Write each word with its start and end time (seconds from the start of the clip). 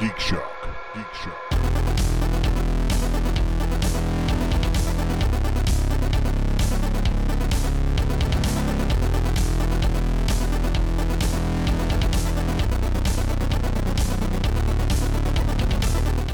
Geek 0.00 0.18
Shock. 0.20 0.68
Geek 0.94 1.12
Shock. 1.14 2.48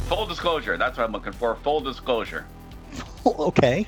Full 0.09 0.27
disclosure. 0.27 0.77
That's 0.77 0.97
what 0.97 1.05
I'm 1.05 1.13
looking 1.13 1.33
for. 1.33 1.55
Full 1.57 1.81
disclosure. 1.81 2.45
okay. 3.27 3.87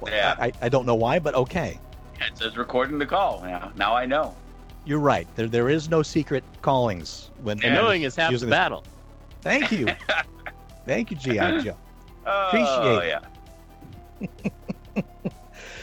Well, 0.00 0.12
Yeah. 0.12 0.34
I, 0.38 0.52
I 0.60 0.68
don't 0.68 0.86
know 0.86 0.94
why, 0.94 1.18
but 1.18 1.34
okay. 1.34 1.78
It 2.20 2.36
says 2.38 2.56
recording 2.56 2.98
the 2.98 3.06
call. 3.06 3.42
Now, 3.42 3.72
now 3.76 3.94
I 3.94 4.06
know. 4.06 4.34
You're 4.84 5.00
right. 5.00 5.26
There, 5.34 5.48
there 5.48 5.68
is 5.68 5.88
no 5.90 6.02
secret 6.02 6.44
callings 6.62 7.30
when 7.42 7.58
Yeah. 7.58 7.74
Knowing 7.74 8.02
is 8.02 8.14
half 8.16 8.28
the 8.28 8.32
using 8.32 8.48
this- 8.50 8.56
battle. 8.56 8.84
Thank 9.46 9.70
you. 9.70 9.86
Thank 10.86 11.12
you, 11.12 11.16
GI 11.16 11.62
Joe. 11.62 11.78
Oh, 12.26 12.48
Appreciate 12.48 13.08
yeah. 13.08 13.20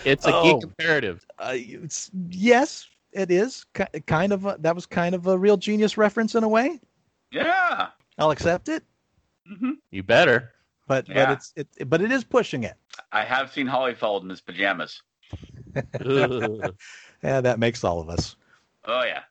It's 0.04 0.28
a 0.28 0.36
Oh. 0.36 0.44
geek 0.44 0.64
imperative. 0.64 1.26
Uh, 1.40 1.54
it's, 1.56 2.12
yes, 2.28 2.86
it 3.14 3.32
is 3.32 3.66
ki- 3.74 4.02
kind 4.06 4.34
of. 4.34 4.46
A, 4.46 4.58
that 4.60 4.76
was 4.76 4.86
kind 4.86 5.16
of 5.16 5.28
a 5.28 5.38
real 5.38 5.56
genius 5.56 5.98
reference 5.98 6.36
in 6.36 6.44
a 6.44 6.48
way. 6.48 6.82
Yeah. 7.32 7.88
I'll 8.18 8.32
accept 8.32 8.68
it, 8.68 8.84
hmm 9.48 9.72
You 9.92 10.04
better. 10.04 10.52
but 10.88 11.08
Yeah. 11.08 11.26
but 11.26 11.32
it's 11.32 11.54
it 11.56 11.90
but 11.90 12.02
it 12.02 12.12
is 12.12 12.26
pushing 12.26 12.64
it. 12.66 12.76
I 13.14 13.24
have 13.24 13.50
seen 13.52 13.66
Holly 13.66 13.94
Hollyfeld 13.94 14.24
in 14.24 14.30
his 14.30 14.42
pajamas. 14.42 15.02
Yeah, 17.24 17.40
that 17.40 17.58
makes 17.60 17.86
all 17.86 18.02
of 18.02 18.10
us. 18.10 18.36
Oh 18.84 19.04
yeah. 19.04 19.22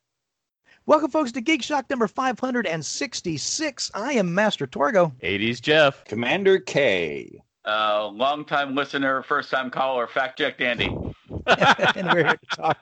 Welcome, 0.85 1.13
folks, 1.13 1.31
to 1.33 1.41
Geek 1.41 1.63
Shock 1.63 1.89
number 1.91 2.09
566. 2.09 3.91
I 3.95 4.15
am 4.15 4.35
Master 4.35 4.67
Torgo. 4.67 5.13
80s 5.21 5.63
Jeff. 5.63 6.05
Commander 6.05 6.59
K. 6.59 7.41
Uh, 7.65 8.09
long 8.09 8.45
time 8.45 8.75
listener, 8.75 9.23
first 9.23 9.49
time 9.49 9.71
caller, 9.71 10.09
fact 10.09 10.39
checked 10.39 10.61
Andy. 10.61 10.87
and 11.47 12.09
we're 12.13 12.25
here 12.25 12.37
to 12.37 12.57
talk 12.57 12.79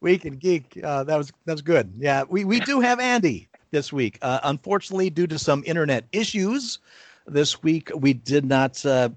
Week 0.00 0.24
in 0.24 0.34
Geek. 0.34 0.78
Uh, 0.84 1.02
that 1.02 1.16
was 1.16 1.32
that's 1.44 1.60
good. 1.60 1.92
Yeah, 1.98 2.22
we, 2.28 2.44
we 2.44 2.60
do 2.60 2.78
have 2.78 3.00
Andy 3.00 3.48
this 3.72 3.92
week. 3.92 4.20
Uh, 4.22 4.38
unfortunately, 4.44 5.10
due 5.10 5.26
to 5.26 5.36
some 5.36 5.64
internet 5.66 6.04
issues, 6.12 6.78
this 7.26 7.64
week 7.64 7.90
we 7.96 8.12
did 8.12 8.44
not 8.44 8.86
uh, 8.86 9.08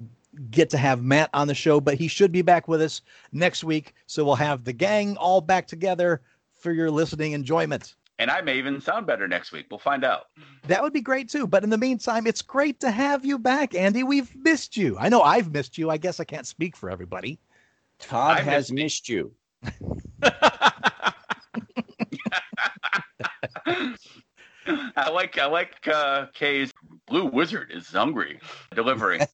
get 0.50 0.72
to 0.72 0.78
have 0.80 1.04
Matt 1.04 1.30
on 1.36 1.48
the 1.48 1.54
show, 1.54 1.80
but 1.80 2.00
he 2.00 2.08
should 2.08 2.32
be 2.32 2.42
back 2.42 2.68
with 2.68 2.82
us 2.82 3.02
next 3.32 3.64
week. 3.64 3.94
So 4.08 4.26
we'll 4.26 4.34
have 4.36 4.64
the 4.64 4.74
gang 4.74 5.18
all 5.18 5.40
back 5.40 5.68
together 5.68 6.22
for 6.52 6.72
your 6.72 6.90
listening 6.90 7.34
enjoyment. 7.34 7.94
And 8.20 8.30
I 8.30 8.42
may 8.42 8.58
even 8.58 8.80
sound 8.80 9.08
better 9.08 9.28
next 9.28 9.52
week. 9.52 9.66
We'll 9.72 9.80
find 9.80 10.06
out. 10.06 10.26
That 10.68 10.82
would 10.82 10.94
be 10.94 11.02
great 11.02 11.30
too. 11.30 11.48
But 11.48 11.64
in 11.64 11.70
the 11.70 11.78
meantime, 11.78 12.28
it's 12.28 12.42
great 12.42 12.80
to 12.82 12.92
have 12.92 13.26
you 13.26 13.40
back, 13.40 13.74
Andy. 13.76 14.04
We've 14.04 14.34
missed 14.36 14.78
you. 14.78 14.98
I 15.00 15.10
know 15.10 15.22
I've 15.22 15.52
missed 15.52 15.78
you. 15.78 15.90
I 15.90 15.98
guess 15.98 16.20
I 16.20 16.24
can't 16.24 16.48
speak 16.48 16.76
for 16.76 16.90
everybody. 16.90 17.40
Todd 18.00 18.38
I 18.38 18.42
has 18.42 18.72
missed 18.72 19.10
you. 19.10 19.34
I 24.96 25.10
like 25.10 25.38
I 25.38 25.46
like 25.46 25.88
uh, 25.88 26.28
Kay's 26.34 26.72
Blue 27.08 27.26
Wizard 27.26 27.72
is 27.74 27.90
hungry 27.90 28.40
delivering. 28.74 29.22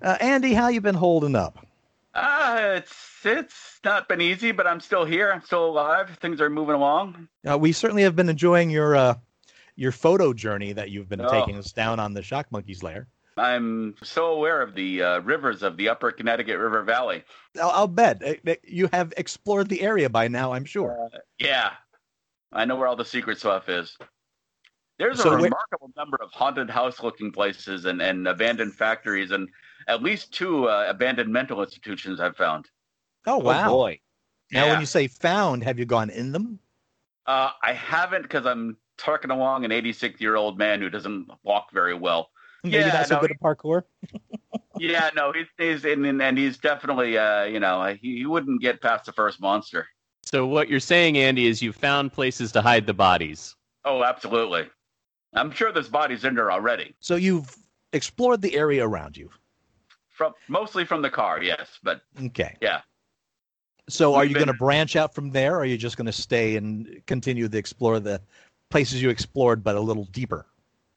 Uh, 0.00 0.16
Andy, 0.20 0.54
how 0.54 0.68
you 0.68 0.80
been 0.80 0.94
holding 0.94 1.34
up? 1.34 1.66
Uh, 2.14 2.74
it's 2.76 2.94
it's 3.24 3.80
not 3.84 4.08
been 4.08 4.20
easy, 4.20 4.50
but 4.52 4.66
I'm 4.66 4.80
still 4.80 5.04
here. 5.04 5.30
I'm 5.30 5.42
still 5.42 5.66
alive. 5.66 6.16
Things 6.20 6.40
are 6.40 6.50
moving 6.50 6.74
along. 6.74 7.28
Uh, 7.48 7.58
we 7.58 7.72
certainly 7.72 8.02
have 8.02 8.16
been 8.16 8.28
enjoying 8.28 8.70
your 8.70 8.96
uh, 8.96 9.14
your 9.76 9.92
photo 9.92 10.32
journey 10.32 10.72
that 10.72 10.90
you've 10.90 11.08
been 11.08 11.20
Oh. 11.20 11.28
taking 11.30 11.56
us 11.56 11.72
down 11.72 12.00
on 12.00 12.14
the 12.14 12.22
Shock 12.22 12.50
Monkeys 12.50 12.82
lair. 12.82 13.06
I'm 13.36 13.94
so 14.02 14.32
aware 14.32 14.60
of 14.62 14.74
the 14.74 15.00
uh, 15.02 15.18
rivers 15.20 15.62
of 15.62 15.76
the 15.76 15.90
Upper 15.90 16.10
Connecticut 16.10 16.58
River 16.58 16.82
Valley. 16.82 17.22
I'll, 17.60 17.70
I'll 17.70 17.86
bet 17.88 18.20
uh, 18.46 18.54
you 18.64 18.88
have 18.92 19.12
explored 19.16 19.68
the 19.68 19.80
area 19.82 20.08
by 20.10 20.26
now. 20.26 20.52
I'm 20.52 20.64
sure. 20.64 21.08
Yeah, 21.38 21.70
I 22.52 22.64
know 22.64 22.74
where 22.74 22.88
all 22.88 22.96
the 22.96 23.04
secret 23.04 23.38
stuff 23.38 23.68
is. 23.68 23.96
There's 24.98 25.20
a 25.20 25.22
So 25.22 25.28
where- 25.30 25.38
remarkable 25.38 25.92
number 25.96 26.18
of 26.20 26.32
haunted 26.32 26.68
house-looking 26.68 27.30
places 27.30 27.84
and, 27.84 28.02
and 28.02 28.26
abandoned 28.26 28.74
factories, 28.74 29.30
and 29.30 29.48
at 29.88 30.02
least 30.02 30.32
two 30.32 30.68
uh, 30.68 30.86
abandoned 30.88 31.32
mental 31.32 31.62
institutions 31.62 32.20
I've 32.20 32.36
found. 32.36 32.66
Oh 33.26 33.38
wow! 33.38 33.68
Oh 33.68 33.72
boy. 33.72 34.00
now, 34.52 34.68
when 34.68 34.80
you 34.80 34.86
say 34.86 35.08
found, 35.08 35.64
have 35.64 35.78
you 35.78 35.84
gone 35.86 36.10
in 36.10 36.30
them? 36.32 36.60
Uh, 37.26 37.50
I 37.62 37.72
haven't 37.72 38.22
because 38.22 38.46
I'm 38.46 38.76
trucking 38.96 39.30
along 39.30 39.64
an 39.64 39.70
86-year-old 39.70 40.56
man 40.58 40.80
who 40.80 40.88
doesn't 40.88 41.28
walk 41.42 41.70
very 41.72 41.94
well. 41.94 42.30
Maybe 42.64 42.76
Yeah, 42.76 42.88
not 42.88 43.06
so 43.06 43.16
no, 43.16 43.20
good 43.20 43.30
at 43.32 43.40
parkour. 43.40 43.82
Yeah, 44.80 45.10
no, 45.16 45.32
he's, 45.32 45.46
he's 45.58 45.84
and, 45.84 46.06
and- 46.06 46.22
and 46.22 46.38
he's 46.38 46.56
definitely, 46.56 47.18
uh, 47.18 47.42
you 47.44 47.58
know, 47.58 47.96
he, 48.00 48.18
he 48.18 48.26
wouldn't 48.26 48.60
get 48.62 48.80
past 48.80 49.06
the 49.06 49.12
first 49.12 49.40
monster. 49.40 49.86
So 50.24 50.46
what 50.46 50.68
you're 50.68 50.78
saying, 50.78 51.18
Andy, 51.18 51.46
is 51.48 51.60
you 51.60 51.72
found 51.72 52.12
places 52.12 52.52
to 52.52 52.62
hide 52.62 52.86
the 52.86 52.94
bodies. 52.94 53.56
Oh, 53.84 54.04
absolutely. 54.04 54.68
I'm 55.34 55.50
sure 55.50 55.72
there's 55.72 55.88
bodies 55.88 56.24
in 56.24 56.36
there 56.36 56.52
already. 56.52 56.94
So 57.00 57.16
you've 57.16 57.54
explored 57.92 58.40
the 58.40 58.54
area 58.54 58.86
around 58.86 59.16
you. 59.16 59.30
From 60.18 60.34
mostly 60.48 60.84
from 60.84 61.00
the 61.00 61.10
car, 61.10 61.40
yes, 61.42 61.78
but 61.82 62.02
Okay. 62.22 62.56
Yeah. 62.60 62.80
So 63.88 64.14
are 64.14 64.22
We've 64.22 64.32
you 64.32 64.34
going 64.34 64.48
to 64.48 64.54
branch 64.54 64.96
out 64.96 65.14
from 65.14 65.30
there, 65.30 65.54
or 65.54 65.60
are 65.60 65.64
you 65.64 65.78
just 65.78 65.96
going 65.96 66.06
to 66.06 66.12
stay 66.12 66.56
and 66.56 67.00
continue 67.06 67.48
to 67.48 67.56
explore 67.56 68.00
the 68.00 68.20
places 68.68 69.00
you 69.00 69.08
explored, 69.08 69.64
but 69.64 69.76
a 69.76 69.80
little 69.80 70.04
deeper? 70.06 70.44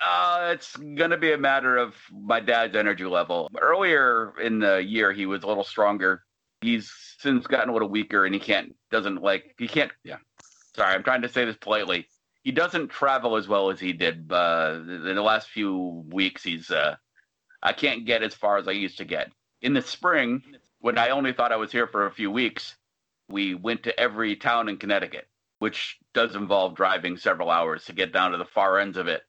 uh, 0.02 0.50
it's 0.54 0.76
going 0.76 1.12
to 1.12 1.18
be 1.18 1.34
a 1.34 1.38
matter 1.38 1.78
of 1.78 1.96
my 2.12 2.40
dad's 2.40 2.76
energy 2.76 3.06
level. 3.06 3.50
Earlier 3.60 4.34
in 4.42 4.60
the 4.60 4.84
year, 4.84 5.14
he 5.14 5.26
was 5.26 5.44
a 5.44 5.48
little 5.48 5.64
stronger. 5.64 6.24
He's 6.62 6.92
since 7.20 7.48
gotten 7.48 7.70
a 7.70 7.74
little 7.74 7.90
weaker, 7.90 8.26
and 8.26 8.34
he 8.34 8.40
can't 8.40 8.76
doesn't 8.90 9.22
like 9.22 9.56
he 9.58 9.68
can't. 9.68 9.92
Yeah, 10.04 10.18
sorry, 10.76 10.94
I'm 10.94 11.04
trying 11.04 11.22
to 11.22 11.30
say 11.30 11.46
this 11.46 11.58
politely. 11.58 12.08
He 12.44 12.52
doesn't 12.52 12.90
travel 12.90 13.36
as 13.36 13.48
well 13.48 13.70
as 13.70 13.80
he 13.80 13.94
did. 13.94 14.32
Uh, 14.32 14.80
in 14.88 15.16
the 15.16 15.22
last 15.22 15.50
few 15.50 16.04
weeks, 16.12 16.44
he's 16.44 16.72
uh, 16.72 16.96
I 17.64 17.74
can't 17.74 18.06
get 18.06 18.24
as 18.24 18.34
far 18.34 18.58
as 18.58 18.68
I 18.68 18.72
used 18.72 18.98
to 18.98 19.06
get. 19.06 19.32
In 19.62 19.74
the 19.74 19.82
spring, 19.82 20.44
when 20.80 20.98
I 20.98 21.10
only 21.10 21.34
thought 21.34 21.52
I 21.52 21.58
was 21.58 21.72
here 21.72 21.88
for 21.88 22.06
a 22.06 22.12
few 22.12 22.32
weeks, 22.32 22.76
we 23.30 23.54
went 23.56 23.84
to 23.84 24.00
every 24.00 24.36
town 24.36 24.68
in 24.68 24.78
Connecticut, 24.78 25.28
which 25.60 25.98
does 26.14 26.36
involve 26.36 26.76
driving 26.76 27.18
several 27.18 27.50
hours 27.50 27.86
to 27.86 27.94
get 27.94 28.12
down 28.12 28.32
to 28.32 28.38
the 28.38 28.46
far 28.46 28.80
ends 28.80 28.98
of 28.98 29.08
it. 29.08 29.24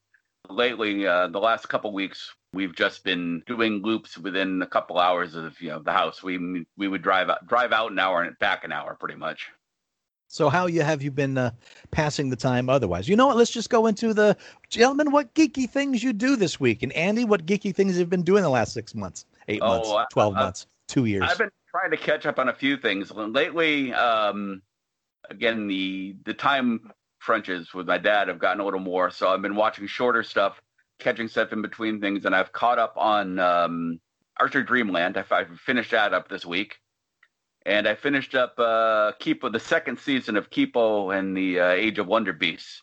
Lately, 0.49 1.07
uh, 1.07 1.29
the 1.29 1.39
last 1.39 1.69
couple 1.69 1.93
weeks, 1.93 2.35
we've 2.53 2.75
just 2.75 3.05
been 3.05 3.43
doing 3.47 3.83
loops 3.83 4.19
within 4.19 4.61
a 4.63 4.67
couple 4.67 4.99
hours 4.99 5.35
of 5.35 5.61
you 5.61 5.69
know 5.69 5.79
the 5.81 5.93
house. 5.93 6.23
We 6.23 6.67
we 6.77 6.89
would 6.89 7.03
drive 7.03 7.31
drive 7.47 7.73
out 7.73 7.93
an 7.93 7.99
hour 7.99 8.23
and 8.23 8.39
back 8.39 8.65
an 8.65 8.73
hour, 8.73 8.97
pretty 8.99 9.15
much. 9.15 9.49
So 10.33 10.49
how 10.49 10.67
you 10.67 10.81
have 10.81 11.03
you 11.03 11.11
been 11.11 11.37
uh, 11.37 11.51
passing 11.91 12.31
the 12.31 12.37
time 12.37 12.71
otherwise? 12.71 13.07
You 13.07 13.17
know 13.17 13.27
what? 13.27 13.37
Let's 13.37 13.51
just 13.51 13.69
go 13.69 13.87
into 13.87 14.15
the 14.15 14.35
gentlemen. 14.71 15.13
What 15.13 15.35
geeky 15.35 15.69
things 15.69 16.03
you 16.03 16.15
do 16.15 16.37
this 16.37 16.59
week, 16.59 16.83
and 16.83 16.91
Andy, 16.95 17.27
what 17.27 17.45
geeky 17.45 17.75
things 17.75 17.99
you've 17.99 18.09
been 18.09 18.23
doing 18.23 18.43
the 18.43 18.49
last 18.49 18.73
six 18.73 18.95
months, 18.95 19.27
eight 19.49 19.61
Oh, 19.63 19.69
months, 19.69 19.91
I- 19.91 20.07
twelve 20.11 20.35
I- 20.35 20.41
months, 20.41 20.67
two 20.89 21.05
years? 21.05 21.25
I've 21.31 21.37
been 21.37 21.51
trying 21.71 21.91
to 21.91 21.99
catch 21.99 22.25
up 22.25 22.39
on 22.39 22.49
a 22.49 22.55
few 22.55 22.79
things 22.79 23.11
lately. 23.11 23.93
Um, 23.93 24.63
again, 25.29 25.67
the 25.67 26.17
the 26.25 26.33
time 26.33 26.91
crunches 27.21 27.75
with 27.75 27.87
my 27.87 27.99
dad 27.99 28.29
have 28.29 28.39
gotten 28.39 28.61
a 28.61 28.65
little 28.65 28.81
more, 28.81 29.11
so 29.11 29.29
I've 29.29 29.43
been 29.43 29.55
watching 29.55 29.87
shorter 29.87 30.23
stuff, 30.23 30.63
catching 30.99 31.29
stuff 31.29 31.53
in 31.53 31.61
between 31.61 32.01
things, 32.01 32.25
and 32.25 32.35
I've 32.35 32.53
caught 32.53 32.79
up 32.79 32.95
on 32.97 33.39
um, 33.39 34.01
Archer 34.41 34.63
Dreamland. 34.63 35.19
I, 35.19 35.25
I 35.31 35.45
finished 35.67 35.91
that 35.91 36.15
up 36.15 36.29
this 36.31 36.47
week, 36.47 36.81
and 37.67 37.87
I 37.87 37.95
finished 37.95 38.35
up 38.35 38.55
uh, 38.59 39.13
Kipo, 39.21 39.53
the 39.53 39.61
second 39.61 39.99
season 39.99 40.37
of 40.37 40.51
Kipo 40.51 41.17
and 41.17 41.37
the 41.37 41.61
uh, 41.61 41.69
Age 41.71 41.99
of 41.99 42.07
Wonder 42.07 42.33
Beasts. 42.33 42.83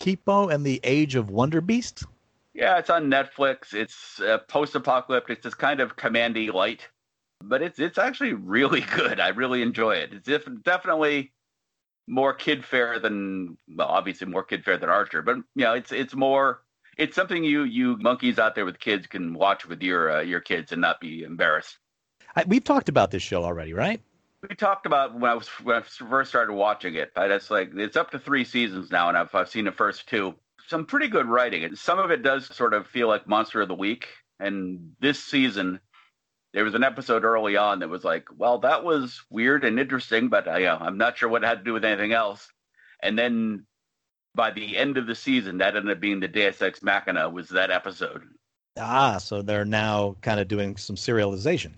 Kipo 0.00 0.52
and 0.52 0.64
the 0.64 0.80
Age 0.82 1.14
of 1.14 1.30
Wonder 1.30 1.60
Beast. 1.60 2.04
Yeah, 2.54 2.78
it's 2.78 2.90
on 2.90 3.10
Netflix. 3.10 3.74
It's 3.74 4.20
uh, 4.20 4.38
post-apocalyptic. 4.48 5.38
It's 5.38 5.44
this 5.44 5.54
kind 5.54 5.80
of 5.80 5.96
commandy 5.96 6.50
light, 6.50 6.88
but 7.42 7.62
it's 7.62 7.78
it's 7.78 7.98
actually 7.98 8.32
really 8.34 8.80
good. 8.80 9.20
I 9.20 9.28
really 9.28 9.62
enjoy 9.62 9.96
it. 9.96 10.12
It's 10.12 10.26
def- 10.26 10.62
definitely 10.62 11.32
more 12.08 12.32
kid 12.32 12.64
fare 12.64 12.98
than 12.98 13.58
well, 13.68 13.88
obviously 13.88 14.26
more 14.26 14.44
kid 14.44 14.64
fare 14.64 14.78
than 14.78 14.88
Archer, 14.88 15.22
but 15.22 15.36
you 15.54 15.64
know, 15.64 15.74
it's 15.74 15.92
it's 15.92 16.14
more 16.14 16.62
it's 16.96 17.14
something 17.14 17.44
you 17.44 17.64
you 17.64 17.96
monkeys 17.98 18.38
out 18.38 18.54
there 18.54 18.64
with 18.64 18.78
kids 18.78 19.06
can 19.06 19.34
watch 19.34 19.66
with 19.66 19.82
your 19.82 20.18
uh, 20.18 20.20
your 20.20 20.40
kids 20.40 20.72
and 20.72 20.80
not 20.80 21.00
be 21.00 21.24
embarrassed. 21.24 21.78
I, 22.36 22.44
we've 22.46 22.64
talked 22.64 22.88
about 22.88 23.10
this 23.10 23.22
show 23.22 23.42
already, 23.42 23.72
right? 23.72 24.00
We 24.48 24.54
talked 24.54 24.86
about 24.86 25.18
when 25.18 25.30
I 25.30 25.34
was 25.34 25.48
when 25.48 25.76
I 25.76 25.80
first 25.80 26.30
started 26.30 26.52
watching 26.52 26.94
it. 26.94 27.12
But 27.14 27.30
it's 27.30 27.50
like 27.50 27.70
it's 27.74 27.96
up 27.96 28.10
to 28.10 28.18
three 28.18 28.44
seasons 28.44 28.90
now, 28.90 29.08
and 29.08 29.16
I've 29.16 29.34
I've 29.34 29.48
seen 29.48 29.64
the 29.64 29.72
first 29.72 30.08
two. 30.08 30.34
Some 30.68 30.84
pretty 30.84 31.08
good 31.08 31.26
writing. 31.26 31.64
And 31.64 31.78
Some 31.78 31.98
of 31.98 32.10
it 32.10 32.22
does 32.22 32.54
sort 32.54 32.74
of 32.74 32.86
feel 32.86 33.08
like 33.08 33.26
Monster 33.26 33.62
of 33.62 33.68
the 33.68 33.74
Week. 33.74 34.08
And 34.38 34.92
this 35.00 35.22
season, 35.22 35.80
there 36.52 36.64
was 36.64 36.74
an 36.74 36.82
episode 36.82 37.24
early 37.24 37.56
on 37.56 37.78
that 37.78 37.88
was 37.88 38.04
like, 38.04 38.26
well, 38.36 38.58
that 38.58 38.84
was 38.84 39.22
weird 39.30 39.64
and 39.64 39.78
interesting, 39.78 40.28
but 40.28 40.48
uh, 40.48 40.78
I'm 40.80 40.98
not 40.98 41.16
sure 41.16 41.28
what 41.28 41.44
it 41.44 41.46
had 41.46 41.58
to 41.58 41.64
do 41.64 41.72
with 41.72 41.84
anything 41.84 42.12
else. 42.12 42.48
And 43.02 43.18
then 43.18 43.64
by 44.34 44.50
the 44.50 44.76
end 44.76 44.98
of 44.98 45.06
the 45.06 45.14
season, 45.14 45.58
that 45.58 45.76
ended 45.76 45.96
up 45.96 46.00
being 46.00 46.20
the 46.20 46.28
Deus 46.28 46.60
Ex 46.60 46.82
Machina 46.82 47.30
was 47.30 47.48
that 47.50 47.70
episode. 47.70 48.22
Ah, 48.76 49.18
so 49.18 49.40
they're 49.40 49.64
now 49.64 50.16
kind 50.20 50.40
of 50.40 50.48
doing 50.48 50.76
some 50.76 50.96
serialization. 50.96 51.72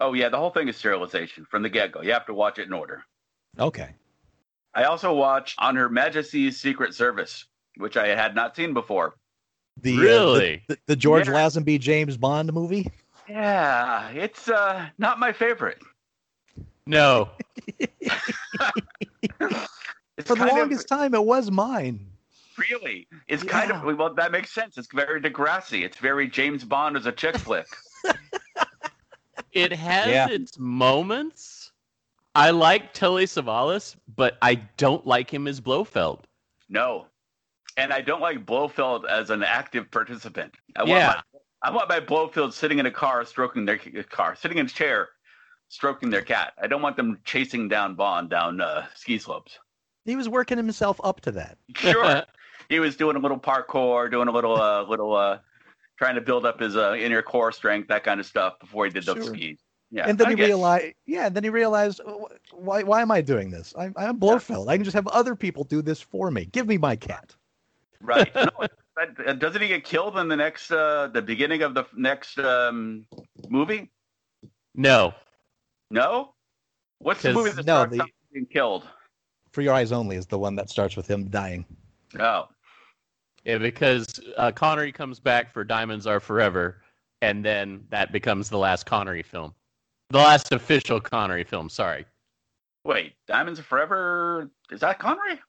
Oh 0.00 0.14
yeah, 0.14 0.28
the 0.30 0.38
whole 0.38 0.50
thing 0.50 0.68
is 0.68 0.76
serialization 0.76 1.46
from 1.50 1.62
the 1.62 1.68
get 1.68 1.92
go. 1.92 2.00
You 2.02 2.12
have 2.12 2.26
to 2.26 2.34
watch 2.34 2.58
it 2.58 2.66
in 2.66 2.72
order. 2.72 3.02
Okay. 3.58 3.90
I 4.74 4.84
also 4.84 5.12
watched 5.14 5.56
On 5.58 5.76
Her 5.76 5.88
Majesty's 5.88 6.60
Secret 6.60 6.94
Service, 6.94 7.44
which 7.76 7.96
I 7.96 8.08
had 8.08 8.34
not 8.34 8.54
seen 8.56 8.72
before. 8.72 9.14
The, 9.82 9.96
uh, 9.96 10.00
Really? 10.00 10.62
the, 10.68 10.78
the 10.86 10.96
George 10.96 11.26
Yeah. 11.26 11.34
Lazenby 11.34 11.80
James 11.80 12.16
Bond 12.16 12.52
movie? 12.52 12.90
Yeah, 13.28 14.08
it's 14.10 14.48
uh 14.48 14.86
not 14.98 15.18
my 15.18 15.32
favorite. 15.32 15.78
No. 16.86 17.28
For 20.24 20.34
the 20.34 20.36
kind 20.36 20.50
of- 20.50 20.56
longest 20.56 20.88
time, 20.88 21.14
it 21.14 21.24
was 21.24 21.50
mine. 21.50 22.06
really, 22.58 23.06
it's 23.28 23.42
kind 23.42 23.70
of 23.72 23.82
well 23.96 24.12
that 24.14 24.32
makes 24.32 24.52
sense. 24.52 24.76
It's 24.78 24.88
very 24.92 25.20
Degrassi. 25.20 25.82
It's 25.84 25.96
very 25.98 26.28
James 26.28 26.64
Bond 26.64 26.96
as 26.96 27.06
a 27.06 27.12
chick 27.12 27.36
flick. 27.38 27.66
It 29.52 29.72
has 29.72 30.08
Yeah. 30.08 30.28
its 30.28 30.58
moments. 30.58 31.72
I 32.34 32.50
like 32.50 32.92
Telly 32.92 33.24
Savalas, 33.26 33.96
but 34.14 34.38
I 34.40 34.54
don't 34.76 35.04
like 35.06 35.32
him 35.32 35.48
as 35.48 35.60
Blofeld. 35.60 36.20
No, 36.68 37.06
and 37.76 37.92
I 37.92 38.00
don't 38.00 38.20
like 38.20 38.46
Blofeld 38.46 39.04
as 39.06 39.30
an 39.30 39.42
active 39.42 39.90
participant. 39.90 40.54
I 40.76 40.84
want 40.84 40.90
Yeah. 40.90 41.06
my, 41.32 41.40
I 41.62 41.70
want 41.70 41.88
my 41.88 42.00
Blofeld 42.00 42.52
sitting 42.54 42.78
in 42.78 42.86
a 42.86 42.90
car, 42.90 43.24
stroking 43.24 43.64
their 43.64 43.78
car, 44.04 44.36
sitting 44.36 44.58
in 44.58 44.66
a 44.66 44.68
chair, 44.68 45.08
stroking 45.68 46.10
their 46.10 46.22
cat. 46.22 46.54
I 46.62 46.68
don't 46.68 46.82
want 46.82 46.96
them 46.96 47.20
chasing 47.24 47.68
down 47.68 47.96
Bond 47.96 48.30
down 48.30 48.60
uh, 48.60 48.86
ski 48.94 49.18
slopes. 49.18 49.58
He 50.04 50.16
was 50.16 50.28
working 50.28 50.56
himself 50.56 51.00
up 51.04 51.20
to 51.22 51.32
that. 51.32 51.58
Sure, 51.74 52.22
he 52.68 52.78
was 52.78 52.96
doing 52.96 53.16
a 53.16 53.18
little 53.18 53.38
parkour, 53.38 54.10
doing 54.10 54.28
a 54.28 54.32
little, 54.32 54.60
uh, 54.60 54.84
little, 54.84 55.14
uh, 55.14 55.38
trying 56.00 56.14
to 56.14 56.20
build 56.22 56.46
up 56.46 56.58
his 56.58 56.76
uh, 56.76 56.94
inner 56.98 57.20
core 57.20 57.52
strength, 57.52 57.86
that 57.88 58.02
kind 58.02 58.18
of 58.18 58.24
stuff 58.24 58.58
before 58.58 58.86
he 58.86 58.90
did 58.90 59.04
those 59.04 59.16
Sure. 59.22 59.34
skis. 59.34 59.58
Yeah, 59.90 60.08
and 60.08 60.16
then 60.16 60.28
I 60.28 60.30
he 60.30 60.36
guess. 60.36 60.46
realized, 60.46 60.94
yeah, 61.04 61.26
and 61.26 61.34
then 61.36 61.44
he 61.44 61.50
realized, 61.50 62.00
"Oh, 62.06 62.28
why, 62.52 62.82
why 62.84 63.02
am 63.02 63.10
I 63.10 63.20
doing 63.20 63.50
this? 63.50 63.74
I'm, 63.76 63.92
I'm 63.98 64.18
Blofeld. 64.18 64.68
I 64.70 64.76
can 64.76 64.84
just 64.84 64.94
have 64.94 65.06
other 65.08 65.34
people 65.36 65.64
do 65.64 65.82
this 65.82 66.00
for 66.00 66.30
me. 66.30 66.46
Give 66.46 66.66
me 66.66 66.78
my 66.78 66.96
cat. 66.96 67.34
right. 68.00 68.30
No, 68.34 68.48
but, 68.96 69.26
uh, 69.28 69.32
doesn't 69.34 69.60
he 69.60 69.68
get 69.68 69.84
killed 69.84 70.16
in 70.16 70.28
the 70.28 70.36
next, 70.36 70.70
uh, 70.70 71.08
the 71.12 71.20
beginning 71.22 71.62
of 71.62 71.74
the 71.74 71.84
next 71.96 72.38
um, 72.38 73.04
movie? 73.48 73.90
No. 74.74 75.12
No. 75.90 76.34
What's 77.00 77.22
the 77.22 77.32
movie 77.32 77.50
that 77.50 77.66
no, 77.66 77.78
starts 77.80 77.96
the- 77.96 78.02
out 78.02 78.10
being 78.32 78.46
killed? 78.46 78.86
For 79.52 79.62
Your 79.62 79.74
Eyes 79.74 79.90
Only 79.92 80.16
is 80.16 80.26
the 80.26 80.38
one 80.38 80.54
that 80.56 80.70
starts 80.70 80.96
with 80.96 81.08
him 81.10 81.28
dying. 81.28 81.64
Oh, 82.18 82.48
Yeah, 83.44 83.58
because 83.58 84.20
uh, 84.36 84.52
Connery 84.52 84.92
comes 84.92 85.18
back 85.18 85.52
for 85.52 85.64
Diamonds 85.64 86.06
Are 86.06 86.20
Forever, 86.20 86.82
and 87.22 87.44
then 87.44 87.84
that 87.90 88.12
becomes 88.12 88.50
the 88.50 88.58
last 88.58 88.84
Connery 88.86 89.22
film. 89.22 89.54
The 90.10 90.18
last 90.18 90.52
official 90.52 91.00
Connery 91.00 91.44
film, 91.44 91.68
sorry. 91.68 92.04
wait, 92.84 93.14
Diamonds 93.26 93.60
Are 93.60 93.64
Forever? 93.64 94.50
Is 94.70 94.80
that 94.80 94.98
Connery? 94.98 95.40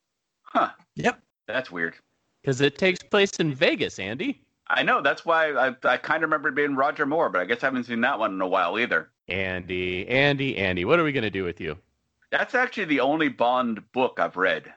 Huh. 0.43 0.69
Yep. 0.95 1.19
That's 1.47 1.71
weird. 1.71 1.95
Because 2.41 2.61
it 2.61 2.77
takes 2.77 3.03
place 3.03 3.31
in 3.39 3.53
Vegas, 3.53 3.99
Andy. 3.99 4.41
I 4.67 4.83
know. 4.83 5.01
That's 5.01 5.25
why 5.25 5.51
I, 5.51 5.75
I 5.83 5.97
kind 5.97 6.23
of 6.23 6.29
remember 6.29 6.49
it 6.49 6.55
being 6.55 6.75
Roger 6.75 7.05
Moore, 7.05 7.29
but 7.29 7.41
I 7.41 7.45
guess 7.45 7.61
I 7.63 7.67
haven't 7.67 7.83
seen 7.85 8.01
that 8.01 8.17
one 8.19 8.33
in 8.33 8.41
a 8.41 8.47
while 8.47 8.79
either. 8.79 9.09
Andy, 9.27 10.07
Andy, 10.07 10.57
Andy, 10.57 10.85
what 10.85 10.97
are 10.99 11.03
we 11.03 11.11
going 11.11 11.23
to 11.23 11.29
do 11.29 11.43
with 11.43 11.59
you? 11.59 11.77
That's 12.31 12.55
actually 12.55 12.85
the 12.85 13.01
only 13.01 13.27
Bond 13.27 13.83
book 13.91 14.17
I've 14.19 14.38
read. 14.38 14.71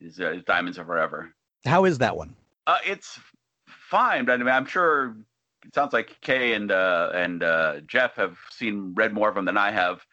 Is, 0.00 0.18
uh, 0.20 0.32
is 0.32 0.42
Diamonds 0.44 0.78
Are 0.78 0.84
Forever. 0.84 1.32
How 1.64 1.84
is 1.84 1.98
that 1.98 2.16
one? 2.16 2.34
Uh, 2.66 2.78
it's 2.86 3.18
fine, 3.66 4.24
but 4.24 4.34
I 4.34 4.36
mean, 4.38 4.48
I'm 4.48 4.66
sure 4.66 5.16
it 5.64 5.74
sounds 5.74 5.92
like 5.92 6.16
Kay 6.20 6.54
and 6.54 6.70
uh, 6.70 7.10
and 7.14 7.42
uh, 7.42 7.80
Jeff 7.86 8.14
have 8.16 8.38
seen 8.50 8.92
read 8.94 9.12
more 9.12 9.28
of 9.28 9.34
them 9.34 9.44
than 9.44 9.56
I 9.56 9.70
have. 9.70 10.04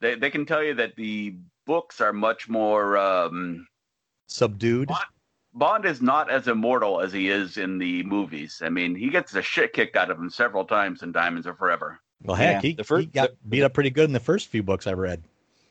They 0.00 0.14
they 0.14 0.30
can 0.30 0.46
tell 0.46 0.62
you 0.62 0.74
that 0.74 0.96
the 0.96 1.36
books 1.66 2.00
are 2.00 2.12
much 2.12 2.48
more. 2.48 2.96
Um, 2.96 3.66
Subdued. 4.28 4.90
What? 4.90 5.06
Bond 5.54 5.84
is 5.84 6.00
not 6.00 6.30
as 6.30 6.48
immortal 6.48 7.00
as 7.02 7.12
he 7.12 7.28
is 7.28 7.58
in 7.58 7.76
the 7.76 8.02
movies. 8.04 8.62
I 8.64 8.70
mean, 8.70 8.94
he 8.94 9.10
gets 9.10 9.32
the 9.32 9.42
shit 9.42 9.74
kicked 9.74 9.96
out 9.96 10.10
of 10.10 10.18
him 10.18 10.30
several 10.30 10.64
times 10.64 11.02
in 11.02 11.12
Diamonds 11.12 11.46
Are 11.46 11.54
Forever. 11.54 12.00
Well, 12.24 12.36
heck, 12.36 12.62
Yeah, 12.62 12.68
he, 12.68 12.74
the 12.74 12.84
fir- 12.84 13.00
he 13.00 13.06
got 13.06 13.30
beat 13.46 13.62
up 13.62 13.74
pretty 13.74 13.90
good 13.90 14.06
in 14.08 14.14
the 14.14 14.20
first 14.20 14.48
few 14.48 14.62
books 14.62 14.86
I've 14.86 14.96
read. 14.96 15.22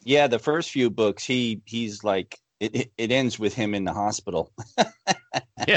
Yeah, 0.04 0.28
the 0.28 0.38
first 0.38 0.70
few 0.70 0.90
books, 0.92 1.24
he 1.24 1.62
he's 1.66 2.04
like 2.04 2.40
it. 2.60 2.76
It, 2.76 2.92
it 2.98 3.12
ends 3.12 3.40
with 3.40 3.56
him 3.56 3.74
in 3.74 3.84
the 3.84 3.94
hospital. 3.94 4.52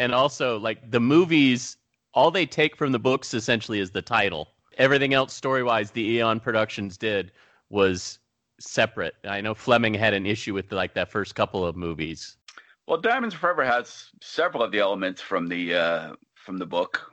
And 0.00 0.14
also, 0.14 0.58
like 0.58 0.90
the 0.90 0.98
movies, 0.98 1.76
all 2.14 2.30
they 2.30 2.46
take 2.46 2.74
from 2.74 2.90
the 2.90 2.98
books 2.98 3.34
essentially 3.34 3.80
is 3.80 3.90
the 3.90 4.00
title. 4.00 4.48
Everything 4.78 5.12
else, 5.12 5.34
story 5.34 5.62
wise, 5.62 5.90
the 5.90 6.12
Eon 6.12 6.40
Productions 6.40 6.96
did 6.96 7.32
was 7.68 8.18
separate. 8.58 9.14
I 9.24 9.42
know 9.42 9.52
Fleming 9.54 9.92
had 9.92 10.14
an 10.14 10.24
issue 10.24 10.54
with 10.54 10.72
like 10.72 10.94
that 10.94 11.10
first 11.10 11.34
couple 11.34 11.66
of 11.66 11.76
movies. 11.76 12.38
Well, 12.86 12.98
Diamonds 12.98 13.34
Are 13.34 13.38
Forever 13.38 13.62
has 13.62 14.08
several 14.22 14.62
of 14.62 14.72
the 14.72 14.78
elements 14.78 15.20
from 15.20 15.48
the 15.48 15.74
uh, 15.74 16.14
from 16.34 16.56
the 16.56 16.66
book, 16.66 17.12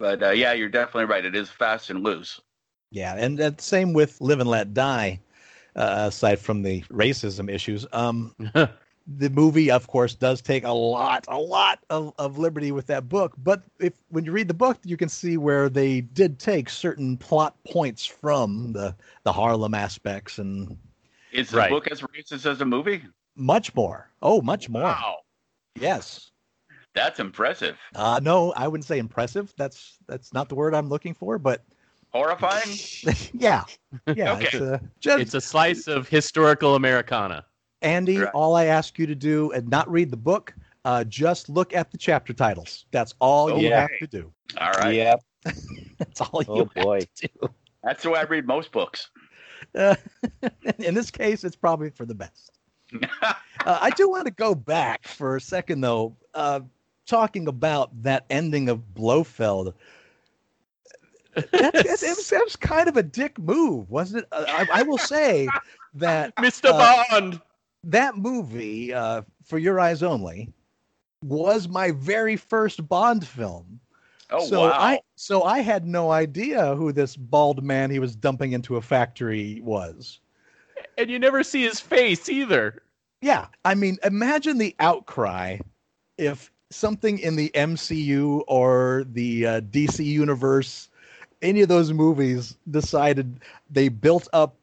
but 0.00 0.20
uh, 0.20 0.30
yeah, 0.30 0.54
you're 0.54 0.68
definitely 0.68 1.04
right. 1.04 1.24
It 1.24 1.36
is 1.36 1.48
fast 1.48 1.88
and 1.88 2.02
loose. 2.02 2.40
Yeah, 2.90 3.14
and 3.16 3.40
uh, 3.40 3.52
same 3.58 3.92
with 3.92 4.20
Live 4.20 4.40
and 4.40 4.50
Let 4.50 4.74
Die. 4.74 5.20
Uh, 5.76 6.06
aside 6.08 6.40
from 6.40 6.62
the 6.62 6.82
racism 6.90 7.48
issues, 7.48 7.86
um, 7.92 8.34
the 9.16 9.30
movie, 9.30 9.70
of 9.70 9.86
course, 9.86 10.14
does 10.14 10.42
take 10.42 10.64
a 10.64 10.70
lot, 10.72 11.24
a 11.28 11.38
lot 11.38 11.78
of, 11.88 12.12
of 12.18 12.36
liberty 12.38 12.72
with 12.72 12.86
that 12.88 13.08
book. 13.08 13.32
But 13.38 13.62
if 13.80 13.94
when 14.10 14.24
you 14.24 14.32
read 14.32 14.48
the 14.48 14.54
book, 14.54 14.78
you 14.84 14.96
can 14.98 15.08
see 15.08 15.38
where 15.38 15.70
they 15.70 16.02
did 16.02 16.38
take 16.38 16.68
certain 16.68 17.16
plot 17.16 17.56
points 17.64 18.04
from 18.04 18.72
the 18.72 18.94
the 19.24 19.32
Harlem 19.32 19.74
aspects 19.74 20.38
and 20.38 20.76
Is 21.32 21.50
the 21.50 21.56
Right. 21.56 21.70
book 21.70 21.88
as 21.90 22.02
racist 22.02 22.44
as 22.44 22.58
the 22.58 22.66
movie? 22.66 23.02
much 23.34 23.74
more. 23.74 24.10
Oh, 24.20 24.42
much 24.42 24.68
more. 24.68 24.82
Wow, 24.82 25.18
Yes. 25.76 26.32
that's 26.94 27.20
impressive. 27.20 27.78
Uh, 27.94 28.18
no, 28.22 28.52
I 28.56 28.66
wouldn't 28.68 28.84
say 28.84 28.98
impressive. 28.98 29.54
That's 29.56 29.96
that's 30.06 30.34
not 30.34 30.48
the 30.48 30.54
word 30.56 30.74
I'm 30.74 30.88
looking 30.88 31.14
for. 31.14 31.38
But 31.38 31.64
Horrifying. 32.10 32.76
yeah, 33.32 33.64
yeah. 34.14 34.32
Okay. 34.32 34.46
It's, 34.46 34.54
uh, 34.56 34.78
just 35.00 35.20
It's 35.20 35.34
a 35.34 35.40
slice 35.40 35.86
of 35.86 36.08
historical 36.08 36.74
Americana. 36.74 37.44
Andy, 37.82 38.18
Right. 38.18 38.30
all 38.34 38.56
I 38.56 38.66
ask 38.66 38.98
you 38.98 39.06
to 39.06 39.14
do 39.14 39.52
and 39.52 39.68
not 39.68 39.90
read 39.90 40.10
the 40.10 40.16
book, 40.16 40.54
uh, 40.84 41.04
just 41.04 41.48
look 41.48 41.74
at 41.74 41.90
the 41.90 41.98
chapter 41.98 42.32
titles. 42.32 42.86
That's 42.90 43.14
all 43.20 43.48
you 43.50 43.66
Okay. 43.68 43.68
have 43.68 43.98
to 44.00 44.06
do. 44.06 44.32
All 44.58 44.70
right, 44.72 44.94
Yep. 44.94 45.20
That's 45.98 46.20
all 46.20 46.42
you 46.42 46.48
Oh 46.48 46.58
have 46.58 46.74
boy. 46.74 47.00
to 47.16 47.28
do. 47.28 47.50
that's 47.82 48.02
the 48.02 48.10
way 48.10 48.18
I 48.20 48.24
read 48.24 48.46
most 48.46 48.70
books. 48.72 49.10
Uh, 49.74 49.94
in 50.78 50.94
this 50.94 51.10
case, 51.10 51.44
it's 51.44 51.56
probably 51.56 51.90
for 51.90 52.04
the 52.06 52.14
best. 52.14 52.52
Uh, 53.66 53.76
I 53.82 53.90
do 53.90 54.08
want 54.08 54.24
to 54.24 54.30
go 54.30 54.54
back 54.54 55.06
for 55.08 55.36
a 55.36 55.40
second, 55.40 55.80
though, 55.80 56.16
uh, 56.32 56.60
talking 57.06 57.48
about 57.48 57.90
that 58.04 58.24
ending 58.30 58.68
of 58.68 58.94
Blofeld. 58.94 59.74
That, 61.34 61.50
that, 61.52 61.74
it, 61.74 61.86
was, 62.16 62.30
that 62.30 62.44
was 62.44 62.56
kind 62.56 62.88
of 62.88 62.96
a 62.96 63.02
dick 63.02 63.36
move, 63.38 63.90
wasn't 63.90 64.22
it? 64.22 64.28
Uh, 64.32 64.44
I, 64.48 64.78
I 64.78 64.82
will 64.84 64.96
say 64.96 65.48
that 65.94 66.34
Mr. 66.36 66.70
Uh, 66.70 67.04
Bond. 67.10 67.40
That 67.84 68.16
movie, 68.16 68.92
uh, 68.92 69.22
For 69.44 69.58
Your 69.58 69.80
Eyes 69.80 70.02
Only, 70.02 70.52
was 71.22 71.68
my 71.68 71.90
very 71.92 72.36
first 72.36 72.88
Bond 72.88 73.26
film. 73.26 73.80
oh 74.30 74.46
so 74.46 74.60
wow. 74.60 74.72
I 74.72 75.00
so 75.16 75.42
I 75.42 75.60
had 75.60 75.86
no 75.86 76.10
idea 76.10 76.74
who 76.76 76.92
this 76.92 77.16
bald 77.16 77.62
man 77.62 77.90
he 77.90 77.98
was 77.98 78.14
dumping 78.14 78.52
into 78.52 78.76
a 78.76 78.82
factory 78.82 79.60
was. 79.62 80.20
And 80.96 81.10
you 81.10 81.18
never 81.18 81.42
see 81.42 81.62
his 81.62 81.80
face 81.80 82.28
either. 82.28 82.82
Yeah, 83.20 83.46
I 83.64 83.74
mean, 83.74 83.98
imagine 84.04 84.58
the 84.58 84.76
outcry 84.78 85.58
if 86.18 86.52
something 86.70 87.18
in 87.18 87.36
the 87.36 87.50
MCU 87.54 88.42
or 88.46 89.04
the 89.08 89.46
uh, 89.46 89.60
DC 89.62 90.04
universe, 90.04 90.88
any 91.42 91.62
of 91.62 91.68
those 91.68 91.92
movies 91.92 92.56
decided 92.70 93.40
they 93.70 93.88
built 93.88 94.28
up 94.32 94.56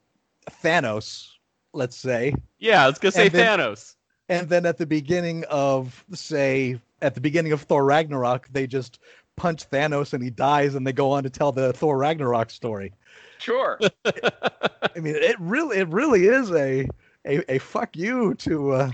Thanos, 0.63 1.34
let's 1.75 1.95
say, 1.97 2.33
Yeah, 2.59 2.85
let's 2.85 2.99
go 2.99 3.09
say 3.09 3.25
And 3.27 3.31
then- 3.33 3.59
Thanos. 3.59 3.95
and 4.29 4.49
then 4.49 4.65
at 4.65 4.77
the 4.77 4.85
beginning 4.85 5.43
of 5.49 6.03
say 6.13 6.79
at 7.01 7.13
the 7.13 7.21
beginning 7.21 7.51
of 7.51 7.61
Thor 7.61 7.85
Ragnarok, 7.85 8.47
they 8.51 8.65
just 8.67 8.99
punch 9.35 9.69
Thanos 9.69 10.13
and 10.13 10.23
he 10.23 10.29
dies, 10.29 10.75
and 10.75 10.87
they 10.87 10.93
go 10.93 11.11
on 11.11 11.23
to 11.23 11.29
tell 11.29 11.51
the 11.51 11.73
Thor 11.73 11.97
Ragnarok 11.97 12.49
story. 12.49 12.93
sure. 13.37 13.77
I 14.05 14.99
mean, 14.99 15.15
it 15.15 15.35
really, 15.39 15.77
it 15.77 15.87
really 15.89 16.25
is 16.27 16.51
a 16.51 16.87
a, 17.25 17.53
a 17.55 17.57
fuck 17.59 17.95
you 17.97 18.33
to 18.35 18.71
uh, 18.71 18.91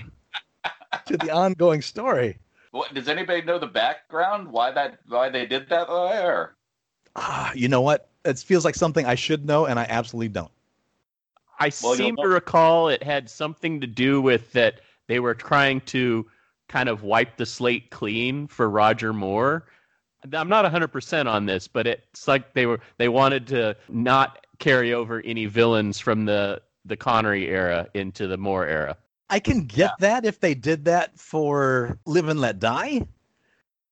to 1.06 1.18
the 1.18 1.32
ongoing 1.32 1.82
story. 1.82 2.38
What, 2.72 2.94
does 2.94 3.08
anybody 3.10 3.42
know 3.42 3.60
the 3.60 3.68
background? 3.68 4.48
Why 4.48 4.72
that? 4.72 5.00
Why 5.08 5.30
they 5.30 5.46
did 5.46 5.70
that? 5.70 5.88
way, 5.90 6.24
Or 6.24 6.56
Ah, 7.16 7.52
you 7.54 7.68
know 7.68 7.82
what? 7.82 8.10
It 8.26 8.40
feels 8.40 8.64
like 8.66 8.76
something 8.76 9.06
I 9.06 9.16
should 9.16 9.46
know, 9.46 9.66
and 9.66 9.78
I 9.80 9.86
absolutely 9.90 10.30
don't. 10.30 10.52
I 11.62 11.72
Well, 11.84 11.96
seem 11.96 12.16
to 12.18 12.28
recall 12.28 12.90
it 12.90 13.04
had 13.04 13.30
something 13.30 13.82
to 13.82 13.88
do 13.88 14.22
with 14.22 14.52
that 14.54 14.82
they 15.08 15.20
were 15.20 15.36
trying 15.36 15.82
to 15.82 16.26
kind 16.68 16.90
of 16.90 17.04
wipe 17.04 17.38
the 17.38 17.46
slate 17.46 17.90
clean 17.92 18.48
for 18.48 18.70
Roger 18.70 19.14
Moore. 19.14 19.66
I'm 20.34 20.50
not 20.50 20.66
100% 20.66 21.28
on 21.28 21.46
this, 21.46 21.68
but 21.68 21.88
it's 21.88 22.28
like 22.28 22.54
they 22.54 22.66
were 22.66 22.80
they 22.98 23.10
wanted 23.10 23.48
to 23.48 23.76
not 23.90 24.46
carry 24.60 24.94
over 24.94 25.22
any 25.22 25.46
villains 25.46 26.00
from 26.00 26.26
the 26.26 26.62
the 26.86 26.98
Connery 26.98 27.48
era 27.48 27.88
into 27.94 28.28
the 28.28 28.38
Moore 28.38 28.66
era. 28.66 28.98
I 29.30 29.40
can 29.40 29.66
get 29.66 29.92
that 30.00 30.26
if 30.26 30.40
they 30.40 30.54
did 30.54 30.86
that 30.86 31.18
for 31.18 31.98
Live 32.06 32.28
and 32.28 32.40
Let 32.40 32.60
Die, 32.60 33.06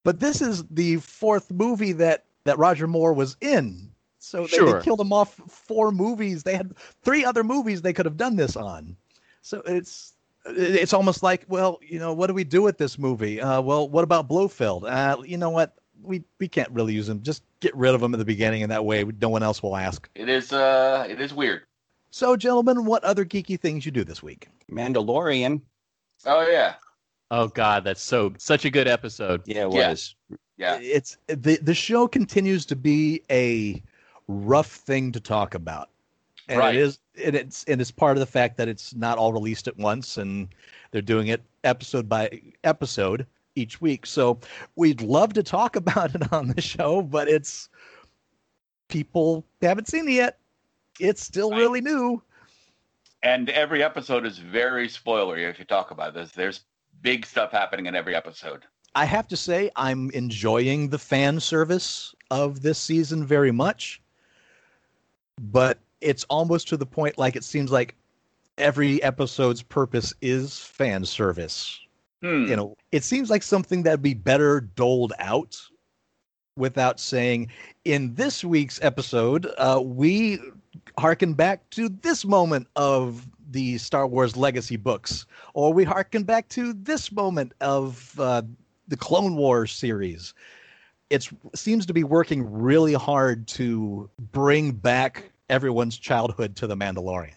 but 0.04 0.20
this 0.20 0.40
is 0.40 0.64
the 0.70 0.96
fourth 0.96 1.50
movie 1.50 1.92
that 1.92 2.24
that 2.44 2.58
Roger 2.58 2.86
Moore 2.86 3.12
was 3.12 3.36
in. 3.40 3.89
So 4.20 4.42
they, 4.42 4.56
Sure. 4.58 4.78
they 4.78 4.84
killed 4.84 5.00
him 5.00 5.12
off 5.12 5.34
four 5.48 5.90
movies. 5.90 6.42
They 6.42 6.54
had 6.54 6.74
three 7.02 7.24
other 7.24 7.42
movies 7.42 7.80
they 7.82 7.92
could 7.94 8.04
have 8.06 8.16
done 8.18 8.36
this 8.36 8.54
on. 8.54 8.94
So 9.42 9.62
it's 9.66 10.12
it's 10.46 10.92
almost 10.92 11.22
like, 11.22 11.44
well, 11.48 11.78
you 11.82 11.98
know, 11.98 12.12
what 12.12 12.26
do 12.28 12.34
we 12.34 12.44
do 12.44 12.62
with 12.62 12.78
this 12.78 12.98
movie? 12.98 13.40
Uh, 13.40 13.60
well, 13.60 13.88
what 13.88 14.04
about 14.04 14.28
Blofeld? 14.28 14.84
Uh, 14.84 15.16
you 15.24 15.36
know 15.38 15.50
what? 15.50 15.74
We 16.02 16.22
we 16.38 16.48
can't 16.48 16.70
really 16.70 16.92
use 16.94 17.08
him. 17.08 17.22
Just 17.22 17.42
get 17.60 17.74
rid 17.74 17.94
of 17.94 18.02
him 18.02 18.14
at 18.14 18.18
the 18.18 18.24
beginning, 18.24 18.62
and 18.62 18.70
that 18.72 18.84
way 18.84 19.04
no 19.20 19.28
one 19.30 19.42
else 19.42 19.62
will 19.62 19.76
ask. 19.76 20.08
It 20.14 20.28
is 20.28 20.52
uh 20.52 21.06
it 21.08 21.20
is 21.20 21.32
weird. 21.34 21.62
So, 22.10 22.36
gentlemen, 22.36 22.84
what 22.86 23.04
other 23.04 23.24
geeky 23.24 23.58
things 23.60 23.84
you 23.86 23.92
do 23.92 24.02
this 24.04 24.22
week? 24.22 24.48
Mandalorian. 24.70 25.60
Oh 26.26 26.46
yeah. 26.46 26.74
Oh 27.30 27.48
God, 27.48 27.84
that's 27.84 28.02
so 28.02 28.32
such 28.38 28.64
a 28.64 28.70
good 28.70 28.88
episode. 28.88 29.42
Yeah, 29.46 29.66
it 29.66 29.72
Yeah. 29.74 29.88
was. 29.90 30.14
Yeah. 30.56 30.78
it's 30.80 31.16
the 31.28 31.56
the 31.62 31.74
show 31.74 32.06
continues 32.08 32.66
to 32.66 32.76
be 32.76 33.22
a 33.30 33.82
rough 34.30 34.72
thing 34.72 35.12
to 35.12 35.20
talk 35.20 35.54
about 35.54 35.90
and 36.48 36.58
Right. 36.58 36.74
it 36.74 36.80
is 36.80 36.98
and 37.24 37.34
it's 37.36 37.64
and 37.64 37.80
it's 37.80 37.90
part 37.90 38.16
of 38.16 38.20
the 38.20 38.26
fact 38.26 38.56
that 38.58 38.68
it's 38.68 38.94
not 38.94 39.18
all 39.18 39.32
released 39.32 39.68
at 39.68 39.76
once 39.78 40.18
and 40.18 40.48
they're 40.90 41.02
doing 41.02 41.28
it 41.28 41.42
episode 41.64 42.08
by 42.08 42.40
episode 42.64 43.26
each 43.56 43.80
week 43.80 44.06
so 44.06 44.38
we'd 44.76 45.02
love 45.02 45.32
to 45.34 45.42
talk 45.42 45.76
about 45.82 46.14
it 46.14 46.32
on 46.32 46.48
the 46.48 46.60
show 46.60 47.02
but 47.02 47.28
it's 47.28 47.68
people 48.88 49.44
haven't 49.62 49.88
seen 49.88 50.08
it 50.08 50.12
yet 50.12 50.38
it's 51.00 51.22
still 51.22 51.52
Right. 51.52 51.58
really 51.58 51.80
new 51.80 52.22
And 53.22 53.48
every 53.50 53.82
episode 53.82 54.26
is 54.26 54.38
very 54.38 54.88
spoilery 54.88 55.48
if 55.48 55.58
you 55.58 55.64
talk 55.64 55.90
about 55.90 56.14
this. 56.14 56.32
There's 56.32 56.64
big 57.02 57.26
stuff 57.26 57.52
happening 57.52 57.86
in 57.86 57.94
every 57.94 58.14
episode. 58.14 58.66
I 58.94 59.04
have 59.04 59.28
to 59.28 59.36
say, 59.36 59.70
I'm 59.76 60.10
enjoying 60.10 60.88
the 60.90 60.98
fan 60.98 61.40
service 61.40 62.14
of 62.30 62.62
this 62.62 62.78
season 62.78 63.26
very 63.26 63.52
much, 63.52 64.02
but 65.40 65.78
it's 66.00 66.24
almost 66.24 66.68
to 66.68 66.76
the 66.76 66.86
point 66.86 67.18
like 67.18 67.36
it 67.36 67.44
seems 67.44 67.70
like 67.70 67.94
every 68.58 69.02
episode's 69.02 69.62
purpose 69.62 70.12
is 70.20 70.58
fan 70.58 71.04
service. 71.04 71.80
Hmm. 72.22 72.46
You 72.46 72.56
know, 72.56 72.76
it 72.92 73.02
seems 73.02 73.30
like 73.30 73.42
something 73.42 73.82
that'd 73.82 74.02
be 74.02 74.14
better 74.14 74.60
doled 74.60 75.14
out 75.18 75.60
without 76.56 77.00
saying, 77.00 77.50
in 77.84 78.14
this 78.14 78.44
week's 78.44 78.78
episode, 78.82 79.50
uh, 79.56 79.80
we 79.82 80.38
harken 80.98 81.32
back 81.32 81.68
to 81.70 81.88
this 81.88 82.24
moment 82.24 82.66
of 82.76 83.26
the 83.50 83.78
Star 83.78 84.06
Wars 84.06 84.36
legacy 84.36 84.76
books, 84.76 85.26
or 85.54 85.72
we 85.72 85.84
harken 85.84 86.22
back 86.22 86.48
to 86.50 86.72
this 86.74 87.10
moment 87.10 87.52
of 87.60 88.18
uh, 88.20 88.42
the 88.88 88.96
Clone 88.96 89.36
Wars 89.36 89.72
series. 89.72 90.34
It 91.10 91.28
seems 91.54 91.86
to 91.86 91.92
be 91.92 92.04
working 92.04 92.50
really 92.50 92.94
hard 92.94 93.48
to 93.48 94.08
bring 94.32 94.72
back 94.72 95.32
everyone's 95.48 95.98
childhood 95.98 96.56
to 96.56 96.66
the 96.66 96.76
Mandalorian. 96.76 97.34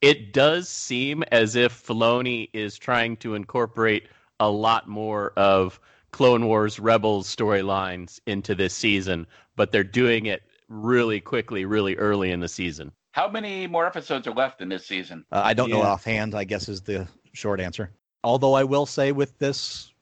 It 0.00 0.32
does 0.32 0.68
seem 0.68 1.24
as 1.32 1.56
if 1.56 1.84
Filoni 1.84 2.48
is 2.52 2.78
trying 2.78 3.16
to 3.18 3.34
incorporate 3.34 4.08
a 4.38 4.48
lot 4.48 4.88
more 4.88 5.32
of 5.36 5.80
Clone 6.12 6.46
Wars 6.46 6.78
Rebels 6.78 7.34
storylines 7.34 8.20
into 8.26 8.54
this 8.54 8.74
season, 8.74 9.26
but 9.56 9.72
they're 9.72 9.84
doing 9.84 10.26
it 10.26 10.42
really 10.68 11.20
quickly, 11.20 11.64
really 11.64 11.96
early 11.96 12.30
in 12.30 12.40
the 12.40 12.48
season. 12.48 12.92
How 13.12 13.28
many 13.28 13.66
more 13.66 13.86
episodes 13.86 14.26
are 14.26 14.34
left 14.34 14.60
in 14.60 14.68
this 14.68 14.86
season? 14.86 15.24
Uh, 15.32 15.42
I 15.44 15.54
don't 15.54 15.70
know 15.70 15.82
offhand, 15.82 16.34
I 16.34 16.44
guess 16.44 16.68
is 16.68 16.82
the 16.82 17.08
short 17.32 17.60
answer. 17.60 17.90
Although 18.22 18.54
I 18.54 18.64
will 18.64 18.86
say 18.86 19.12
with 19.12 19.38
this 19.38 19.92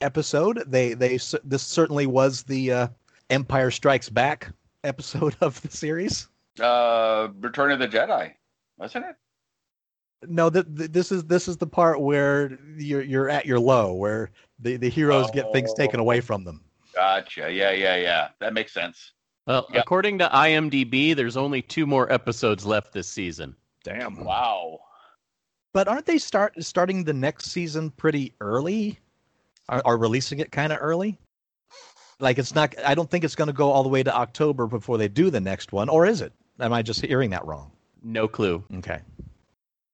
episode, 0.00 0.62
they 0.66 0.94
they 0.94 1.18
this 1.44 1.62
certainly 1.62 2.06
was 2.06 2.42
the 2.44 2.72
uh, 2.72 2.88
Empire 3.30 3.70
Strikes 3.70 4.08
Back 4.08 4.48
episode 4.84 5.36
of 5.40 5.60
the 5.62 5.70
series. 5.70 6.28
Uh 6.60 7.28
Return 7.40 7.70
of 7.72 7.78
the 7.78 7.88
Jedi, 7.88 8.32
wasn't 8.78 9.06
it? 9.06 9.16
No, 10.28 10.50
th- 10.50 10.66
th- 10.76 10.92
this 10.92 11.10
is 11.12 11.24
this 11.24 11.48
is 11.48 11.56
the 11.56 11.66
part 11.66 12.00
where 12.00 12.58
you're 12.76 13.02
you're 13.02 13.30
at 13.30 13.46
your 13.46 13.58
low, 13.58 13.94
where 13.94 14.30
the, 14.58 14.76
the 14.76 14.90
heroes 14.90 15.30
get 15.30 15.50
things 15.52 15.72
taken 15.74 15.98
away 16.00 16.20
from 16.20 16.44
them. 16.44 16.62
Gotcha. 16.94 17.50
Yeah, 17.52 17.70
yeah, 17.70 17.96
yeah. 17.96 18.28
That 18.40 18.52
makes 18.52 18.72
sense. 18.72 19.12
Well, 19.46 19.66
Yeah. 19.72 19.80
according 19.80 20.18
to 20.18 20.28
IMDb, 20.28 21.16
there's 21.16 21.36
only 21.38 21.62
two 21.62 21.86
more 21.86 22.12
episodes 22.12 22.66
left 22.66 22.92
this 22.92 23.08
season. 23.08 23.56
Damn. 23.84 24.22
Wow. 24.22 24.80
But 25.72 25.88
aren't 25.88 26.04
they 26.04 26.18
start 26.18 26.52
starting 26.62 27.04
the 27.04 27.14
next 27.14 27.46
season 27.46 27.90
pretty 27.92 28.34
early? 28.40 28.98
Are, 29.70 29.80
are 29.84 29.96
releasing 29.96 30.40
it 30.40 30.50
kind 30.52 30.72
of 30.72 30.78
early? 30.82 31.16
Like 32.18 32.38
it's 32.38 32.54
not. 32.54 32.74
I 32.84 32.94
don't 32.94 33.10
think 33.10 33.24
it's 33.24 33.36
going 33.36 33.46
to 33.46 33.54
go 33.54 33.70
all 33.70 33.82
the 33.82 33.88
way 33.88 34.02
to 34.02 34.14
October 34.14 34.66
before 34.66 34.98
they 34.98 35.08
do 35.08 35.30
the 35.30 35.40
next 35.40 35.72
one, 35.72 35.88
or 35.88 36.04
is 36.04 36.20
it? 36.20 36.32
Am 36.58 36.72
I 36.72 36.82
just 36.82 37.00
hearing 37.00 37.30
that 37.30 37.46
wrong? 37.46 37.70
No 38.02 38.28
clue. 38.28 38.62
Okay. 38.76 39.00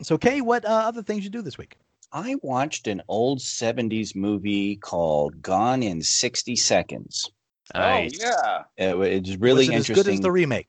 So, 0.03 0.19
Kay, 0.19 0.41
what 0.41 0.65
uh, 0.65 0.69
other 0.69 1.03
things 1.03 1.23
you 1.23 1.31
do 1.31 1.43
this 1.43 1.57
week? 1.57 1.77
I 2.13 2.37
watched 2.43 2.87
an 2.87 3.03
old 3.09 3.41
70s 3.41 4.17
movie 4.17 4.77
called 4.77 5.43
Gone 5.43 5.83
in 5.83 6.03
60 6.03 6.57
Seconds. 6.57 7.31
Nice. 7.75 8.19
Oh 8.23 8.63
yeah. 8.79 8.93
It, 8.93 8.97
it's 9.27 9.37
really 9.37 9.61
Was 9.61 9.69
it 9.69 9.73
interesting. 9.73 9.97
as 9.97 10.05
good 10.05 10.13
as 10.15 10.21
the 10.21 10.33
remake. 10.33 10.69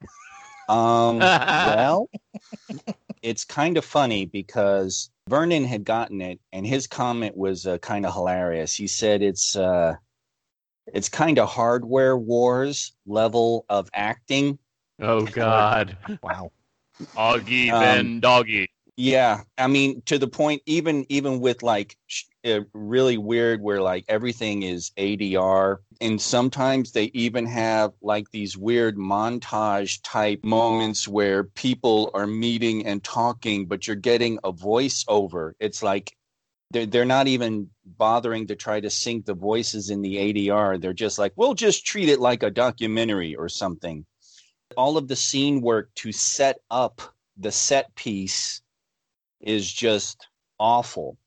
Um, 0.69 1.19
well, 1.19 2.09
it's 3.21 3.45
kind 3.45 3.77
of 3.77 3.85
funny 3.85 4.25
because 4.25 5.09
Vernon 5.27 5.65
had 5.65 5.83
gotten 5.83 6.21
it, 6.21 6.39
and 6.53 6.65
his 6.65 6.87
comment 6.87 7.35
was 7.35 7.67
uh, 7.67 7.77
kind 7.79 8.05
of 8.05 8.13
hilarious. 8.13 8.73
He 8.73 8.87
said 8.87 9.21
it's 9.21 9.55
uh, 9.55 9.95
it's 10.87 11.09
kind 11.09 11.37
of 11.37 11.49
hardware 11.49 12.17
wars 12.17 12.93
level 13.05 13.65
of 13.69 13.89
acting. 13.93 14.57
Oh 14.99 15.25
God. 15.25 15.97
Wow. 16.23 16.51
Augie 17.15 17.71
Um, 17.71 17.79
Ben 17.79 18.19
Doggy. 18.19 18.69
Yeah, 18.95 19.41
I 19.57 19.67
mean 19.67 20.01
to 20.05 20.17
the 20.17 20.27
point. 20.27 20.61
Even 20.65 21.05
even 21.09 21.39
with 21.39 21.61
like 21.61 21.97
sh- 22.07 22.23
really 22.73 23.17
weird, 23.17 23.61
where 23.61 23.81
like 23.81 24.05
everything 24.07 24.63
is 24.63 24.91
ADR, 24.97 25.77
and 26.01 26.21
sometimes 26.21 26.91
they 26.91 27.05
even 27.13 27.45
have 27.45 27.93
like 28.01 28.29
these 28.31 28.57
weird 28.57 28.97
montage 28.97 29.99
type 30.03 30.43
moments 30.43 31.07
where 31.07 31.43
people 31.43 32.11
are 32.13 32.27
meeting 32.27 32.85
and 32.85 33.03
talking, 33.03 33.65
but 33.65 33.87
you're 33.87 33.95
getting 33.95 34.39
a 34.43 34.53
voiceover. 34.53 35.53
It's 35.59 35.83
like 35.83 36.15
they're 36.71 36.85
they're 36.85 37.05
not 37.05 37.27
even 37.27 37.69
bothering 37.85 38.47
to 38.47 38.55
try 38.55 38.79
to 38.79 38.89
sync 38.89 39.25
the 39.25 39.33
voices 39.33 39.89
in 39.89 40.01
the 40.01 40.15
ADR. 40.15 40.79
They're 40.79 40.93
just 40.93 41.19
like, 41.19 41.33
we'll 41.35 41.53
just 41.53 41.85
treat 41.85 42.09
it 42.09 42.19
like 42.19 42.43
a 42.43 42.51
documentary 42.51 43.35
or 43.35 43.49
something. 43.49 44.05
All 44.75 44.97
of 44.97 45.07
the 45.07 45.15
scene 45.15 45.61
work 45.61 45.89
to 45.95 46.11
set 46.11 46.57
up 46.69 47.01
the 47.37 47.51
set 47.51 47.95
piece 47.95 48.61
is 49.39 49.71
just 49.71 50.27
awful. 50.59 51.17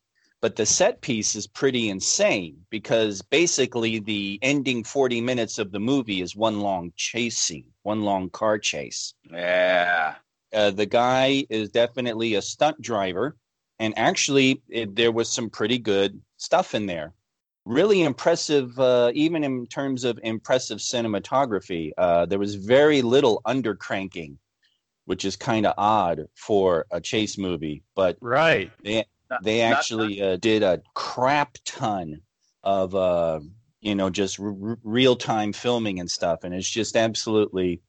But 0.40 0.56
the 0.56 0.64
set 0.64 1.02
piece 1.02 1.34
is 1.34 1.46
pretty 1.46 1.90
insane 1.90 2.64
because 2.70 3.20
basically 3.20 3.98
the 3.98 4.38
ending 4.40 4.84
40 4.84 5.20
minutes 5.20 5.58
of 5.58 5.70
the 5.70 5.80
movie 5.80 6.22
is 6.22 6.34
one 6.34 6.60
long 6.60 6.92
chase 6.96 7.36
scene, 7.36 7.66
one 7.82 8.02
long 8.02 8.30
car 8.30 8.58
chase. 8.58 9.12
Yeah. 9.30 10.14
Uh, 10.52 10.70
the 10.70 10.86
guy 10.86 11.44
is 11.50 11.70
definitely 11.70 12.34
a 12.34 12.42
stunt 12.42 12.80
driver. 12.80 13.36
And 13.78 13.96
actually, 13.98 14.62
it, 14.68 14.96
there 14.96 15.12
was 15.12 15.30
some 15.30 15.50
pretty 15.50 15.78
good 15.78 16.20
stuff 16.38 16.74
in 16.74 16.86
there. 16.86 17.14
Really 17.66 18.02
impressive, 18.02 18.78
uh, 18.80 19.12
even 19.14 19.44
in 19.44 19.66
terms 19.66 20.04
of 20.04 20.18
impressive 20.22 20.78
cinematography. 20.78 21.92
Uh, 21.96 22.26
there 22.26 22.38
was 22.38 22.54
very 22.54 23.02
little 23.02 23.42
undercranking, 23.46 24.36
which 25.04 25.24
is 25.24 25.36
kind 25.36 25.66
of 25.66 25.74
odd 25.76 26.26
for 26.34 26.86
a 26.90 27.00
chase 27.00 27.36
movie. 27.36 27.82
But 27.94 28.16
Right. 28.20 28.70
Not- 29.30 29.42
they 29.44 29.60
not- 29.60 29.78
actually 29.78 30.20
uh, 30.20 30.36
did 30.36 30.62
a 30.62 30.82
crap 30.94 31.56
ton 31.64 32.20
of 32.62 32.94
uh, 32.94 33.40
you 33.80 33.94
know 33.94 34.10
just 34.10 34.38
r- 34.40 34.76
real 34.82 35.16
time 35.16 35.52
filming 35.52 36.00
and 36.00 36.10
stuff 36.10 36.44
and 36.44 36.54
it's 36.54 36.68
just 36.68 36.96
absolutely 36.96 37.80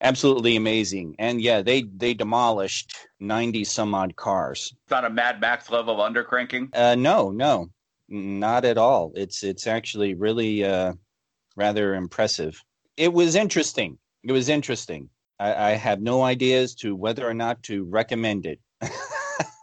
absolutely 0.00 0.56
amazing. 0.56 1.14
And 1.18 1.40
yeah 1.40 1.62
they 1.62 1.82
they 1.96 2.14
demolished 2.14 2.94
90 3.20 3.64
some 3.64 3.94
odd 3.94 4.16
cars. 4.16 4.74
It's 4.84 4.90
not 4.90 5.04
a 5.04 5.10
Mad 5.10 5.40
Max 5.40 5.70
level 5.70 6.00
of 6.00 6.12
undercranking. 6.12 6.68
uh 6.74 6.94
no 6.94 7.30
no. 7.30 7.68
Not 8.10 8.64
at 8.64 8.78
all. 8.78 9.12
It's 9.14 9.42
it's 9.42 9.66
actually 9.66 10.14
really 10.14 10.64
uh 10.64 10.94
rather 11.56 11.94
impressive. 11.94 12.62
It 12.96 13.12
was 13.12 13.34
interesting. 13.34 13.98
It 14.24 14.32
was 14.32 14.48
interesting. 14.48 15.08
I, 15.38 15.54
I 15.54 15.70
have 15.70 16.00
no 16.00 16.22
idea 16.22 16.60
as 16.62 16.74
to 16.76 16.96
whether 16.96 17.28
or 17.28 17.34
not 17.34 17.62
to 17.64 17.84
recommend 17.84 18.46
it 18.46 18.60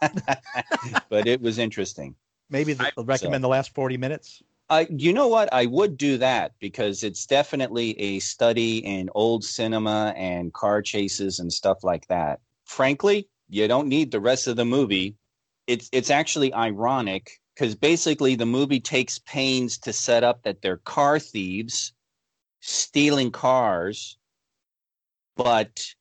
but 1.10 1.26
it 1.26 1.40
was 1.40 1.58
interesting 1.58 2.14
Maybe 2.50 2.74
the, 2.74 2.86
I- 2.96 3.02
recommend 3.02 3.42
the 3.42 3.48
last 3.48 3.74
40 3.74 3.96
minutes. 3.96 4.42
Uh, 4.68 4.84
you 4.90 5.12
know 5.12 5.28
what? 5.28 5.48
I 5.52 5.66
would 5.66 5.96
do 5.96 6.18
that 6.18 6.52
because 6.58 7.04
it's 7.04 7.24
definitely 7.24 7.98
a 8.00 8.18
study 8.18 8.78
in 8.78 9.08
old 9.14 9.44
cinema 9.44 10.12
and 10.16 10.52
car 10.52 10.82
chases 10.82 11.38
and 11.38 11.52
stuff 11.52 11.84
like 11.84 12.04
that. 12.08 12.40
Frankly, 12.64 13.28
you 13.48 13.68
don't 13.68 13.86
need 13.86 14.10
the 14.10 14.18
rest 14.18 14.48
of 14.48 14.56
the 14.56 14.64
movie. 14.64 15.14
It's 15.68 15.88
it's 15.92 16.10
actually 16.10 16.52
ironic 16.52 17.30
because 17.54 17.76
basically 17.76 18.34
the 18.34 18.46
movie 18.46 18.80
takes 18.80 19.20
pains 19.20 19.78
to 19.78 19.92
set 19.92 20.24
up 20.24 20.42
that 20.42 20.62
they're 20.62 20.78
car 20.78 21.20
thieves 21.20 21.92
stealing 22.60 23.30
cars, 23.30 24.18
but 25.36 25.94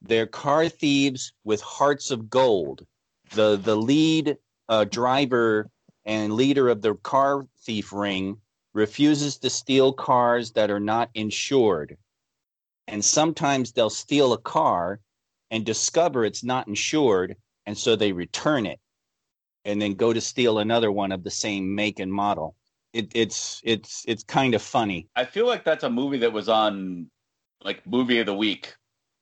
they're 0.00 0.26
car 0.28 0.68
thieves 0.68 1.32
with 1.42 1.60
hearts 1.60 2.12
of 2.12 2.30
gold. 2.30 2.86
The 3.34 3.56
the 3.56 3.76
lead 3.76 4.36
uh, 4.68 4.84
driver 4.84 5.70
and 6.04 6.34
leader 6.34 6.68
of 6.68 6.82
the 6.82 6.94
car 6.94 7.46
thief 7.64 7.92
ring 7.92 8.38
refuses 8.74 9.38
to 9.38 9.50
steal 9.50 9.92
cars 9.92 10.52
that 10.52 10.70
are 10.70 10.80
not 10.80 11.10
insured. 11.14 11.96
And 12.88 13.04
sometimes 13.04 13.72
they'll 13.72 13.90
steal 13.90 14.32
a 14.32 14.38
car 14.38 15.00
and 15.50 15.64
discover 15.64 16.24
it's 16.24 16.42
not 16.42 16.68
insured, 16.68 17.36
and 17.66 17.76
so 17.76 17.94
they 17.94 18.12
return 18.12 18.66
it 18.66 18.80
and 19.64 19.80
then 19.80 19.94
go 19.94 20.12
to 20.12 20.20
steal 20.20 20.58
another 20.58 20.90
one 20.90 21.12
of 21.12 21.22
the 21.22 21.30
same 21.30 21.74
make 21.74 22.00
and 22.00 22.12
model. 22.12 22.56
It, 22.92 23.12
it's 23.14 23.60
it's 23.64 24.04
it's 24.06 24.22
kind 24.24 24.54
of 24.54 24.62
funny. 24.62 25.08
I 25.16 25.24
feel 25.24 25.46
like 25.46 25.64
that's 25.64 25.84
a 25.84 25.90
movie 25.90 26.18
that 26.18 26.32
was 26.32 26.48
on 26.48 27.10
like 27.62 27.86
movie 27.86 28.18
of 28.18 28.26
the 28.26 28.34
week 28.34 28.74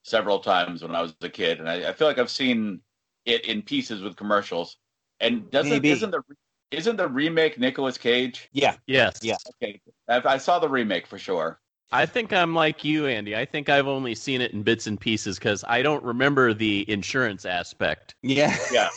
several 0.03 0.41
times 0.41 0.83
when 0.83 0.95
I 0.95 1.03
was 1.03 1.15
a 1.21 1.29
kid, 1.29 1.61
and 1.61 1.69
I, 1.69 1.91
I 1.91 1.93
feel 1.93 2.09
like 2.09 2.19
I've 2.19 2.31
seen 2.31 2.81
it 3.25 3.47
in 3.47 3.63
pieces 3.63 4.03
with 4.03 4.17
commercials. 4.17 4.77
And 5.21 5.51
doesn't 5.51 5.71
Maybe. 5.71 5.91
isn't 5.91 6.11
the 6.11 6.23
isn't 6.71 6.97
the 6.97 7.09
remake 7.09 7.59
Nicolas 7.59 7.99
Cage? 7.99 8.49
Yeah, 8.53 8.77
Yes. 8.87 9.21
Yeah. 9.23 9.37
Okay, 9.63 9.81
I, 10.09 10.23
I 10.25 10.39
saw 10.39 10.59
the 10.59 10.69
remake 10.69 11.07
for 11.07 11.19
sure. 11.19 11.61
I 11.93 12.07
think 12.07 12.33
I'm 12.33 12.55
like 12.55 12.85
you, 12.85 13.07
Andy. 13.07 13.35
I 13.35 13.45
think 13.45 13.69
I've 13.69 13.89
only 13.89 14.15
seen 14.15 14.41
it 14.41 14.53
in 14.53 14.63
bits 14.63 14.87
and 14.87 14.99
pieces 15.01 15.39
because 15.39 15.65
I 15.67 15.83
don't 15.83 16.05
remember 16.05 16.55
the 16.55 16.89
insurance 16.89 17.45
aspect. 17.45 18.15
yeah, 18.23 18.57
Yeah. 18.73 18.89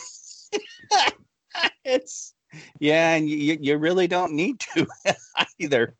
it's 1.84 2.34
yeah, 2.78 3.14
and 3.14 3.28
you 3.28 3.58
you 3.60 3.76
really 3.76 4.06
don't 4.06 4.32
need 4.32 4.60
to 4.60 4.86
either. 5.58 5.96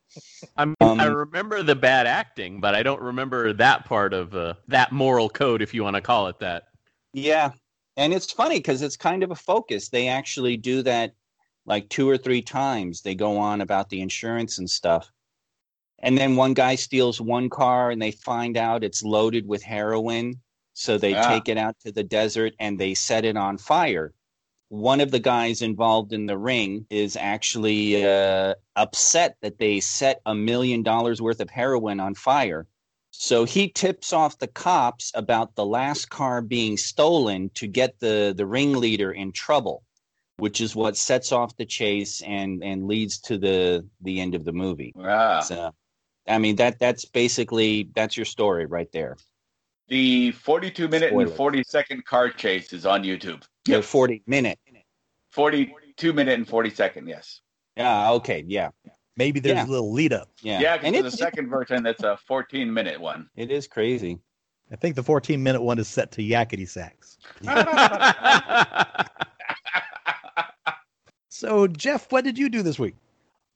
I 0.56 0.66
mean, 0.66 0.74
Um, 0.80 1.00
I 1.00 1.06
remember 1.06 1.62
the 1.64 1.74
bad 1.74 2.06
acting, 2.06 2.60
but 2.60 2.76
I 2.76 2.84
don't 2.84 3.00
remember 3.00 3.52
that 3.54 3.84
part 3.86 4.14
of 4.14 4.34
uh, 4.36 4.54
that 4.68 4.92
moral 4.92 5.28
code, 5.28 5.62
if 5.62 5.74
you 5.74 5.82
want 5.82 5.96
to 5.96 6.00
call 6.00 6.28
it 6.28 6.38
that. 6.38 6.68
Yeah, 7.12 7.50
and 7.96 8.12
it's 8.12 8.32
funny 8.32 8.58
because 8.58 8.82
it's 8.82 8.96
kind 8.96 9.22
of 9.22 9.30
a 9.30 9.36
focus. 9.36 9.88
They 9.88 10.08
actually 10.08 10.56
do 10.56 10.82
that 10.82 11.14
like 11.66 11.88
two 11.88 12.08
or 12.08 12.18
three 12.18 12.42
times. 12.42 13.02
They 13.02 13.14
go 13.14 13.36
on 13.38 13.60
about 13.60 13.88
the 13.88 14.00
insurance 14.00 14.58
and 14.58 14.68
stuff. 14.68 15.10
And 16.00 16.18
then 16.18 16.36
one 16.36 16.54
guy 16.54 16.74
steals 16.74 17.20
one 17.20 17.48
car 17.48 17.90
and 17.90 18.02
they 18.02 18.10
find 18.10 18.56
out 18.56 18.84
it's 18.84 19.02
loaded 19.02 19.46
with 19.46 19.62
heroin. 19.62 20.40
So 20.74 20.98
they 20.98 21.14
Ah. 21.14 21.28
take 21.28 21.48
it 21.48 21.56
out 21.56 21.76
to 21.80 21.92
the 21.92 22.02
desert 22.02 22.52
and 22.58 22.78
they 22.78 22.94
set 22.94 23.24
it 23.24 23.36
on 23.36 23.58
fire. 23.58 24.12
One 24.68 25.00
of 25.00 25.10
the 25.12 25.20
guys 25.20 25.62
involved 25.62 26.12
in 26.12 26.26
the 26.26 26.36
ring 26.36 26.86
is 26.90 27.16
actually 27.16 28.04
uh, 28.04 28.54
upset 28.74 29.36
that 29.40 29.58
they 29.58 29.78
set 29.80 30.20
a 30.26 30.34
million 30.34 30.82
dollars 30.82 31.22
worth 31.22 31.40
of 31.40 31.48
heroin 31.48 32.00
on 32.00 32.14
fire. 32.14 32.66
So 33.24 33.44
he 33.44 33.68
tips 33.70 34.12
off 34.12 34.38
the 34.38 34.48
cops 34.48 35.10
about 35.14 35.54
the 35.54 35.64
last 35.64 36.10
car 36.10 36.42
being 36.42 36.76
stolen 36.76 37.48
to 37.54 37.66
get 37.66 37.98
the, 37.98 38.34
the 38.36 38.44
ringleader 38.44 39.12
in 39.12 39.32
trouble, 39.32 39.82
which 40.36 40.60
is 40.60 40.76
what 40.76 40.94
sets 40.94 41.32
off 41.32 41.56
the 41.56 41.64
chase 41.64 42.20
and, 42.20 42.62
and 42.62 42.86
leads 42.86 43.18
to 43.20 43.38
the, 43.38 43.88
the 44.02 44.20
end 44.20 44.34
of 44.34 44.44
the 44.44 44.52
movie. 44.52 44.92
Ah. 44.98 45.40
So, 45.40 45.70
I 46.28 46.36
mean 46.36 46.56
that 46.56 46.78
that's 46.78 47.06
basically 47.06 47.88
that's 47.94 48.14
your 48.14 48.26
story 48.26 48.66
right 48.66 48.92
there. 48.92 49.16
The 49.88 50.32
42 50.32 50.88
minute 50.88 51.14
and 51.14 51.30
40 51.30 51.62
second 51.64 52.04
car 52.04 52.28
chase 52.28 52.74
is 52.74 52.84
on 52.84 53.04
YouTube. 53.04 53.42
The 53.64 53.82
forty 53.82 54.22
minute. 54.26 54.58
42 55.30 56.12
minute 56.12 56.34
and 56.34 56.46
40 56.46 56.68
second, 56.68 57.08
yes. 57.08 57.40
Yeah. 57.74 58.10
Okay. 58.12 58.44
Yeah. 58.46 58.68
Maybe 59.16 59.40
there's 59.40 59.56
Yeah. 59.56 59.66
a 59.66 59.70
little 59.70 59.92
lead 59.92 60.12
up. 60.12 60.28
Yeah. 60.42 60.60
Yeah, 60.60 60.76
because 60.76 60.86
and 60.86 60.94
there's 60.96 61.06
it's, 61.06 61.14
a 61.14 61.18
second 61.24 61.48
version 61.48 61.82
that's 61.82 62.02
a 62.02 62.16
14 62.26 62.72
minute 62.72 63.00
one. 63.00 63.28
it 63.36 63.50
is 63.50 63.66
crazy. 63.66 64.18
I 64.72 64.76
think 64.76 64.96
the 64.96 65.02
14 65.02 65.42
minute 65.42 65.62
one 65.62 65.78
is 65.78 65.86
set 65.88 66.10
to 66.12 66.22
yakety 66.22 66.68
sax. 66.68 67.18
So, 71.28 71.66
Jeff, 71.66 72.10
what 72.12 72.24
did 72.24 72.38
you 72.38 72.48
do 72.48 72.62
this 72.62 72.78
week? 72.78 72.94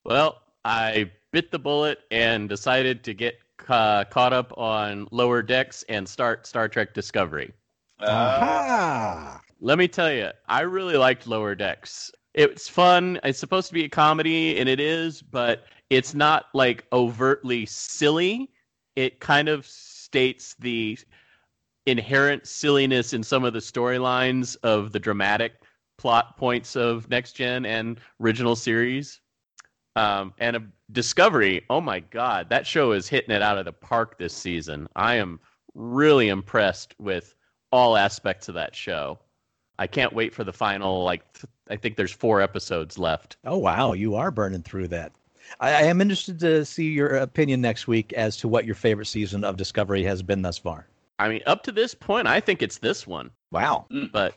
well, 0.05 0.43
I 0.65 1.11
bit 1.31 1.51
the 1.51 1.59
bullet 1.59 2.01
and 2.11 2.49
decided 2.49 3.05
to 3.05 3.15
get 3.15 3.37
uh, 3.69 4.05
caught 4.05 4.33
up 4.33 4.53
on 4.59 5.07
Lower 5.13 5.43
Decks 5.43 5.85
and 5.89 6.07
start 6.09 6.47
Star 6.47 6.69
Trek 6.69 6.93
Discovery. 6.93 7.53
Uh, 8.01 8.07
Aha! 8.07 9.41
Let 9.61 9.79
me 9.79 9.87
tell 9.87 10.11
you, 10.13 10.31
I 10.49 10.63
really 10.63 10.97
liked 10.97 11.27
Lower 11.27 11.55
Decks. 11.55 12.11
It's 12.39 12.69
fun. 12.69 13.19
It's 13.25 13.41
supposed 13.41 13.67
to 13.67 13.75
be 13.75 13.83
a 13.83 13.89
comedy, 13.89 14.61
and 14.61 14.69
it 14.69 14.79
is, 14.79 15.23
but 15.23 15.65
it's 15.91 16.15
not 16.15 16.45
like 16.55 16.87
overtly 16.93 17.67
silly. 17.67 18.53
It 18.95 19.19
kind 19.19 19.49
of 19.49 19.67
states 19.67 20.55
the 20.61 20.97
inherent 21.87 22.47
silliness 22.47 23.13
in 23.13 23.25
some 23.25 23.43
of 23.43 23.55
the 23.55 23.59
storylines 23.59 24.57
of 24.63 24.93
the 24.93 25.01
dramatic 25.01 25.55
plot 25.97 26.37
points 26.37 26.77
of 26.77 27.11
Next 27.11 27.33
Gen 27.33 27.67
and 27.67 27.99
original 28.21 28.55
series. 28.55 29.21
Um, 29.97 30.33
and 30.39 30.55
a 30.55 30.63
Discovery, 30.93 31.67
oh 31.69 31.81
my 31.81 31.99
God, 31.99 32.49
that 32.51 32.69
show 32.69 32.93
is 32.93 33.09
hitting 33.09 33.35
it 33.35 33.43
out 33.43 33.59
of 33.59 33.65
the 33.65 33.73
park 33.73 34.17
this 34.17 34.33
season. 34.33 34.87
I 34.95 35.17
am 35.17 35.41
really 35.75 36.29
impressed 36.29 36.95
with 37.01 37.35
all 37.73 37.97
aspects 37.97 38.49
of 38.49 38.55
that 38.55 38.77
show. 38.77 39.19
I 39.79 39.87
can't 39.87 40.13
wait 40.13 40.35
for 40.35 40.45
the 40.45 40.53
final. 40.53 41.05
Like, 41.05 41.33
th- 41.35 41.45
I 41.71 41.77
think 41.77 41.97
there's 41.97 42.13
four 42.13 42.41
episodes 42.41 42.99
left. 42.99 43.37
Oh, 43.45 43.59
wow. 43.59 43.93
You 43.93 44.15
are 44.17 44.31
burning 44.31 44.63
through 44.63 44.89
that. 44.89 45.13
I, 45.61 45.71
I 45.71 45.83
am 45.83 46.01
interested 46.01 46.39
to 46.41 46.65
see 46.65 46.89
your 46.91 47.17
opinion 47.17 47.61
next 47.61 47.89
week 47.89 48.13
as 48.13 48.37
to 48.39 48.49
what 48.49 48.67
your 48.67 48.75
favorite 48.75 49.07
season 49.07 49.45
of 49.45 49.57
Discovery 49.57 50.03
has 50.05 50.23
been 50.23 50.43
thus 50.43 50.59
far. 50.59 50.87
I 51.19 51.29
mean, 51.29 51.41
up 51.47 51.63
to 51.65 51.73
this 51.73 51.95
point, 51.95 52.29
I 52.29 52.41
think 52.41 52.63
it's 52.63 52.79
this 52.79 53.07
one, 53.07 53.31
Wow. 53.51 53.87
but 54.13 54.35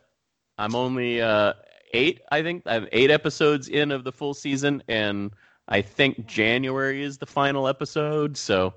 I'm 0.58 0.76
only 0.76 1.22
uh, 1.22 1.54
eight. 1.94 2.22
I 2.32 2.42
think 2.42 2.64
I'm 2.66 2.88
eight 2.92 3.12
episodes 3.12 3.68
in 3.68 3.92
of 3.92 4.04
the 4.04 4.12
full 4.12 4.34
season, 4.34 4.82
and 4.88 5.32
I 5.68 5.82
think 5.82 6.26
January 6.26 7.04
is 7.04 7.18
the 7.20 7.26
final 7.26 7.68
episode. 7.68 8.36
So 8.38 8.74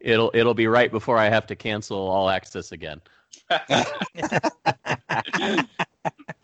it'll 0.00 0.30
it'll 0.34 0.54
be 0.54 0.66
right 0.66 0.90
before 0.90 1.16
I 1.16 1.30
have 1.30 1.46
to 1.46 1.56
cancel 1.56 1.98
all 1.98 2.28
access 2.28 2.72
again. 2.72 3.00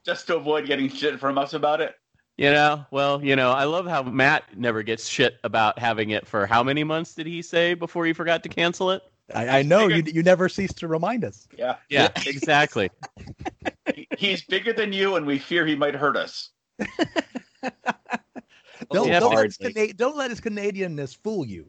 just 0.04 0.26
to 0.28 0.36
avoid 0.36 0.66
getting 0.66 0.88
shit 0.88 1.18
from 1.20 1.38
us 1.38 1.52
about 1.54 1.80
it. 1.80 1.94
You 2.36 2.50
know, 2.50 2.84
well, 2.90 3.24
you 3.24 3.34
know, 3.34 3.50
I 3.52 3.64
love 3.64 3.86
how 3.86 4.02
Matt 4.02 4.44
never 4.56 4.82
gets 4.82 5.08
shit 5.08 5.38
about 5.42 5.78
having 5.78 6.10
it 6.10 6.26
for 6.26 6.46
how 6.46 6.62
many 6.62 6.84
months 6.84 7.14
did 7.14 7.26
he 7.26 7.40
say 7.40 7.72
before 7.74 8.04
he 8.04 8.12
forgot 8.12 8.42
to 8.42 8.48
cancel 8.50 8.90
it? 8.90 9.02
I, 9.34 9.60
I 9.60 9.62
know 9.62 9.88
you, 9.88 10.02
you 10.06 10.22
never 10.22 10.48
cease 10.48 10.72
to 10.74 10.86
remind 10.86 11.24
us. 11.24 11.48
Yeah. 11.56 11.76
Yeah, 11.88 12.08
exactly. 12.26 12.90
He's 14.18 14.42
bigger 14.44 14.72
than 14.72 14.92
you, 14.92 15.16
and 15.16 15.26
we 15.26 15.38
fear 15.38 15.64
he 15.66 15.74
might 15.74 15.94
hurt 15.94 16.16
us. 16.16 16.50
Don't, 18.92 19.08
Yeah, 19.08 19.20
don't, 19.20 19.34
let 19.34 19.46
his. 19.46 19.56
Cana- 19.56 19.94
don't 19.94 20.16
let 20.16 20.30
his 20.30 20.40
Canadianness 20.40 21.16
fool 21.16 21.46
you. 21.46 21.66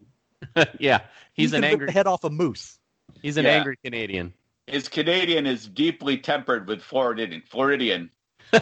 yeah, 0.80 1.00
he's 1.34 1.52
He 1.52 1.58
an 1.58 1.64
angry 1.64 1.90
head 1.92 2.06
off 2.06 2.24
a 2.26 2.30
moose. 2.30 2.78
he's 3.22 3.38
an 3.38 3.46
Yeah. 3.46 3.52
angry 3.52 3.78
Canadian. 3.84 4.34
His 4.68 4.90
Canadian 4.90 5.46
is 5.46 5.68
deeply 5.68 6.18
tempered 6.18 6.68
with 6.68 6.82
Floridian. 6.82 7.42
Floridian. 7.50 8.12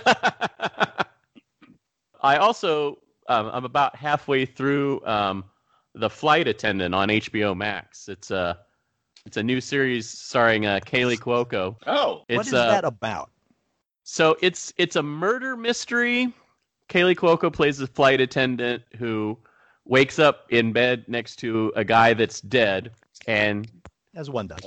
I 2.22 2.38
also 2.38 3.00
um, 3.28 3.50
I'm 3.52 3.66
about 3.66 3.96
halfway 3.96 4.46
through 4.46 5.04
um, 5.06 5.44
the 5.94 6.10
Flight 6.10 6.48
Attendant 6.48 6.94
on 6.94 7.10
HBO 7.10 7.56
Max. 7.56 8.08
It's 8.08 8.32
a 8.32 8.60
it's 9.26 9.38
a 9.38 9.44
new 9.44 9.60
series 9.60 10.08
starring 10.08 10.66
uh, 10.68 10.80
Kaley 10.86 11.18
Cuoco. 11.18 11.76
Oh, 11.88 12.24
It's 12.30 12.38
what 12.38 12.48
is 12.48 12.54
uh, 12.54 12.68
that 12.68 12.86
about? 12.86 13.32
so 14.04 14.38
it's 14.42 14.74
it's 14.78 14.96
a 14.96 15.04
murder 15.04 15.58
mystery. 15.58 16.32
Kaley 16.90 17.16
Cuoco 17.16 17.52
plays 17.52 17.80
a 17.82 17.88
flight 17.88 18.22
attendant 18.22 18.84
who 18.98 19.38
wakes 19.86 20.20
up 20.20 20.46
in 20.50 20.72
bed 20.72 21.04
next 21.08 21.38
to 21.38 21.74
a 21.76 21.84
guy 21.84 22.14
that's 22.14 22.42
dead, 22.42 22.92
and 23.28 23.68
As 24.14 24.30
one 24.30 24.46
does. 24.48 24.62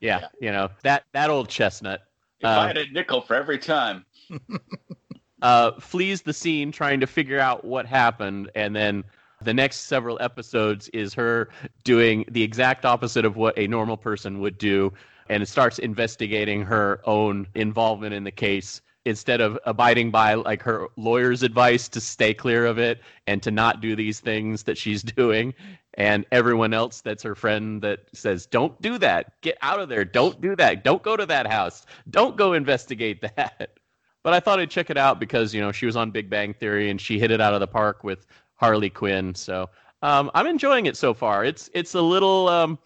Yeah, 0.00 0.20
Yeah. 0.20 0.28
you 0.40 0.52
know 0.52 0.68
that 0.82 1.04
that 1.12 1.30
old 1.30 1.48
chestnut. 1.48 2.02
if 2.40 2.46
Uh, 2.46 2.50
I 2.60 2.66
had 2.66 2.76
a 2.78 2.86
nickel 2.90 3.20
for 3.22 3.34
every 3.34 3.58
time. 3.58 4.04
uh, 5.42 5.72
flees 5.80 6.22
the 6.22 6.32
scene 6.32 6.72
trying 6.72 7.00
to 7.00 7.06
figure 7.06 7.38
out 7.38 7.64
what 7.64 7.86
happened, 7.86 8.50
and 8.54 8.74
then 8.74 9.04
the 9.42 9.52
next 9.54 9.80
several 9.86 10.16
episodes 10.20 10.88
is 10.90 11.12
her 11.14 11.48
doing 11.84 12.24
the 12.30 12.42
exact 12.42 12.84
opposite 12.84 13.24
of 13.24 13.36
what 13.36 13.56
a 13.58 13.66
normal 13.66 13.96
person 13.96 14.40
would 14.40 14.58
do, 14.58 14.92
and 15.28 15.42
it 15.42 15.46
starts 15.46 15.78
investigating 15.78 16.62
her 16.62 17.00
own 17.04 17.46
involvement 17.54 18.14
in 18.14 18.24
the 18.24 18.30
case 18.30 18.80
instead 19.04 19.40
of 19.40 19.56
abiding 19.66 20.10
by 20.10 20.34
like 20.34 20.60
her 20.62 20.88
lawyer's 20.96 21.44
advice 21.44 21.88
to 21.88 22.00
stay 22.00 22.34
clear 22.34 22.66
of 22.66 22.76
it 22.76 23.00
and 23.28 23.40
to 23.40 23.52
not 23.52 23.80
do 23.80 23.94
these 23.94 24.18
things 24.18 24.64
that 24.64 24.76
she's 24.76 25.02
doing 25.16 25.54
and 25.96 26.26
everyone 26.30 26.74
else 26.74 27.00
that's 27.00 27.22
her 27.22 27.34
friend 27.34 27.80
that 27.82 28.00
says 28.12 28.46
don't 28.46 28.80
do 28.82 28.98
that. 28.98 29.40
Get 29.40 29.56
out 29.62 29.80
of 29.80 29.88
there. 29.88 30.04
Don't 30.04 30.40
do 30.40 30.54
that. 30.56 30.84
Don't 30.84 31.02
go 31.02 31.16
to 31.16 31.26
that 31.26 31.46
house. 31.46 31.86
Don't 32.10 32.36
go 32.36 32.52
investigate 32.52 33.20
that. 33.36 33.78
But 34.22 34.32
i 34.32 34.40
thought 34.40 34.58
i'd 34.58 34.70
check 34.70 34.90
it 34.90 34.96
out 34.98 35.20
because 35.20 35.54
you 35.54 35.60
know 35.60 35.72
she 35.72 35.86
was 35.86 35.96
on 35.96 36.10
big 36.10 36.28
bang 36.28 36.52
theory 36.52 36.90
and 36.90 37.00
she 37.00 37.18
hit 37.18 37.30
it 37.30 37.40
out 37.40 37.54
of 37.54 37.60
the 37.60 37.66
park 37.66 38.04
with 38.04 38.26
harley 38.56 38.90
quinn. 38.90 39.34
So 39.34 39.70
um, 40.02 40.30
i'm 40.34 40.46
enjoying 40.46 40.86
it 40.86 40.96
so 40.96 41.14
far. 41.14 41.44
It's 41.44 41.70
it's 41.74 41.94
a 41.94 42.02
little 42.02 42.48
um, 42.48 42.78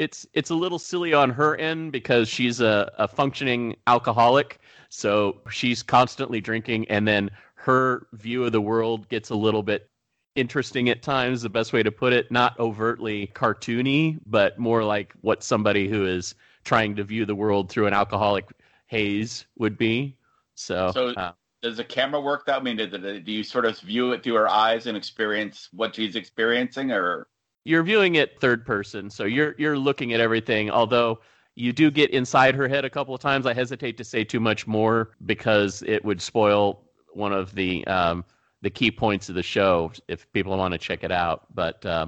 it's 0.00 0.26
it's 0.32 0.48
a 0.48 0.54
little 0.54 0.78
silly 0.78 1.12
on 1.12 1.28
her 1.28 1.56
end 1.56 1.92
because 1.92 2.26
she's 2.26 2.60
a, 2.60 2.90
a 2.98 3.06
functioning 3.06 3.76
alcoholic. 3.86 4.58
So 4.88 5.42
she's 5.50 5.82
constantly 5.82 6.40
drinking, 6.40 6.88
and 6.88 7.06
then 7.06 7.30
her 7.54 8.06
view 8.14 8.44
of 8.44 8.52
the 8.52 8.62
world 8.62 9.08
gets 9.10 9.28
a 9.28 9.34
little 9.34 9.62
bit 9.62 9.89
interesting 10.34 10.88
at 10.88 11.02
times. 11.02 11.42
The 11.42 11.48
best 11.48 11.72
way 11.72 11.82
to 11.82 11.92
put 11.92 12.12
it, 12.12 12.30
not 12.30 12.58
overtly 12.58 13.30
cartoony, 13.34 14.18
but 14.26 14.58
more 14.58 14.84
like 14.84 15.12
what 15.20 15.42
somebody 15.42 15.88
who 15.88 16.06
is 16.06 16.34
trying 16.64 16.96
to 16.96 17.04
view 17.04 17.24
the 17.24 17.34
world 17.34 17.70
through 17.70 17.86
an 17.86 17.94
alcoholic 17.94 18.48
haze 18.86 19.46
would 19.56 19.76
be. 19.78 20.16
So, 20.54 20.90
So- 20.92 21.08
uh, 21.14 21.32
Does 21.62 21.76
the 21.76 21.84
camera 21.84 22.20
work 22.20 22.46
that? 22.46 22.60
I 22.60 22.62
mean, 22.62 22.76
do, 22.76 22.86
do 22.86 23.20
do 23.20 23.32
you 23.32 23.42
sort 23.42 23.66
of 23.66 23.78
view 23.80 24.12
it 24.12 24.22
through 24.22 24.34
her 24.34 24.48
eyes 24.48 24.86
and 24.86 24.96
experience 24.96 25.68
what 25.72 25.94
she's 25.94 26.16
experiencing, 26.16 26.90
or 26.90 27.26
you're 27.64 27.82
viewing 27.82 28.14
it 28.14 28.40
third 28.40 28.64
person, 28.64 29.10
so 29.10 29.24
you're 29.24 29.54
you're 29.58 29.76
looking 29.78 30.14
at 30.14 30.20
everything. 30.20 30.70
Although 30.70 31.20
you 31.56 31.72
do 31.74 31.90
get 31.90 32.10
inside 32.10 32.54
her 32.54 32.66
head 32.68 32.86
a 32.86 32.90
couple 32.90 33.14
of 33.14 33.20
times. 33.20 33.44
I 33.44 33.52
hesitate 33.52 33.98
to 33.98 34.04
say 34.04 34.24
too 34.24 34.40
much 34.40 34.66
more 34.66 35.10
because 35.26 35.82
it 35.82 36.02
would 36.04 36.22
spoil 36.22 36.82
one 37.12 37.32
of 37.32 37.54
the 37.54 37.86
um, 37.86 38.24
the 38.62 38.70
key 38.70 38.90
points 38.90 39.28
of 39.28 39.34
the 39.34 39.42
show 39.42 39.92
if 40.08 40.30
people 40.32 40.56
want 40.56 40.72
to 40.72 40.78
check 40.78 41.02
it 41.04 41.12
out. 41.12 41.46
But 41.54 41.84
uh, 41.86 42.06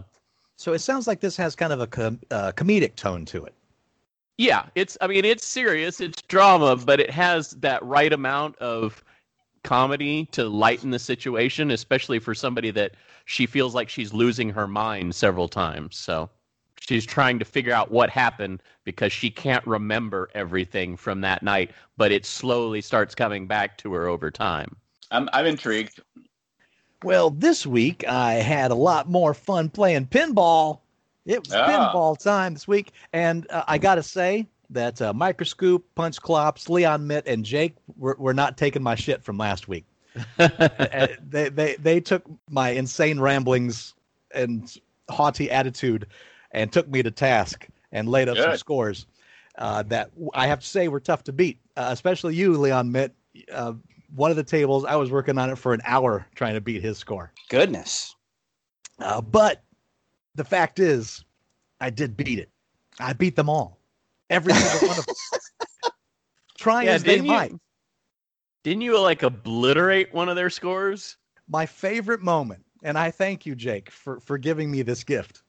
So 0.56 0.72
it 0.72 0.78
sounds 0.80 1.06
like 1.06 1.20
this 1.20 1.36
has 1.36 1.54
kind 1.54 1.72
of 1.72 1.80
a 1.80 1.86
com- 1.86 2.20
uh, 2.30 2.52
comedic 2.52 2.96
tone 2.96 3.24
to 3.26 3.44
it. 3.44 3.54
yeah, 4.38 4.66
it's 4.74 4.96
I 5.00 5.06
mean 5.06 5.24
it's 5.24 5.46
serious, 5.46 6.00
it's 6.00 6.22
drama, 6.22 6.76
but 6.76 7.00
it 7.00 7.10
has 7.10 7.50
that 7.60 7.82
right 7.84 8.12
amount 8.12 8.56
of 8.58 9.04
comedy 9.64 10.26
to 10.32 10.48
lighten 10.48 10.90
the 10.90 10.98
situation, 10.98 11.70
especially 11.70 12.18
for 12.18 12.34
somebody 12.34 12.70
that 12.72 12.92
she 13.26 13.46
feels 13.46 13.74
like 13.74 13.88
she's 13.88 14.12
losing 14.12 14.50
her 14.50 14.66
mind 14.66 15.14
several 15.14 15.48
times. 15.48 15.96
So 15.96 16.30
she's 16.80 17.06
trying 17.06 17.38
to 17.38 17.44
figure 17.44 17.72
out 17.72 17.90
what 17.92 18.10
happened 18.10 18.62
because 18.84 19.12
she 19.12 19.30
can't 19.30 19.66
remember 19.66 20.30
everything 20.34 20.96
from 20.96 21.20
that 21.22 21.42
night, 21.42 21.70
but 21.96 22.10
it 22.12 22.26
slowly 22.26 22.80
starts 22.80 23.14
coming 23.14 23.46
back 23.46 23.78
to 23.78 23.92
her 23.94 24.08
over 24.08 24.30
time. 24.30 24.76
I'm 25.10 25.28
I'm 25.32 25.46
intrigued. 25.46 26.00
Well, 27.04 27.30
this 27.30 27.66
week 27.66 28.04
I 28.08 28.34
had 28.34 28.70
a 28.70 28.74
lot 28.74 29.08
more 29.08 29.34
fun 29.34 29.68
playing 29.70 30.06
pinball. 30.06 30.80
It 31.24 31.40
was 31.44 31.52
Ah. 31.54 31.66
pinball 31.68 32.18
time 32.18 32.54
this 32.54 32.66
week, 32.66 32.92
and 33.12 33.46
uh, 33.50 33.64
I 33.68 33.78
got 33.78 33.94
to 33.96 34.02
say 34.02 34.46
that 34.70 35.00
uh, 35.02 35.12
Microscoop, 35.12 35.84
Punch 35.94 36.20
Clops, 36.20 36.68
Leon 36.68 37.06
Mitt, 37.06 37.26
and 37.26 37.44
Jake 37.44 37.74
were, 37.96 38.16
were 38.18 38.34
not 38.34 38.56
taking 38.56 38.82
my 38.82 38.94
shit 38.94 39.22
from 39.22 39.38
last 39.38 39.68
week. 39.68 39.84
Uh, 40.38 41.06
they, 41.26 41.48
they 41.48 41.74
they 41.76 41.98
took 42.00 42.22
my 42.50 42.70
insane 42.70 43.18
ramblings 43.18 43.94
and 44.34 44.76
haughty 45.08 45.50
attitude 45.50 46.06
and 46.50 46.70
took 46.72 46.86
me 46.88 47.02
to 47.02 47.10
task 47.10 47.66
and 47.92 48.08
laid 48.08 48.28
up 48.28 48.36
some 48.36 48.56
scores 48.58 49.06
uh, 49.58 49.82
that 49.84 50.10
I 50.34 50.46
have 50.48 50.60
to 50.60 50.66
say 50.66 50.88
were 50.88 51.00
tough 51.00 51.24
to 51.24 51.32
beat, 51.32 51.58
uh, 51.76 51.88
especially 51.90 52.34
you, 52.34 52.56
Leon 52.58 52.92
Mitt. 52.92 53.14
Uh, 53.50 53.72
one 54.14 54.30
of 54.30 54.36
the 54.36 54.44
tables, 54.44 54.84
I 54.84 54.96
was 54.96 55.10
working 55.10 55.38
on 55.38 55.50
it 55.50 55.56
for 55.56 55.72
an 55.74 55.80
hour 55.84 56.26
trying 56.34 56.54
to 56.54 56.60
beat 56.60 56.82
his 56.82 56.98
score. 56.98 57.32
Goodness. 57.48 58.14
Uh, 58.98 59.20
but 59.20 59.62
the 60.34 60.44
fact 60.44 60.78
is, 60.78 61.24
I 61.80 61.90
did 61.90 62.16
beat 62.16 62.38
it. 62.38 62.50
I 63.00 63.12
beat 63.14 63.36
them 63.36 63.48
all, 63.48 63.78
every 64.30 64.52
single 64.52 64.88
one 64.88 64.98
of 64.98 65.06
them. 65.06 65.14
Try 66.58 66.84
Yeah, 66.84 66.92
as 66.92 67.04
they 67.04 67.16
you- 67.16 67.22
might. 67.24 67.52
Didn't 68.64 68.82
you 68.82 69.00
like 69.00 69.24
obliterate 69.24 70.14
one 70.14 70.28
of 70.28 70.36
their 70.36 70.50
scores? 70.50 71.16
My 71.48 71.66
favorite 71.66 72.20
moment, 72.22 72.64
and 72.84 72.96
I 72.96 73.10
thank 73.10 73.44
you, 73.44 73.56
Jake, 73.56 73.90
for 73.90 74.20
for 74.20 74.38
giving 74.38 74.70
me 74.70 74.82
this 74.82 75.02
gift, 75.02 75.42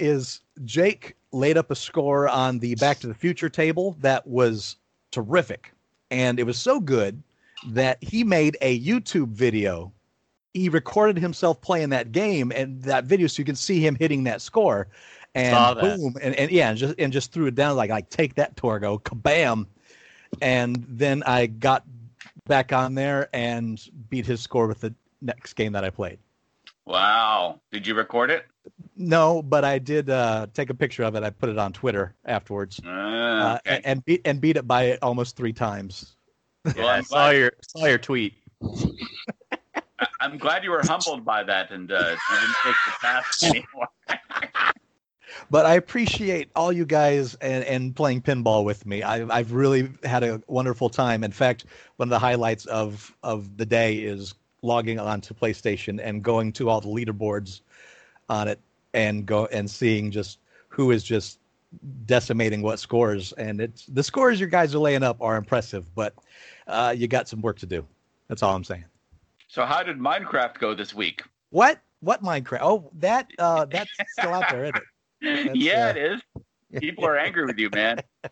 is 0.00 0.40
Jake 0.64 1.14
laid 1.30 1.56
up 1.56 1.70
a 1.70 1.76
score 1.76 2.28
on 2.28 2.58
the 2.58 2.74
Back 2.76 2.98
to 3.00 3.06
the 3.06 3.14
Future 3.14 3.48
table 3.48 3.96
that 4.00 4.26
was 4.26 4.76
terrific, 5.12 5.72
and 6.10 6.40
it 6.40 6.42
was 6.42 6.58
so 6.58 6.80
good 6.80 7.22
that 7.68 8.02
he 8.02 8.24
made 8.24 8.56
a 8.60 8.80
YouTube 8.80 9.28
video. 9.28 9.92
He 10.54 10.68
recorded 10.68 11.18
himself 11.18 11.60
playing 11.60 11.90
that 11.90 12.12
game 12.12 12.52
and 12.54 12.82
that 12.82 13.04
video, 13.04 13.26
so 13.26 13.40
you 13.40 13.44
can 13.44 13.56
see 13.56 13.80
him 13.80 13.94
hitting 13.94 14.24
that 14.24 14.40
score. 14.40 14.88
And 15.34 15.78
boom, 15.80 16.16
and, 16.22 16.34
and 16.36 16.50
yeah, 16.50 16.70
and 16.70 16.78
just 16.78 16.94
and 16.98 17.12
just 17.12 17.30
threw 17.30 17.46
it 17.46 17.54
down 17.54 17.76
like 17.76 17.90
like 17.90 18.08
take 18.08 18.36
that 18.36 18.56
Torgo, 18.56 18.98
kabam, 19.02 19.66
and 20.40 20.82
then 20.88 21.22
I 21.24 21.46
got 21.46 21.84
back 22.46 22.72
on 22.72 22.94
there 22.94 23.28
and 23.34 23.78
beat 24.08 24.24
his 24.24 24.40
score 24.40 24.66
with 24.66 24.80
the 24.80 24.94
next 25.20 25.52
game 25.54 25.72
that 25.72 25.84
I 25.84 25.90
played. 25.90 26.18
Wow. 26.86 27.60
Did 27.70 27.86
you 27.86 27.94
record 27.94 28.30
it? 28.30 28.46
No, 28.96 29.42
but 29.42 29.64
I 29.64 29.78
did 29.78 30.08
uh, 30.08 30.46
take 30.54 30.70
a 30.70 30.74
picture 30.74 31.02
of 31.02 31.14
it. 31.16 31.22
I 31.22 31.30
put 31.30 31.48
it 31.48 31.58
on 31.58 31.72
Twitter 31.72 32.14
afterwards, 32.24 32.80
Uh, 32.84 32.88
uh, 32.88 33.58
okay. 33.66 33.80
and 33.84 34.04
beat 34.04 34.22
and 34.24 34.40
beat 34.40 34.56
it 34.56 34.66
by 34.66 34.96
almost 35.02 35.36
three 35.36 35.52
times. 35.52 36.15
Well, 36.74 36.88
I 36.88 36.96
I'm 36.96 37.04
saw 37.04 37.30
your 37.30 37.52
saw 37.62 37.86
your 37.86 37.98
tweet. 37.98 38.34
I- 39.98 40.06
I'm 40.20 40.36
glad 40.38 40.64
you 40.64 40.70
were 40.70 40.82
humbled 40.82 41.24
by 41.24 41.42
that 41.44 41.70
and 41.70 41.90
uh, 41.90 42.16
you 42.30 42.36
didn't 42.38 42.56
take 42.64 42.74
the 42.86 42.92
task 43.00 43.42
anymore. 43.42 43.88
But 45.50 45.66
I 45.66 45.74
appreciate 45.74 46.50
all 46.56 46.72
you 46.72 46.84
guys 46.86 47.34
and, 47.36 47.64
and 47.64 47.94
playing 47.94 48.22
pinball 48.22 48.64
with 48.64 48.86
me. 48.86 49.02
I, 49.02 49.26
I've 49.34 49.52
really 49.52 49.90
had 50.02 50.22
a 50.24 50.42
wonderful 50.48 50.88
time. 50.88 51.22
In 51.24 51.30
fact, 51.32 51.66
one 51.96 52.08
of 52.08 52.10
the 52.10 52.18
highlights 52.18 52.66
of 52.66 53.14
of 53.22 53.56
the 53.56 53.66
day 53.66 53.96
is 53.98 54.34
logging 54.62 54.98
on 54.98 55.20
to 55.22 55.34
PlayStation 55.34 56.00
and 56.02 56.22
going 56.22 56.52
to 56.54 56.68
all 56.68 56.80
the 56.80 56.88
leaderboards 56.88 57.60
on 58.28 58.48
it 58.48 58.58
and 58.94 59.26
go 59.26 59.46
and 59.46 59.70
seeing 59.70 60.10
just 60.10 60.38
who 60.68 60.90
is 60.90 61.04
just 61.04 61.38
decimating 62.06 62.62
what 62.62 62.78
scores. 62.78 63.32
And 63.32 63.60
it's 63.60 63.86
the 63.86 64.02
scores 64.02 64.40
your 64.40 64.48
guys 64.48 64.74
are 64.74 64.78
laying 64.78 65.02
up 65.02 65.20
are 65.20 65.36
impressive, 65.36 65.94
but 65.94 66.14
uh, 66.66 66.94
you 66.96 67.08
got 67.08 67.28
some 67.28 67.40
work 67.40 67.58
to 67.58 67.66
do. 67.66 67.86
That's 68.28 68.42
all 68.42 68.54
I'm 68.54 68.64
saying. 68.64 68.84
So 69.48 69.64
how 69.64 69.82
did 69.82 69.98
Minecraft 69.98 70.58
go 70.58 70.74
this 70.74 70.94
week? 70.94 71.22
What? 71.50 71.80
What 72.00 72.22
Minecraft? 72.22 72.58
Oh, 72.60 72.90
that 72.98 73.30
uh, 73.38 73.64
that's 73.66 73.90
still 74.18 74.34
out 74.34 74.48
there, 74.50 74.64
isn't 74.64 74.76
it? 74.76 75.56
yeah, 75.56 75.86
uh, 75.86 75.90
it 75.90 75.96
is. 75.96 76.22
People 76.80 77.06
are 77.06 77.16
angry 77.16 77.46
with 77.46 77.58
you, 77.58 77.70
man. 77.70 78.00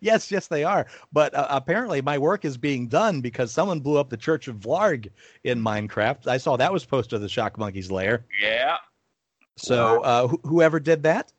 Yes, 0.00 0.30
yes, 0.30 0.48
they 0.48 0.62
are. 0.62 0.86
But 1.12 1.34
uh, 1.34 1.46
apparently, 1.48 2.02
my 2.02 2.18
work 2.18 2.44
is 2.44 2.58
being 2.58 2.86
done 2.86 3.22
because 3.22 3.50
someone 3.50 3.80
blew 3.80 3.98
up 3.98 4.10
the 4.10 4.16
Church 4.18 4.46
of 4.46 4.56
Vlarg 4.56 5.08
in 5.44 5.58
Minecraft. 5.58 6.26
I 6.26 6.36
saw 6.36 6.56
that 6.56 6.70
was 6.70 6.84
posted 6.84 7.10
to 7.12 7.18
the 7.18 7.28
Shock 7.30 7.56
Monkeys 7.56 7.90
lair. 7.90 8.26
Yeah. 8.42 8.76
So 9.56 10.02
uh, 10.02 10.28
wh- 10.28 10.46
whoever 10.46 10.80
did 10.80 11.02
that, 11.04 11.32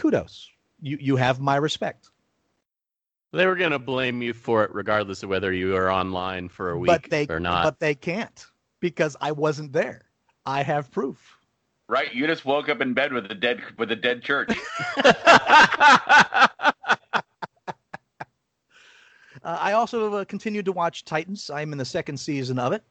kudos. 0.00 0.50
You 0.80 0.96
you 1.00 1.16
have 1.16 1.40
my 1.40 1.56
respect. 1.56 2.10
They 3.32 3.46
were 3.46 3.56
gonna 3.56 3.78
blame 3.78 4.22
you 4.22 4.32
for 4.32 4.64
it 4.64 4.74
regardless 4.74 5.22
of 5.22 5.28
whether 5.28 5.52
you 5.52 5.68
were 5.68 5.92
online 5.92 6.48
for 6.48 6.70
a 6.70 6.78
week 6.78 6.88
but 6.88 7.04
they 7.10 7.26
or 7.28 7.38
not. 7.38 7.64
but 7.64 7.78
they 7.78 7.94
can't 7.94 8.46
because 8.80 9.16
I 9.20 9.32
wasn't 9.32 9.72
there. 9.72 10.02
I 10.46 10.62
have 10.62 10.90
proof. 10.90 11.36
Right. 11.88 12.12
You 12.14 12.26
just 12.26 12.44
woke 12.44 12.68
up 12.68 12.80
in 12.80 12.94
bed 12.94 13.12
with 13.12 13.30
a 13.30 13.34
dead 13.34 13.60
with 13.78 13.92
a 13.92 13.96
dead 13.96 14.22
church. 14.22 14.52
Uh, 19.42 19.56
I 19.58 19.72
also 19.72 20.12
uh, 20.12 20.24
continued 20.24 20.66
to 20.66 20.72
watch 20.72 21.04
Titans. 21.04 21.50
I'm 21.50 21.72
in 21.72 21.78
the 21.78 21.84
second 21.84 22.18
season 22.18 22.58
of 22.58 22.72
it. 22.72 22.82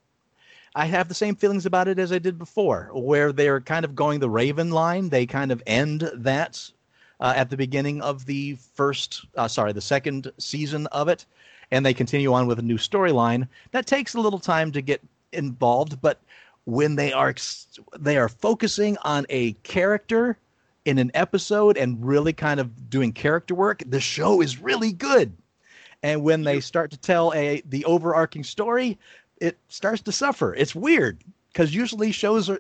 I 0.76 0.86
have 0.86 1.08
the 1.08 1.14
same 1.14 1.36
feelings 1.36 1.66
about 1.66 1.88
it 1.88 2.00
as 2.00 2.12
I 2.12 2.20
did 2.20 2.38
before, 2.38 2.90
where 2.94 3.32
they're 3.32 3.62
kind 3.62 3.86
of 3.86 3.96
going 3.96 4.20
the 4.20 4.30
Raven 4.30 4.72
line. 4.72 5.10
They 5.10 5.26
kind 5.26 5.52
of 5.52 5.62
end 5.68 6.10
that 6.16 6.72
uh, 7.20 7.34
at 7.36 7.50
the 7.50 7.58
beginning 7.58 8.02
of 8.02 8.26
the 8.26 8.58
first, 8.74 9.26
uh, 9.36 9.48
sorry, 9.48 9.74
the 9.74 9.82
second 9.82 10.32
season 10.38 10.88
of 10.88 11.08
it, 11.08 11.26
and 11.72 11.86
they 11.86 11.94
continue 11.94 12.34
on 12.34 12.48
with 12.48 12.60
a 12.60 12.64
new 12.64 12.78
storyline. 12.78 13.48
That 13.72 13.86
takes 13.86 14.14
a 14.16 14.20
little 14.20 14.40
time 14.40 14.72
to 14.72 14.82
get 14.82 15.02
involved, 15.32 16.02
but 16.02 16.20
when 16.66 16.96
they 16.96 17.12
are 17.14 17.30
ex- 17.30 17.80
they 17.98 18.18
are 18.18 18.30
focusing 18.30 18.98
on 19.04 19.26
a 19.30 19.54
character 19.64 20.38
in 20.86 20.98
an 20.98 21.12
episode 21.14 21.78
and 21.78 22.04
really 22.06 22.34
kind 22.34 22.60
of 22.60 22.90
doing 22.90 23.12
character 23.12 23.54
work, 23.56 23.84
the 23.86 24.00
show 24.00 24.42
is 24.42 24.60
really 24.62 24.92
good. 24.92 25.34
And 26.02 26.24
when 26.24 26.44
they 26.44 26.62
start 26.62 26.92
to 26.92 26.98
tell 26.98 27.34
a 27.34 27.62
the 27.66 27.84
overarching 27.86 28.44
story, 28.44 28.98
it 29.42 29.58
starts 29.68 30.02
to 30.04 30.12
suffer. 30.12 30.56
It's 30.56 30.74
weird 30.74 31.20
because 31.52 31.76
usually 31.76 32.12
shows 32.12 32.50
are 32.50 32.60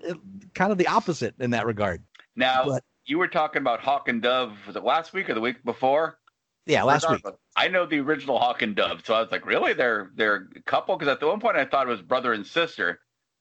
kind 0.53 0.71
of 0.71 0.77
the 0.77 0.87
opposite 0.87 1.33
in 1.39 1.51
that 1.51 1.65
regard. 1.65 2.01
Now 2.35 2.65
But- 2.65 2.83
you 3.09 3.17
were 3.17 3.27
talking 3.27 3.61
about 3.61 3.79
Hawk 3.79 4.07
and 4.07 4.21
Dove. 4.21 4.55
Was 4.67 4.75
it 4.75 4.83
last 4.83 5.13
week 5.13 5.29
or 5.29 5.33
the 5.33 5.41
week 5.41 5.63
before? 5.65 6.19
Yeah, 6.67 6.83
last 6.83 7.09
week. 7.09 7.17
Regardless, 7.17 7.39
I 7.55 7.67
know 7.67 7.85
the 7.87 7.99
original 7.99 8.37
Hawk 8.37 8.61
and 8.61 8.75
Dove, 8.75 9.01
so 9.03 9.15
I 9.15 9.21
was 9.21 9.31
like, 9.31 9.45
really? 9.47 9.73
They're 9.73 10.11
they're 10.15 10.47
a 10.55 10.61
couple? 10.61 10.95
Because 10.95 11.11
at 11.11 11.19
the 11.19 11.27
one 11.27 11.39
point 11.39 11.57
I 11.57 11.65
thought 11.65 11.87
it 11.87 11.89
was 11.89 12.01
brother 12.01 12.33
and 12.33 12.45
sister. 12.45 12.99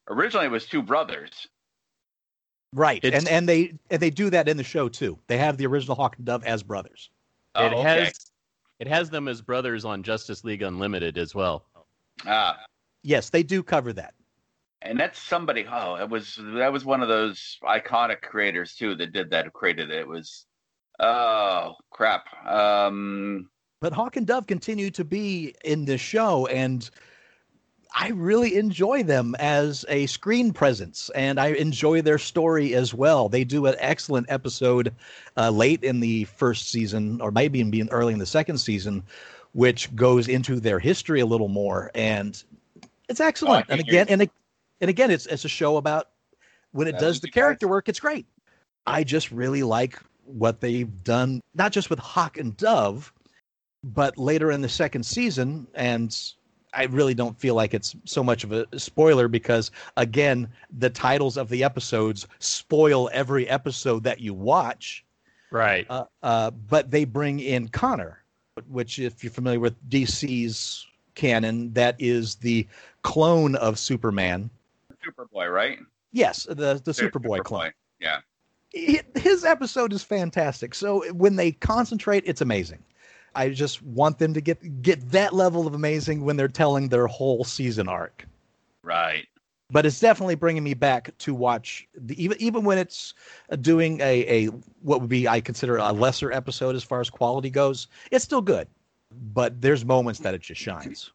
Originally, 0.08 0.46
it 0.46 0.50
was 0.50 0.64
two 0.66 0.82
brothers. 0.82 1.46
Right, 2.74 3.02
It's- 3.04 3.22
and 3.22 3.30
and 3.30 3.48
they 3.48 3.74
and 3.90 4.00
they 4.00 4.10
do 4.10 4.30
that 4.30 4.48
in 4.48 4.56
the 4.56 4.64
show 4.64 4.88
too. 4.88 5.18
They 5.26 5.36
have 5.38 5.58
the 5.58 5.66
original 5.66 5.96
Hawk 5.96 6.16
and 6.16 6.26
Dove 6.26 6.44
as 6.44 6.62
brothers. 6.62 7.10
Oh, 7.54 7.66
it 7.66 7.72
okay. 7.74 7.82
has 7.82 8.30
it 8.78 8.88
has 8.88 9.10
them 9.10 9.28
as 9.28 9.42
brothers 9.42 9.84
on 9.84 10.02
Justice 10.02 10.44
League 10.44 10.62
Unlimited 10.62 11.18
as 11.18 11.34
well. 11.34 11.66
Ah, 12.26 12.58
Yes, 13.02 13.30
they 13.30 13.42
do 13.42 13.62
cover 13.62 13.92
that. 13.92 14.14
And 14.82 14.98
that's 14.98 15.18
somebody. 15.20 15.66
Oh, 15.70 15.96
it 15.96 16.08
was 16.08 16.38
that 16.40 16.72
was 16.72 16.84
one 16.84 17.02
of 17.02 17.08
those 17.08 17.58
iconic 17.62 18.20
creators 18.20 18.74
too 18.74 18.94
that 18.96 19.12
did 19.12 19.30
that. 19.30 19.52
Created 19.52 19.90
it? 19.90 20.00
It 20.00 20.08
was. 20.08 20.46
Oh 20.98 21.74
crap. 21.90 22.26
Um. 22.46 23.50
But 23.80 23.92
Hawk 23.92 24.16
and 24.16 24.26
Dove 24.26 24.48
continue 24.48 24.90
to 24.90 25.04
be 25.04 25.54
in 25.64 25.84
the 25.84 25.98
show, 25.98 26.46
and 26.46 26.88
I 27.94 28.08
really 28.08 28.56
enjoy 28.56 29.04
them 29.04 29.36
as 29.38 29.84
a 29.88 30.06
screen 30.06 30.52
presence, 30.52 31.10
and 31.14 31.38
I 31.38 31.48
enjoy 31.48 32.02
their 32.02 32.18
story 32.18 32.74
as 32.74 32.92
well. 32.92 33.28
They 33.28 33.44
do 33.44 33.66
an 33.66 33.76
excellent 33.78 34.30
episode 34.30 34.94
uh, 35.36 35.50
late 35.50 35.84
in 35.84 36.00
the 36.00 36.24
first 36.24 36.70
season, 36.70 37.20
or 37.20 37.30
maybe 37.30 37.60
even 37.60 37.70
being 37.70 37.88
early 37.90 38.12
in 38.12 38.18
the 38.18 38.26
second 38.26 38.58
season, 38.58 39.04
which 39.52 39.94
goes 39.94 40.26
into 40.26 40.58
their 40.58 40.80
history 40.80 41.20
a 41.20 41.26
little 41.26 41.48
more, 41.48 41.90
and 41.94 42.42
it's 43.08 43.20
excellent. 43.20 43.66
Oh, 43.68 43.72
and 43.72 43.80
again, 43.80 44.06
and 44.08 44.22
it, 44.22 44.30
and 44.80 44.90
again, 44.90 45.10
it's 45.10 45.26
it's 45.26 45.44
a 45.44 45.48
show 45.48 45.76
about 45.76 46.08
when 46.72 46.88
it 46.88 46.92
That 46.92 47.00
does 47.00 47.20
the 47.20 47.30
character 47.30 47.68
work. 47.68 47.88
It's 47.88 48.00
great. 48.00 48.26
I 48.86 49.04
just 49.04 49.30
really 49.30 49.62
like 49.62 49.98
what 50.24 50.60
they've 50.60 51.02
done, 51.04 51.42
not 51.54 51.72
just 51.72 51.90
with 51.90 51.98
Hawk 51.98 52.38
and 52.38 52.56
Dove, 52.56 53.12
but 53.82 54.18
later 54.18 54.50
in 54.50 54.60
the 54.60 54.68
second 54.68 55.04
season. 55.04 55.66
And 55.74 56.16
I 56.74 56.84
really 56.84 57.14
don't 57.14 57.38
feel 57.38 57.54
like 57.54 57.74
it's 57.74 57.96
so 58.04 58.22
much 58.22 58.44
of 58.44 58.52
a 58.52 58.66
spoiler 58.78 59.28
because, 59.28 59.70
again, 59.96 60.48
the 60.78 60.90
titles 60.90 61.36
of 61.36 61.48
the 61.48 61.64
episodes 61.64 62.26
spoil 62.38 63.10
every 63.12 63.48
episode 63.48 64.04
that 64.04 64.20
you 64.20 64.34
watch. 64.34 65.04
Right. 65.50 65.86
Uh, 65.88 66.04
uh, 66.22 66.50
but 66.50 66.90
they 66.90 67.04
bring 67.04 67.40
in 67.40 67.68
Connor, 67.68 68.22
which, 68.68 68.98
if 68.98 69.24
you're 69.24 69.32
familiar 69.32 69.60
with 69.60 69.88
DC's 69.88 70.86
canon, 71.14 71.72
that 71.72 71.96
is 71.98 72.36
the 72.36 72.66
clone 73.02 73.54
of 73.56 73.78
Superman. 73.78 74.50
Superboy, 75.12 75.52
right? 75.52 75.78
Yes, 76.12 76.44
the 76.44 76.54
the 76.54 76.92
They're 76.92 77.10
Superboy 77.10 77.44
clone. 77.44 77.72
Yeah. 78.00 78.20
His 78.72 79.44
episode 79.44 79.92
is 79.92 80.02
fantastic. 80.02 80.74
So 80.74 81.10
when 81.12 81.36
they 81.36 81.52
concentrate, 81.52 82.22
it's 82.26 82.40
amazing. 82.40 82.82
I 83.34 83.50
just 83.50 83.82
want 83.82 84.18
them 84.18 84.34
to 84.34 84.40
get 84.40 84.82
get 84.82 85.10
that 85.10 85.32
level 85.32 85.66
of 85.66 85.74
amazing 85.74 86.24
when 86.24 86.36
they're 86.36 86.48
telling 86.48 86.88
their 86.88 87.06
whole 87.06 87.44
season 87.44 87.88
arc. 87.88 88.26
Right. 88.82 89.26
But 89.70 89.84
it's 89.84 90.00
definitely 90.00 90.34
bringing 90.34 90.64
me 90.64 90.72
back 90.74 91.16
to 91.18 91.34
watch 91.34 91.86
the, 91.94 92.22
even 92.22 92.40
even 92.40 92.64
when 92.64 92.78
it's 92.78 93.14
doing 93.60 94.00
a 94.00 94.46
a 94.46 94.46
what 94.80 95.00
would 95.00 95.10
be 95.10 95.28
I 95.28 95.40
consider 95.40 95.76
a 95.76 95.92
lesser 95.92 96.32
episode 96.32 96.74
as 96.74 96.82
far 96.82 97.00
as 97.00 97.10
quality 97.10 97.50
goes. 97.50 97.88
It's 98.10 98.24
still 98.24 98.40
good, 98.40 98.66
but 99.32 99.60
there's 99.60 99.84
moments 99.84 100.20
that 100.20 100.34
it 100.34 100.40
just 100.40 100.60
shines. 100.60 101.12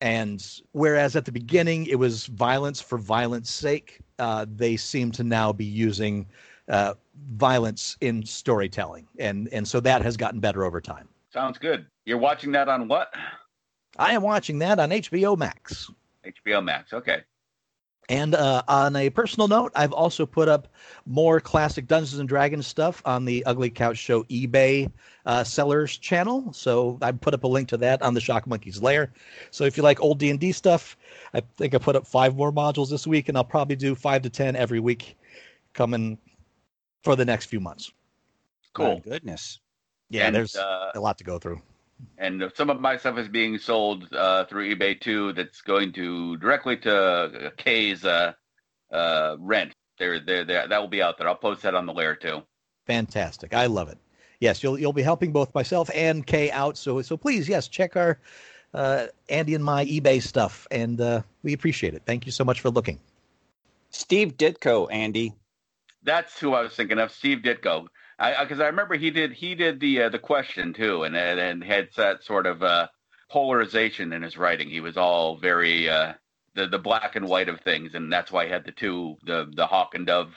And 0.00 0.44
whereas 0.72 1.16
at 1.16 1.24
the 1.24 1.32
beginning 1.32 1.86
it 1.86 1.98
was 1.98 2.26
violence 2.26 2.80
for 2.80 2.98
violence 2.98 3.50
sake, 3.50 4.00
uh, 4.18 4.46
they 4.48 4.76
seem 4.76 5.10
to 5.12 5.24
now 5.24 5.52
be 5.52 5.64
using 5.64 6.26
uh, 6.68 6.94
violence 7.32 7.96
in 8.00 8.24
storytelling, 8.24 9.06
and 9.18 9.48
and 9.52 9.66
so 9.66 9.80
that 9.80 10.02
has 10.02 10.16
gotten 10.16 10.40
better 10.40 10.64
over 10.64 10.80
time. 10.80 11.08
Sounds 11.32 11.58
good. 11.58 11.86
You're 12.04 12.18
watching 12.18 12.52
that 12.52 12.68
on 12.68 12.88
what? 12.88 13.14
I 13.98 14.12
am 14.12 14.22
watching 14.22 14.58
that 14.60 14.78
on 14.78 14.90
HBO 14.90 15.36
Max. 15.36 15.90
HBO 16.24 16.62
Max. 16.62 16.92
Okay. 16.92 17.22
And 18.08 18.34
uh, 18.36 18.62
on 18.68 18.94
a 18.94 19.10
personal 19.10 19.48
note, 19.48 19.72
I've 19.74 19.92
also 19.92 20.26
put 20.26 20.48
up 20.48 20.68
more 21.06 21.40
classic 21.40 21.88
Dungeons 21.88 22.20
and 22.20 22.28
Dragons 22.28 22.66
stuff 22.66 23.02
on 23.04 23.24
the 23.24 23.44
Ugly 23.46 23.70
Couch 23.70 23.98
Show 23.98 24.22
eBay 24.24 24.90
uh, 25.24 25.42
sellers 25.42 25.98
channel. 25.98 26.52
So 26.52 26.98
I 27.02 27.10
put 27.10 27.34
up 27.34 27.42
a 27.42 27.48
link 27.48 27.68
to 27.68 27.76
that 27.78 28.02
on 28.02 28.14
the 28.14 28.20
Shock 28.20 28.46
Monkeys 28.46 28.80
lair. 28.80 29.12
So 29.50 29.64
if 29.64 29.76
you 29.76 29.82
like 29.82 30.00
old 30.00 30.18
D 30.18 30.30
and 30.30 30.38
D 30.38 30.52
stuff, 30.52 30.96
I 31.34 31.42
think 31.56 31.74
I 31.74 31.78
put 31.78 31.96
up 31.96 32.06
five 32.06 32.36
more 32.36 32.52
modules 32.52 32.90
this 32.90 33.06
week, 33.08 33.28
and 33.28 33.36
I'll 33.36 33.44
probably 33.44 33.76
do 33.76 33.96
five 33.96 34.22
to 34.22 34.30
ten 34.30 34.54
every 34.54 34.78
week, 34.78 35.16
coming 35.74 36.16
for 37.02 37.16
the 37.16 37.24
next 37.24 37.46
few 37.46 37.60
months. 37.60 37.92
Cool. 38.72 38.94
My 38.94 39.00
goodness. 39.00 39.58
Yeah, 40.10 40.26
And, 40.26 40.36
there's 40.36 40.54
uh, 40.54 40.92
a 40.94 41.00
lot 41.00 41.18
to 41.18 41.24
go 41.24 41.38
through. 41.38 41.60
And 42.18 42.50
some 42.54 42.70
of 42.70 42.80
my 42.80 42.96
stuff 42.96 43.18
is 43.18 43.28
being 43.28 43.58
sold 43.58 44.12
uh, 44.14 44.44
through 44.44 44.74
eBay 44.74 45.00
too. 45.00 45.32
That's 45.32 45.60
going 45.62 45.92
to 45.94 46.36
directly 46.38 46.76
to 46.78 47.52
Kay's 47.56 48.04
uh, 48.04 48.32
uh, 48.92 49.36
rent. 49.38 49.72
There, 49.98 50.20
there, 50.20 50.44
there. 50.44 50.68
That 50.68 50.80
will 50.80 50.88
be 50.88 51.02
out 51.02 51.18
there. 51.18 51.28
I'll 51.28 51.34
post 51.34 51.62
that 51.62 51.74
on 51.74 51.86
the 51.86 51.92
lair 51.92 52.14
too. 52.14 52.42
Fantastic. 52.86 53.54
I 53.54 53.66
love 53.66 53.88
it. 53.88 53.98
Yes, 54.40 54.62
you'll 54.62 54.78
you'll 54.78 54.92
be 54.92 55.02
helping 55.02 55.32
both 55.32 55.54
myself 55.54 55.90
and 55.94 56.26
Kay 56.26 56.50
out. 56.50 56.76
So 56.76 57.00
so 57.02 57.16
please, 57.16 57.48
yes, 57.48 57.68
check 57.68 57.96
our 57.96 58.18
uh, 58.74 59.06
Andy 59.28 59.54
and 59.54 59.64
my 59.64 59.84
eBay 59.86 60.22
stuff, 60.22 60.66
and 60.70 61.00
uh, 61.00 61.22
we 61.42 61.54
appreciate 61.54 61.94
it. 61.94 62.02
Thank 62.04 62.26
you 62.26 62.32
so 62.32 62.44
much 62.44 62.60
for 62.60 62.70
looking. 62.70 63.00
Steve 63.90 64.36
Ditko, 64.36 64.88
Andy. 64.92 65.34
That's 66.02 66.38
who 66.38 66.52
I 66.52 66.60
was 66.60 66.74
thinking 66.74 66.98
of. 66.98 67.10
Steve 67.10 67.38
Ditko. 67.38 67.88
I 68.18 68.42
because 68.44 68.60
I, 68.60 68.66
remember 68.66 68.94
he 68.96 69.10
did 69.10 69.32
he 69.32 69.54
did 69.54 69.80
the 69.80 70.02
uh, 70.02 70.08
the 70.08 70.18
question 70.18 70.72
too, 70.72 71.04
and 71.04 71.16
and, 71.16 71.38
and 71.38 71.64
had 71.64 71.88
that 71.96 72.24
sort 72.24 72.46
of 72.46 72.62
uh, 72.62 72.88
polarization 73.30 74.12
in 74.12 74.22
his 74.22 74.36
writing. 74.36 74.70
He 74.70 74.80
was 74.80 74.96
all 74.96 75.36
very 75.36 75.88
uh, 75.88 76.14
the 76.54 76.66
the 76.66 76.78
black 76.78 77.16
and 77.16 77.28
white 77.28 77.48
of 77.48 77.60
things, 77.60 77.94
and 77.94 78.12
that's 78.12 78.32
why 78.32 78.46
he 78.46 78.50
had 78.50 78.64
the 78.64 78.72
two 78.72 79.16
the 79.24 79.50
the 79.54 79.66
hawk 79.66 79.94
and 79.94 80.06
dove 80.06 80.34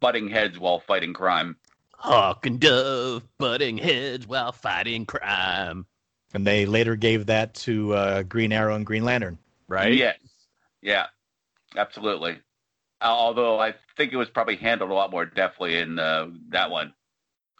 butting 0.00 0.28
heads 0.28 0.58
while 0.58 0.80
fighting 0.80 1.14
crime. 1.14 1.56
Hawk 1.92 2.46
and 2.46 2.60
dove 2.60 3.26
butting 3.38 3.78
heads 3.78 4.26
while 4.26 4.52
fighting 4.52 5.06
crime. 5.06 5.86
And 6.32 6.46
they 6.46 6.64
later 6.64 6.96
gave 6.96 7.26
that 7.26 7.54
to 7.54 7.92
uh, 7.94 8.22
Green 8.22 8.52
Arrow 8.52 8.76
and 8.76 8.86
Green 8.86 9.04
Lantern. 9.04 9.38
Right? 9.68 9.92
Yes. 9.92 10.18
Yeah. 10.80 11.06
Absolutely. 11.76 12.38
Although 13.02 13.58
I 13.60 13.74
think 13.96 14.12
it 14.12 14.16
was 14.16 14.28
probably 14.28 14.56
handled 14.56 14.90
a 14.90 14.94
lot 14.94 15.10
more 15.10 15.24
deftly 15.24 15.78
in 15.78 15.98
uh, 15.98 16.28
that 16.50 16.70
one. 16.70 16.92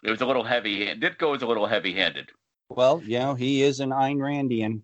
It 0.03 0.11
was 0.11 0.21
a 0.21 0.27
little 0.27 0.45
heavy. 0.45 0.87
Ditko 0.95 1.31
was 1.31 1.43
a 1.43 1.47
little 1.47 1.67
heavy-handed. 1.67 2.31
Well, 2.69 3.03
you 3.05 3.19
know, 3.19 3.35
he 3.35 3.63
is 3.63 3.81
an 3.81 3.91
Ayn 3.91 4.17
Randian. 4.17 4.81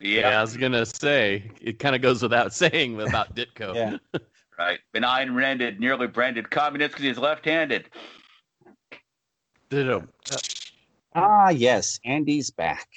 Yeah, 0.00 0.38
I 0.38 0.42
was 0.42 0.56
gonna 0.56 0.86
say 0.86 1.50
it 1.60 1.78
kind 1.78 1.96
of 1.96 2.02
goes 2.02 2.22
without 2.22 2.52
saying 2.62 3.00
about 3.00 3.34
Ditko. 3.34 3.74
Yeah. 3.74 3.96
Right. 4.58 4.80
Been 4.92 5.04
Ayn-Randed, 5.04 5.78
nearly 5.78 6.08
branded 6.08 6.50
communist 6.50 6.90
because 6.90 7.04
he's 7.04 7.16
left-handed. 7.16 7.88
Ditto. 9.70 10.08
Ah, 11.14 11.50
yes, 11.50 12.00
Andy's 12.04 12.50
back. 12.50 12.88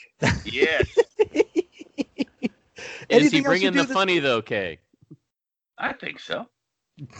Yes. 0.43 0.87
Is 1.29 2.49
Anything 3.09 3.39
he 3.39 3.41
bringing 3.41 3.73
the 3.73 3.83
this- 3.83 3.91
funny 3.91 4.17
though, 4.17 4.41
Kay? 4.41 4.79
I 5.77 5.93
think 5.93 6.19
so. 6.19 6.47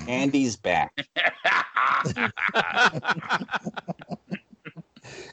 Andy's 0.08 0.56
back. 0.56 0.94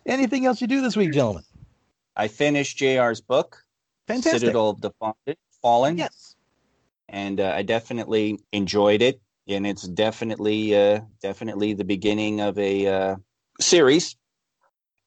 Anything 0.06 0.46
else 0.46 0.60
you 0.60 0.66
do 0.66 0.80
this 0.80 0.96
week, 0.96 1.12
gentlemen? 1.12 1.44
I 2.16 2.28
finished 2.28 2.78
JR's 2.78 3.20
book, 3.20 3.62
Fantastic. 4.06 4.40
Citadel 4.40 4.70
of 4.70 4.80
the 4.80 4.90
Fallen, 4.98 5.36
Fallen 5.62 5.98
Yes. 5.98 6.34
and 7.08 7.40
uh, 7.40 7.52
I 7.54 7.62
definitely 7.62 8.38
enjoyed 8.52 9.02
it. 9.02 9.20
And 9.46 9.66
it's 9.66 9.88
definitely, 9.88 10.76
uh, 10.76 11.00
definitely 11.22 11.72
the 11.72 11.84
beginning 11.84 12.40
of 12.40 12.58
a 12.58 12.86
uh, 12.86 13.16
series. 13.60 14.16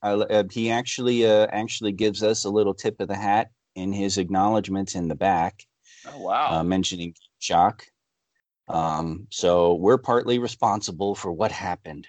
I, 0.01 0.13
uh, 0.13 0.43
he 0.49 0.71
actually, 0.71 1.27
uh, 1.27 1.45
actually 1.51 1.91
gives 1.91 2.23
us 2.23 2.43
a 2.43 2.49
little 2.49 2.73
tip 2.73 2.99
of 2.99 3.07
the 3.07 3.15
hat 3.15 3.51
in 3.75 3.93
his 3.93 4.17
acknowledgments 4.17 4.95
in 4.95 5.07
the 5.09 5.15
back. 5.15 5.63
oh, 6.07 6.19
wow. 6.21 6.59
uh, 6.59 6.63
mentioning 6.63 7.13
shock. 7.37 7.85
Um, 8.71 9.27
so 9.29 9.75
we're 9.75 9.97
partly 9.97 10.39
responsible 10.39 11.15
for 11.15 11.31
what 11.31 11.51
happened. 11.51 12.07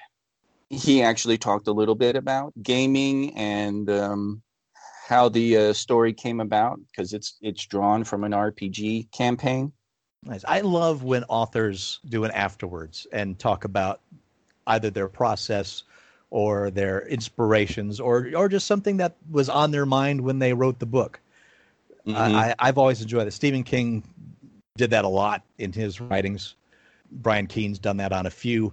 He 0.71 1.03
actually 1.03 1.39
talked 1.39 1.67
a 1.69 1.73
little 1.73 1.95
bit 1.95 2.17
about 2.17 2.53
gaming 2.63 3.37
and 3.37 3.91
um, 3.91 4.43
how 5.07 5.29
the 5.29 5.57
uh, 5.57 5.73
story 5.73 6.13
came 6.13 6.41
about 6.41 6.81
because 6.87 7.13
it's 7.13 7.37
it's 7.43 7.67
drawn 7.67 8.05
from 8.05 8.25
an 8.25 8.33
RPG 8.33 9.11
campaign. 9.11 9.73
Nice. 10.25 10.45
I 10.47 10.61
love 10.61 11.03
when 11.03 11.25
authors 11.25 12.01
do 12.09 12.25
an 12.25 12.31
afterwards 12.31 13.07
and 13.13 13.39
talk 13.39 13.65
about 13.65 14.01
either 14.67 14.89
their 14.89 15.09
process 15.09 15.83
or 16.31 16.71
their 16.71 17.07
inspirations 17.07 18.01
or 18.01 18.31
or 18.35 18.49
just 18.49 18.67
something 18.67 18.99
that 18.99 19.17
was 19.31 19.49
on 19.49 19.73
their 19.73 19.85
mind 19.85 20.21
when 20.21 20.39
they 20.39 20.55
wrote 20.55 20.79
the 20.79 20.87
book. 20.87 21.21
Mhm. 22.07 22.15
I, 22.17 22.51
I, 22.51 22.55
I've 22.59 22.79
always 22.79 23.03
enjoyed 23.03 23.27
it. 23.27 23.33
Stephen 23.33 23.65
King 23.65 24.03
did 24.77 24.91
that 24.91 25.05
a 25.05 25.09
lot 25.09 25.43
in 25.59 25.73
his 25.73 26.01
writings. 26.01 26.55
Brian 27.11 27.47
Keene's 27.47 27.79
done 27.79 27.99
that 27.99 28.13
on 28.13 28.27
a 28.27 28.31
few. 28.31 28.73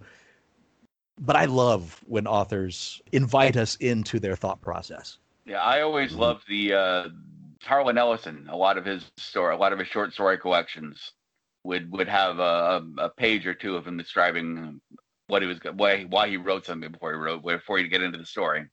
But 1.19 1.35
I 1.35 1.45
love 1.45 1.99
when 2.07 2.27
authors 2.27 3.01
invite 3.11 3.57
us 3.57 3.75
into 3.77 4.19
their 4.19 4.35
thought 4.35 4.61
process. 4.61 5.17
Yeah, 5.45 5.61
I 5.61 5.81
always 5.81 6.13
love 6.13 6.41
the 6.47 6.73
uh, 6.73 7.07
Harlan 7.63 7.97
Ellison. 7.97 8.47
A 8.49 8.55
lot 8.55 8.77
of 8.77 8.85
his 8.85 9.03
story, 9.17 9.53
a 9.53 9.57
lot 9.57 9.73
of 9.73 9.79
his 9.79 9.87
short 9.89 10.13
story 10.13 10.37
collections 10.37 11.11
would 11.65 11.91
would 11.91 12.07
have 12.07 12.39
a, 12.39 12.81
a 12.99 13.09
page 13.09 13.45
or 13.45 13.53
two 13.53 13.75
of 13.75 13.85
him 13.85 13.97
describing 13.97 14.79
what 15.27 15.41
he 15.41 15.47
was 15.47 15.57
why 15.73 16.03
why 16.03 16.29
he 16.29 16.37
wrote 16.37 16.65
something 16.65 16.89
before 16.89 17.11
he 17.11 17.17
wrote 17.17 17.43
before 17.43 17.77
he 17.77 17.87
get 17.89 18.01
into 18.01 18.17
the 18.17 18.25
story. 18.25 18.65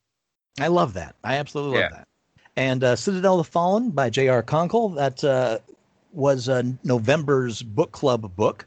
I 0.61 0.69
love 0.69 0.95
that. 0.95 1.17
I 1.25 1.37
absolutely 1.37 1.81
love 1.81 1.91
Yeah. 1.91 1.97
that. 1.97 2.09
And 2.55 2.85
uh, 2.85 2.95
Citadel 2.97 3.41
of 3.41 3.47
the 3.47 3.53
Fallen 3.53 3.91
by 3.91 4.09
J.R. 4.09 4.43
Conkle. 4.43 4.95
That 4.95 5.25
uh, 5.25 5.59
was 6.17 6.49
uh, 6.49 6.63
November's 6.83 7.63
book 7.63 7.93
club 7.93 8.35
book. 8.35 8.67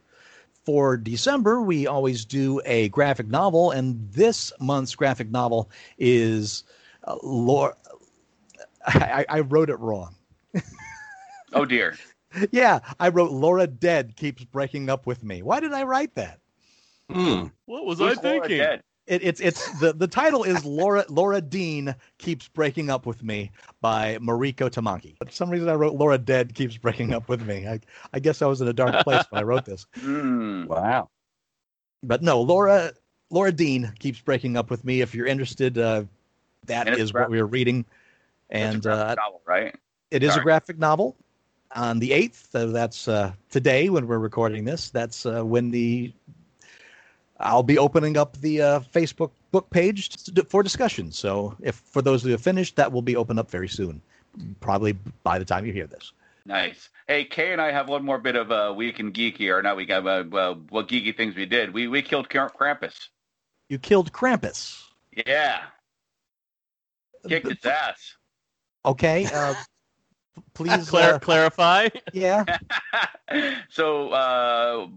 For 0.66 0.98
December, 0.98 1.62
we 1.62 1.88
always 1.88 2.26
do 2.26 2.62
a 2.64 2.90
graphic 2.90 3.28
novel, 3.28 3.72
and 3.72 4.12
this 4.12 4.54
month's 4.60 4.94
graphic 4.94 5.32
novel 5.32 5.72
is 5.98 6.64
uh, 7.06 7.18
Laura. 7.24 7.76
I, 8.86 9.26
I 9.28 9.40
wrote 9.42 9.70
it 9.70 9.80
wrong. 9.80 10.16
Oh 11.52 11.66
dear. 11.66 11.98
Yeah, 12.52 12.80
I 13.00 13.10
wrote 13.10 13.32
Laura 13.32 13.66
Dead 13.66 14.16
keeps 14.16 14.44
breaking 14.44 14.88
up 14.88 15.08
with 15.08 15.24
me. 15.24 15.42
Why 15.42 15.60
did 15.60 15.74
I 15.74 15.82
write 15.82 16.14
that? 16.14 16.40
Hmm. 17.10 17.46
What 17.66 17.88
was 17.88 17.98
Who's 17.98 18.22
Laura 18.22 18.48
Dead? 18.48 18.84
It, 19.10 19.24
it's 19.24 19.42
it's 19.42 19.72
the 19.80 19.92
the 19.92 20.08
title 20.08 20.44
is 20.44 20.64
Laura 20.64 21.04
Laura 21.10 21.42
Dean 21.42 21.96
keeps 22.20 22.48
breaking 22.48 22.92
up 22.92 23.08
with 23.08 23.24
me 23.24 23.52
by 23.82 24.18
Mariko 24.22 24.70
Tamaki. 24.70 25.16
But 25.18 25.30
for 25.30 25.34
some 25.34 25.50
reason 25.50 25.68
I 25.68 25.74
wrote 25.74 25.96
Laura 25.96 26.20
Dead 26.20 26.54
keeps 26.54 26.78
breaking 26.78 27.14
up 27.14 27.28
with 27.28 27.42
me. 27.46 27.68
I 27.68 27.80
I 28.14 28.20
guess 28.20 28.44
I 28.44 28.46
was 28.46 28.62
in 28.62 28.68
a 28.68 28.74
dark 28.74 29.04
place 29.04 29.26
when 29.32 29.40
I 29.40 29.44
wrote 29.44 29.66
this. 29.66 29.88
Hmm. 30.00 30.66
Wow. 30.68 31.10
But 32.04 32.22
no, 32.22 32.40
Laura 32.42 32.94
Laura 33.32 33.52
Dean 33.52 33.92
keeps 33.98 34.22
breaking 34.22 34.56
up 34.56 34.70
with 34.70 34.86
me. 34.86 35.02
If 35.02 35.16
you're 35.16 35.26
interested, 35.26 35.78
uh, 35.80 36.04
that 36.68 36.86
And 36.88 36.94
it's 36.94 37.04
is 37.06 37.12
gra- 37.12 37.22
what 37.24 37.32
we 37.32 37.40
are 37.40 37.48
reading, 37.48 37.86
That's 38.54 38.76
a 38.76 38.80
and 38.80 38.82
graphic 38.84 39.10
uh, 39.10 39.16
novel, 39.16 39.42
right? 39.46 39.76
it 40.12 40.24
is 40.24 40.36
a 40.38 40.42
graphic 40.42 40.78
novel. 40.78 41.16
On 41.76 42.00
the 42.00 42.14
eighth, 42.14 42.50
so 42.52 42.72
that's 42.72 43.08
uh, 43.08 43.32
today 43.52 43.90
when 43.90 44.08
we're 44.08 44.18
recording 44.18 44.66
this. 44.66 44.90
That's 44.90 45.26
uh, 45.26 45.44
when 45.46 45.70
the 45.70 46.12
I'll 47.40 47.64
be 47.64 47.78
opening 47.78 48.18
up 48.18 48.36
the 48.38 48.62
uh, 48.62 48.80
Facebook 48.82 49.32
book 49.52 49.70
page 49.70 50.10
to, 50.26 50.44
for 50.46 50.62
discussion. 50.64 51.12
So 51.12 51.56
if 51.62 51.76
for 51.76 52.02
those 52.02 52.22
who 52.24 52.30
have 52.30 52.42
finished, 52.42 52.76
that 52.76 52.92
will 52.92 53.02
be 53.02 53.16
opened 53.16 53.40
up 53.40 53.50
very 53.50 53.70
soon, 53.70 54.02
probably 54.60 54.94
by 55.24 55.40
the 55.40 55.46
time 55.46 55.66
you 55.66 55.72
hear 55.74 55.88
this. 55.88 56.12
Nice. 56.46 56.90
Hey, 57.08 57.26
Kay 57.26 57.52
and 57.54 57.62
I 57.62 57.72
have 57.72 57.90
one 57.90 58.04
more 58.04 58.18
bit 58.18 58.36
of 58.36 58.52
uh, 58.52 58.74
week 58.76 59.00
in 59.00 59.12
geeky, 59.14 59.50
or 59.54 59.62
not 59.62 59.78
week, 59.78 59.90
uh, 59.92 59.96
uh, 59.98 60.54
what 60.70 60.88
geeky 60.88 61.16
things 61.16 61.36
we 61.36 61.46
did. 61.46 61.74
We 61.74 61.88
we 61.88 62.02
killed 62.02 62.30
Krampus. 62.30 63.08
You 63.70 63.78
killed 63.80 64.12
Krampus. 64.12 64.84
Yeah, 65.28 65.62
kicked 67.28 67.48
its 67.48 67.66
ass. 67.66 68.16
Okay. 68.86 69.28
Uh, 69.34 69.54
please. 70.54 70.90
Clar- 70.90 71.16
Uh, 71.16 71.20
clarify. 71.20 71.90
yeah. 72.14 72.46
so 73.70 74.10
uh, 74.10 74.88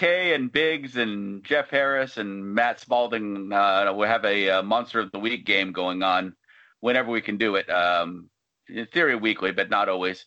Kay 0.00 0.32
and 0.34 0.50
Biggs 0.50 0.96
and 0.96 1.44
Jeff 1.44 1.68
Harris 1.68 2.16
and 2.16 2.54
Matt 2.54 2.80
Spalding 2.80 3.52
uh, 3.52 3.92
will 3.94 4.08
have 4.08 4.24
a, 4.24 4.48
uh 4.48 4.62
Monster 4.62 4.98
of 5.00 5.12
the 5.12 5.18
Week 5.18 5.44
game 5.44 5.72
going 5.72 6.02
on 6.02 6.34
whenever 6.80 7.10
we 7.10 7.20
can 7.20 7.36
do 7.36 7.56
it. 7.56 7.68
Um, 7.68 8.30
in 8.66 8.86
theory, 8.86 9.14
weekly, 9.14 9.52
but 9.52 9.68
not 9.68 9.90
always. 9.90 10.24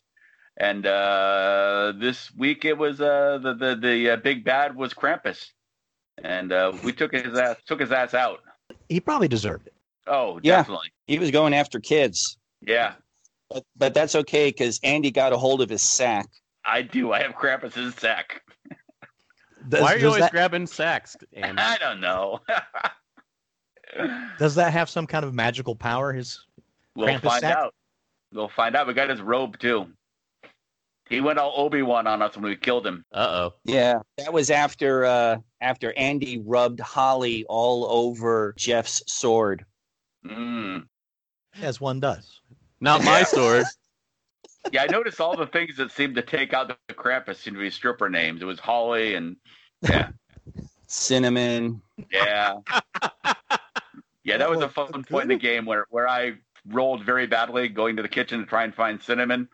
And 0.57 0.85
uh, 0.85 1.93
this 1.97 2.31
week 2.35 2.65
it 2.65 2.77
was 2.77 3.01
uh, 3.01 3.39
the 3.41 3.55
the 3.55 3.75
the 3.75 4.09
uh, 4.11 4.15
big 4.17 4.45
bad 4.45 4.75
was 4.75 4.93
Krampus, 4.93 5.47
and 6.23 6.51
uh, 6.51 6.73
we 6.83 6.93
took 6.93 7.11
his 7.11 7.35
ass 7.35 7.55
took 7.65 7.79
his 7.79 7.91
ass 7.91 8.13
out. 8.13 8.41
He 8.89 8.99
probably 8.99 9.27
deserved 9.27 9.65
it. 9.65 9.73
Oh, 10.05 10.39
Yeah. 10.43 10.57
definitely. 10.57 10.91
He 11.07 11.17
was 11.17 11.31
going 11.31 11.55
after 11.55 11.79
kids, 11.79 12.37
Yeah, 12.61 12.93
but, 13.49 13.63
but 13.75 13.93
that's 13.95 14.13
okay 14.13 14.49
because 14.49 14.79
Andy 14.83 15.09
got 15.09 15.33
a 15.33 15.37
hold 15.37 15.61
of 15.61 15.69
his 15.69 15.81
sack. 15.81 16.27
I 16.63 16.83
do. 16.83 17.11
I 17.11 17.23
have 17.23 17.33
Krampus's 17.33 17.95
sack. 17.95 18.41
Does, 19.69 19.81
Why 19.81 19.93
are 19.93 19.97
you 19.97 20.07
always 20.07 20.21
that, 20.21 20.31
grabbing 20.31 20.67
sacks, 20.67 21.15
Andy? 21.33 21.61
I 21.61 21.77
don't 21.77 22.01
know. 22.01 22.39
does 24.39 24.55
that 24.55 24.73
have 24.73 24.89
some 24.89 25.07
kind 25.07 25.23
of 25.23 25.33
magical 25.33 25.75
power? 25.75 26.11
His 26.13 26.45
We'll 26.95 27.07
Krampus 27.07 27.21
find 27.21 27.41
sack? 27.41 27.57
out. 27.57 27.73
We'll 28.33 28.49
find 28.49 28.75
out. 28.75 28.87
We 28.87 28.93
got 28.93 29.09
his 29.09 29.21
robe 29.21 29.59
too. 29.59 29.87
He 31.09 31.21
went 31.21 31.37
all 31.37 31.53
Obi 31.55 31.81
Wan 31.81 32.07
on 32.07 32.21
us 32.21 32.35
when 32.35 32.45
we 32.45 32.55
killed 32.55 32.87
him. 32.87 33.03
Uh 33.11 33.27
oh. 33.29 33.53
Yeah, 33.65 33.99
that 34.17 34.31
was 34.33 34.49
after 34.49 35.05
uh, 35.05 35.37
after 35.61 35.93
Andy 35.97 36.39
rubbed 36.39 36.79
Holly 36.79 37.45
all 37.49 37.85
over 37.85 38.53
Jeff's 38.57 39.03
sword. 39.07 39.65
Mm. 40.25 40.85
as 41.61 41.81
one 41.81 41.99
does. 41.99 42.41
Not 42.79 43.03
my 43.03 43.23
sword. 43.23 43.65
Yeah, 44.71 44.83
I 44.83 44.87
noticed 44.87 45.19
all 45.19 45.35
the 45.35 45.47
things 45.47 45.77
that 45.77 45.91
seemed 45.91 46.15
to 46.15 46.21
take 46.21 46.53
out 46.53 46.67
the 46.87 46.93
Krampus 46.93 47.37
seemed 47.37 47.57
to 47.57 47.61
be 47.61 47.69
stripper 47.69 48.09
names. 48.09 48.41
It 48.41 48.45
was 48.45 48.59
Holly 48.59 49.15
and 49.15 49.35
yeah, 49.81 50.09
Cinnamon. 50.87 51.81
yeah, 52.11 52.57
yeah. 54.23 54.37
That 54.37 54.49
was 54.49 54.61
a 54.61 54.69
fun 54.69 55.03
point 55.03 55.23
in 55.23 55.29
the 55.29 55.35
game 55.35 55.65
where 55.65 55.85
where 55.89 56.07
I 56.07 56.33
rolled 56.67 57.03
very 57.03 57.27
badly 57.27 57.67
going 57.67 57.97
to 57.97 58.01
the 58.01 58.07
kitchen 58.07 58.39
to 58.39 58.45
try 58.45 58.63
and 58.63 58.73
find 58.73 59.01
cinnamon, 59.01 59.49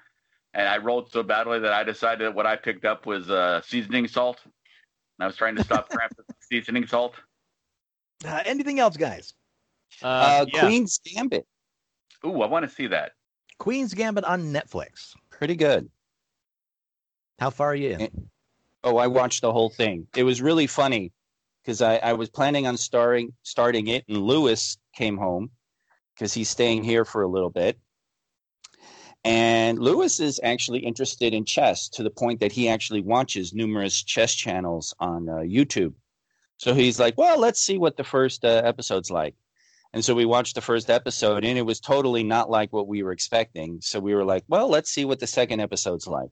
and 0.54 0.68
I 0.68 0.78
rolled 0.78 1.12
so 1.12 1.24
badly 1.24 1.60
that 1.60 1.74
I 1.74 1.84
decided 1.84 2.26
that 2.28 2.36
what 2.36 2.46
I 2.46 2.56
picked 2.56 2.86
up 2.86 3.06
was 3.06 3.30
uh, 3.30 3.62
seasoning 3.64 4.08
salt. 4.08 4.40
And 4.46 5.24
I 5.24 5.28
was 5.28 5.36
trying 5.36 5.56
to 5.58 5.64
stop 5.64 5.90
Krampus 5.92 6.18
with 6.28 6.38
seasoning 6.50 6.88
salt. 6.88 7.16
Uh, 8.24 8.42
anything 8.46 8.80
else, 8.80 8.96
guys? 8.96 9.34
Uh, 10.04 10.06
Uh, 10.06 10.46
yeah. 10.54 10.62
Queen's 10.62 11.00
Gambit. 11.04 11.46
Ooh, 12.26 12.42
I 12.42 12.48
want 12.48 12.64
to 12.68 12.74
see 12.74 12.88
that. 12.88 13.14
Queen's 13.60 13.94
Gambit 13.94 14.24
on 14.24 14.54
Netflix. 14.54 15.14
Pretty 15.30 15.56
good. 15.56 15.90
How 17.40 17.50
far 17.50 17.72
are 17.72 17.76
you 17.76 17.92
in? 17.92 18.30
Oh, 18.84 18.98
I 18.98 19.08
watched 19.08 19.42
the 19.42 19.52
whole 19.52 19.70
thing. 19.70 20.08
It 20.16 20.24
was 20.24 20.42
really 20.42 20.68
funny 20.68 21.12
because 21.62 21.82
I, 21.82 21.98
I 21.98 22.14
was 22.14 22.30
planning 22.30 22.66
on 22.66 22.78
starting 22.78 23.34
starting 23.44 23.88
it, 23.88 24.06
and 24.08 24.18
Lewis 24.18 24.78
came 24.96 25.18
home 25.18 25.52
because 26.16 26.34
he's 26.34 26.50
staying 26.50 26.84
here 26.84 27.06
for 27.06 27.22
a 27.22 27.28
little 27.28 27.50
bit. 27.50 27.78
And 29.26 29.78
Lewis 29.78 30.22
is 30.22 30.40
actually 30.44 30.80
interested 30.80 31.34
in 31.34 31.44
chess 31.44 31.90
to 31.90 32.04
the 32.04 32.10
point 32.10 32.40
that 32.40 32.54
he 32.54 32.70
actually 32.70 33.02
watches 33.02 33.54
numerous 33.54 34.02
chess 34.02 34.34
channels 34.34 34.94
on 35.00 35.28
uh, 35.28 35.38
YouTube. 35.40 35.94
So 36.58 36.74
he's 36.74 37.00
like, 37.00 37.18
"Well, 37.18 37.38
let's 37.38 37.62
see 37.62 37.78
what 37.78 37.98
the 37.98 38.04
first 38.06 38.46
uh, 38.46 38.62
episode's 38.64 39.12
like." 39.12 39.36
And 39.94 40.06
so 40.06 40.14
we 40.14 40.26
watched 40.26 40.56
the 40.56 40.62
first 40.62 40.90
episode, 40.90 41.44
and 41.44 41.58
it 41.58 41.66
was 41.66 41.80
totally 41.80 42.24
not 42.24 42.50
like 42.50 42.72
what 42.72 42.88
we 42.88 43.02
were 43.02 43.12
expecting. 43.12 43.80
So 43.82 44.00
we 44.00 44.14
were 44.14 44.26
like, 44.26 44.44
"Well, 44.48 44.68
let's 44.68 44.92
see 44.92 45.06
what 45.06 45.20
the 45.20 45.28
second 45.28 45.62
episode's 45.62 46.08
like." 46.08 46.30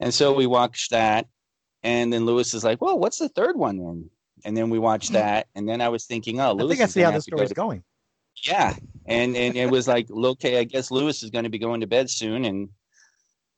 And 0.00 0.14
so 0.14 0.32
we 0.32 0.46
watched 0.46 0.90
that, 0.92 1.26
and 1.82 2.12
then 2.12 2.24
Lewis 2.24 2.54
is 2.54 2.62
like, 2.62 2.80
"Well, 2.80 2.98
what's 2.98 3.18
the 3.18 3.28
third 3.28 3.56
one 3.56 3.78
then?" 3.78 4.10
And 4.44 4.56
then 4.56 4.70
we 4.70 4.78
watched 4.78 5.12
that, 5.12 5.48
and 5.54 5.68
then 5.68 5.80
I 5.80 5.88
was 5.88 6.04
thinking, 6.06 6.40
"Oh, 6.40 6.50
I 6.50 6.52
Lewis 6.52 6.70
think 6.70 6.80
I 6.82 6.84
is 6.84 6.92
see 6.92 7.00
how 7.00 7.10
this 7.10 7.24
to 7.24 7.30
go 7.32 7.46
going. 7.48 7.82
yeah, 8.46 8.76
and 9.06 9.36
and 9.36 9.56
it 9.56 9.70
was 9.70 9.88
like, 9.88 10.08
okay, 10.10 10.58
I 10.58 10.64
guess 10.64 10.90
Lewis 10.90 11.22
is 11.22 11.30
going 11.30 11.44
to 11.44 11.50
be 11.50 11.58
going 11.58 11.80
to 11.80 11.88
bed 11.88 12.08
soon, 12.10 12.44
and 12.44 12.68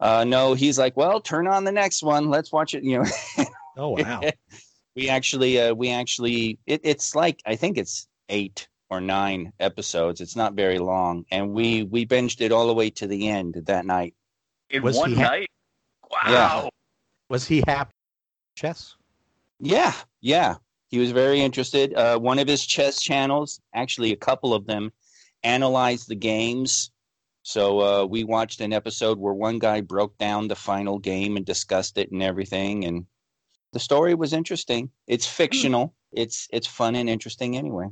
uh, 0.00 0.24
no, 0.24 0.54
he's 0.54 0.78
like, 0.78 0.96
well, 0.96 1.20
turn 1.20 1.46
on 1.46 1.64
the 1.64 1.72
next 1.72 2.02
one, 2.02 2.30
let's 2.30 2.52
watch 2.52 2.74
it. 2.74 2.84
You 2.84 3.02
know, 3.02 3.44
Oh 3.76 3.90
wow! 3.90 4.22
we 4.96 5.08
actually, 5.08 5.60
uh, 5.60 5.74
we 5.74 5.90
actually, 5.90 6.58
it, 6.66 6.80
it's 6.84 7.14
like 7.14 7.42
I 7.44 7.56
think 7.56 7.76
it's 7.76 8.08
eight 8.28 8.68
or 8.90 9.00
nine 9.00 9.52
episodes. 9.58 10.20
It's 10.20 10.36
not 10.36 10.54
very 10.54 10.78
long, 10.78 11.24
and 11.30 11.52
we 11.52 11.82
we 11.82 12.06
binged 12.06 12.40
it 12.40 12.52
all 12.52 12.66
the 12.66 12.74
way 12.74 12.90
to 12.90 13.06
the 13.06 13.28
end 13.28 13.62
that 13.66 13.86
night. 13.86 14.14
In 14.70 14.82
Was 14.82 14.96
one 14.96 15.10
he 15.10 15.16
ha- 15.16 15.22
night. 15.22 15.50
Wow. 16.10 16.20
Yeah. 16.28 16.68
Was 17.28 17.46
he 17.46 17.62
happy? 17.66 17.92
Chess. 18.54 18.96
Yeah, 19.58 19.92
yeah. 20.20 20.56
He 20.88 20.98
was 20.98 21.10
very 21.10 21.40
interested. 21.40 21.94
Uh, 21.94 22.18
one 22.18 22.38
of 22.38 22.46
his 22.46 22.64
chess 22.64 23.00
channels, 23.00 23.60
actually 23.74 24.12
a 24.12 24.16
couple 24.16 24.54
of 24.54 24.66
them, 24.66 24.92
analyzed 25.42 26.08
the 26.08 26.14
games. 26.14 26.90
So 27.42 27.80
uh, 27.80 28.04
we 28.06 28.24
watched 28.24 28.60
an 28.60 28.72
episode 28.72 29.18
where 29.18 29.34
one 29.34 29.58
guy 29.58 29.80
broke 29.80 30.16
down 30.18 30.48
the 30.48 30.56
final 30.56 30.98
game 30.98 31.36
and 31.36 31.44
discussed 31.44 31.98
it 31.98 32.10
and 32.12 32.22
everything. 32.22 32.84
And 32.84 33.06
the 33.72 33.80
story 33.80 34.14
was 34.14 34.32
interesting. 34.32 34.90
It's 35.06 35.26
fictional. 35.26 35.94
It's 36.12 36.48
it's 36.52 36.66
fun 36.66 36.94
and 36.94 37.08
interesting 37.08 37.56
anyway. 37.56 37.86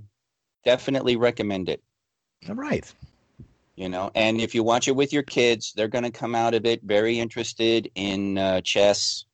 Definitely 0.64 1.16
recommend 1.16 1.68
it. 1.68 1.82
All 2.48 2.54
right. 2.54 2.90
You 3.76 3.88
know, 3.88 4.10
and 4.14 4.40
if 4.40 4.54
you 4.54 4.62
watch 4.62 4.86
it 4.86 4.94
with 4.94 5.12
your 5.12 5.24
kids, 5.24 5.72
they're 5.74 5.88
going 5.88 6.04
to 6.04 6.10
come 6.10 6.34
out 6.34 6.54
of 6.54 6.64
it 6.64 6.82
very 6.82 7.18
interested 7.18 7.90
in 7.94 8.38
uh, 8.38 8.60
chess 8.60 9.24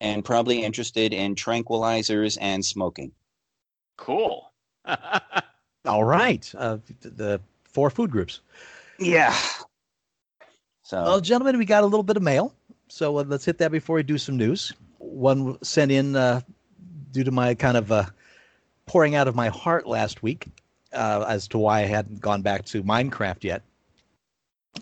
and 0.00 0.24
probably 0.24 0.62
interested 0.62 1.12
in 1.12 1.34
tranquilizers 1.34 2.38
and 2.40 2.64
smoking. 2.64 3.10
Cool. 3.96 4.52
All 5.84 6.04
right. 6.04 6.50
Uh, 6.56 6.78
th- 7.02 7.14
the 7.16 7.40
four 7.64 7.90
food 7.90 8.10
groups. 8.10 8.40
Yeah. 9.00 9.36
So 10.82 11.02
Well, 11.02 11.20
gentlemen, 11.20 11.58
we 11.58 11.64
got 11.64 11.82
a 11.82 11.86
little 11.86 12.04
bit 12.04 12.16
of 12.16 12.22
mail, 12.22 12.54
so 12.88 13.18
uh, 13.18 13.24
let's 13.26 13.44
hit 13.44 13.58
that 13.58 13.72
before 13.72 13.96
we 13.96 14.04
do 14.04 14.16
some 14.16 14.36
news. 14.36 14.72
One 14.98 15.62
sent 15.62 15.90
in 15.90 16.14
uh, 16.14 16.40
due 17.10 17.24
to 17.24 17.30
my 17.32 17.54
kind 17.54 17.76
of 17.76 17.90
uh, 17.90 18.04
pouring 18.86 19.16
out 19.16 19.26
of 19.26 19.34
my 19.34 19.48
heart 19.48 19.86
last 19.86 20.22
week 20.22 20.46
uh, 20.92 21.24
as 21.28 21.48
to 21.48 21.58
why 21.58 21.80
I 21.80 21.86
hadn't 21.86 22.20
gone 22.20 22.42
back 22.42 22.64
to 22.66 22.82
Minecraft 22.82 23.44
yet. 23.44 23.62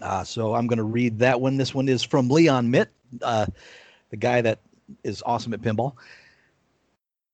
Uh, 0.00 0.24
so 0.24 0.54
I'm 0.54 0.66
going 0.66 0.78
to 0.78 0.84
read 0.84 1.18
that 1.20 1.40
one. 1.40 1.56
This 1.56 1.74
one 1.74 1.88
is 1.88 2.02
from 2.02 2.28
Leon 2.28 2.70
Mitt, 2.70 2.90
uh, 3.22 3.46
the 4.10 4.16
guy 4.16 4.40
that 4.40 4.60
is 5.04 5.22
awesome 5.24 5.54
at 5.54 5.62
pinball. 5.62 5.94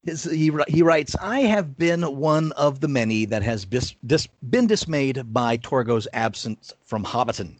His, 0.05 0.25
he, 0.25 0.51
he 0.69 0.83
writes, 0.83 1.15
I 1.21 1.41
have 1.41 1.77
been 1.77 2.03
one 2.03 2.53
of 2.53 2.81
the 2.81 2.89
many 2.89 3.25
that 3.27 3.43
has 3.43 3.65
bis, 3.65 3.95
dis, 4.05 4.27
been 4.51 4.67
dismayed 4.67 5.33
by 5.33 5.57
Torgo's 5.59 6.09
absence 6.13 6.73
from 6.85 7.05
Hobbiton. 7.05 7.57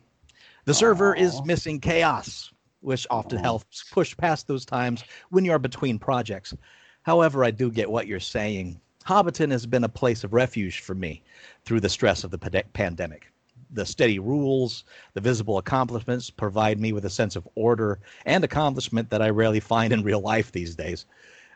The 0.65 0.75
server 0.75 1.15
is 1.15 1.43
missing 1.45 1.81
chaos, 1.81 2.53
which 2.81 3.07
often 3.11 3.39
Aw. 3.39 3.43
helps 3.43 3.85
push 3.91 4.17
past 4.17 4.47
those 4.49 4.65
times 4.65 5.05
when 5.31 5.45
you 5.45 5.53
are 5.53 5.59
between 5.59 5.99
projects. 5.99 6.55
However, 7.03 7.45
I 7.45 7.51
do 7.51 7.71
get 7.71 7.91
what 7.91 8.07
you're 8.07 8.21
saying. 8.21 8.81
Hobbiton 9.05 9.51
has 9.51 9.67
been 9.67 9.85
a 9.85 9.89
place 9.89 10.25
of 10.25 10.33
refuge 10.33 10.81
for 10.81 10.95
me 10.95 11.23
through 11.65 11.81
the 11.81 11.89
stress 11.89 12.25
of 12.25 12.31
the 12.31 12.39
pande- 12.39 12.73
pandemic. 12.73 13.33
The 13.71 13.87
steady 13.87 14.19
rules, 14.19 14.85
the 15.15 15.21
visible 15.21 15.59
accomplishments 15.59 16.31
provide 16.31 16.79
me 16.79 16.93
with 16.93 17.05
a 17.05 17.11
sense 17.11 17.37
of 17.37 17.49
order 17.55 17.99
and 18.27 18.45
accomplishment 18.45 19.11
that 19.11 19.23
I 19.23 19.31
rarely 19.31 19.61
find 19.61 19.93
in 19.93 20.03
real 20.03 20.21
life 20.21 20.53
these 20.53 20.77
days. 20.77 21.07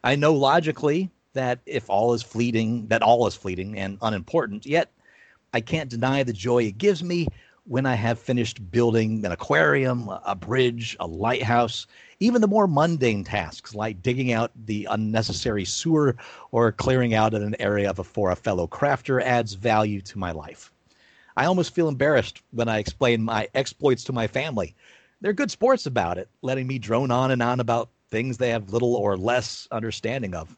I 0.02 0.16
know 0.16 0.32
logically 0.32 1.10
that 1.34 1.58
if 1.66 1.90
all 1.90 2.14
is 2.14 2.22
fleeting, 2.22 2.86
that 2.88 3.02
all 3.02 3.26
is 3.26 3.34
fleeting 3.34 3.78
and 3.78 3.98
unimportant, 4.00 4.64
yet 4.64 4.90
I 5.52 5.60
can't 5.60 5.90
deny 5.90 6.22
the 6.22 6.32
joy 6.32 6.64
it 6.64 6.78
gives 6.78 7.02
me 7.02 7.28
when 7.68 7.84
I 7.84 7.96
have 7.96 8.20
finished 8.20 8.70
building 8.70 9.26
an 9.26 9.32
aquarium, 9.32 10.08
a 10.24 10.36
bridge, 10.36 10.96
a 11.00 11.06
lighthouse, 11.06 11.88
even 12.20 12.40
the 12.40 12.46
more 12.46 12.68
mundane 12.68 13.24
tasks 13.24 13.74
like 13.74 14.02
digging 14.02 14.32
out 14.32 14.52
the 14.66 14.86
unnecessary 14.88 15.64
sewer 15.64 16.16
or 16.52 16.70
clearing 16.70 17.12
out 17.14 17.34
an 17.34 17.56
area 17.58 17.90
of 17.90 17.98
a, 17.98 18.04
for 18.04 18.30
a 18.30 18.36
fellow 18.36 18.68
crafter 18.68 19.20
adds 19.20 19.54
value 19.54 20.00
to 20.02 20.18
my 20.18 20.30
life. 20.30 20.72
I 21.36 21.46
almost 21.46 21.74
feel 21.74 21.88
embarrassed 21.88 22.40
when 22.52 22.68
I 22.68 22.78
explain 22.78 23.22
my 23.22 23.48
exploits 23.52 24.04
to 24.04 24.12
my 24.12 24.28
family. 24.28 24.76
They're 25.20 25.32
good 25.32 25.50
sports 25.50 25.86
about 25.86 26.18
it, 26.18 26.28
letting 26.42 26.68
me 26.68 26.78
drone 26.78 27.10
on 27.10 27.32
and 27.32 27.42
on 27.42 27.58
about 27.58 27.90
things 28.10 28.38
they 28.38 28.50
have 28.50 28.72
little 28.72 28.94
or 28.94 29.16
less 29.16 29.66
understanding 29.72 30.34
of. 30.34 30.54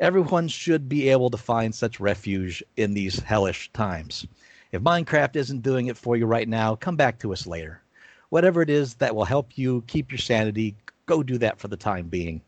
Everyone 0.00 0.48
should 0.48 0.88
be 0.88 1.08
able 1.10 1.30
to 1.30 1.36
find 1.36 1.72
such 1.72 2.00
refuge 2.00 2.62
in 2.76 2.94
these 2.94 3.20
hellish 3.20 3.70
times. 3.72 4.26
If 4.74 4.82
Minecraft 4.82 5.36
isn't 5.36 5.62
doing 5.62 5.86
it 5.86 5.96
for 5.96 6.16
you 6.16 6.26
right 6.26 6.48
now, 6.48 6.74
come 6.74 6.96
back 6.96 7.20
to 7.20 7.32
us 7.32 7.46
later. 7.46 7.80
Whatever 8.30 8.60
it 8.60 8.68
is 8.68 8.94
that 8.94 9.14
will 9.14 9.24
help 9.24 9.56
you 9.56 9.84
keep 9.86 10.10
your 10.10 10.18
sanity, 10.18 10.74
go 11.06 11.22
do 11.22 11.38
that 11.38 11.60
for 11.60 11.68
the 11.68 11.76
time 11.76 12.08
being. 12.08 12.40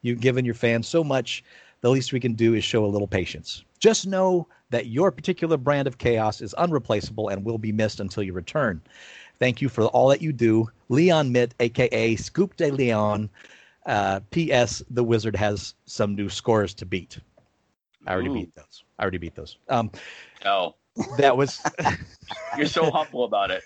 You've 0.00 0.20
given 0.20 0.44
your 0.44 0.54
fans 0.54 0.86
so 0.86 1.02
much, 1.02 1.42
the 1.80 1.90
least 1.90 2.12
we 2.12 2.20
can 2.20 2.34
do 2.34 2.54
is 2.54 2.62
show 2.62 2.84
a 2.84 2.86
little 2.86 3.08
patience. 3.08 3.64
Just 3.80 4.06
know 4.06 4.46
that 4.70 4.86
your 4.86 5.10
particular 5.10 5.56
brand 5.56 5.88
of 5.88 5.98
chaos 5.98 6.40
is 6.40 6.54
unreplaceable 6.54 7.30
and 7.30 7.44
will 7.44 7.58
be 7.58 7.72
missed 7.72 7.98
until 7.98 8.22
you 8.22 8.32
return. 8.32 8.80
Thank 9.40 9.60
you 9.60 9.68
for 9.68 9.86
all 9.86 10.06
that 10.10 10.22
you 10.22 10.32
do. 10.32 10.70
Leon 10.88 11.32
Mitt, 11.32 11.52
aka 11.58 12.14
Scoop 12.14 12.54
de 12.54 12.70
Leon. 12.70 13.28
Uh, 13.86 14.20
P.S. 14.30 14.84
The 14.88 15.02
Wizard 15.02 15.34
has 15.34 15.74
some 15.86 16.14
new 16.14 16.28
scores 16.28 16.74
to 16.74 16.86
beat. 16.86 17.18
I 18.06 18.12
already 18.12 18.28
Ooh. 18.28 18.34
beat 18.34 18.54
those. 18.54 18.84
I 19.00 19.02
already 19.02 19.18
beat 19.18 19.34
those. 19.34 19.56
Um, 19.68 19.90
Oh, 20.44 20.74
that 21.18 21.36
was 21.36 21.62
you're 22.56 22.66
so 22.66 22.90
humble 22.90 23.24
about 23.24 23.50
it. 23.50 23.62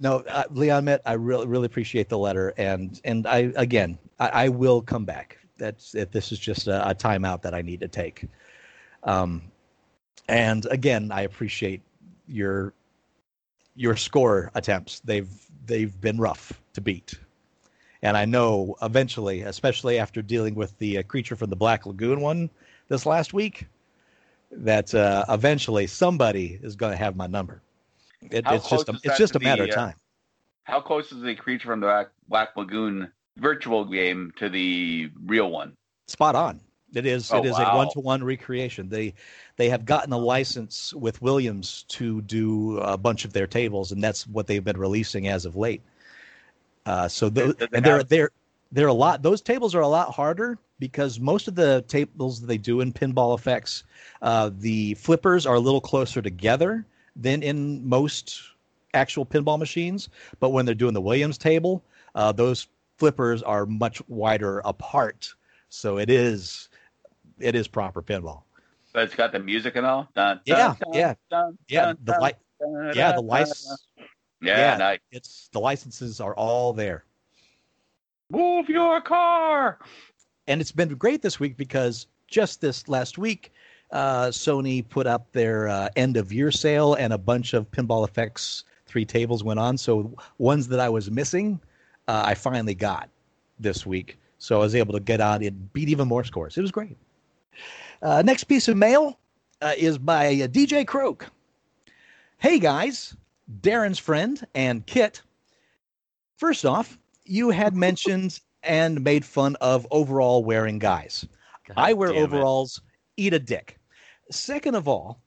no 0.00 0.18
uh, 0.28 0.44
Leon 0.50 0.84
Mitt. 0.84 1.02
I 1.06 1.14
really 1.14 1.46
really 1.46 1.66
appreciate 1.66 2.08
the 2.08 2.18
letter, 2.18 2.52
and 2.56 3.00
and 3.04 3.26
I 3.26 3.52
again 3.56 3.98
I, 4.18 4.28
I 4.28 4.48
will 4.48 4.82
come 4.82 5.04
back. 5.04 5.38
That's 5.58 5.94
if 5.94 6.10
this 6.10 6.32
is 6.32 6.38
just 6.38 6.66
a, 6.66 6.88
a 6.90 6.94
timeout 6.94 7.42
that 7.42 7.54
I 7.54 7.62
need 7.62 7.80
to 7.80 7.88
take. 7.88 8.26
Um, 9.04 9.42
and 10.28 10.66
again, 10.66 11.10
I 11.12 11.22
appreciate 11.22 11.82
your 12.26 12.72
your 13.74 13.96
score 13.96 14.50
attempts. 14.54 15.00
They've 15.00 15.30
they've 15.66 15.98
been 16.00 16.18
rough 16.18 16.60
to 16.74 16.80
beat, 16.80 17.14
and 18.02 18.16
I 18.16 18.24
know 18.24 18.76
eventually, 18.82 19.42
especially 19.42 19.98
after 19.98 20.22
dealing 20.22 20.54
with 20.54 20.76
the 20.78 20.98
uh, 20.98 21.02
creature 21.04 21.36
from 21.36 21.50
the 21.50 21.56
Black 21.56 21.86
Lagoon 21.86 22.20
one 22.20 22.50
this 22.88 23.06
last 23.06 23.32
week, 23.32 23.66
that 24.52 24.94
uh, 24.94 25.24
eventually 25.28 25.86
somebody 25.86 26.58
is 26.62 26.76
going 26.76 26.92
to 26.92 26.96
have 26.96 27.16
my 27.16 27.26
number. 27.26 27.62
It, 28.30 28.44
it's 28.46 28.68
just 28.68 28.88
a, 28.88 28.98
it's 29.02 29.18
just 29.18 29.34
a 29.36 29.40
matter 29.40 29.66
the, 29.66 29.72
of 29.72 29.78
uh, 29.78 29.80
time. 29.80 29.94
How 30.64 30.80
close 30.80 31.10
is 31.10 31.22
the 31.22 31.34
creature 31.34 31.68
from 31.68 31.80
the 31.80 31.86
Black, 31.86 32.08
Black 32.28 32.56
Lagoon 32.56 33.10
virtual 33.36 33.84
game 33.84 34.32
to 34.36 34.48
the 34.48 35.10
real 35.24 35.50
one? 35.50 35.76
Spot 36.06 36.34
on. 36.34 36.60
It 36.94 37.06
is. 37.06 37.32
Oh, 37.32 37.38
it 37.38 37.46
is 37.46 37.58
a 37.58 37.64
one-to-one 37.64 38.22
recreation. 38.22 38.90
They 38.90 39.14
they 39.56 39.70
have 39.70 39.86
gotten 39.86 40.12
a 40.12 40.18
license 40.18 40.92
with 40.92 41.22
Williams 41.22 41.84
to 41.88 42.20
do 42.20 42.78
a 42.78 42.98
bunch 42.98 43.24
of 43.24 43.32
their 43.32 43.46
tables, 43.46 43.92
and 43.92 44.04
that's 44.04 44.26
what 44.26 44.46
they've 44.46 44.62
been 44.62 44.76
releasing 44.76 45.26
as 45.28 45.46
of 45.46 45.56
late. 45.56 45.80
Uh, 46.84 47.08
so 47.08 47.28
and 47.28 47.84
they're 47.84 48.02
they're 48.02 48.30
they're 48.72 48.88
a 48.88 48.92
lot. 48.92 49.22
Those 49.22 49.40
tables 49.40 49.74
are 49.74 49.80
a 49.80 49.88
lot 49.88 50.12
harder 50.14 50.58
because 50.82 51.20
most 51.20 51.46
of 51.46 51.54
the 51.54 51.84
tables 51.86 52.40
that 52.40 52.48
they 52.48 52.58
do 52.58 52.80
in 52.80 52.92
pinball 52.92 53.38
effects, 53.38 53.84
uh, 54.20 54.50
the 54.58 54.94
flippers 54.94 55.46
are 55.46 55.54
a 55.54 55.60
little 55.60 55.80
closer 55.80 56.20
together 56.20 56.84
than 57.14 57.40
in 57.40 57.88
most 57.88 58.42
actual 58.92 59.24
pinball 59.24 59.60
machines. 59.60 60.08
But 60.40 60.48
when 60.48 60.66
they're 60.66 60.74
doing 60.74 60.92
the 60.92 61.00
Williams 61.00 61.38
table, 61.38 61.84
uh, 62.16 62.32
those 62.32 62.66
flippers 62.96 63.44
are 63.44 63.64
much 63.64 64.02
wider 64.08 64.58
apart. 64.64 65.32
So 65.68 65.98
it 65.98 66.10
is 66.10 66.68
it 67.38 67.54
is 67.54 67.68
proper 67.68 68.02
pinball. 68.02 68.42
But 68.92 69.04
it's 69.04 69.14
got 69.14 69.30
the 69.30 69.38
music 69.38 69.76
and 69.76 69.86
all. 69.86 70.08
Dun, 70.16 70.40
Yeah, 70.46 70.74
dun, 70.80 70.94
yeah, 70.94 71.14
dun, 71.30 71.58
Yeah, 71.68 71.84
dun, 71.84 71.98
the 72.02 72.12
dun, 72.12 72.22
li- 72.22 72.32
dun, 72.60 72.92
yeah, 72.96 73.12
the 73.12 73.22
license. 73.22 73.86
Yeah, 74.42 74.56
yeah. 74.56 74.76
nice. 74.78 74.98
It's 75.12 75.48
the 75.52 75.60
licenses 75.60 76.20
are 76.20 76.34
all 76.34 76.72
there. 76.72 77.04
Move 78.32 78.68
your 78.68 79.00
car. 79.00 79.78
And 80.46 80.60
it's 80.60 80.72
been 80.72 80.94
great 80.94 81.22
this 81.22 81.38
week 81.38 81.56
because 81.56 82.06
just 82.26 82.60
this 82.60 82.88
last 82.88 83.18
week, 83.18 83.52
uh, 83.90 84.26
Sony 84.26 84.88
put 84.88 85.06
up 85.06 85.30
their 85.32 85.68
uh, 85.68 85.88
end 85.96 86.16
of 86.16 86.32
year 86.32 86.50
sale, 86.50 86.94
and 86.94 87.12
a 87.12 87.18
bunch 87.18 87.54
of 87.54 87.70
Pinball 87.70 88.06
Effects 88.06 88.64
three 88.86 89.04
tables 89.04 89.44
went 89.44 89.60
on. 89.60 89.76
So 89.78 90.14
ones 90.38 90.68
that 90.68 90.80
I 90.80 90.88
was 90.88 91.10
missing, 91.10 91.60
uh, 92.08 92.22
I 92.26 92.34
finally 92.34 92.74
got 92.74 93.08
this 93.58 93.86
week. 93.86 94.18
So 94.38 94.56
I 94.56 94.58
was 94.58 94.74
able 94.74 94.92
to 94.94 95.00
get 95.00 95.20
on 95.20 95.42
and 95.42 95.72
beat 95.72 95.88
even 95.88 96.08
more 96.08 96.24
scores. 96.24 96.58
It 96.58 96.62
was 96.62 96.72
great. 96.72 96.96
Uh, 98.02 98.22
next 98.22 98.44
piece 98.44 98.68
of 98.68 98.76
mail 98.76 99.18
uh, 99.60 99.74
is 99.76 99.98
by 99.98 100.26
uh, 100.28 100.48
DJ 100.48 100.86
Croak. 100.86 101.26
Hey 102.38 102.58
guys, 102.58 103.16
Darren's 103.60 103.98
friend 103.98 104.44
and 104.54 104.84
Kit. 104.86 105.22
First 106.36 106.66
off, 106.66 106.98
you 107.24 107.50
had 107.50 107.76
mentioned 107.76 108.40
and 108.62 109.02
made 109.02 109.24
fun 109.24 109.56
of 109.60 109.86
overall 109.90 110.44
wearing 110.44 110.78
guys. 110.78 111.26
God 111.66 111.74
I 111.76 111.92
wear 111.92 112.08
damn 112.12 112.18
it. 112.18 112.22
overalls, 112.24 112.80
eat 113.16 113.34
a 113.34 113.38
dick. 113.38 113.78
Second 114.30 114.74
of 114.74 114.88
all, 114.88 115.20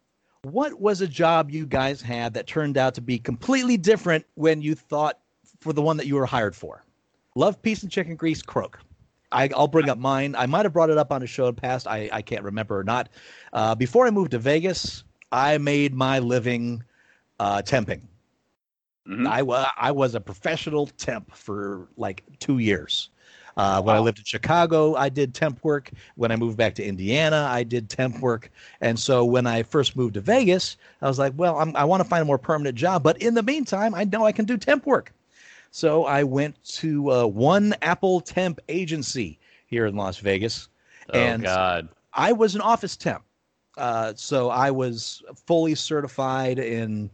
what 0.43 0.79
was 0.79 1.01
a 1.01 1.07
job 1.07 1.49
you 1.51 1.65
guys 1.65 2.01
had 2.01 2.33
that 2.35 2.47
turned 2.47 2.77
out 2.77 2.93
to 2.95 3.01
be 3.01 3.17
completely 3.17 3.77
different 3.77 4.25
when 4.35 4.61
you 4.61 4.75
thought 4.75 5.19
for 5.59 5.73
the 5.73 5.81
one 5.81 5.97
that 5.97 6.07
you 6.07 6.15
were 6.15 6.25
hired 6.25 6.55
for? 6.55 6.83
Love, 7.35 7.61
peace, 7.61 7.83
and 7.83 7.91
chicken 7.91 8.15
grease, 8.15 8.41
croak. 8.41 8.79
I, 9.31 9.49
I'll 9.55 9.67
bring 9.67 9.89
up 9.89 9.97
mine. 9.97 10.35
I 10.35 10.45
might 10.45 10.63
have 10.65 10.71
brought 10.73 10.89
it 10.89 10.97
up 10.97 11.11
on 11.11 11.21
a 11.23 11.27
show 11.27 11.47
in 11.47 11.55
the 11.55 11.61
past. 11.61 11.87
I, 11.87 12.09
I 12.11 12.21
can't 12.21 12.43
remember 12.43 12.79
or 12.79 12.83
not. 12.83 13.09
Uh, 13.51 13.75
before 13.75 14.07
I 14.07 14.11
moved 14.11 14.31
to 14.31 14.39
Vegas, 14.39 15.03
I 15.31 15.57
made 15.57 15.93
my 15.93 16.19
living 16.19 16.83
uh, 17.39 17.61
temping. 17.63 18.01
Mhm. 19.07 19.27
I, 19.27 19.41
I 19.77 19.91
was 19.91 20.15
a 20.15 20.21
professional 20.21 20.87
temp 20.87 21.35
for 21.35 21.87
like 21.97 22.23
two 22.39 22.59
years. 22.59 23.09
Uh, 23.57 23.81
when 23.81 23.95
I 23.95 23.99
lived 23.99 24.17
in 24.17 24.25
Chicago, 24.25 24.95
I 24.95 25.07
did 25.07 25.33
temp 25.33 25.63
work. 25.63 25.91
When 26.15 26.31
I 26.31 26.35
moved 26.35 26.57
back 26.57 26.75
to 26.75 26.83
Indiana, 26.83 27.47
I 27.49 27.63
did 27.63 27.89
temp 27.89 28.19
work. 28.19 28.51
And 28.81 28.99
so 28.99 29.23
when 29.23 29.47
I 29.47 29.63
first 29.63 29.95
moved 29.95 30.15
to 30.15 30.21
Vegas, 30.21 30.75
I 31.01 31.07
was 31.07 31.19
like, 31.19 31.33
well, 31.37 31.57
I'm, 31.59 31.75
I 31.75 31.85
want 31.85 32.03
to 32.03 32.09
find 32.09 32.21
a 32.21 32.25
more 32.25 32.37
permanent 32.37 32.77
job. 32.77 33.01
But 33.01 33.21
in 33.21 33.33
the 33.33 33.43
meantime, 33.43 33.95
I 33.95 34.03
know 34.03 34.25
I 34.25 34.33
can 34.33 34.45
do 34.45 34.57
temp 34.57 34.85
work. 34.85 35.13
So 35.71 36.05
I 36.05 36.23
went 36.23 36.61
to 36.63 37.11
uh, 37.11 37.25
One 37.25 37.73
Apple 37.81 38.21
Temp 38.21 38.59
Agency 38.67 39.39
here 39.67 39.85
in 39.85 39.95
Las 39.95 40.17
Vegas. 40.17 40.67
Oh 41.13 41.19
and 41.19 41.43
God. 41.43 41.89
I 42.13 42.33
was 42.33 42.55
an 42.55 42.61
office 42.61 42.97
temp. 42.97 43.23
Uh, 43.77 44.13
so 44.15 44.49
I 44.49 44.71
was 44.71 45.21
fully 45.45 45.75
certified 45.75 46.59
in 46.59 47.09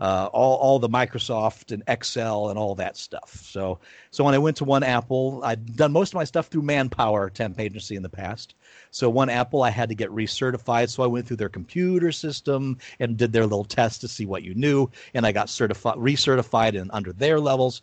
uh, 0.00 0.28
all, 0.32 0.56
all 0.56 0.78
the 0.78 0.88
Microsoft 0.88 1.72
and 1.72 1.82
Excel 1.86 2.50
and 2.50 2.58
all 2.58 2.74
that 2.74 2.96
stuff. 2.96 3.40
So, 3.42 3.78
so 4.10 4.24
when 4.24 4.34
I 4.34 4.38
went 4.38 4.56
to 4.58 4.64
One 4.64 4.82
Apple, 4.82 5.40
I'd 5.44 5.76
done 5.76 5.92
most 5.92 6.10
of 6.10 6.14
my 6.14 6.24
stuff 6.24 6.48
through 6.48 6.62
Manpower 6.62 7.30
temp 7.30 7.58
agency 7.58 7.96
in 7.96 8.02
the 8.02 8.08
past. 8.08 8.54
So 8.90 9.08
One 9.08 9.30
Apple, 9.30 9.62
I 9.62 9.70
had 9.70 9.88
to 9.88 9.94
get 9.94 10.10
recertified. 10.10 10.90
So 10.90 11.02
I 11.02 11.06
went 11.06 11.26
through 11.26 11.38
their 11.38 11.48
computer 11.48 12.12
system 12.12 12.78
and 13.00 13.16
did 13.16 13.32
their 13.32 13.44
little 13.44 13.64
test 13.64 14.00
to 14.02 14.08
see 14.08 14.26
what 14.26 14.42
you 14.42 14.54
knew, 14.54 14.90
and 15.14 15.26
I 15.26 15.32
got 15.32 15.48
certified, 15.48 15.96
recertified 15.96 16.78
and 16.80 16.90
under 16.92 17.12
their 17.12 17.40
levels. 17.40 17.82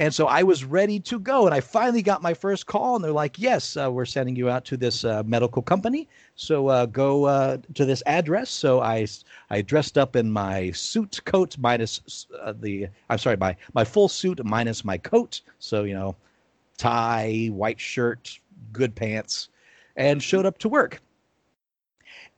And 0.00 0.14
so 0.14 0.26
I 0.28 0.44
was 0.44 0.64
ready 0.64 1.00
to 1.00 1.18
go. 1.18 1.46
And 1.46 1.54
I 1.54 1.60
finally 1.60 2.02
got 2.02 2.22
my 2.22 2.32
first 2.32 2.66
call, 2.66 2.94
and 2.94 3.04
they're 3.04 3.10
like, 3.10 3.36
Yes, 3.38 3.76
uh, 3.76 3.90
we're 3.90 4.04
sending 4.04 4.36
you 4.36 4.48
out 4.48 4.64
to 4.66 4.76
this 4.76 5.04
uh, 5.04 5.24
medical 5.24 5.60
company. 5.60 6.08
So 6.36 6.68
uh, 6.68 6.86
go 6.86 7.24
uh, 7.24 7.58
to 7.74 7.84
this 7.84 8.02
address. 8.06 8.48
So 8.48 8.80
I, 8.80 9.06
I 9.50 9.62
dressed 9.62 9.98
up 9.98 10.14
in 10.14 10.30
my 10.30 10.70
suit 10.70 11.20
coat 11.24 11.58
minus 11.58 12.26
uh, 12.40 12.54
the, 12.60 12.88
I'm 13.10 13.18
sorry, 13.18 13.36
my, 13.36 13.56
my 13.74 13.84
full 13.84 14.08
suit 14.08 14.44
minus 14.44 14.84
my 14.84 14.98
coat. 14.98 15.40
So, 15.58 15.82
you 15.82 15.94
know, 15.94 16.14
tie, 16.76 17.48
white 17.52 17.80
shirt, 17.80 18.38
good 18.72 18.94
pants, 18.94 19.48
and 19.96 20.22
showed 20.22 20.46
up 20.46 20.58
to 20.58 20.68
work. 20.68 21.02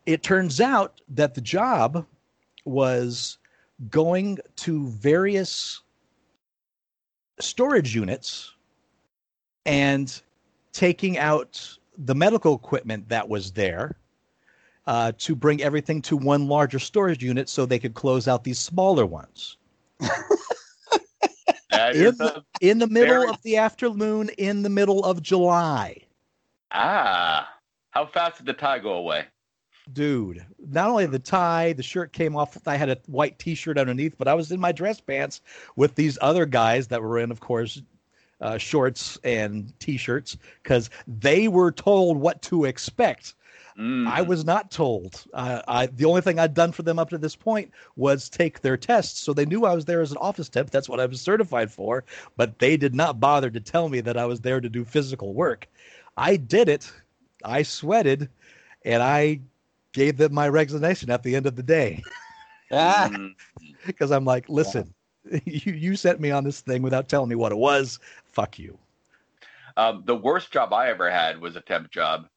It 0.07 0.23
turns 0.23 0.63
out 0.63 1.03
that 1.11 1.35
the 1.35 1.43
job 1.43 2.07
was 2.65 3.37
going 3.91 4.39
to 4.57 4.89
various 4.89 5.83
storage 7.43 7.95
units 7.95 8.53
and 9.67 10.21
taking 10.73 11.19
out 11.19 11.79
the 11.99 12.15
medical 12.15 12.55
equipment 12.55 13.09
that 13.09 13.29
was 13.29 13.53
there 13.53 13.97
uh, 14.87 15.13
to 15.19 15.35
bring 15.35 15.63
everything 15.63 16.01
to 16.03 16.17
one 16.17 16.49
larger 16.49 16.79
storage 16.79 17.23
unit 17.23 17.49
so 17.49 17.67
they 17.67 17.79
could 17.79 17.95
close 17.95 18.27
out 18.27 18.45
these 18.45 18.59
smaller 18.59 19.07
ones. 19.07 19.57
In 21.95 22.17
the, 22.17 22.45
in 22.61 22.79
the 22.79 22.87
middle 22.87 23.31
of 23.31 23.41
the 23.43 23.57
afternoon, 23.57 24.29
in 24.39 24.63
the 24.63 24.69
middle 24.69 25.05
of 25.05 25.23
July. 25.23 25.97
ah, 26.73 27.49
how 27.91 28.07
fast 28.07 28.39
did 28.39 28.47
the 28.47 28.53
tie 28.53 28.79
go 28.79 28.95
away? 28.95 29.25
Dude 29.95 30.45
not 30.69 30.89
only 30.89 31.07
the 31.07 31.19
tie 31.19 31.73
the 31.73 31.83
shirt 31.83 32.13
came 32.13 32.37
off 32.37 32.57
i 32.67 32.77
had 32.77 32.89
a 32.89 32.99
white 33.07 33.39
t-shirt 33.39 33.79
underneath 33.79 34.17
but 34.19 34.29
i 34.29 34.35
was 34.35 34.53
in 34.53 34.61
my 34.61 34.73
dress 34.73 35.01
pants 35.01 35.41
with 35.77 35.95
these 35.95 36.19
other 36.21 36.47
guys 36.47 36.89
that 36.89 37.03
were 37.03 37.19
in 37.19 37.31
of 37.31 37.41
course 37.41 37.83
uh, 38.41 38.59
shorts 38.59 39.19
and 39.25 39.73
t-shirts 39.81 40.37
because 40.63 40.91
they 41.07 41.49
were 41.49 41.71
told 41.71 42.17
what 42.17 42.41
to 42.43 42.65
expect. 42.65 43.35
Mm. 43.79 44.09
i 44.09 44.21
was 44.21 44.45
not 44.45 44.71
told. 44.71 45.25
Uh, 45.33 45.63
I, 45.69 45.87
the 45.87 46.05
only 46.05 46.21
thing 46.21 46.39
i'd 46.39 46.55
done 46.55 46.73
for 46.73 46.83
them 46.83 46.99
up 46.99 47.09
to 47.11 47.19
this 47.19 47.37
point 47.37 47.71
was 47.97 48.29
take 48.29 48.61
their 48.61 48.77
tests. 48.77 49.21
So 49.21 49.33
they 49.33 49.47
knew 49.47 49.65
i 49.65 49.75
was 49.75 49.85
there 49.85 50.01
as 50.01 50.11
an 50.11 50.17
office 50.19 50.49
temp. 50.49 50.71
That's 50.71 50.89
what 50.89 51.01
i 51.01 51.07
was 51.07 51.21
certified 51.21 51.71
for 51.71 52.05
but 52.37 52.59
they 52.59 52.77
did 52.77 52.95
not 52.95 53.21
bother 53.21 53.49
to 53.51 53.61
tell 53.61 53.89
me 53.89 54.01
that 54.01 54.17
i 54.17 54.27
was 54.27 54.41
there 54.41 54.61
to 54.61 54.69
do 54.69 54.85
physical 54.85 55.33
work. 55.35 55.69
I 56.17 56.37
did 56.37 56.69
it. 56.69 56.91
I 57.45 57.63
sweated 57.63 58.29
and 58.85 59.03
i 59.03 59.41
gave 59.93 60.17
them 60.17 60.33
my 60.33 60.49
resignation 60.49 61.11
at 61.11 61.23
the 61.23 61.35
end 61.35 61.47
of 61.47 61.57
the 61.57 61.63
day 61.63 62.03
Ah, 62.73 63.11
because 63.87 64.11
I'm 64.11 64.25
like, 64.25 64.49
listen, 64.49 64.95
you 65.45 65.73
you 65.73 65.97
sent 65.97 66.21
me 66.21 66.31
on 66.31 66.45
this 66.45 66.61
thing 66.61 66.83
without 66.83 67.09
telling 67.09 67.29
me 67.29 67.35
what 67.37 67.53
it 67.53 67.59
was. 67.59 67.99
Fuck 68.25 68.59
you. 68.59 68.79
Um, 69.77 70.03
the 70.07 70.17
worst 70.17 70.53
job 70.53 70.73
I 70.73 70.89
ever 70.89 71.11
had 71.11 71.41
was 71.41 71.57
a 71.57 71.61
temp 71.61 71.91
job, 71.91 72.29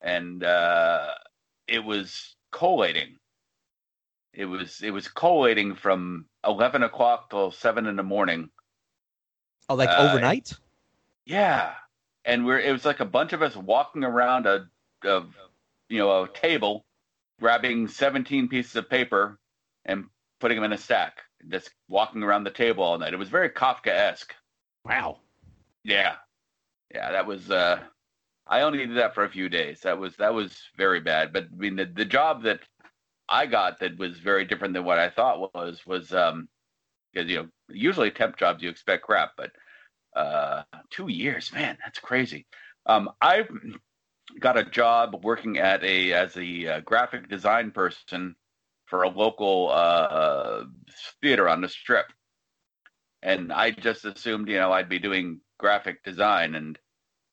and 0.00 0.42
uh, 0.44 1.14
it 1.66 1.84
was 1.84 2.36
collating. 2.52 3.16
It 4.32 4.46
was 4.46 4.80
it 4.82 4.90
was 4.90 5.08
collating 5.08 5.74
from 5.74 6.26
eleven 6.44 6.82
o'clock 6.82 7.30
till 7.30 7.50
seven 7.50 7.86
in 7.86 7.96
the 7.96 8.02
morning. 8.02 8.50
Oh, 9.68 9.74
like 9.74 9.90
Uh, 9.90 10.08
overnight? 10.08 10.52
Yeah, 11.26 11.74
and 12.24 12.44
we're 12.44 12.58
it 12.60 12.72
was 12.72 12.84
like 12.84 13.00
a 13.00 13.04
bunch 13.04 13.32
of 13.32 13.42
us 13.42 13.56
walking 13.56 14.04
around 14.04 14.46
a, 14.46 14.68
a 15.04 15.24
you 15.90 15.98
know 15.98 16.22
a 16.24 16.28
table, 16.28 16.86
grabbing 17.40 17.88
seventeen 17.88 18.48
pieces 18.48 18.76
of 18.76 18.88
paper 18.88 19.38
and 19.84 20.06
putting 20.40 20.56
them 20.56 20.64
in 20.64 20.72
a 20.72 20.78
stack. 20.78 21.18
Just 21.48 21.70
walking 21.88 22.22
around 22.22 22.44
the 22.44 22.50
table 22.50 22.84
all 22.84 22.98
night. 22.98 23.14
It 23.14 23.18
was 23.18 23.28
very 23.30 23.50
Kafka-esque. 23.50 24.34
Wow. 24.84 25.18
Yeah, 25.84 26.16
yeah, 26.94 27.12
that 27.12 27.26
was. 27.26 27.50
uh 27.50 27.80
I 28.46 28.62
only 28.62 28.78
did 28.86 28.96
that 28.96 29.14
for 29.14 29.24
a 29.24 29.30
few 29.30 29.48
days. 29.48 29.80
That 29.82 29.98
was 29.98 30.16
that 30.16 30.34
was 30.34 30.60
very 30.76 31.00
bad. 31.00 31.32
But 31.32 31.44
I 31.44 31.56
mean, 31.56 31.76
the 31.76 31.86
the 31.86 32.04
job 32.04 32.42
that 32.44 32.60
I 33.28 33.46
got 33.46 33.80
that 33.80 33.98
was 33.98 34.18
very 34.18 34.44
different 34.44 34.74
than 34.74 34.84
what 34.84 34.98
I 34.98 35.10
thought 35.10 35.54
was 35.54 35.86
was 35.86 36.12
um 36.12 36.48
because 37.12 37.30
you 37.30 37.36
know 37.36 37.48
usually 37.68 38.10
temp 38.10 38.36
jobs 38.36 38.62
you 38.62 38.68
expect 38.70 39.04
crap, 39.04 39.32
but 39.36 39.52
uh 40.16 40.62
two 40.90 41.08
years, 41.08 41.52
man, 41.52 41.78
that's 41.84 41.98
crazy. 42.00 42.46
Um, 42.86 43.10
I 43.20 43.44
got 44.38 44.58
a 44.58 44.64
job 44.64 45.20
working 45.24 45.58
at 45.58 45.82
a 45.84 46.12
as 46.12 46.36
a 46.36 46.66
uh, 46.66 46.80
graphic 46.80 47.28
design 47.28 47.70
person 47.70 48.36
for 48.86 49.02
a 49.02 49.08
local 49.08 49.70
uh 49.70 50.64
theater 51.22 51.48
on 51.48 51.60
the 51.60 51.68
strip 51.68 52.06
and 53.22 53.52
I 53.52 53.70
just 53.70 54.04
assumed, 54.04 54.48
you 54.48 54.56
know, 54.58 54.72
I'd 54.72 54.88
be 54.88 54.98
doing 54.98 55.40
graphic 55.58 56.02
design, 56.04 56.54
and 56.54 56.78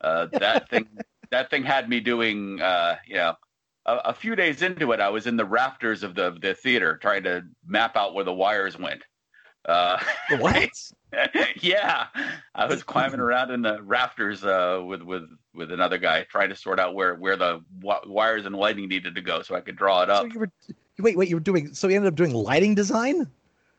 uh, 0.02 0.28
that 0.34 0.70
thing 0.70 0.88
that 1.32 1.50
thing 1.50 1.64
had 1.64 1.90
me 1.90 2.00
doing, 2.00 2.62
uh, 2.62 2.98
you 3.08 3.16
know, 3.16 3.34
a, 3.86 3.96
a 4.06 4.14
few 4.14 4.36
days 4.36 4.62
into 4.62 4.92
it, 4.92 5.00
I 5.00 5.10
was 5.10 5.28
in 5.28 5.38
the 5.38 5.46
rafters 5.46 6.04
of 6.04 6.16
the 6.16 6.38
the 6.42 6.54
theater 6.54 6.98
trying 7.02 7.24
to 7.24 7.44
map 7.66 7.96
out 7.96 8.14
where 8.14 8.26
the 8.26 8.34
wires 8.34 8.78
went. 8.78 9.04
Uh, 9.68 9.98
What? 10.40 10.70
yeah, 11.62 12.08
I 12.54 12.66
was 12.66 12.84
climbing 12.84 13.20
around 13.22 13.52
in 13.52 13.62
the 13.62 13.82
rafters 13.82 14.44
uh, 14.44 14.82
with 14.86 15.02
with 15.02 15.24
with 15.56 15.72
another 15.72 15.98
guy 15.98 16.24
trying 16.30 16.50
to 16.50 16.56
sort 16.56 16.80
out 16.80 16.96
where 16.96 17.16
where 17.16 17.38
the 17.38 17.62
wi- 17.80 18.02
wires 18.06 18.46
and 18.46 18.56
lighting 18.56 18.88
needed 18.90 19.16
to 19.16 19.22
go 19.22 19.42
so 19.42 19.56
I 19.56 19.62
could 19.62 19.76
draw 19.78 20.04
it 20.04 20.08
so 20.08 20.14
up. 20.14 20.34
you 20.34 20.40
were 20.40 20.50
wait, 21.00 21.18
wait, 21.18 21.30
you 21.30 21.36
were 21.38 21.42
doing 21.42 21.74
so 21.74 21.88
you 21.88 21.96
ended 21.96 22.10
up 22.12 22.16
doing 22.16 22.34
lighting 22.34 22.76
design? 22.76 23.28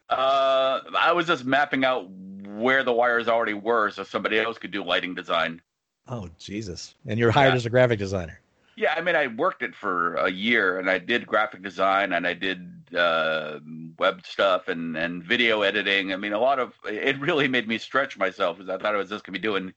Uh, 0.09 0.81
I 0.99 1.13
was 1.13 1.27
just 1.27 1.45
mapping 1.45 1.85
out 1.85 2.09
where 2.11 2.83
the 2.83 2.93
wires 2.93 3.29
already 3.29 3.53
were 3.55 3.91
so 3.91 4.05
somebody 4.05 4.39
else 4.39 4.57
could 4.57 4.71
do 4.71 4.83
lighting 4.83 5.15
design. 5.15 5.61
Oh 6.09 6.31
Jesus. 6.39 6.95
And 7.07 7.19
you're 7.19 7.31
hired 7.31 7.51
Yeah. 7.53 7.57
as 7.57 7.67
a 7.67 7.71
graphic 7.71 7.99
designer. 7.99 8.41
Yeah, 8.79 8.95
I 8.97 9.01
mean, 9.01 9.17
I 9.17 9.27
worked 9.27 9.63
it 9.65 9.75
for 9.75 10.15
a 10.15 10.31
year, 10.31 10.79
and 10.79 10.89
I 10.89 10.99
did 10.99 11.27
graphic 11.27 11.63
design, 11.63 12.13
and 12.13 12.25
I 12.25 12.33
did 12.33 12.71
uh, 12.97 13.59
web 13.99 14.25
stuff, 14.25 14.69
and 14.69 14.97
and 14.97 15.25
video 15.25 15.63
editing. 15.63 16.13
I 16.13 16.17
mean, 16.17 16.33
a 16.33 16.39
lot 16.39 16.61
of 16.61 16.75
it 16.85 17.19
really 17.21 17.49
made 17.49 17.67
me 17.67 17.77
stretch 17.79 18.17
myself 18.17 18.57
because 18.59 18.71
I 18.71 18.79
thought 18.81 18.95
I 18.95 18.99
was 18.99 19.09
just 19.09 19.25
gonna 19.25 19.37
be 19.37 19.43
doing, 19.43 19.73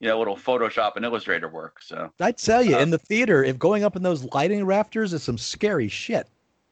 you 0.00 0.08
know, 0.08 0.18
little 0.18 0.36
Photoshop 0.38 0.96
and 0.96 1.04
Illustrator 1.04 1.50
work. 1.50 1.82
So 1.82 2.10
I'd 2.18 2.38
tell 2.38 2.62
you, 2.62 2.76
Uh, 2.76 2.80
in 2.80 2.88
the 2.88 2.98
theater, 2.98 3.44
if 3.44 3.58
going 3.58 3.84
up 3.84 3.94
in 3.94 4.02
those 4.02 4.24
lighting 4.32 4.64
rafters 4.64 5.12
is 5.12 5.22
some 5.22 5.36
scary 5.36 5.88
shit. 5.88 6.26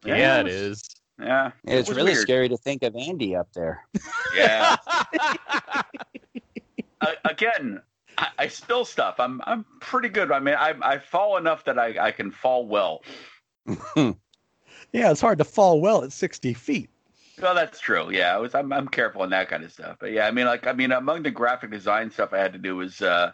Yeah, 0.06 0.40
it 0.40 0.44
was- 0.44 0.54
is. 0.54 0.82
Yeah, 1.20 1.48
it 1.66 1.78
it's 1.80 1.88
was 1.90 1.96
really 1.98 2.12
weird. 2.12 2.22
scary 2.22 2.48
to 2.48 2.56
think 2.56 2.82
of 2.84 2.94
Andy 2.96 3.34
up 3.36 3.52
there. 3.52 3.84
Yeah. 4.34 4.76
uh, 7.00 7.12
again, 7.24 7.82
I, 8.18 8.28
I 8.38 8.48
spill 8.48 8.84
stuff. 8.84 9.16
I'm 9.18 9.40
I'm 9.44 9.64
pretty 9.80 10.10
good. 10.10 10.30
I 10.30 10.40
mean, 10.40 10.56
I 10.56 10.74
I 10.82 10.98
fall 10.98 11.38
enough 11.38 11.64
that 11.64 11.78
I 11.78 12.08
I 12.08 12.10
can 12.12 12.30
fall 12.30 12.66
well. 12.66 13.02
Yeah, 14.92 15.10
it's 15.10 15.20
hard 15.20 15.38
to 15.38 15.44
fall 15.44 15.80
well 15.80 16.02
at 16.02 16.12
60 16.12 16.54
feet. 16.54 16.90
Well, 17.40 17.54
that's 17.54 17.78
true. 17.78 18.10
Yeah, 18.10 18.34
I 18.34 18.38
was. 18.38 18.54
I'm, 18.54 18.72
I'm 18.72 18.88
careful 18.88 19.22
on 19.22 19.30
that 19.30 19.48
kind 19.48 19.62
of 19.62 19.72
stuff. 19.72 19.98
But 20.00 20.12
yeah, 20.12 20.26
I 20.26 20.30
mean, 20.30 20.46
like, 20.46 20.66
I 20.66 20.72
mean, 20.72 20.92
among 20.92 21.22
the 21.22 21.30
graphic 21.30 21.70
design 21.70 22.10
stuff 22.10 22.32
I 22.32 22.38
had 22.38 22.52
to 22.54 22.58
do 22.58 22.76
was, 22.76 23.00
uh, 23.00 23.32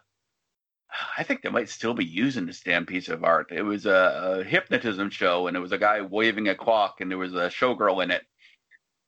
I 1.17 1.23
think 1.23 1.43
they 1.43 1.49
might 1.49 1.71
still 1.71 1.95
be 1.95 2.05
using 2.05 2.47
this 2.47 2.61
damn 2.61 2.87
piece 2.87 3.09
of 3.09 3.25
art. 3.25 3.51
It 3.51 3.63
was 3.63 3.87
a, 3.87 4.41
a 4.41 4.45
hypnotism 4.45 5.11
show, 5.11 5.47
and 5.47 5.57
it 5.57 5.61
was 5.61 5.73
a 5.73 5.79
guy 5.79 6.03
waving 6.03 6.49
a 6.49 6.55
clock, 6.55 7.01
and 7.01 7.11
there 7.11 7.19
was 7.19 7.35
a 7.35 7.49
showgirl 7.49 8.03
in 8.03 8.11
it, 8.11 8.25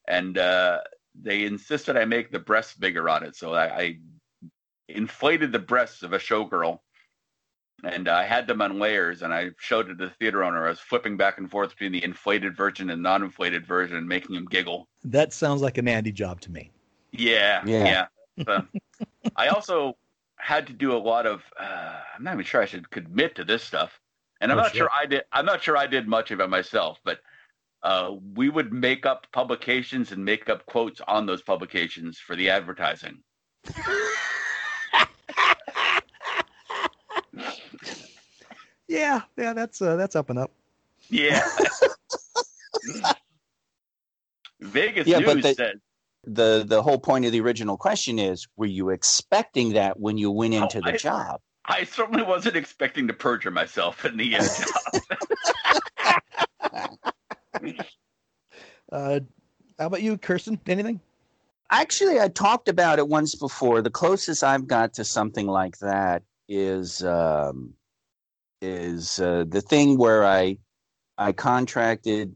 and 0.09 0.39
uh, 0.39 0.79
they 1.20 1.45
insisted 1.45 1.97
I 1.97 2.07
make 2.07 2.31
the 2.31 2.39
breasts 2.39 2.74
bigger 2.74 3.09
on 3.09 3.22
it, 3.22 3.37
so 3.37 3.53
I, 3.53 3.79
I 3.79 3.99
inflated 4.89 5.53
the 5.53 5.59
breasts 5.59 6.03
of 6.03 6.12
a 6.12 6.18
showgirl. 6.18 6.80
And 7.84 8.09
I 8.09 8.24
had 8.24 8.47
them 8.47 8.62
on 8.62 8.78
layers, 8.78 9.20
and 9.22 9.34
I 9.34 9.51
showed 9.59 9.91
it 9.91 9.99
to 9.99 10.07
the 10.07 10.11
theater 10.18 10.43
owner. 10.43 10.64
I 10.66 10.70
was 10.70 10.80
flipping 10.80 11.18
back 11.18 11.37
and 11.37 11.51
forth 11.51 11.70
between 11.70 11.93
the 11.93 12.03
inflated 12.03 12.57
version 12.57 12.89
and 12.89 13.03
non-inflated 13.03 13.66
version, 13.66 13.99
and 13.99 14.09
making 14.09 14.34
him 14.34 14.47
giggle. 14.47 14.89
That 15.05 15.34
sounds 15.34 15.61
like 15.61 15.76
an 15.76 15.87
Andy 15.87 16.11
job 16.11 16.41
to 16.43 16.51
me. 16.51 16.70
Yeah, 17.12 17.62
Yeah. 17.66 18.07
yeah. 18.39 18.45
So, 18.47 18.66
I 19.37 19.49
also 19.49 19.97
had 20.37 20.66
to 20.68 20.72
do 20.72 20.97
a 20.97 20.99
lot 20.99 21.26
of. 21.26 21.43
Uh, 21.61 22.01
I'm 22.16 22.24
not 22.24 22.32
even 22.34 22.45
sure 22.47 22.62
I 22.62 22.64
should 22.64 22.89
commit 22.91 23.34
to 23.37 23.45
this 23.45 23.62
stuff, 23.62 24.01
and 24.41 24.51
I'm 24.51 24.59
Oh, 24.59 24.62
not 24.62 24.70
shit. 24.72 24.78
sure 24.78 24.91
I 24.91 25.05
did. 25.05 25.24
I'm 25.32 25.45
not 25.45 25.62
sure 25.62 25.76
I 25.76 25.87
did 25.87 26.09
much 26.09 26.30
of 26.30 26.41
it 26.41 26.49
myself, 26.49 26.99
but 27.05 27.20
uh, 27.82 28.12
we 28.34 28.49
would 28.49 28.72
make 28.72 29.05
up 29.05 29.26
publications 29.32 30.12
and 30.12 30.24
make 30.24 30.49
up 30.49 30.64
quotes 30.64 31.03
on 31.07 31.26
those 31.26 31.43
publications 31.43 32.18
for 32.18 32.37
the 32.37 32.49
advertising. 32.49 33.18
Yeah, 38.89 39.22
yeah, 39.37 39.53
that's 39.53 39.82
uh, 39.82 39.97
that's 39.97 40.14
up 40.16 40.30
and 40.30 40.39
up. 40.39 40.51
Yeah. 41.09 41.47
Vegas 44.61 45.07
Yeah, 45.07 45.18
News 45.18 45.26
but 45.34 45.43
the- 45.43 45.55
said 45.55 45.80
the 46.24 46.64
The 46.66 46.82
whole 46.82 46.99
point 46.99 47.24
of 47.24 47.32
the 47.32 47.41
original 47.41 47.76
question 47.76 48.18
is: 48.18 48.47
Were 48.57 48.66
you 48.66 48.91
expecting 48.91 49.72
that 49.74 49.99
when 50.01 50.18
you 50.18 50.30
went 50.30 50.55
into 50.55 50.80
the 50.80 50.95
I- 50.95 50.97
job? 50.97 51.41
I 51.68 51.82
certainly 51.82 52.22
wasn't 52.22 52.55
expecting 52.55 53.09
to 53.09 53.12
perjure 53.12 53.51
myself 53.51 54.05
in 54.05 54.16
the 54.16 54.37
uh, 54.37 54.47
job. 56.72 56.93
Uh, 58.93 59.18
how 59.80 59.87
about 59.87 60.01
you, 60.01 60.16
Kirsten? 60.16 60.61
Anything? 60.68 61.01
Actually, 61.72 62.20
I 62.20 62.28
talked 62.28 62.68
about 62.68 63.01
it 63.01 63.09
once 63.09 63.34
before. 63.34 63.82
The 63.82 63.91
closest 63.91 64.45
I've 64.45 64.68
got 64.68 64.95
to 64.95 65.05
something 65.05 65.49
like 65.49 65.76
that 65.78 66.22
is 66.49 67.03
um, 67.03 67.74
is 68.61 69.20
uh, 69.20 69.44
the 69.48 69.61
thing 69.61 69.98
where 69.98 70.24
I 70.24 70.59
I 71.18 71.32
contracted 71.32 72.34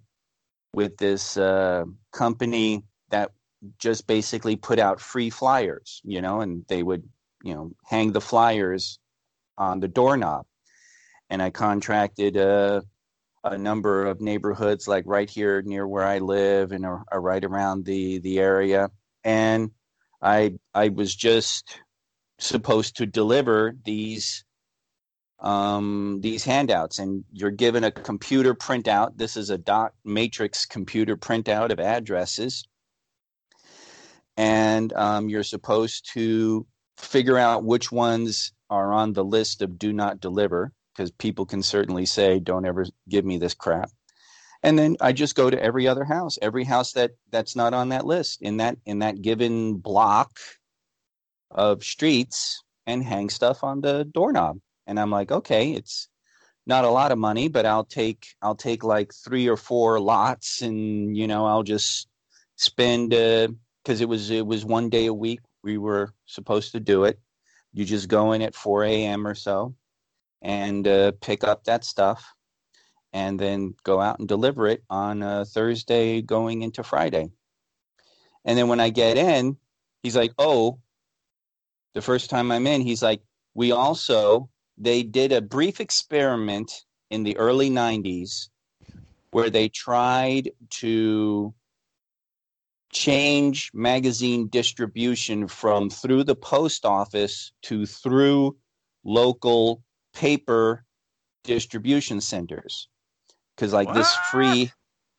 with 0.73 0.97
this 0.97 1.37
uh, 1.37 1.85
company 2.13 2.85
that 3.11 3.33
just 3.79 4.07
basically 4.07 4.57
put 4.57 4.79
out 4.79 5.01
free 5.01 5.31
flyers, 5.31 6.01
you 6.05 6.23
know, 6.23 6.41
and 6.41 6.65
they 6.69 6.83
would 6.83 7.09
you 7.43 7.55
know 7.55 7.73
hang 7.85 8.13
the 8.13 8.21
flyers 8.21 8.99
on 9.59 9.81
the 9.81 9.89
doorknob, 9.89 10.47
and 11.29 11.43
I 11.43 11.51
contracted 11.51 12.37
a 12.37 12.83
a 13.43 13.57
number 13.57 14.07
of 14.07 14.21
neighborhoods 14.21 14.87
like 14.87 15.05
right 15.07 15.29
here 15.29 15.63
near 15.63 15.87
where 15.89 16.05
I 16.05 16.19
live 16.19 16.73
and 16.73 16.85
are, 16.85 17.05
are 17.11 17.21
right 17.21 17.45
around 17.45 17.85
the 17.85 18.19
the 18.19 18.39
area, 18.39 18.91
and 19.25 19.71
I 20.23 20.55
I 20.75 20.89
was 20.89 21.15
just 21.15 21.81
supposed 22.39 22.97
to 22.97 23.07
deliver 23.07 23.75
these 23.85 24.45
um, 25.41 26.21
these 26.21 26.45
handouts, 26.45 26.99
and 26.99 27.25
you're 27.33 27.51
given 27.51 27.85
a 27.85 27.91
computer 27.91 28.55
printout. 28.55 29.17
This 29.17 29.37
is 29.37 29.51
a 29.51 29.59
dot 29.59 29.95
matrix 30.05 30.67
computer 30.67 31.17
printout 31.17 31.71
of 31.71 31.81
addresses, 31.81 32.67
and 34.37 34.93
um, 34.93 35.29
you're 35.29 35.43
supposed 35.43 36.11
to 36.13 36.67
figure 36.97 37.39
out 37.39 37.65
which 37.65 37.91
ones 37.91 38.53
are 38.69 38.93
on 38.93 39.13
the 39.13 39.25
list 39.25 39.63
of 39.63 39.79
do 39.79 39.93
not 39.93 40.21
deliver, 40.21 40.73
because 40.93 41.11
people 41.13 41.47
can 41.47 41.63
certainly 41.63 42.07
say, 42.07 42.39
"Don't 42.39 42.67
ever 42.67 42.87
give 43.09 43.25
me 43.25 43.39
this 43.39 43.55
crap." 43.55 43.91
And 44.63 44.79
then 44.79 44.97
I 45.01 45.13
just 45.13 45.37
go 45.37 45.49
to 45.49 45.63
every 45.63 45.89
other 45.89 46.05
house, 46.05 46.39
every 46.43 46.65
house 46.65 46.93
that 46.93 47.13
that's 47.31 47.57
not 47.57 47.73
on 47.73 47.89
that 47.89 48.05
list 48.05 48.43
in 48.43 48.59
that 48.59 48.77
in 48.85 48.99
that 48.99 49.23
given 49.23 49.77
block 49.77 50.39
of 51.51 51.83
streets, 51.83 52.63
and 52.87 53.03
hang 53.03 53.31
stuff 53.31 53.65
on 53.65 53.81
the 53.81 54.05
doorknob 54.05 54.59
and 54.91 55.01
i'm 55.01 55.11
like 55.11 55.33
okay 55.33 55.73
it's 55.73 56.09
not 56.67 56.85
a 56.85 56.91
lot 56.91 57.13
of 57.13 57.19
money 57.19 57.49
but 57.49 57.65
i'll 57.65 57.85
take 57.85 58.27
i'll 58.43 58.55
take 58.55 58.85
like 58.85 59.13
three 59.15 59.49
or 59.49 59.57
four 59.57 59.99
lots 59.99 60.61
and 60.61 61.17
you 61.17 61.27
know 61.27 61.47
i'll 61.47 61.63
just 61.63 62.09
spend 62.57 63.09
because 63.11 64.01
uh, 64.01 64.03
it 64.03 64.09
was 64.09 64.31
it 64.31 64.47
was 64.47 64.67
one 64.67 64.91
day 64.91 65.07
a 65.07 65.15
week 65.15 65.41
we 65.63 65.79
were 65.79 66.13
supposed 66.27 66.73
to 66.73 66.81
do 66.81 67.05
it. 67.05 67.19
You 67.73 67.85
just 67.85 68.09
go 68.09 68.33
in 68.33 68.43
at 68.43 68.55
4 68.55 68.85
a.m 68.85 69.27
or 69.27 69.35
so 69.35 69.75
and 70.43 70.87
uh, 70.87 71.13
pick 71.21 71.45
up 71.45 71.65
that 71.65 71.85
stuff 71.85 72.35
and 73.13 73.39
then 73.39 73.75
go 73.83 74.01
out 74.01 74.19
and 74.19 74.29
deliver 74.29 74.67
it 74.67 74.83
on 74.91 75.23
uh, 75.23 75.45
thursday 75.47 76.23
going 76.23 76.63
into 76.63 76.83
friday. 76.83 77.31
And 78.45 78.59
then 78.59 78.69
when 78.69 78.81
i 78.81 78.91
get 78.91 79.17
in 79.17 79.57
he's 80.03 80.17
like 80.17 80.33
oh 80.39 80.81
the 81.95 82.03
first 82.03 82.31
time 82.31 82.53
i'm 82.53 82.67
in 82.67 82.81
he's 82.81 83.03
like 83.03 83.23
we 83.55 83.73
also 83.73 84.49
they 84.81 85.03
did 85.03 85.31
a 85.31 85.43
brief 85.43 85.79
experiment 85.79 86.73
in 87.11 87.23
the 87.23 87.37
early 87.37 87.71
90s 87.71 88.49
where 89.31 89.51
they 89.51 89.69
tried 89.69 90.51
to 90.71 91.55
change 92.93 93.71
magazine 93.73 94.49
distribution 94.49 95.47
from 95.47 95.89
through 95.91 96.25
the 96.25 96.35
post 96.35 96.85
office 96.85 97.53
to 97.63 97.87
through 97.87 98.57
local 99.05 99.83
paper 100.13 100.85
distribution 101.45 102.21
centers 102.21 102.89
because 103.55 103.73
like 103.73 103.87
what? 103.87 103.95
this 103.95 104.13
free 104.33 104.73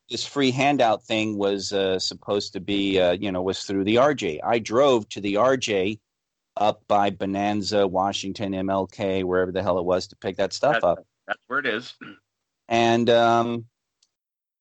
this 0.10 0.26
free 0.26 0.52
handout 0.52 1.02
thing 1.06 1.38
was 1.38 1.72
uh, 1.72 1.98
supposed 1.98 2.52
to 2.52 2.60
be 2.60 3.00
uh, 3.00 3.14
you 3.14 3.32
know 3.32 3.42
was 3.42 3.64
through 3.64 3.86
the 3.86 3.96
rj 3.96 4.40
i 4.44 4.60
drove 4.60 5.08
to 5.08 5.22
the 5.22 5.36
rj 5.36 5.98
up 6.62 6.84
by 6.88 7.10
Bonanza, 7.10 7.88
Washington, 7.88 8.54
MLK, 8.54 9.24
wherever 9.24 9.52
the 9.52 9.64
hell 9.64 9.80
it 9.80 9.86
was 9.86 10.08
to 10.08 10.16
pick 10.16 10.38
that 10.38 10.54
stuff 10.54 10.74
that's, 10.74 10.84
up. 10.86 11.06
That's 11.28 11.42
where 11.48 11.60
it 11.60 11.66
is. 11.66 11.94
And 12.70 13.10
um, 13.10 13.66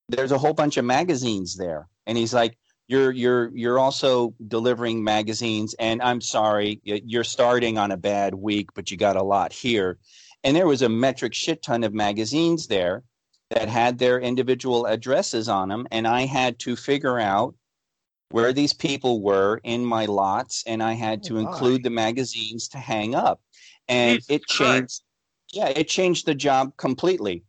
there's 0.09 0.33
a 0.33 0.39
whole 0.39 0.53
bunch 0.53 0.79
of 0.79 0.85
magazines 0.85 1.55
there. 1.55 1.87
And 2.09 2.19
he's 2.19 2.35
like, 2.35 2.59
you're 2.91 3.13
you're 3.13 3.57
you're 3.57 3.79
also 3.79 4.35
delivering 4.49 5.05
magazines 5.05 5.77
and 5.79 6.03
i'm 6.03 6.21
sorry 6.21 6.81
you're 6.83 7.23
starting 7.23 7.79
on 7.79 7.93
a 7.93 7.97
bad 7.97 8.35
week 8.35 8.69
but 8.75 8.91
you 8.91 8.97
got 8.97 9.15
a 9.15 9.23
lot 9.23 9.53
here 9.53 9.97
and 10.43 10.57
there 10.57 10.67
was 10.67 10.83
a 10.83 10.89
metric 10.89 11.33
shit 11.33 11.63
ton 11.63 11.85
of 11.85 11.95
magazines 11.95 12.67
there 12.67 13.05
that 13.51 13.69
had 13.69 13.97
their 13.97 14.19
individual 14.19 14.87
addresses 14.87 15.49
on 15.49 15.69
them 15.69 15.87
and 15.93 16.05
i 16.05 16.23
had 16.23 16.59
to 16.59 16.75
figure 16.75 17.21
out 17.21 17.55
where 18.31 18.53
these 18.53 18.73
people 18.73 19.21
were 19.21 19.61
in 19.65 19.85
my 19.85 20.07
lots, 20.07 20.63
and 20.67 20.83
I 20.83 20.93
had 20.93 21.23
to 21.25 21.37
oh, 21.37 21.41
include 21.41 21.83
the 21.83 21.91
magazines 21.91 22.69
to 22.69 22.79
hang 22.79 23.15
up. 23.15 23.41
And 23.89 24.19
Jesus 24.19 24.31
it 24.31 24.47
changed. 24.47 24.81
Christ. 24.81 25.05
Yeah, 25.53 25.69
it 25.69 25.89
changed 25.89 26.27
the 26.27 26.35
job 26.35 26.77
completely. 26.77 27.43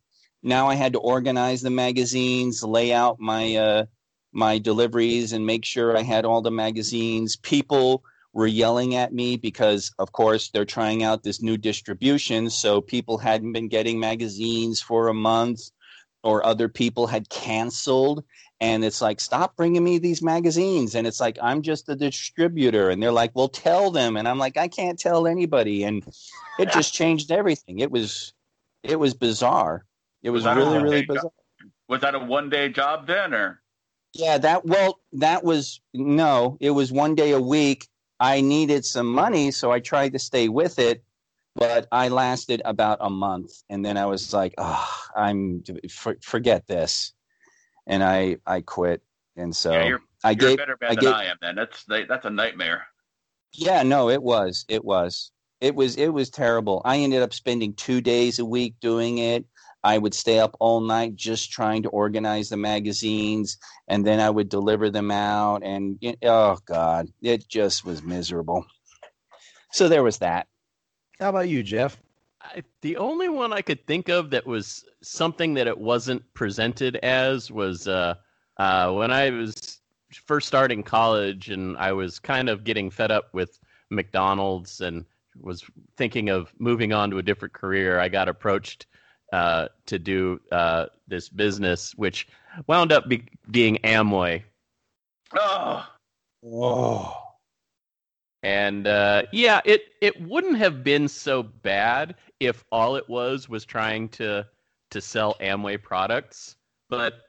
Now 0.43 0.67
I 0.67 0.73
had 0.73 0.93
to 0.93 0.99
organize 0.99 1.61
the 1.61 1.69
magazines, 1.69 2.63
lay 2.63 2.91
out 2.91 3.19
my 3.19 3.55
uh, 3.55 3.85
my 4.33 4.57
deliveries, 4.57 5.33
and 5.33 5.45
make 5.45 5.65
sure 5.65 5.95
I 5.95 6.01
had 6.01 6.25
all 6.25 6.41
the 6.41 6.51
magazines. 6.51 7.35
People 7.35 8.03
were 8.33 8.47
yelling 8.47 8.95
at 8.95 9.13
me 9.13 9.35
because, 9.35 9.93
of 9.99 10.11
course, 10.13 10.49
they're 10.49 10.65
trying 10.65 11.03
out 11.03 11.21
this 11.21 11.41
new 11.41 11.57
distribution. 11.57 12.49
So 12.49 12.81
people 12.81 13.17
hadn't 13.19 13.51
been 13.51 13.67
getting 13.67 13.99
magazines 13.99 14.81
for 14.81 15.09
a 15.09 15.13
month, 15.13 15.59
or 16.23 16.43
other 16.43 16.67
people 16.67 17.05
had 17.05 17.29
canceled 17.29 18.23
and 18.61 18.85
it's 18.85 19.01
like 19.01 19.19
stop 19.19 19.55
bringing 19.57 19.83
me 19.83 19.97
these 19.97 20.21
magazines. 20.21 20.95
And 20.95 21.05
it's 21.05 21.19
like 21.19 21.37
i'm 21.41 21.61
just 21.63 21.89
a 21.89 21.95
distributor. 21.95 22.89
And 22.89 23.01
they're 23.01 23.11
like 23.11 23.31
well 23.33 23.49
tell 23.49 23.91
them. 23.91 24.15
And 24.15 24.27
i'm 24.27 24.37
like 24.37 24.55
i 24.55 24.67
can't 24.67 24.97
tell 24.97 25.27
anybody. 25.27 25.83
And 25.83 26.05
it 26.59 26.71
just 26.71 26.93
changed 26.93 27.31
everything. 27.31 27.79
It 27.79 27.91
was 27.91 28.33
it 28.83 28.97
was 28.97 29.13
bizarre. 29.13 29.85
It 30.23 30.29
was, 30.29 30.45
was 30.45 30.55
really 30.55 30.81
really 30.81 31.05
bizarre. 31.05 31.23
job? 31.23 31.33
was 31.89 32.01
that 32.01 32.15
a 32.15 32.19
one 32.19 32.49
day 32.49 32.69
job 32.69 33.07
then 33.07 33.33
or? 33.33 33.61
Yeah 34.13 34.37
that 34.37 34.65
well 34.65 34.99
that 35.13 35.43
was 35.43 35.81
no 35.93 36.57
it 36.61 36.71
was 36.71 36.91
one 36.91 37.15
day 37.15 37.31
a 37.31 37.41
week. 37.41 37.87
I 38.19 38.41
needed 38.41 38.85
some 38.85 39.07
money 39.07 39.49
so 39.49 39.71
i 39.71 39.79
tried 39.79 40.13
to 40.13 40.19
stay 40.19 40.47
with 40.47 40.77
it 40.77 41.03
but 41.55 41.87
i 41.91 42.07
lasted 42.09 42.61
about 42.63 42.99
a 43.01 43.09
month. 43.09 43.63
And 43.71 43.83
then 43.83 43.97
i 43.97 44.05
was 44.05 44.33
like 44.33 44.53
oh, 44.59 45.01
i'm 45.15 45.63
for, 45.89 46.15
forget 46.21 46.67
this 46.67 47.13
and 47.91 48.03
I 48.03 48.37
I 48.47 48.61
quit. 48.61 49.03
And 49.35 49.55
so 49.55 49.71
yeah, 49.71 49.85
you're, 49.85 50.01
I 50.23 50.31
you're 50.31 50.35
gave, 50.35 50.57
better 50.57 50.77
man 50.81 50.91
I 50.91 50.95
than 50.95 51.03
gave, 51.03 51.13
I 51.13 51.25
am. 51.25 51.37
Then 51.41 51.55
that's 51.55 51.85
that's 51.85 52.25
a 52.25 52.29
nightmare. 52.29 52.87
Yeah, 53.53 53.83
no, 53.83 54.09
it 54.09 54.23
was. 54.23 54.65
It 54.67 54.83
was. 54.83 55.31
It 55.59 55.75
was. 55.75 55.97
It 55.97 56.09
was 56.09 56.29
terrible. 56.29 56.81
I 56.85 56.97
ended 56.97 57.21
up 57.21 57.33
spending 57.33 57.73
two 57.73 58.01
days 58.01 58.39
a 58.39 58.45
week 58.45 58.75
doing 58.81 59.19
it. 59.19 59.45
I 59.83 59.97
would 59.97 60.13
stay 60.13 60.39
up 60.39 60.55
all 60.59 60.79
night 60.79 61.15
just 61.15 61.51
trying 61.51 61.83
to 61.83 61.89
organize 61.89 62.49
the 62.49 62.57
magazines, 62.57 63.57
and 63.87 64.05
then 64.05 64.19
I 64.19 64.29
would 64.29 64.47
deliver 64.47 64.89
them 64.89 65.11
out. 65.11 65.63
And 65.63 65.99
oh 66.23 66.57
god, 66.65 67.09
it 67.21 67.47
just 67.47 67.83
was 67.83 68.01
miserable. 68.01 68.65
So 69.71 69.89
there 69.89 70.03
was 70.03 70.19
that. 70.19 70.47
How 71.19 71.29
about 71.29 71.49
you, 71.49 71.61
Jeff? 71.63 71.99
I, 72.43 72.63
the 72.81 72.97
only 72.97 73.29
one 73.29 73.53
I 73.53 73.61
could 73.61 73.85
think 73.85 74.09
of 74.09 74.29
that 74.31 74.45
was 74.45 74.85
something 75.01 75.53
that 75.55 75.67
it 75.67 75.77
wasn't 75.77 76.21
presented 76.33 76.97
as 76.97 77.51
was 77.51 77.87
uh, 77.87 78.15
uh, 78.57 78.91
when 78.91 79.11
I 79.11 79.29
was 79.29 79.79
first 80.25 80.47
starting 80.47 80.83
college 80.83 81.49
and 81.49 81.77
I 81.77 81.91
was 81.93 82.19
kind 82.19 82.49
of 82.49 82.63
getting 82.63 82.89
fed 82.89 83.11
up 83.11 83.33
with 83.33 83.59
McDonald's 83.89 84.81
and 84.81 85.05
was 85.39 85.63
thinking 85.97 86.29
of 86.29 86.51
moving 86.59 86.93
on 86.93 87.09
to 87.11 87.17
a 87.17 87.23
different 87.23 87.53
career. 87.53 87.99
I 87.99 88.09
got 88.09 88.27
approached 88.27 88.87
uh, 89.31 89.69
to 89.85 89.97
do 89.97 90.41
uh, 90.51 90.87
this 91.07 91.29
business, 91.29 91.93
which 91.95 92.27
wound 92.67 92.91
up 92.91 93.07
be- 93.07 93.29
being 93.49 93.77
Amway. 93.83 94.43
Oh. 95.33 95.87
Oh. 96.45 97.30
And 98.43 98.87
uh, 98.87 99.23
yeah, 99.31 99.61
it 99.65 99.83
it 100.01 100.19
wouldn't 100.21 100.57
have 100.57 100.83
been 100.83 101.07
so 101.07 101.43
bad 101.43 102.15
if 102.39 102.63
all 102.71 102.95
it 102.95 103.07
was 103.07 103.47
was 103.47 103.65
trying 103.65 104.09
to 104.09 104.47
to 104.89 105.01
sell 105.01 105.35
Amway 105.39 105.81
products, 105.81 106.55
but 106.89 107.21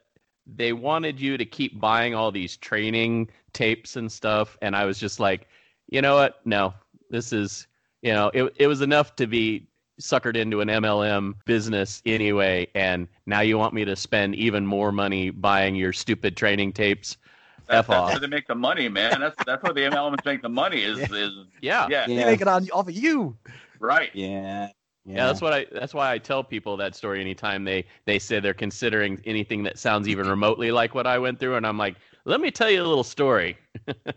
they 0.46 0.72
wanted 0.72 1.20
you 1.20 1.36
to 1.38 1.44
keep 1.44 1.80
buying 1.80 2.14
all 2.14 2.32
these 2.32 2.56
training 2.56 3.28
tapes 3.52 3.96
and 3.96 4.10
stuff 4.10 4.56
and 4.62 4.74
I 4.74 4.84
was 4.84 4.98
just 4.98 5.20
like, 5.20 5.48
you 5.88 6.02
know 6.02 6.16
what? 6.16 6.40
No. 6.44 6.74
This 7.10 7.32
is, 7.32 7.66
you 8.02 8.12
know, 8.12 8.30
it 8.34 8.52
it 8.56 8.66
was 8.66 8.80
enough 8.80 9.14
to 9.16 9.26
be 9.26 9.68
suckered 10.00 10.36
into 10.36 10.60
an 10.60 10.68
MLM 10.68 11.34
business 11.44 12.02
anyway 12.06 12.66
and 12.74 13.06
now 13.26 13.40
you 13.40 13.58
want 13.58 13.74
me 13.74 13.84
to 13.84 13.94
spend 13.94 14.34
even 14.34 14.66
more 14.66 14.90
money 14.90 15.30
buying 15.30 15.76
your 15.76 15.92
stupid 15.92 16.36
training 16.36 16.72
tapes 16.72 17.18
that's, 17.66 17.88
that's 17.88 18.10
where 18.10 18.20
they 18.20 18.26
make 18.26 18.46
the 18.46 18.54
money, 18.54 18.88
man. 18.88 19.20
That's 19.20 19.36
that's 19.44 19.62
where 19.62 19.72
the 19.72 19.82
MLMs 19.82 20.24
make 20.24 20.42
the 20.42 20.48
money. 20.48 20.82
Is 20.82 20.98
is 20.98 21.32
yeah, 21.60 21.86
yeah. 21.88 22.06
They 22.06 22.24
make 22.24 22.40
it 22.40 22.48
on 22.48 22.68
off 22.70 22.88
of 22.88 22.94
you, 22.94 23.36
right? 23.78 24.10
Yeah. 24.14 24.68
Yeah. 25.04 25.16
yeah, 25.16 25.26
that's 25.26 25.40
what 25.40 25.52
I. 25.52 25.66
That's 25.72 25.94
why 25.94 26.12
I 26.12 26.18
tell 26.18 26.44
people 26.44 26.76
that 26.76 26.94
story 26.94 27.20
anytime 27.20 27.64
they 27.64 27.84
they 28.04 28.20
say 28.20 28.38
they're 28.38 28.54
considering 28.54 29.20
anything 29.24 29.64
that 29.64 29.78
sounds 29.78 30.06
even 30.06 30.28
remotely 30.28 30.70
like 30.70 30.94
what 30.94 31.08
I 31.08 31.18
went 31.18 31.40
through, 31.40 31.56
and 31.56 31.66
I'm 31.66 31.76
like, 31.76 31.96
let 32.24 32.40
me 32.40 32.52
tell 32.52 32.70
you 32.70 32.80
a 32.80 32.86
little 32.86 33.02
story. 33.02 33.58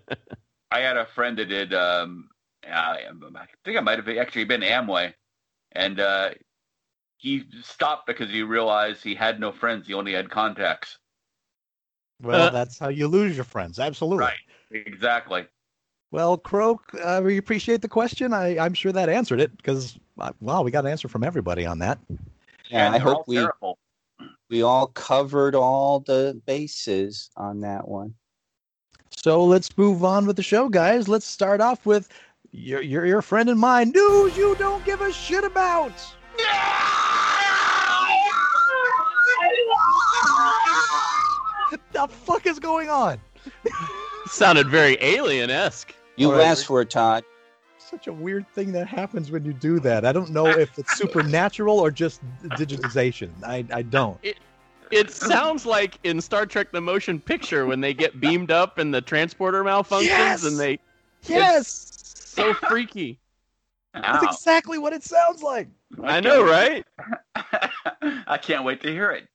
I 0.72 0.80
had 0.80 0.98
a 0.98 1.06
friend 1.06 1.38
that 1.40 1.46
did. 1.46 1.74
Um, 1.74 2.30
I 2.72 3.00
think 3.64 3.78
I 3.78 3.82
might 3.82 3.98
have 3.98 4.18
actually 4.18 4.46
been 4.46 4.62
Amway, 4.62 5.14
and 5.72 6.00
uh, 6.00 6.32
he 7.18 7.46
stopped 7.64 8.06
because 8.06 8.30
he 8.30 8.44
realized 8.44 9.04
he 9.04 9.16
had 9.16 9.40
no 9.40 9.52
friends. 9.52 9.88
He 9.88 9.94
only 9.96 10.14
had 10.14 10.30
contacts. 10.30 11.00
Well, 12.22 12.48
Uh, 12.48 12.50
that's 12.50 12.80
how 12.80 12.90
you 12.90 13.08
lose 13.08 13.36
your 13.36 13.46
friends. 13.46 13.80
Absolutely. 13.80 14.26
Right. 14.26 14.38
Exactly. 14.72 15.46
Well, 16.12 16.38
Croak, 16.38 16.94
uh, 17.04 17.22
we 17.24 17.38
appreciate 17.38 17.82
the 17.82 17.90
question. 17.90 18.34
I, 18.34 18.58
I'm 18.58 18.74
sure 18.74 18.92
that 18.92 19.10
answered 19.10 19.42
it 19.42 19.56
because, 19.58 19.98
uh, 20.20 20.32
well, 20.40 20.64
we 20.64 20.72
got 20.72 20.86
an 20.86 20.92
answer 20.92 21.08
from 21.08 21.24
everybody 21.24 21.66
on 21.66 21.80
that. 21.80 22.00
Yeah, 22.70 22.88
And 22.88 22.96
I 22.96 23.00
hope 23.00 23.28
we 23.28 23.36
terrible. 23.36 23.78
we 24.50 24.62
all 24.62 24.88
covered 24.88 25.56
all 25.56 26.00
the 26.00 26.42
bases 26.46 27.30
on 27.36 27.60
that 27.62 27.88
one. 27.88 28.14
So 29.10 29.44
let's 29.44 29.78
move 29.78 30.04
on 30.04 30.26
with 30.26 30.36
the 30.36 30.44
show, 30.44 30.70
guys. 30.70 31.08
Let's 31.08 31.26
start 31.26 31.60
off 31.60 31.86
with 31.86 32.10
your 32.52 32.82
your, 32.82 33.06
your 33.06 33.22
friend 33.22 33.50
and 33.50 33.60
mine 33.60 33.92
news 33.92 34.38
you 34.38 34.56
don't 34.58 34.86
give 34.86 35.02
a 35.02 35.12
shit 35.12 35.44
about. 35.44 35.92
What 36.36 36.95
the 42.06 42.14
fuck 42.14 42.46
is 42.46 42.60
going 42.60 42.90
on? 42.90 43.20
Sounded 44.28 44.68
very 44.70 44.98
alien 45.02 45.50
esque. 45.50 45.94
You 46.18 46.28
All 46.28 46.34
right. 46.34 46.44
asked 46.44 46.66
for 46.66 46.82
it, 46.82 46.90
Todd. 46.90 47.24
Such 47.78 48.08
a 48.08 48.14
weird 48.14 48.48
thing 48.54 48.72
that 48.72 48.88
happens 48.88 49.32
when 49.32 49.46
you 49.46 49.54
do 49.54 49.80
that. 49.82 50.06
I 50.06 50.12
don't 50.12 50.32
know 50.32 50.58
if 50.58 50.78
it's 50.80 50.92
supernatural 50.92 51.80
or 51.80 51.92
just 51.92 52.22
digitization. 52.44 53.30
I, 53.44 53.66
I 53.72 53.84
don't. 53.84 54.18
It 54.24 54.38
it 54.92 55.12
sounds 55.12 55.66
like 55.66 56.00
in 56.04 56.20
Star 56.22 56.46
Trek: 56.46 56.72
The 56.72 56.82
Motion 56.82 57.20
Picture 57.20 57.66
when 57.66 57.82
they 57.82 57.94
get 57.94 58.20
beamed 58.20 58.52
up 58.52 58.78
and 58.80 58.94
the 58.94 59.02
transporter 59.02 59.64
malfunctions 59.64 60.06
Yes! 60.06 60.44
and 60.44 60.60
they 60.60 60.80
Yes, 61.28 62.16
so 62.26 62.54
freaky. 62.54 63.20
that's 63.94 64.24
exactly 64.24 64.78
what 64.78 64.94
it 64.94 65.04
sounds 65.04 65.42
like. 65.42 65.68
I 66.04 66.20
know, 66.20 66.44
right? 66.44 66.86
I 67.36 68.38
can't 68.42 68.64
wait 68.64 68.82
to 68.82 68.92
hear 68.92 69.12
it. 69.12 69.28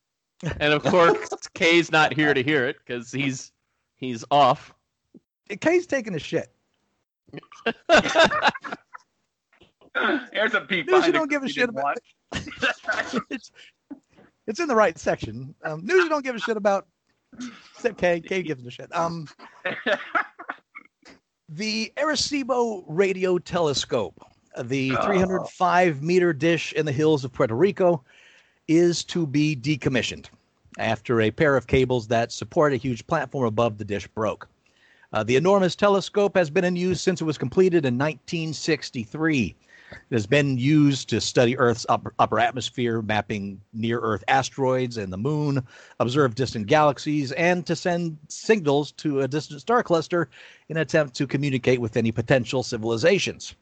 And 0.59 0.73
of 0.73 0.83
course, 0.83 1.29
Kay's 1.55 1.93
not 1.93 2.13
here 2.15 2.33
to 2.35 2.43
hear 2.43 2.67
it 2.67 2.77
because 2.79 3.13
he's 3.13 3.53
he's 3.97 4.25
off. 4.31 4.75
Kay's 5.61 5.87
taking 5.87 6.15
a 6.15 6.19
shit. 6.19 6.53
Here's 10.33 10.55
a 10.55 10.61
peek 10.63 10.87
News 10.87 11.07
you 11.07 11.13
don't 11.13 11.29
give 11.31 11.43
a 11.43 11.49
shit 11.49 11.69
about. 11.69 11.99
it's, 12.33 13.51
it's 14.47 14.61
in 14.61 14.69
the 14.69 14.77
right 14.77 14.97
section. 14.99 15.55
Um, 15.65 15.85
news 15.85 16.05
you 16.05 16.09
don't 16.09 16.25
give 16.25 16.37
a 16.37 16.39
shit 16.39 16.57
about. 16.57 16.87
Except 17.75 17.99
Kay. 17.99 18.21
Kay 18.21 18.43
gives 18.43 18.65
a 18.65 18.71
shit. 18.71 18.95
Um, 18.97 19.29
the 21.49 21.93
Arecibo 21.97 22.85
Radio 22.87 23.39
Telescope, 23.39 24.25
the 24.63 24.97
Oh. 24.97 25.07
305 25.07 26.03
meter 26.03 26.33
dish 26.33 26.73
in 26.73 26.87
the 26.87 26.93
hills 26.93 27.25
of 27.25 27.33
Puerto 27.33 27.55
Rico, 27.55 28.05
is 28.71 29.03
to 29.03 29.27
be 29.27 29.57
decommissioned 29.57 30.27
after 30.79 31.21
a 31.21 31.31
pair 31.33 31.57
of 31.57 31.67
cables 31.67 32.07
that 32.07 32.31
support 32.31 32.73
a 32.73 32.77
huge 32.77 33.05
platform 33.09 33.45
above 33.45 33.79
the 33.79 33.85
dish 33.85 34.07
broke. 34.07 34.49
Uh, 35.13 35.25
the 35.25 35.35
enormous 35.35 35.75
telescope 35.75 36.37
has 36.37 36.51
been 36.51 36.65
in 36.65 36.77
use 36.77 37.01
since 37.01 37.21
it 37.21 37.25
was 37.25 37.37
completed 37.37 37.85
in 37.85 37.99
1963. 37.99 39.57
It 39.91 40.15
has 40.15 40.25
been 40.25 40.57
used 40.57 41.09
to 41.09 41.21
study 41.21 41.59
Earth's 41.59 41.85
upper, 41.89 42.15
upper 42.21 42.39
atmosphere, 42.39 43.03
mapping 43.03 43.61
near 43.73 43.99
Earth 43.99 44.23
asteroids 44.29 44.99
and 44.99 45.13
the 45.13 45.19
moon, 45.19 45.67
observe 45.99 46.37
distant 46.37 46.69
galaxies, 46.69 47.33
and 47.33 47.67
to 47.67 47.75
send 47.75 48.17
signals 48.29 48.93
to 48.93 49.23
a 49.23 49.29
distant 49.29 49.61
star 49.61 49.83
cluster 49.83 50.29
in 50.69 50.77
an 50.77 50.83
attempt 50.83 51.17
to 51.17 51.27
communicate 51.27 51.81
with 51.81 51.97
any 51.97 52.13
potential 52.13 52.63
civilizations. 52.63 53.57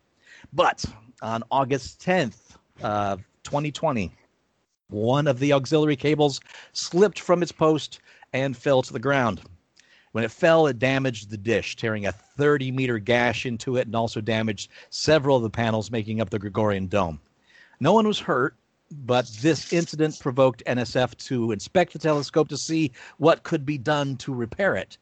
But 0.52 0.84
on 1.22 1.42
August 1.50 2.04
10th, 2.04 2.58
uh, 2.82 3.16
2020, 3.44 4.12
one 4.90 5.26
of 5.26 5.38
the 5.38 5.52
auxiliary 5.52 5.96
cables 5.96 6.40
slipped 6.72 7.20
from 7.20 7.42
its 7.42 7.52
post 7.52 8.00
and 8.32 8.56
fell 8.56 8.80
to 8.80 8.92
the 8.92 8.98
ground. 8.98 9.42
When 10.12 10.24
it 10.24 10.30
fell, 10.30 10.66
it 10.66 10.78
damaged 10.78 11.28
the 11.28 11.36
dish, 11.36 11.76
tearing 11.76 12.06
a 12.06 12.12
30 12.12 12.72
meter 12.72 12.98
gash 12.98 13.44
into 13.44 13.76
it 13.76 13.86
and 13.86 13.94
also 13.94 14.22
damaged 14.22 14.70
several 14.88 15.36
of 15.36 15.42
the 15.42 15.50
panels 15.50 15.90
making 15.90 16.22
up 16.22 16.30
the 16.30 16.38
Gregorian 16.38 16.86
dome. 16.86 17.20
No 17.80 17.92
one 17.92 18.06
was 18.06 18.18
hurt, 18.18 18.56
but 18.90 19.28
this 19.42 19.72
incident 19.74 20.18
provoked 20.18 20.62
NSF 20.66 21.14
to 21.26 21.52
inspect 21.52 21.92
the 21.92 21.98
telescope 21.98 22.48
to 22.48 22.56
see 22.56 22.90
what 23.18 23.42
could 23.42 23.66
be 23.66 23.76
done 23.76 24.16
to 24.16 24.32
repair 24.32 24.74
it. 24.74 24.96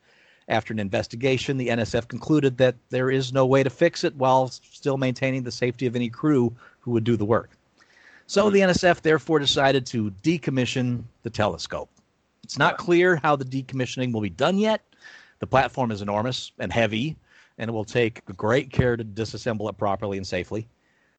After 0.49 0.73
an 0.73 0.81
investigation, 0.81 1.57
the 1.57 1.69
NSF 1.69 2.09
concluded 2.09 2.59
that 2.59 2.75
there 2.91 3.11
is 3.11 3.33
no 3.33 3.47
way 3.47 3.63
to 3.63 3.71
fix 3.71 4.03
it 4.03 4.17
while 4.17 4.49
still 4.49 4.97
maintaining 4.97 5.45
the 5.45 5.53
safety 5.53 5.87
of 5.87 5.95
any 5.95 6.09
crew 6.09 6.57
who 6.81 6.91
would 6.91 7.05
do 7.05 7.17
the 7.17 7.25
work. 7.25 7.56
So 8.29 8.51
the 8.51 8.61
NSF 8.61 9.03
therefore 9.03 9.39
decided 9.39 9.87
to 9.87 10.11
decommission 10.23 11.05
the 11.23 11.31
telescope. 11.31 11.89
It's 12.43 12.59
not 12.59 12.77
clear 12.77 13.17
how 13.17 13.37
the 13.37 13.45
decommissioning 13.45 14.13
will 14.13 14.21
be 14.21 14.31
done 14.31 14.59
yet. 14.59 14.83
The 15.39 15.47
platform 15.47 15.93
is 15.93 16.03
enormous 16.03 16.51
and 16.59 16.73
heavy, 16.73 17.17
and 17.59 17.69
it 17.69 17.73
will 17.73 17.85
take 17.85 18.25
great 18.37 18.71
care 18.73 18.97
to 18.97 19.05
disassemble 19.05 19.71
it 19.71 19.79
properly 19.79 20.17
and 20.17 20.27
safely. 20.27 20.69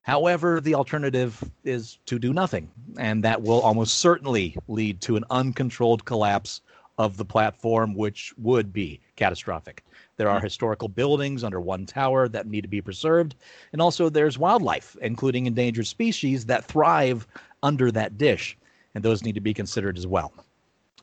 However, 0.01 0.60
the 0.60 0.76
alternative 0.76 1.41
is 1.64 1.99
to 2.08 2.20
do 2.20 2.34
nothing, 2.34 2.70
and 2.97 3.24
that 3.24 3.41
will 3.41 3.62
almost 3.62 3.97
certainly 3.97 4.58
lead 4.68 4.99
to 5.01 5.16
an 5.16 5.24
uncontrolled 5.30 6.03
collapse 6.03 6.62
of 6.97 7.16
the 7.16 7.26
platform, 7.26 7.93
which 7.93 8.34
would 8.38 8.74
be 8.74 8.99
catastrophic. 9.16 9.84
There 10.18 10.30
are 10.30 10.39
historical 10.41 10.88
buildings 10.88 11.43
under 11.43 11.61
one 11.61 11.86
tower 11.86 12.28
that 12.30 12.47
need 12.47 12.61
to 12.61 12.68
be 12.68 12.82
preserved, 12.82 13.36
and 13.72 13.82
also 13.82 14.09
there's 14.09 14.38
wildlife, 14.38 14.97
including 15.01 15.45
endangered 15.45 15.88
species, 15.88 16.45
that 16.47 16.65
thrive 16.65 17.28
under 17.61 17.91
that 17.91 18.18
dish, 18.18 18.57
and 18.95 19.03
those 19.03 19.24
need 19.24 19.36
to 19.36 19.41
be 19.41 19.53
considered 19.53 19.97
as 19.97 20.07
well. 20.07 20.34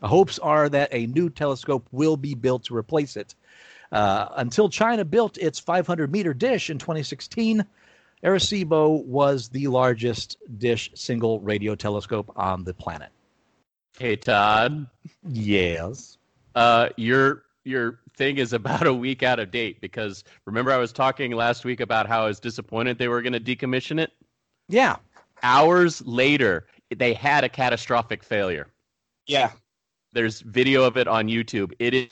Hopes 0.02 0.38
are 0.40 0.68
that 0.68 0.88
a 0.92 1.06
new 1.06 1.30
telescope 1.30 1.86
will 1.92 2.16
be 2.16 2.34
built 2.34 2.64
to 2.64 2.76
replace 2.76 3.16
it. 3.16 3.34
Uh, 3.92 4.28
until 4.36 4.68
China 4.68 5.04
built 5.04 5.38
its 5.38 5.60
500 5.60 6.10
meter 6.10 6.34
dish 6.34 6.68
in 6.68 6.78
2016, 6.78 7.64
Arecibo 8.24 9.04
was 9.04 9.48
the 9.48 9.68
largest 9.68 10.38
dish 10.58 10.90
single 10.94 11.38
radio 11.40 11.74
telescope 11.76 12.32
on 12.34 12.64
the 12.64 12.74
planet. 12.74 13.10
Hey 13.98 14.16
Todd, 14.16 14.88
Yes. 15.28 16.18
uh, 16.56 16.88
your 16.96 17.44
your 17.64 18.00
thing 18.16 18.38
is 18.38 18.52
about 18.52 18.86
a 18.86 18.94
week 18.94 19.22
out 19.22 19.38
of 19.40 19.50
date 19.50 19.80
because 19.80 20.24
remember 20.46 20.70
I 20.70 20.76
was 20.76 20.92
talking 20.92 21.32
last 21.32 21.64
week 21.64 21.80
about 21.80 22.06
how 22.06 22.22
I 22.24 22.26
was 22.26 22.40
disappointed 22.40 22.98
they 22.98 23.08
were 23.08 23.22
going 23.22 23.32
to 23.32 23.40
decommission 23.40 23.98
it. 24.00 24.12
Yeah. 24.68 24.96
Hours 25.42 26.00
later, 26.06 26.66
they 26.94 27.12
had 27.14 27.44
a 27.44 27.48
catastrophic 27.48 28.22
failure. 28.22 28.68
Yeah. 29.26 29.52
There's 30.12 30.40
video 30.40 30.84
of 30.84 30.96
it 30.96 31.08
on 31.08 31.26
YouTube. 31.28 31.72
It 31.78 31.92
is 31.94 32.08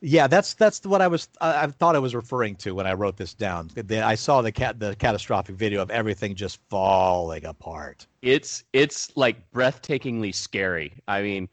Yeah, 0.00 0.26
that's 0.26 0.54
that's 0.54 0.84
what 0.84 1.00
I 1.00 1.06
was 1.08 1.28
I, 1.40 1.64
I 1.64 1.66
thought 1.68 1.94
I 1.96 2.00
was 2.00 2.14
referring 2.14 2.56
to 2.56 2.74
when 2.74 2.86
I 2.86 2.92
wrote 2.94 3.16
this 3.16 3.34
down. 3.34 3.70
The- 3.74 4.02
I 4.02 4.14
saw 4.14 4.42
the 4.42 4.52
cat 4.52 4.78
the 4.80 4.96
catastrophic 4.96 5.54
video 5.56 5.80
of 5.80 5.90
everything 5.90 6.34
just 6.34 6.58
falling 6.68 7.44
apart. 7.44 8.06
it's 8.22 8.64
it's 8.72 9.16
like 9.16 9.36
breathtakingly 9.52 10.34
scary. 10.34 10.92
I 11.06 11.22
mean, 11.22 11.48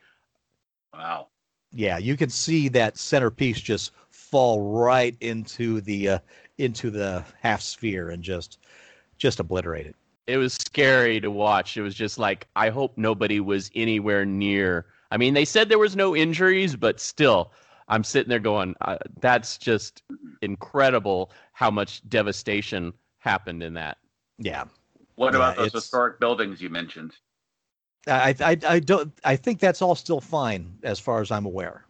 wow. 0.94 1.28
Yeah, 1.74 1.98
you 1.98 2.16
can 2.16 2.30
see 2.30 2.68
that 2.70 2.98
centerpiece 2.98 3.60
just 3.60 3.92
fall 4.10 4.62
right 4.62 5.16
into 5.22 5.82
the 5.82 6.10
uh, 6.10 6.20
into 6.58 6.90
the 6.92 7.24
half 7.42 7.62
sphere 7.62 8.12
and 8.12 8.24
just 8.24 8.60
just 9.18 9.40
obliterate 9.40 9.86
it. 9.88 9.96
it 10.28 10.38
was 10.38 10.54
scary 10.54 11.20
to 11.20 11.30
watch. 11.32 11.76
It 11.78 11.82
was 11.82 11.96
just 11.96 12.18
like 12.20 12.48
I 12.56 12.70
hope 12.70 12.98
nobody 12.98 13.40
was 13.40 13.72
anywhere 13.76 14.26
near. 14.26 14.86
I 15.12 15.18
mean, 15.18 15.34
they 15.34 15.46
said 15.46 15.70
there 15.70 15.80
was 15.80 15.96
no 15.96 16.16
injuries, 16.16 16.76
but 16.76 17.00
still, 17.00 17.52
I'm 17.88 18.04
sitting 18.04 18.30
there 18.30 18.40
going, 18.40 18.76
uh, 18.82 18.98
"That's 19.20 19.58
just 19.58 20.04
incredible 20.42 21.32
how 21.52 21.70
much 21.72 22.08
devastation 22.10 22.94
happened 23.20 23.64
in 23.64 23.74
that." 23.76 23.98
Yeah. 24.38 24.66
What 25.16 25.34
Yeah, 25.34 25.38
about 25.40 25.56
those 25.58 25.68
it's- 25.68 25.84
historic 25.84 26.20
buildings 26.20 26.62
you 26.62 26.70
mentioned? 26.70 27.16
I, 28.08 28.36
I 28.39 28.58
I 28.68 28.80
don't 28.80 29.14
I 29.24 29.36
think 29.36 29.60
that's 29.60 29.82
all 29.82 29.95
still 29.95 30.22
fine 30.22 30.78
as 30.84 30.99
far 30.99 31.22
as 31.22 31.32
I'm 31.32 31.45
aware. 31.45 31.86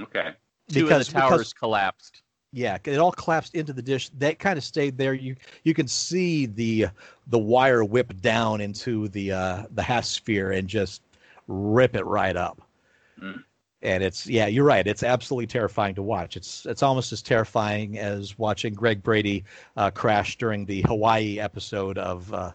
Okay. 0.00 0.30
Two 0.70 0.84
Because- 0.84 1.08
of 1.08 1.14
the 1.14 1.20
towers 1.20 1.38
because- 1.38 1.52
collapsed. 1.54 2.22
Yeah, 2.52 2.78
it 2.84 2.96
all 2.98 3.12
collapsed 3.12 3.54
into 3.54 3.74
the 3.74 3.82
dish. 3.82 4.08
That 4.18 4.38
kind 4.38 4.56
of 4.56 4.64
stayed 4.64 4.96
there. 4.96 5.12
You 5.12 5.36
you 5.64 5.74
can 5.74 5.88
see 5.88 6.46
the 6.46 6.86
the 7.26 7.38
wire 7.38 7.84
whip 7.84 8.18
down 8.22 8.60
into 8.62 9.08
the 9.08 9.32
uh, 9.32 9.62
the 9.74 9.82
half 9.82 10.04
sphere 10.06 10.52
and 10.52 10.66
just 10.66 11.02
rip 11.48 11.94
it 11.96 12.06
right 12.06 12.34
up. 12.36 12.62
Mm. 13.20 13.42
And 13.82 14.02
it's 14.02 14.26
yeah, 14.26 14.46
you're 14.46 14.64
right. 14.64 14.86
It's 14.86 15.02
absolutely 15.02 15.48
terrifying 15.48 15.96
to 15.96 16.02
watch. 16.02 16.36
It's 16.36 16.64
it's 16.64 16.82
almost 16.82 17.12
as 17.12 17.20
terrifying 17.20 17.98
as 17.98 18.38
watching 18.38 18.72
Greg 18.72 19.02
Brady 19.02 19.44
uh, 19.76 19.90
crash 19.90 20.38
during 20.38 20.64
the 20.64 20.80
Hawaii 20.82 21.38
episode 21.38 21.98
of 21.98 22.32
uh, 22.32 22.52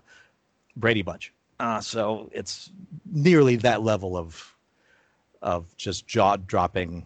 Brady 0.75 1.03
Bunch. 1.03 1.31
Uh, 1.61 1.79
so 1.79 2.27
it's 2.33 2.71
nearly 3.05 3.55
that 3.55 3.83
level 3.83 4.17
of 4.17 4.57
of 5.43 5.77
just 5.77 6.07
jaw 6.07 6.35
dropping 6.35 7.05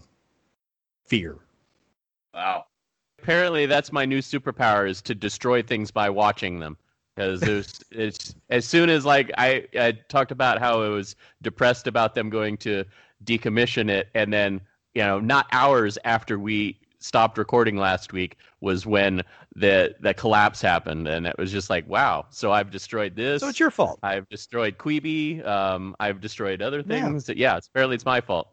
fear. 1.05 1.35
Wow. 2.33 2.65
apparently 3.21 3.65
that's 3.65 3.91
my 3.91 4.05
new 4.05 4.19
superpower 4.19 4.89
is 4.89 5.01
to 5.01 5.15
destroy 5.15 5.61
things 5.61 5.91
by 5.91 6.09
watching 6.09 6.59
them. 6.59 6.77
Because 7.15 7.41
there's 7.41 7.79
it's 7.91 8.33
as 8.49 8.65
soon 8.65 8.89
as 8.89 9.05
like 9.05 9.29
I, 9.37 9.65
I 9.77 9.91
talked 10.07 10.31
about 10.31 10.59
how 10.59 10.81
I 10.81 10.87
was 10.87 11.17
depressed 11.41 11.85
about 11.85 12.15
them 12.15 12.29
going 12.29 12.55
to 12.59 12.85
decommission 13.25 13.89
it, 13.89 14.07
and 14.15 14.31
then 14.31 14.61
you 14.93 15.01
know 15.01 15.19
not 15.19 15.47
hours 15.51 15.97
after 16.05 16.39
we 16.39 16.79
stopped 16.99 17.37
recording 17.37 17.75
last 17.75 18.13
week 18.13 18.37
was 18.61 18.85
when 18.85 19.21
the 19.55 19.95
that 20.01 20.17
collapse 20.17 20.61
happened, 20.61 21.07
and 21.07 21.25
it 21.25 21.35
was 21.37 21.51
just 21.51 21.69
like 21.69 21.87
wow. 21.87 22.25
So 22.29 22.51
I've 22.51 22.71
destroyed 22.71 23.15
this. 23.15 23.41
So 23.41 23.47
it's 23.47 23.59
your 23.59 23.71
fault. 23.71 23.99
I've 24.03 24.27
destroyed 24.29 24.77
Queeby. 24.77 25.45
Um, 25.45 25.95
I've 25.99 26.19
destroyed 26.19 26.61
other 26.61 26.79
Yeah. 26.79 26.83
things. 26.83 27.29
Yeah, 27.29 27.57
it's 27.57 27.67
apparently 27.67 27.95
it's 27.95 28.05
my 28.05 28.19
fault. 28.21 28.49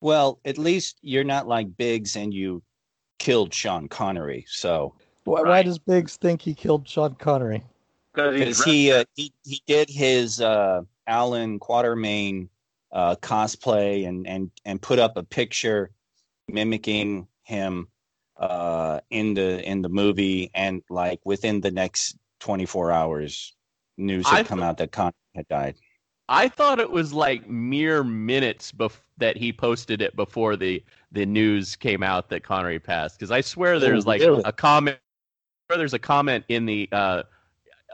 Well, 0.00 0.40
at 0.44 0.58
least 0.58 0.98
you're 1.02 1.24
not 1.24 1.46
like 1.48 1.76
Biggs 1.76 2.16
and 2.16 2.32
you 2.32 2.62
killed 3.18 3.54
Sean 3.54 3.88
Connery. 3.88 4.44
So 4.48 4.94
Why, 5.24 5.42
why 5.42 5.62
does 5.62 5.78
Biggs 5.78 6.16
think 6.16 6.42
he 6.42 6.54
killed 6.54 6.88
Sean 6.88 7.14
Connery? 7.14 7.62
because 8.14 8.62
he, 8.62 8.92
uh, 8.92 9.04
he 9.14 9.32
he 9.44 9.62
did 9.66 9.88
his 9.88 10.40
uh, 10.40 10.82
Alan 11.06 11.58
Quatermain 11.58 12.48
uh, 12.92 13.16
cosplay 13.16 14.06
and 14.06 14.26
and 14.26 14.50
and 14.66 14.82
put 14.82 14.98
up 14.98 15.16
a 15.16 15.22
picture 15.22 15.90
mimicking 16.48 17.26
him 17.44 17.88
uh, 18.36 19.00
in 19.10 19.34
the 19.34 19.62
in 19.68 19.82
the 19.82 19.88
movie, 19.88 20.50
and 20.54 20.82
like 20.90 21.20
within 21.24 21.60
the 21.60 21.70
next 21.70 22.16
24 22.40 22.90
hours, 22.90 23.54
news 23.96 24.28
had 24.28 24.40
I 24.40 24.42
come 24.44 24.58
th- 24.58 24.68
out 24.68 24.78
that 24.78 24.92
Connery 24.92 25.12
had 25.34 25.48
died. 25.48 25.76
I 26.28 26.48
thought 26.48 26.80
it 26.80 26.90
was 26.90 27.12
like 27.12 27.48
mere 27.48 28.02
minutes 28.02 28.72
bef- 28.72 29.00
that 29.18 29.36
he 29.36 29.52
posted 29.52 30.00
it 30.00 30.16
before 30.16 30.56
the 30.56 30.82
the 31.12 31.26
news 31.26 31.76
came 31.76 32.02
out 32.02 32.28
that 32.30 32.42
Connery 32.42 32.78
passed. 32.78 33.18
Because 33.18 33.30
I 33.30 33.40
swear 33.40 33.78
there's 33.78 34.06
like 34.06 34.20
really? 34.20 34.42
a 34.44 34.52
comment. 34.52 34.96
I 34.96 35.72
swear 35.72 35.78
There's 35.78 35.94
a 35.94 35.98
comment 35.98 36.44
in 36.48 36.66
the 36.66 36.88
uh, 36.92 37.22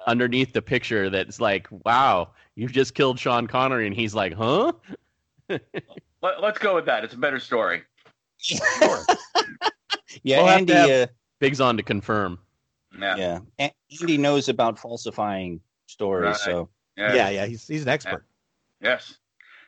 underneath 0.06 0.52
the 0.52 0.62
picture 0.62 1.10
that's 1.10 1.40
like, 1.40 1.66
"Wow, 1.84 2.30
you've 2.54 2.72
just 2.72 2.94
killed 2.94 3.18
Sean 3.18 3.46
Connery," 3.46 3.86
and 3.86 3.94
he's 3.94 4.14
like, 4.14 4.34
"Huh?" 4.34 4.72
Let, 5.48 6.42
us 6.42 6.58
go 6.58 6.74
with 6.74 6.86
that. 6.86 7.04
It's 7.04 7.14
a 7.14 7.18
better 7.18 7.40
story. 7.40 7.82
Yeah, 10.22 10.38
We'll 10.38 10.48
Andy. 10.50 10.72
to 10.72 10.78
have- 10.78 10.90
uh, 11.08 11.12
Biggs 11.40 11.60
on 11.60 11.76
to 11.76 11.82
confirm. 11.82 12.40
Yeah. 12.98 13.16
yeah, 13.16 13.38
A- 13.60 13.74
Andy 14.00 14.18
knows 14.18 14.48
about 14.48 14.78
falsifying 14.78 15.60
stories. 15.86 16.26
Right. 16.30 16.36
So 16.36 16.68
Yeah. 16.96 17.14
Yeah, 17.14 17.28
yeah, 17.30 17.46
he's 17.46 17.66
he's 17.68 17.82
an 17.82 17.88
expert. 17.88 18.24
Yes. 18.80 19.18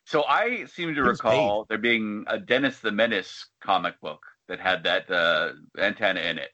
So 0.04 0.24
I 0.24 0.64
seem 0.64 0.88
to 0.88 0.94
He 0.94 1.00
was 1.00 1.22
recall 1.22 1.66
there 1.68 1.78
being 1.78 2.24
a 2.26 2.38
Dennis 2.38 2.80
the 2.80 2.90
Menace 2.90 3.46
comic 3.60 4.00
book 4.00 4.24
that 4.48 4.58
had 4.58 4.82
that 4.84 5.08
uh, 5.10 5.52
antenna 5.78 6.20
in 6.20 6.38
it. 6.38 6.50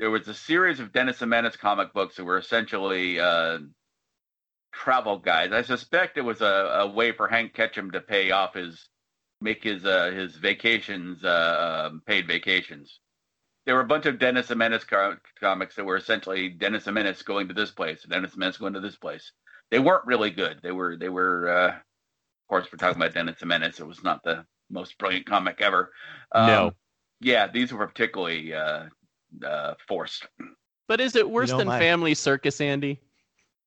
There 0.00 0.10
was 0.10 0.26
a 0.26 0.34
series 0.34 0.80
of 0.80 0.92
Dennis 0.92 1.20
the 1.20 1.26
Menace 1.26 1.56
comic 1.56 1.92
books 1.92 2.16
that 2.16 2.24
were 2.24 2.38
essentially 2.38 3.20
uh, 3.20 3.58
travel 4.72 5.18
guides. 5.18 5.52
I 5.52 5.62
suspect 5.62 6.18
it 6.18 6.22
was 6.22 6.40
a, 6.40 6.46
a 6.80 6.86
way 6.88 7.12
for 7.12 7.28
Hank 7.28 7.54
Ketcham 7.54 7.92
to 7.92 8.00
pay 8.00 8.32
off 8.32 8.54
his 8.54 8.88
make 9.40 9.62
his 9.64 9.84
uh, 9.84 10.10
his 10.10 10.36
vacations 10.36 11.24
uh, 11.24 11.88
um, 11.90 12.02
paid 12.06 12.26
vacations. 12.26 13.00
There 13.66 13.74
were 13.74 13.80
a 13.80 13.86
bunch 13.86 14.06
of 14.06 14.18
Dennis 14.18 14.48
the 14.48 14.54
Menace 14.56 14.84
co- 14.84 15.16
comics 15.40 15.74
that 15.76 15.84
were 15.84 15.96
essentially 15.96 16.50
Dennis 16.50 16.84
the 16.84 16.92
Menace 16.92 17.22
going 17.22 17.48
to 17.48 17.54
this 17.54 17.70
place, 17.70 18.02
Dennis 18.02 18.32
the 18.32 18.38
Menace 18.38 18.58
going 18.58 18.74
to 18.74 18.80
this 18.80 18.96
place 18.96 19.32
they 19.70 19.78
weren't 19.78 20.04
really 20.06 20.30
good. 20.30 20.60
They 20.62 20.72
were 20.72 20.96
they 20.96 21.08
were 21.08 21.48
uh, 21.48 21.68
of 21.70 22.48
course 22.48 22.66
we're 22.70 22.76
talking 22.76 23.00
about 23.00 23.14
Dennis 23.14 23.40
the 23.40 23.46
Menace. 23.46 23.80
It 23.80 23.86
was 23.86 24.04
not 24.04 24.22
the 24.22 24.44
most 24.70 24.96
brilliant 24.98 25.26
comic 25.26 25.60
ever. 25.60 25.90
Um, 26.32 26.46
No. 26.46 26.72
Yeah, 27.20 27.46
these 27.46 27.72
were 27.72 27.86
particularly 27.86 28.52
uh, 28.52 28.84
uh, 29.44 29.74
forced. 29.88 30.26
But 30.86 31.00
is 31.00 31.16
it 31.16 31.28
worse 31.28 31.50
know, 31.50 31.58
than 31.58 31.68
my- 31.68 31.78
Family 31.78 32.12
Circus, 32.14 32.60
Andy? 32.60 33.00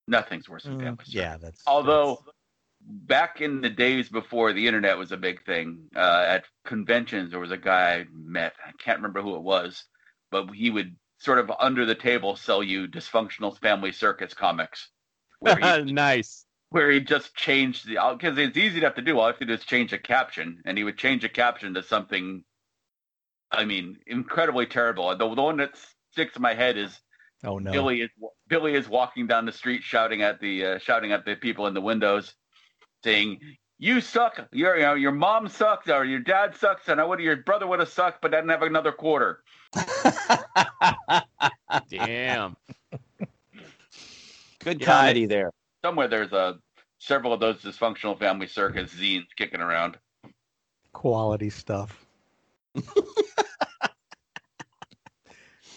Nothing's 0.07 0.47
worse 0.47 0.63
than 0.63 0.75
Mm, 0.77 0.83
Family 0.83 0.97
Circus. 0.99 1.13
yeah, 1.15 1.37
that's 1.37 1.63
Although 1.65 2.23
back 2.87 3.41
in 3.41 3.61
the 3.61 3.69
days 3.69 4.09
before 4.09 4.53
the 4.53 4.67
internet 4.67 4.97
was 4.97 5.11
a 5.11 5.17
big 5.17 5.43
thing, 5.45 5.89
uh, 5.95 6.25
at 6.27 6.45
conventions 6.65 7.31
there 7.31 7.39
was 7.39 7.51
a 7.51 7.57
guy 7.57 7.95
I 7.95 8.05
met. 8.13 8.53
I 8.65 8.71
can't 8.79 8.99
remember 8.99 9.21
who 9.21 9.35
it 9.35 9.43
was, 9.43 9.83
but 10.31 10.49
he 10.51 10.69
would 10.69 10.95
sort 11.19 11.39
of 11.39 11.51
under 11.59 11.85
the 11.85 11.95
table 11.95 12.35
sell 12.35 12.63
you 12.63 12.87
dysfunctional 12.87 13.57
Family 13.59 13.91
Circus 13.91 14.33
comics. 14.33 14.89
Where 15.39 15.55
he 15.57 15.81
nice. 15.91 16.45
where 16.69 16.89
he 16.89 17.01
just 17.01 17.35
changed 17.35 17.87
the 17.87 17.97
because 18.13 18.37
it's 18.37 18.57
easy 18.57 18.79
enough 18.79 18.95
to 18.95 19.01
do. 19.01 19.17
All 19.17 19.25
I 19.25 19.27
have 19.27 19.39
to 19.39 19.45
do 19.45 19.53
is 19.53 19.65
change 19.65 19.93
a 19.93 19.97
caption, 19.97 20.61
and 20.65 20.77
he 20.77 20.83
would 20.83 20.97
change 20.97 21.23
a 21.23 21.29
caption 21.29 21.73
to 21.73 21.83
something. 21.83 22.43
I 23.51 23.65
mean, 23.65 23.97
incredibly 24.07 24.65
terrible. 24.65 25.09
The, 25.09 25.35
the 25.35 25.41
one 25.41 25.57
that 25.57 25.77
sticks 26.11 26.35
in 26.35 26.41
my 26.41 26.53
head 26.53 26.77
is 26.77 26.97
oh 27.43 27.59
no, 27.59 27.71
Billy 27.71 28.01
is 28.01 28.09
Billy 28.47 28.75
is 28.75 28.87
walking 28.87 29.27
down 29.27 29.45
the 29.45 29.51
street 29.51 29.83
shouting 29.83 30.21
at 30.21 30.39
the 30.39 30.65
uh, 30.65 30.79
shouting 30.79 31.11
at 31.11 31.25
the 31.25 31.35
people 31.35 31.67
in 31.67 31.73
the 31.73 31.81
windows, 31.81 32.33
saying, 33.07 33.39
"You 33.79 34.01
suck. 34.01 34.47
Your 34.51 34.75
you 34.75 34.81
know, 34.83 34.93
your 34.95 35.11
mom 35.13 35.47
sucks, 35.47 35.89
or 35.89 36.03
your 36.05 36.19
dad 36.19 36.55
sucks, 36.55 36.89
and 36.89 36.99
I 36.99 37.05
would 37.05 37.19
your 37.19 37.37
brother 37.37 37.65
would 37.67 37.79
have 37.79 37.89
sucked, 37.89 38.21
but 38.21 38.33
I 38.33 38.37
didn't 38.37 38.49
have 38.49 38.63
another 38.63 38.91
quarter." 38.91 39.43
Damn. 41.89 42.55
good 44.59 44.81
Yeah, 44.81 44.97
I- 44.97 45.01
comedy 45.01 45.25
there. 45.25 45.51
Somewhere 45.85 46.07
there's 46.07 46.33
a 46.33 46.57
several 46.99 47.31
of 47.31 47.39
those 47.39 47.61
dysfunctional 47.61 48.17
family 48.19 48.47
circus 48.47 48.93
zines 48.93 49.27
kicking 49.37 49.61
around. 49.61 49.97
quality 50.93 51.49
stuff. 51.49 52.05
you 52.75 52.83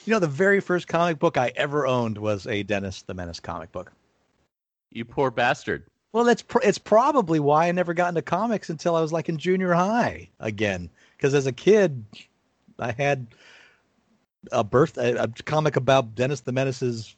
know, 0.07 0.19
the 0.19 0.27
very 0.27 0.61
first 0.61 0.89
comic 0.89 1.19
book 1.19 1.37
I 1.37 1.53
ever 1.57 1.87
owned 1.87 2.17
was 2.19 2.47
a 2.47 2.63
Dennis 2.63 3.03
the 3.03 3.15
Menace 3.15 3.41
comic 3.41 3.71
book. 3.71 3.93
You 4.91 5.05
poor 5.05 5.31
bastard. 5.31 5.85
Well, 6.13 6.25
that's 6.25 6.43
pr- 6.43 6.59
it's 6.63 6.79
probably 6.79 7.39
why 7.39 7.69
I 7.69 7.73
never 7.73 7.95
got 7.95 8.09
into 8.09 8.23
comics 8.23 8.71
until 8.71 8.97
I 8.97 9.01
was 9.01 9.13
like 9.13 9.29
in 9.29 9.39
junior 9.39 9.73
high 9.73 10.29
again. 10.41 10.91
Because 11.17 11.35
as 11.35 11.47
a 11.47 11.53
kid, 11.53 12.05
I 12.79 12.93
had 12.93 13.29
a 14.51 14.65
birth 14.65 14.97
a, 14.99 15.23
a 15.23 15.29
comic 15.45 15.77
about 15.77 16.15
Dennis 16.15 16.41
the 16.41 16.53
Menace's 16.53 17.15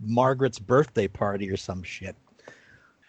Margaret's 0.00 0.58
birthday 0.58 1.08
party 1.08 1.50
or 1.50 1.56
some 1.56 1.82
shit. 1.82 2.14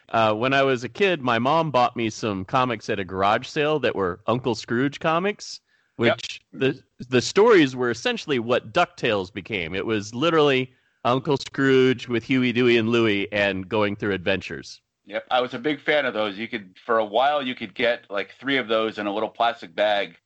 Uh, 0.10 0.34
when 0.34 0.54
I 0.54 0.64
was 0.64 0.84
a 0.84 0.90
kid, 0.90 1.22
my 1.22 1.38
mom 1.38 1.70
bought 1.70 1.98
me 1.98 2.10
some 2.10 2.46
comics 2.46 2.90
at 2.90 3.00
a 3.00 3.04
garage 3.04 3.46
sale 3.46 3.78
that 3.80 3.96
were 3.96 4.22
Uncle 4.26 4.56
Scrooge 4.56 5.00
comics, 5.00 5.60
which 5.98 6.42
the 6.54 6.82
the 7.10 7.22
stories 7.22 7.76
were 7.76 7.92
essentially 7.92 8.40
what 8.40 8.74
Ducktales 8.74 9.32
became. 9.32 9.76
It 9.76 9.86
was 9.86 10.16
literally 10.16 10.74
Uncle 11.04 11.38
Scrooge 11.38 12.08
with 12.08 12.24
Huey, 12.24 12.54
Dewey, 12.54 12.78
and 12.78 12.90
Louie, 12.90 13.28
and 13.32 13.68
going 13.68 13.96
through 13.96 14.14
adventures. 14.14 14.82
Yep, 15.08 15.26
I 15.32 15.40
was 15.40 15.54
a 15.54 15.60
big 15.60 15.80
fan 15.80 16.06
of 16.06 16.14
those. 16.14 16.38
You 16.38 16.50
could, 16.50 16.76
for 16.86 17.00
a 17.00 17.06
while, 17.06 17.42
you 17.42 17.56
could 17.56 17.74
get 17.74 18.06
like 18.10 18.36
three 18.40 18.58
of 18.58 18.68
those 18.68 18.98
in 18.98 19.08
a 19.08 19.14
little 19.14 19.30
plastic 19.30 19.74
bag 19.74 20.18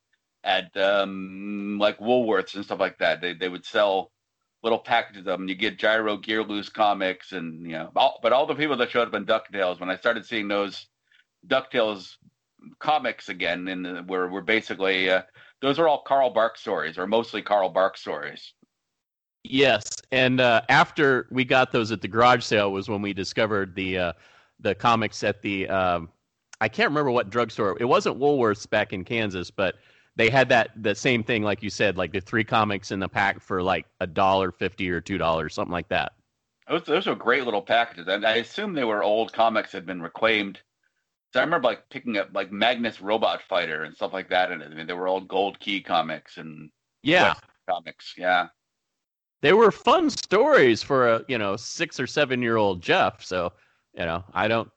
at 0.43 0.75
um, 0.75 1.77
like 1.79 1.99
Woolworths 1.99 2.55
and 2.55 2.65
stuff 2.65 2.79
like 2.79 2.97
that. 2.97 3.21
They 3.21 3.33
they 3.33 3.47
would 3.47 3.63
sell 3.63 4.11
little 4.63 4.79
packages 4.79 5.19
of 5.19 5.25
them. 5.25 5.47
You 5.47 5.53
get 5.53 5.77
Gyro 5.77 6.17
Gearloose 6.17 6.73
comics, 6.73 7.31
and 7.31 7.61
you 7.61 7.73
know, 7.73 7.91
all, 7.95 8.19
but 8.23 8.33
all 8.33 8.47
the 8.47 8.55
people 8.55 8.75
that 8.77 8.89
showed 8.89 9.07
up 9.07 9.13
in 9.13 9.23
Ducktales, 9.23 9.79
when 9.79 9.91
I 9.91 9.95
started 9.95 10.25
seeing 10.25 10.47
those 10.47 10.87
Ducktales 11.47 12.15
comics 12.79 13.29
again, 13.29 13.67
and 13.67 14.09
were 14.09 14.29
were 14.29 14.41
basically 14.41 15.11
uh, 15.11 15.21
those 15.61 15.77
are 15.77 15.87
all 15.87 16.01
Carl 16.01 16.31
Bark 16.31 16.57
stories, 16.57 16.97
or 16.97 17.05
mostly 17.05 17.43
Carl 17.43 17.69
Bark 17.69 17.97
stories. 17.97 18.53
Yes, 19.43 19.83
and 20.11 20.41
uh, 20.41 20.63
after 20.69 21.27
we 21.29 21.45
got 21.45 21.71
those 21.71 21.91
at 21.91 22.01
the 22.01 22.07
garage 22.07 22.43
sale 22.43 22.71
was 22.71 22.89
when 22.89 23.03
we 23.03 23.13
discovered 23.13 23.75
the 23.75 23.97
uh, 23.99 24.13
the 24.61 24.75
comics 24.75 25.23
at 25.23 25.41
the 25.41 25.67
um, 25.69 26.09
I 26.61 26.69
can't 26.69 26.89
remember 26.89 27.11
what 27.11 27.29
drugstore. 27.29 27.77
It 27.79 27.85
wasn't 27.85 28.19
Woolworths 28.19 28.69
back 28.69 28.93
in 28.93 29.03
Kansas, 29.03 29.49
but 29.51 29.75
they 30.15 30.29
had 30.29 30.49
that 30.49 30.71
the 30.75 30.93
same 30.95 31.23
thing, 31.23 31.43
like 31.43 31.63
you 31.63 31.69
said, 31.69 31.97
like 31.97 32.11
the 32.11 32.21
three 32.21 32.43
comics 32.43 32.91
in 32.91 32.99
the 32.99 33.09
pack 33.09 33.41
for 33.41 33.63
like 33.63 33.85
a 33.99 34.07
dollar 34.07 34.51
fifty 34.51 34.89
or 34.89 35.01
two 35.01 35.17
dollars, 35.17 35.53
something 35.53 35.71
like 35.71 35.89
that. 35.89 36.13
Those 36.67 36.83
those 36.83 37.07
were 37.07 37.15
great 37.15 37.45
little 37.45 37.61
packages, 37.61 38.07
and 38.07 38.25
I 38.25 38.35
assume 38.35 38.73
they 38.73 38.83
were 38.83 39.03
old 39.03 39.33
comics 39.33 39.71
that 39.71 39.79
had 39.79 39.85
been 39.85 40.01
reclaimed. 40.01 40.59
So 41.33 41.39
I 41.39 41.43
remember 41.43 41.69
like 41.69 41.89
picking 41.89 42.17
up 42.17 42.29
like 42.33 42.51
Magnus 42.51 43.01
Robot 43.01 43.41
Fighter 43.49 43.83
and 43.83 43.95
stuff 43.95 44.13
like 44.13 44.29
that, 44.29 44.51
and 44.51 44.63
I 44.63 44.67
mean 44.69 44.87
they 44.87 44.93
were 44.93 45.07
all 45.07 45.21
Gold 45.21 45.59
Key 45.59 45.81
comics 45.81 46.37
and 46.37 46.69
Yeah, 47.03 47.29
West 47.29 47.41
comics. 47.69 48.13
Yeah, 48.17 48.47
they 49.41 49.53
were 49.53 49.71
fun 49.71 50.09
stories 50.09 50.83
for 50.83 51.09
a 51.09 51.25
you 51.27 51.37
know 51.37 51.55
six 51.55 51.99
or 51.99 52.07
seven 52.07 52.41
year 52.41 52.57
old 52.57 52.81
Jeff. 52.81 53.23
So 53.23 53.53
you 53.93 54.05
know, 54.05 54.23
I 54.33 54.47
don't. 54.47 54.69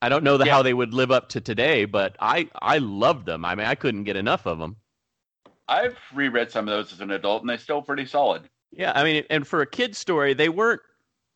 I 0.00 0.08
don't 0.08 0.22
know 0.22 0.36
the, 0.36 0.44
Yeah. 0.46 0.52
how 0.52 0.62
they 0.62 0.74
would 0.74 0.94
live 0.94 1.10
up 1.10 1.28
to 1.30 1.40
today, 1.40 1.84
but 1.84 2.16
I 2.20 2.48
I 2.62 2.78
loved 2.78 3.26
them. 3.26 3.44
I 3.44 3.54
mean, 3.56 3.66
I 3.66 3.74
couldn't 3.74 4.04
get 4.04 4.16
enough 4.16 4.46
of 4.46 4.58
them. 4.58 4.76
I've 5.66 5.96
reread 6.14 6.50
some 6.52 6.68
of 6.68 6.72
those 6.72 6.92
as 6.92 7.00
an 7.00 7.10
adult, 7.10 7.42
and 7.42 7.50
they're 7.50 7.58
still 7.58 7.82
pretty 7.82 8.06
solid. 8.06 8.48
Yeah, 8.70 8.92
I 8.94 9.02
mean, 9.02 9.24
and 9.28 9.46
for 9.46 9.60
a 9.60 9.66
kid's 9.66 9.98
story, 9.98 10.34
they 10.34 10.48
weren't 10.48 10.80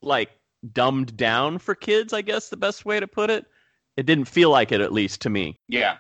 like 0.00 0.30
dumbed 0.72 1.16
down 1.16 1.58
for 1.58 1.74
kids. 1.74 2.12
I 2.12 2.22
guess 2.22 2.48
the 2.50 2.56
best 2.56 2.84
way 2.84 3.00
to 3.00 3.06
put 3.08 3.30
it. 3.30 3.46
It 3.96 4.06
didn't 4.06 4.26
feel 4.26 4.50
like 4.50 4.70
it, 4.72 4.80
at 4.80 4.92
least 4.92 5.20
to 5.22 5.30
me. 5.30 5.58
Yeah, 5.68 5.96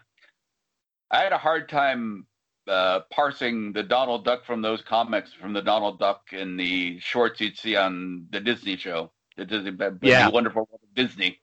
I 1.10 1.18
had 1.18 1.32
a 1.32 1.38
hard 1.38 1.68
time 1.68 2.26
uh, 2.68 3.00
parsing 3.10 3.72
the 3.72 3.82
Donald 3.82 4.24
Duck 4.24 4.44
from 4.46 4.62
those 4.62 4.82
comics, 4.82 5.32
from 5.32 5.52
the 5.52 5.62
Donald 5.62 5.98
Duck 5.98 6.28
and 6.32 6.58
the 6.58 7.00
shorts 7.00 7.40
you'd 7.40 7.58
see 7.58 7.74
on 7.76 8.26
the 8.30 8.38
Disney 8.40 8.76
show, 8.76 9.10
the 9.36 9.44
Disney, 9.44 9.72
Yeah. 10.00 10.26
the 10.28 10.32
Wonderful 10.32 10.68
Disney. 10.94 11.38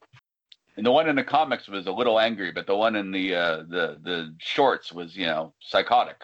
And 0.78 0.86
the 0.86 0.92
one 0.92 1.10
in 1.10 1.16
the 1.16 1.24
comics 1.24 1.68
was 1.68 1.88
a 1.88 1.92
little 1.92 2.20
angry, 2.20 2.52
but 2.52 2.66
the 2.66 2.76
one 2.76 2.96
in 2.96 3.12
the 3.12 3.36
uh, 3.36 3.58
the 3.68 3.98
the 4.02 4.34
shorts 4.40 4.94
was, 4.94 5.16
you 5.16 5.26
know, 5.26 5.54
psychotic. 5.60 6.22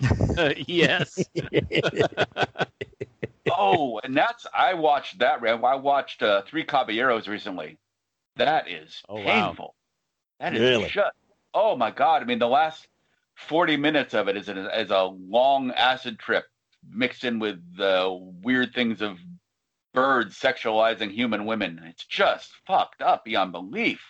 yes. 0.66 1.18
oh, 3.50 4.00
and 4.04 4.16
that's 4.16 4.46
I 4.54 4.74
watched 4.74 5.18
that. 5.18 5.40
Rev. 5.42 5.64
I 5.64 5.74
watched 5.76 6.22
uh, 6.22 6.42
Three 6.42 6.64
Caballeros 6.64 7.28
recently. 7.28 7.78
That 8.36 8.68
is 8.68 9.02
Oh, 9.08 9.20
wow. 9.20 9.48
painful. 9.48 9.74
That 10.40 10.54
is 10.54 10.60
Really? 10.60 10.88
shut. 10.88 11.12
Oh 11.54 11.76
my 11.76 11.90
god! 11.90 12.22
I 12.22 12.24
mean, 12.24 12.38
the 12.38 12.48
last 12.48 12.86
forty 13.34 13.76
minutes 13.76 14.14
of 14.14 14.28
it 14.28 14.36
is 14.36 14.48
a, 14.48 14.80
is 14.80 14.90
a 14.90 15.02
long 15.02 15.72
acid 15.72 16.18
trip 16.18 16.44
mixed 16.88 17.24
in 17.24 17.38
with 17.40 17.60
uh, 17.80 18.08
weird 18.42 18.72
things 18.74 19.02
of 19.02 19.18
birds 19.98 20.38
sexualizing 20.38 21.10
human 21.10 21.44
women. 21.44 21.80
It's 21.84 22.04
just 22.04 22.50
fucked 22.66 23.02
up 23.02 23.24
beyond 23.24 23.50
belief. 23.52 24.00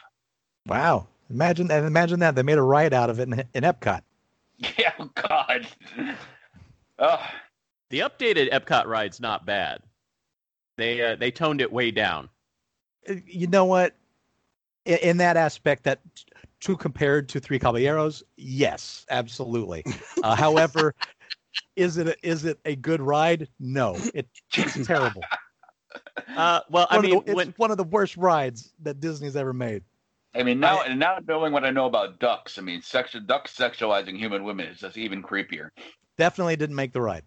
Wow. 0.66 1.06
Imagine 1.30 1.70
and 1.70 1.86
imagine 1.86 2.20
that 2.20 2.34
they 2.34 2.42
made 2.42 2.58
a 2.58 2.62
ride 2.62 2.92
out 2.92 3.08
of 3.10 3.20
it 3.20 3.28
in, 3.28 3.32
in 3.54 3.64
Epcot. 3.64 4.02
Yeah, 4.76 4.92
oh 4.98 5.08
God. 5.14 5.68
Oh, 6.98 7.24
The 7.90 8.00
updated 8.00 8.50
Epcot 8.52 8.86
ride's 8.86 9.20
not 9.20 9.46
bad. 9.46 9.80
They 10.76 11.00
uh, 11.00 11.14
they 11.16 11.30
toned 11.30 11.60
it 11.60 11.72
way 11.72 11.90
down. 11.92 12.28
Uh, 13.08 13.14
You 13.24 13.46
know 13.46 13.64
what? 13.64 13.94
In, 14.84 14.98
in 14.98 15.16
that 15.18 15.36
aspect, 15.36 15.84
that 15.84 16.00
to 16.60 16.76
compared 16.76 17.28
to 17.28 17.38
Three 17.40 17.58
Caballeros, 17.60 18.24
yes, 18.36 19.06
absolutely. 19.10 19.84
Uh, 20.24 20.34
however, 20.34 20.92
is 21.76 21.96
it 21.96 22.08
a, 22.08 22.16
is 22.28 22.44
it 22.44 22.58
a 22.64 22.74
good 22.74 23.00
ride? 23.00 23.46
No, 23.60 23.96
it, 24.12 24.26
it's 24.56 24.84
terrible. 24.86 25.22
Uh, 26.36 26.60
well, 26.70 26.86
I 26.90 26.96
One 26.96 27.04
mean, 27.06 27.22
the, 27.24 27.38
it's 27.38 27.58
one 27.58 27.70
of 27.72 27.78
the 27.78 27.84
worst 27.84 28.16
rides 28.16 28.72
that 28.82 29.00
Disney's 29.00 29.34
ever 29.34 29.52
made. 29.52 29.82
I 30.36 30.42
mean, 30.44 30.60
now 30.60 30.78
I- 30.82 30.84
and 30.86 31.00
now 31.00 31.18
knowing 31.26 31.52
what 31.52 31.64
I 31.64 31.70
know 31.70 31.86
about 31.86 32.20
ducks, 32.20 32.58
I 32.58 32.62
mean, 32.62 32.80
sexu- 32.80 33.26
ducks 33.26 33.56
sexualizing 33.56 34.16
human 34.16 34.44
women 34.44 34.66
is 34.66 34.78
just 34.78 34.96
even 34.96 35.20
creepier. 35.22 35.70
Definitely 36.16 36.54
didn't 36.56 36.76
make 36.76 36.92
the 36.92 37.00
ride. 37.00 37.24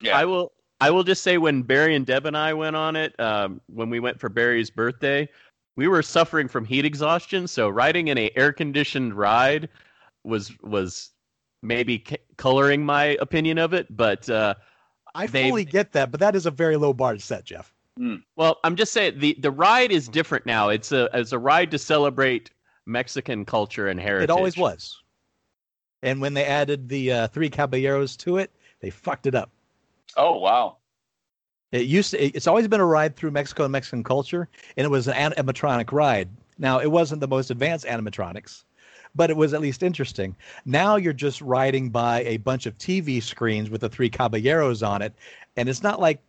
Yeah. 0.00 0.16
I 0.16 0.24
will 0.24 0.52
I 0.80 0.90
will 0.90 1.02
just 1.04 1.22
say 1.22 1.36
when 1.38 1.62
Barry 1.62 1.94
and 1.96 2.06
Deb 2.06 2.24
and 2.24 2.36
I 2.36 2.54
went 2.54 2.76
on 2.76 2.96
it, 2.96 3.18
um, 3.20 3.60
when 3.66 3.90
we 3.90 4.00
went 4.00 4.18
for 4.20 4.28
Barry's 4.28 4.70
birthday, 4.70 5.28
we 5.74 5.88
were 5.88 6.02
suffering 6.02 6.48
from 6.48 6.64
heat 6.64 6.84
exhaustion. 6.84 7.46
So 7.46 7.68
riding 7.68 8.08
in 8.08 8.16
a 8.16 8.30
air 8.36 8.52
conditioned 8.52 9.12
ride 9.14 9.68
was 10.24 10.52
was 10.62 11.10
maybe 11.62 12.02
c- 12.08 12.16
coloring 12.38 12.84
my 12.86 13.16
opinion 13.20 13.58
of 13.58 13.74
it. 13.74 13.94
But 13.94 14.30
uh, 14.30 14.54
I 15.14 15.26
They- 15.26 15.48
fully 15.48 15.64
get 15.66 15.92
that, 15.92 16.10
but 16.10 16.20
that 16.20 16.34
is 16.36 16.46
a 16.46 16.50
very 16.50 16.76
low 16.76 16.92
bar 16.94 17.14
to 17.14 17.20
set, 17.20 17.44
Jeff. 17.44 17.72
Well, 18.36 18.58
I'm 18.62 18.76
just 18.76 18.92
saying 18.92 19.18
the 19.18 19.36
the 19.40 19.50
ride 19.50 19.90
is 19.90 20.08
different 20.08 20.46
now. 20.46 20.68
It's 20.68 20.92
a 20.92 21.08
it's 21.14 21.32
a 21.32 21.38
ride 21.38 21.70
to 21.70 21.78
celebrate 21.78 22.50
Mexican 22.84 23.44
culture 23.44 23.88
and 23.88 23.98
heritage. 23.98 24.24
It 24.24 24.30
always 24.30 24.56
was. 24.56 25.02
And 26.02 26.20
when 26.20 26.34
they 26.34 26.44
added 26.44 26.88
the 26.88 27.12
uh, 27.12 27.28
three 27.28 27.48
caballeros 27.48 28.16
to 28.18 28.36
it, 28.36 28.50
they 28.80 28.90
fucked 28.90 29.26
it 29.26 29.34
up. 29.34 29.50
Oh 30.16 30.38
wow. 30.38 30.76
It 31.72 31.86
used 31.86 32.12
to. 32.12 32.18
It's 32.18 32.46
always 32.46 32.68
been 32.68 32.80
a 32.80 32.86
ride 32.86 33.16
through 33.16 33.32
Mexico 33.32 33.64
and 33.64 33.72
Mexican 33.72 34.04
culture, 34.04 34.48
and 34.76 34.84
it 34.84 34.90
was 34.90 35.08
an 35.08 35.14
animatronic 35.14 35.90
ride. 35.90 36.28
Now 36.58 36.78
it 36.78 36.90
wasn't 36.90 37.20
the 37.20 37.28
most 37.28 37.50
advanced 37.50 37.86
animatronics, 37.86 38.64
but 39.14 39.30
it 39.30 39.36
was 39.36 39.52
at 39.52 39.60
least 39.60 39.82
interesting. 39.82 40.36
Now 40.64 40.96
you're 40.96 41.12
just 41.12 41.40
riding 41.40 41.90
by 41.90 42.22
a 42.22 42.36
bunch 42.36 42.66
of 42.66 42.78
TV 42.78 43.22
screens 43.22 43.68
with 43.68 43.80
the 43.80 43.88
three 43.88 44.08
caballeros 44.10 44.82
on 44.82 45.02
it, 45.02 45.12
and 45.56 45.68
it's 45.68 45.82
not 45.82 45.98
like 45.98 46.20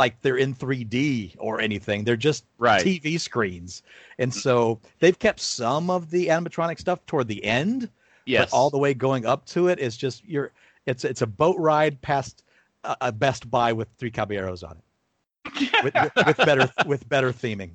like 0.00 0.20
they're 0.22 0.38
in 0.38 0.54
3D 0.54 1.36
or 1.38 1.60
anything. 1.60 2.02
They're 2.04 2.16
just 2.16 2.44
Right. 2.58 2.84
TV 2.84 3.20
screens, 3.20 3.82
and 4.18 4.32
mm. 4.32 4.34
so 4.34 4.80
they've 4.98 5.18
kept 5.18 5.40
some 5.40 5.90
of 5.90 6.10
the 6.10 6.26
animatronic 6.28 6.78
stuff 6.80 7.04
toward 7.06 7.28
the 7.28 7.44
end, 7.44 7.88
Yes. 8.26 8.50
but 8.50 8.56
all 8.56 8.70
the 8.70 8.78
way 8.78 8.94
going 8.94 9.26
up 9.26 9.46
to 9.46 9.68
it 9.68 9.78
is 9.78 9.96
just 9.96 10.24
you're. 10.24 10.50
It's 10.86 11.04
it's 11.04 11.22
a 11.22 11.26
boat 11.26 11.56
ride 11.58 12.00
past 12.00 12.42
a, 12.84 12.96
a 13.02 13.12
Best 13.12 13.50
Buy 13.50 13.72
with 13.72 13.88
three 13.98 14.10
caballeros 14.10 14.62
on 14.62 14.76
it 14.78 15.72
with, 15.84 15.94
with, 15.94 16.26
with 16.26 16.36
better 16.38 16.70
with 16.86 17.08
better 17.08 17.32
theming. 17.32 17.72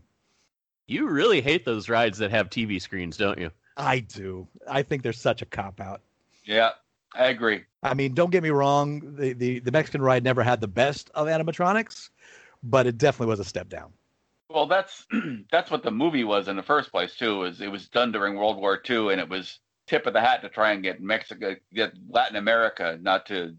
you 0.88 1.08
really 1.08 1.42
hate 1.42 1.66
those 1.66 1.88
rides 1.90 2.18
that 2.18 2.32
have 2.32 2.50
TV 2.50 2.82
screens, 2.82 3.16
don't 3.18 3.38
you? 3.40 3.52
I 3.78 4.00
do. 4.00 4.48
I 4.68 4.82
think 4.84 5.04
there's 5.04 5.20
such 5.22 5.42
a 5.42 5.46
cop 5.46 5.80
out. 5.82 6.02
Yeah, 6.46 6.72
I 7.14 7.26
agree. 7.26 7.64
I 7.84 7.94
mean, 7.94 8.14
don't 8.14 8.32
get 8.32 8.42
me 8.44 8.50
wrong. 8.50 9.16
The, 9.16 9.34
the 9.34 9.60
the 9.60 9.72
Mexican 9.72 10.02
ride 10.02 10.24
never 10.24 10.44
had 10.44 10.60
the 10.62 10.68
best 10.68 11.12
of 11.14 11.28
animatronics, 11.28 12.10
but 12.66 12.88
it 12.88 12.98
definitely 12.98 13.30
was 13.32 13.40
a 13.40 13.46
step 13.46 13.70
down. 13.70 13.94
Well, 14.50 14.66
that's 14.68 15.06
that's 15.52 15.72
what 15.72 15.84
the 15.84 15.92
movie 15.92 16.24
was 16.24 16.48
in 16.48 16.56
the 16.56 16.64
first 16.64 16.92
place 16.92 17.16
too. 17.16 17.44
Is 17.44 17.62
it 17.62 17.72
was 17.72 17.88
done 17.88 18.12
during 18.12 18.36
World 18.36 18.58
War 18.58 18.82
II, 18.90 19.12
and 19.12 19.22
it 19.22 19.30
was 19.30 19.60
tip 19.88 20.06
of 20.08 20.14
the 20.14 20.22
hat 20.22 20.42
to 20.42 20.50
try 20.50 20.72
and 20.72 20.84
get 20.84 21.02
Mexico, 21.02 21.56
get 21.74 21.94
Latin 22.10 22.36
America, 22.38 22.98
not 23.02 23.26
to, 23.28 23.56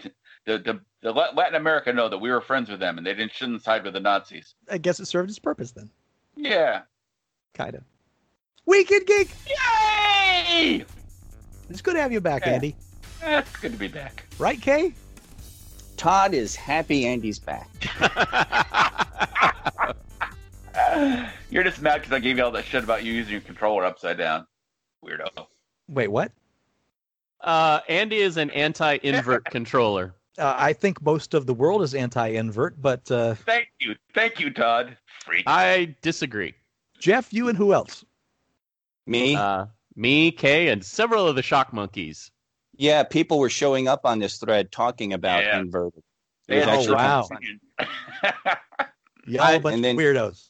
to 0.00 0.10
the, 0.46 0.58
the 0.58 0.80
the 1.02 1.12
Latin 1.12 1.54
America 1.54 1.92
know 1.92 2.08
that 2.08 2.18
we 2.18 2.30
were 2.30 2.40
friends 2.40 2.68
with 2.70 2.80
them, 2.80 2.98
and 2.98 3.06
they 3.06 3.14
didn't 3.14 3.32
shouldn't 3.32 3.62
side 3.62 3.84
with 3.84 3.94
the 3.94 4.00
Nazis. 4.00 4.54
I 4.70 4.78
guess 4.78 5.00
it 5.00 5.06
served 5.06 5.30
its 5.30 5.38
purpose 5.38 5.70
then, 5.72 5.88
Yeah. 6.36 6.82
kind 7.54 7.74
of. 7.74 7.82
Weekend 8.66 9.06
Geek. 9.06 9.30
Yay! 9.48 10.84
It's 11.70 11.80
good 11.80 11.94
to 11.94 12.00
have 12.02 12.12
you 12.12 12.20
back, 12.20 12.44
Yeah. 12.44 12.52
Andy. 12.52 12.76
It's 13.22 13.56
good 13.56 13.72
to 13.72 13.78
be 13.78 13.88
back. 13.88 14.24
Right, 14.38 14.60
Kay? 14.60 14.92
Todd 16.00 16.32
is 16.32 16.56
happy 16.56 17.04
Andy's 17.04 17.38
back. 17.38 17.68
You're 21.50 21.62
just 21.62 21.82
mad 21.82 21.98
because 21.98 22.14
I 22.14 22.20
gave 22.20 22.38
you 22.38 22.44
all 22.44 22.50
that 22.52 22.64
shit 22.64 22.82
about 22.82 23.04
you 23.04 23.12
using 23.12 23.32
your 23.32 23.42
controller 23.42 23.84
upside 23.84 24.16
down. 24.16 24.46
Weirdo. 25.04 25.28
Wait, 25.90 26.08
what? 26.08 26.32
uh, 27.42 27.80
Andy 27.86 28.16
is 28.16 28.38
an 28.38 28.48
anti-invert 28.52 29.44
controller. 29.50 30.14
Uh, 30.38 30.54
I 30.56 30.72
think 30.72 31.02
most 31.02 31.34
of 31.34 31.44
the 31.44 31.52
world 31.52 31.82
is 31.82 31.94
anti-invert, 31.94 32.80
but 32.80 33.10
uh, 33.10 33.34
Thank 33.34 33.68
you. 33.78 33.94
Thank 34.14 34.40
you, 34.40 34.48
Todd. 34.48 34.96
Freak. 35.26 35.44
I 35.46 35.94
disagree. 36.00 36.54
Jeff, 36.98 37.30
you 37.30 37.50
and 37.50 37.58
who 37.58 37.74
else? 37.74 38.06
Me? 39.06 39.34
Uh, 39.34 39.66
me, 39.96 40.32
Kay, 40.32 40.68
and 40.68 40.82
several 40.82 41.28
of 41.28 41.36
the 41.36 41.42
shock 41.42 41.74
monkeys. 41.74 42.30
Yeah, 42.80 43.02
people 43.02 43.38
were 43.38 43.50
showing 43.50 43.88
up 43.88 44.00
on 44.06 44.18
this 44.18 44.38
thread 44.38 44.72
talking 44.72 45.12
about 45.12 45.44
Yeah. 45.44 45.60
inverted. 45.60 46.02
They 46.48 46.60
had 46.60 46.88
Oh, 46.88 46.94
wow. 46.94 47.28
opinion. 47.30 47.60
Y'all 49.26 49.60
bunch 49.60 49.74
and 49.74 49.84
then- 49.84 49.96
of 49.96 50.00
weirdos. 50.02 50.46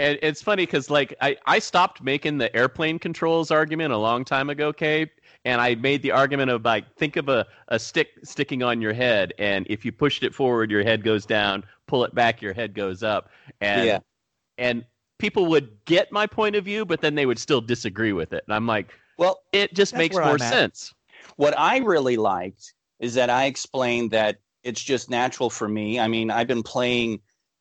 And 0.00 0.18
it's 0.20 0.42
funny 0.42 0.66
because 0.66 0.90
like 0.90 1.14
I, 1.20 1.36
I 1.46 1.60
stopped 1.60 2.02
making 2.02 2.38
the 2.38 2.54
airplane 2.56 2.98
controls 2.98 3.52
argument 3.52 3.92
a 3.92 3.96
long 3.96 4.24
time 4.24 4.50
ago, 4.50 4.72
Kay, 4.72 5.08
and 5.44 5.60
I 5.60 5.76
made 5.76 6.02
the 6.02 6.10
argument 6.10 6.50
of 6.50 6.64
like 6.64 6.92
think 6.96 7.14
of 7.16 7.28
a, 7.28 7.46
a 7.68 7.78
stick 7.78 8.08
sticking 8.24 8.64
on 8.64 8.80
your 8.80 8.92
head, 8.92 9.32
and 9.38 9.64
if 9.70 9.84
you 9.84 9.92
pushed 9.92 10.24
it 10.24 10.34
forward, 10.34 10.72
your 10.72 10.82
head 10.82 11.04
goes 11.04 11.24
down. 11.24 11.62
Pull 11.86 12.04
it 12.04 12.14
back, 12.16 12.42
your 12.42 12.52
head 12.52 12.74
goes 12.74 13.04
up. 13.04 13.30
And 13.60 13.86
Yeah. 13.86 13.98
and 14.58 14.84
people 15.20 15.46
would 15.46 15.70
get 15.84 16.10
my 16.10 16.26
point 16.26 16.56
of 16.56 16.64
view, 16.64 16.84
but 16.84 17.00
then 17.00 17.14
they 17.14 17.26
would 17.26 17.38
still 17.38 17.60
disagree 17.60 18.12
with 18.12 18.32
it. 18.32 18.42
And 18.48 18.54
I'm 18.56 18.66
like, 18.66 18.92
Well, 19.18 19.42
it 19.52 19.72
just 19.72 19.94
makes 19.94 20.16
more 20.16 20.24
I'm 20.24 20.42
at. 20.42 20.52
sense. 20.52 20.92
What 21.36 21.58
I 21.58 21.78
really 21.78 22.16
liked 22.16 22.74
is 23.00 23.14
that 23.14 23.30
I 23.30 23.46
explained 23.46 24.10
that 24.12 24.38
it's 24.62 24.82
just 24.82 25.10
natural 25.10 25.50
for 25.50 25.68
me. 25.68 25.98
I 25.98 26.08
mean, 26.08 26.30
I've 26.30 26.46
been 26.46 26.62
playing 26.62 27.20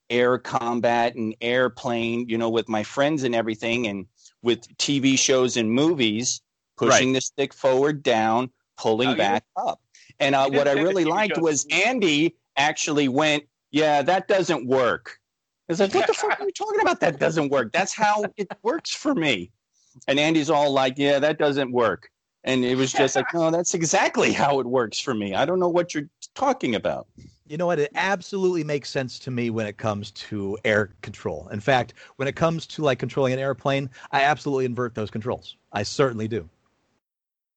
air 0.09 0.38
combat 0.38 1.15
and 1.15 1.36
airplane, 1.41 2.28
you 2.30 2.38
know, 2.38 2.49
with 2.49 2.69
my 2.69 2.84
friends 2.84 3.24
and 3.24 3.34
everything, 3.34 3.88
and 3.88 4.05
with 4.43 4.67
TV 4.78 5.17
shows 5.17 5.57
and 5.57 5.72
movies, 5.72 6.41
pushing 6.78 7.13
the 7.13 7.22
stick 7.22 7.53
forward, 7.53 8.03
down, 8.03 8.51
pulling 8.78 9.09
Oh, 9.09 9.15
back 9.15 9.43
up. 9.55 9.82
And 10.19 10.36
uh, 10.36 10.49
what 10.49 10.67
I 10.67 10.74
really 10.74 11.05
liked 11.05 11.36
shows 11.36 11.43
was. 11.43 11.67
Andy 11.72 12.36
actually 12.57 13.07
went, 13.07 13.43
"Yeah, 13.72 14.01
that 14.03 14.28
doesn't 14.28 14.67
work." 14.67 15.17
I 15.69 15.74
was 15.74 15.80
like, 15.80 15.93
"What 15.93 16.07
the 16.07 16.13
fuck 16.13 16.39
are 16.39 16.45
you 16.45 16.51
talking 16.51 16.82
about? 16.82 16.99
That 16.99 17.19
doesn't 17.19 17.49
work. 17.49 17.72
That's 17.72 17.93
how 17.93 18.26
it 18.38 18.51
works 18.61 18.91
for 18.91 19.15
me." 19.15 19.51
And 20.07 20.19
Andy's 20.19 20.49
all 20.49 20.72
like, 20.72 20.97
"Yeah, 20.97 21.19
that 21.19 21.39
doesn't 21.39 21.72
work." 21.72 22.09
And 22.44 22.66
it 22.66 22.76
was 22.76 22.92
just 22.92 23.16
like, 23.16 23.32
no, 23.34 23.52
that's 23.52 23.74
exactly 23.74 24.32
how 24.34 24.60
it 24.60 24.66
works 24.66 25.00
for 25.00 25.14
me. 25.14 25.36
I 25.36 25.46
don't 25.46 25.60
know 25.60 25.70
what 25.70 25.94
you're 25.94 26.10
talking 26.34 26.76
about. 26.76 27.08
You 27.46 27.58
know 27.58 27.66
what? 27.68 27.80
It 27.80 27.92
absolutely 27.96 28.64
makes 28.64 28.89
sense 28.89 29.20
to 29.20 29.32
me 29.32 29.50
when 29.50 29.68
it 29.68 29.78
comes 29.78 30.12
to 30.12 30.58
air 30.64 30.94
control. 31.02 31.50
In 31.52 31.60
fact, 31.60 31.94
when 32.16 32.28
it 32.28 32.36
comes 32.36 32.66
to 32.68 32.82
like 32.82 32.98
controlling 32.98 33.34
an 33.34 33.39
airplane, 33.39 33.89
I 34.12 34.22
absolutely 34.24 34.66
invert 34.66 34.96
those 34.96 35.12
controls. 35.12 35.58
I 35.74 35.84
certainly 35.84 36.28
do. 36.28 36.50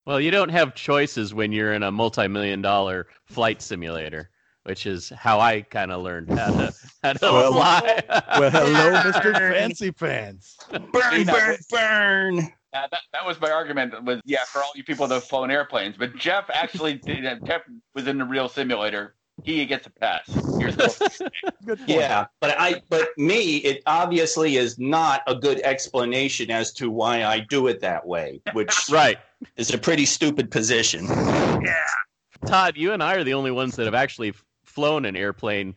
Well, 0.05 0.21
you 0.21 0.31
don't 0.31 0.51
have 0.51 0.75
choices 0.75 1.33
when 1.33 1.51
you're 1.53 1.73
in 1.73 1.83
a 1.83 1.91
multi-million 1.91 2.61
dollar 2.61 3.07
flight 3.25 3.63
simulator, 3.63 4.29
which 4.65 4.85
is 4.85 5.09
how 5.11 5.41
I 5.41 5.63
kind 5.63 5.93
of 5.93 6.03
learned 6.03 6.29
how 6.39 6.51
to 6.51 6.75
how 7.03 7.13
to 7.15 7.19
Well, 7.23 7.53
fly. 7.53 8.03
Well, 8.39 8.51
hello, 8.51 8.93
Mr. 9.13 9.33
Fancy 9.33 9.93
Pants. 9.93 10.59
Burn, 10.93 11.25
burn, 11.25 11.57
burn. 11.71 12.53
Uh, 12.75 12.89
that, 12.91 13.03
that 13.13 13.25
was 13.25 13.41
my 13.41 13.51
argument. 13.51 14.03
Was 14.05 14.21
yeah, 14.25 14.45
for 14.45 14.59
all 14.61 14.73
you 14.75 14.85
people 14.85 15.07
that 15.07 15.15
have 15.15 15.25
flown 15.25 15.51
airplanes, 15.51 15.97
but 15.97 16.17
Jeff 16.17 16.51
actually 16.53 16.95
did. 17.07 17.25
uh, 17.25 17.37
Jeff 17.47 17.63
was 17.95 18.07
in 18.07 18.19
the 18.19 18.25
real 18.25 18.49
simulator. 18.49 19.15
He 19.43 19.65
gets 19.67 19.87
a 19.87 19.91
pass. 19.91 20.43
Here's 20.59 20.77
the, 20.77 21.31
Good 21.65 21.79
point. 21.79 21.89
Yeah, 21.91 22.27
but 22.41 22.57
I 22.59 22.83
but 22.89 23.09
me, 23.17 23.59
it 23.59 23.83
obviously 23.87 24.57
is 24.57 24.79
not 24.79 25.23
a 25.27 25.35
good 25.35 25.61
explanation 25.61 26.51
as 26.51 26.73
to 26.75 26.91
why 26.91 27.25
I 27.25 27.41
do 27.41 27.67
it 27.69 27.81
that 27.81 28.07
way, 28.07 28.41
which 28.53 28.89
Right. 28.91 29.19
is 29.57 29.73
a 29.73 29.79
pretty 29.79 30.07
stupid 30.07 30.51
position. 30.51 31.05
Yeah 31.05 31.75
todd, 32.45 32.77
you 32.77 32.93
and 32.93 33.03
I 33.03 33.15
are 33.17 33.25
the 33.25 33.35
only 33.35 33.51
ones 33.51 33.77
that 33.77 33.85
have 33.85 33.95
actually 33.95 34.35
flown 34.65 35.05
an 35.05 35.17
airplane. 35.17 35.75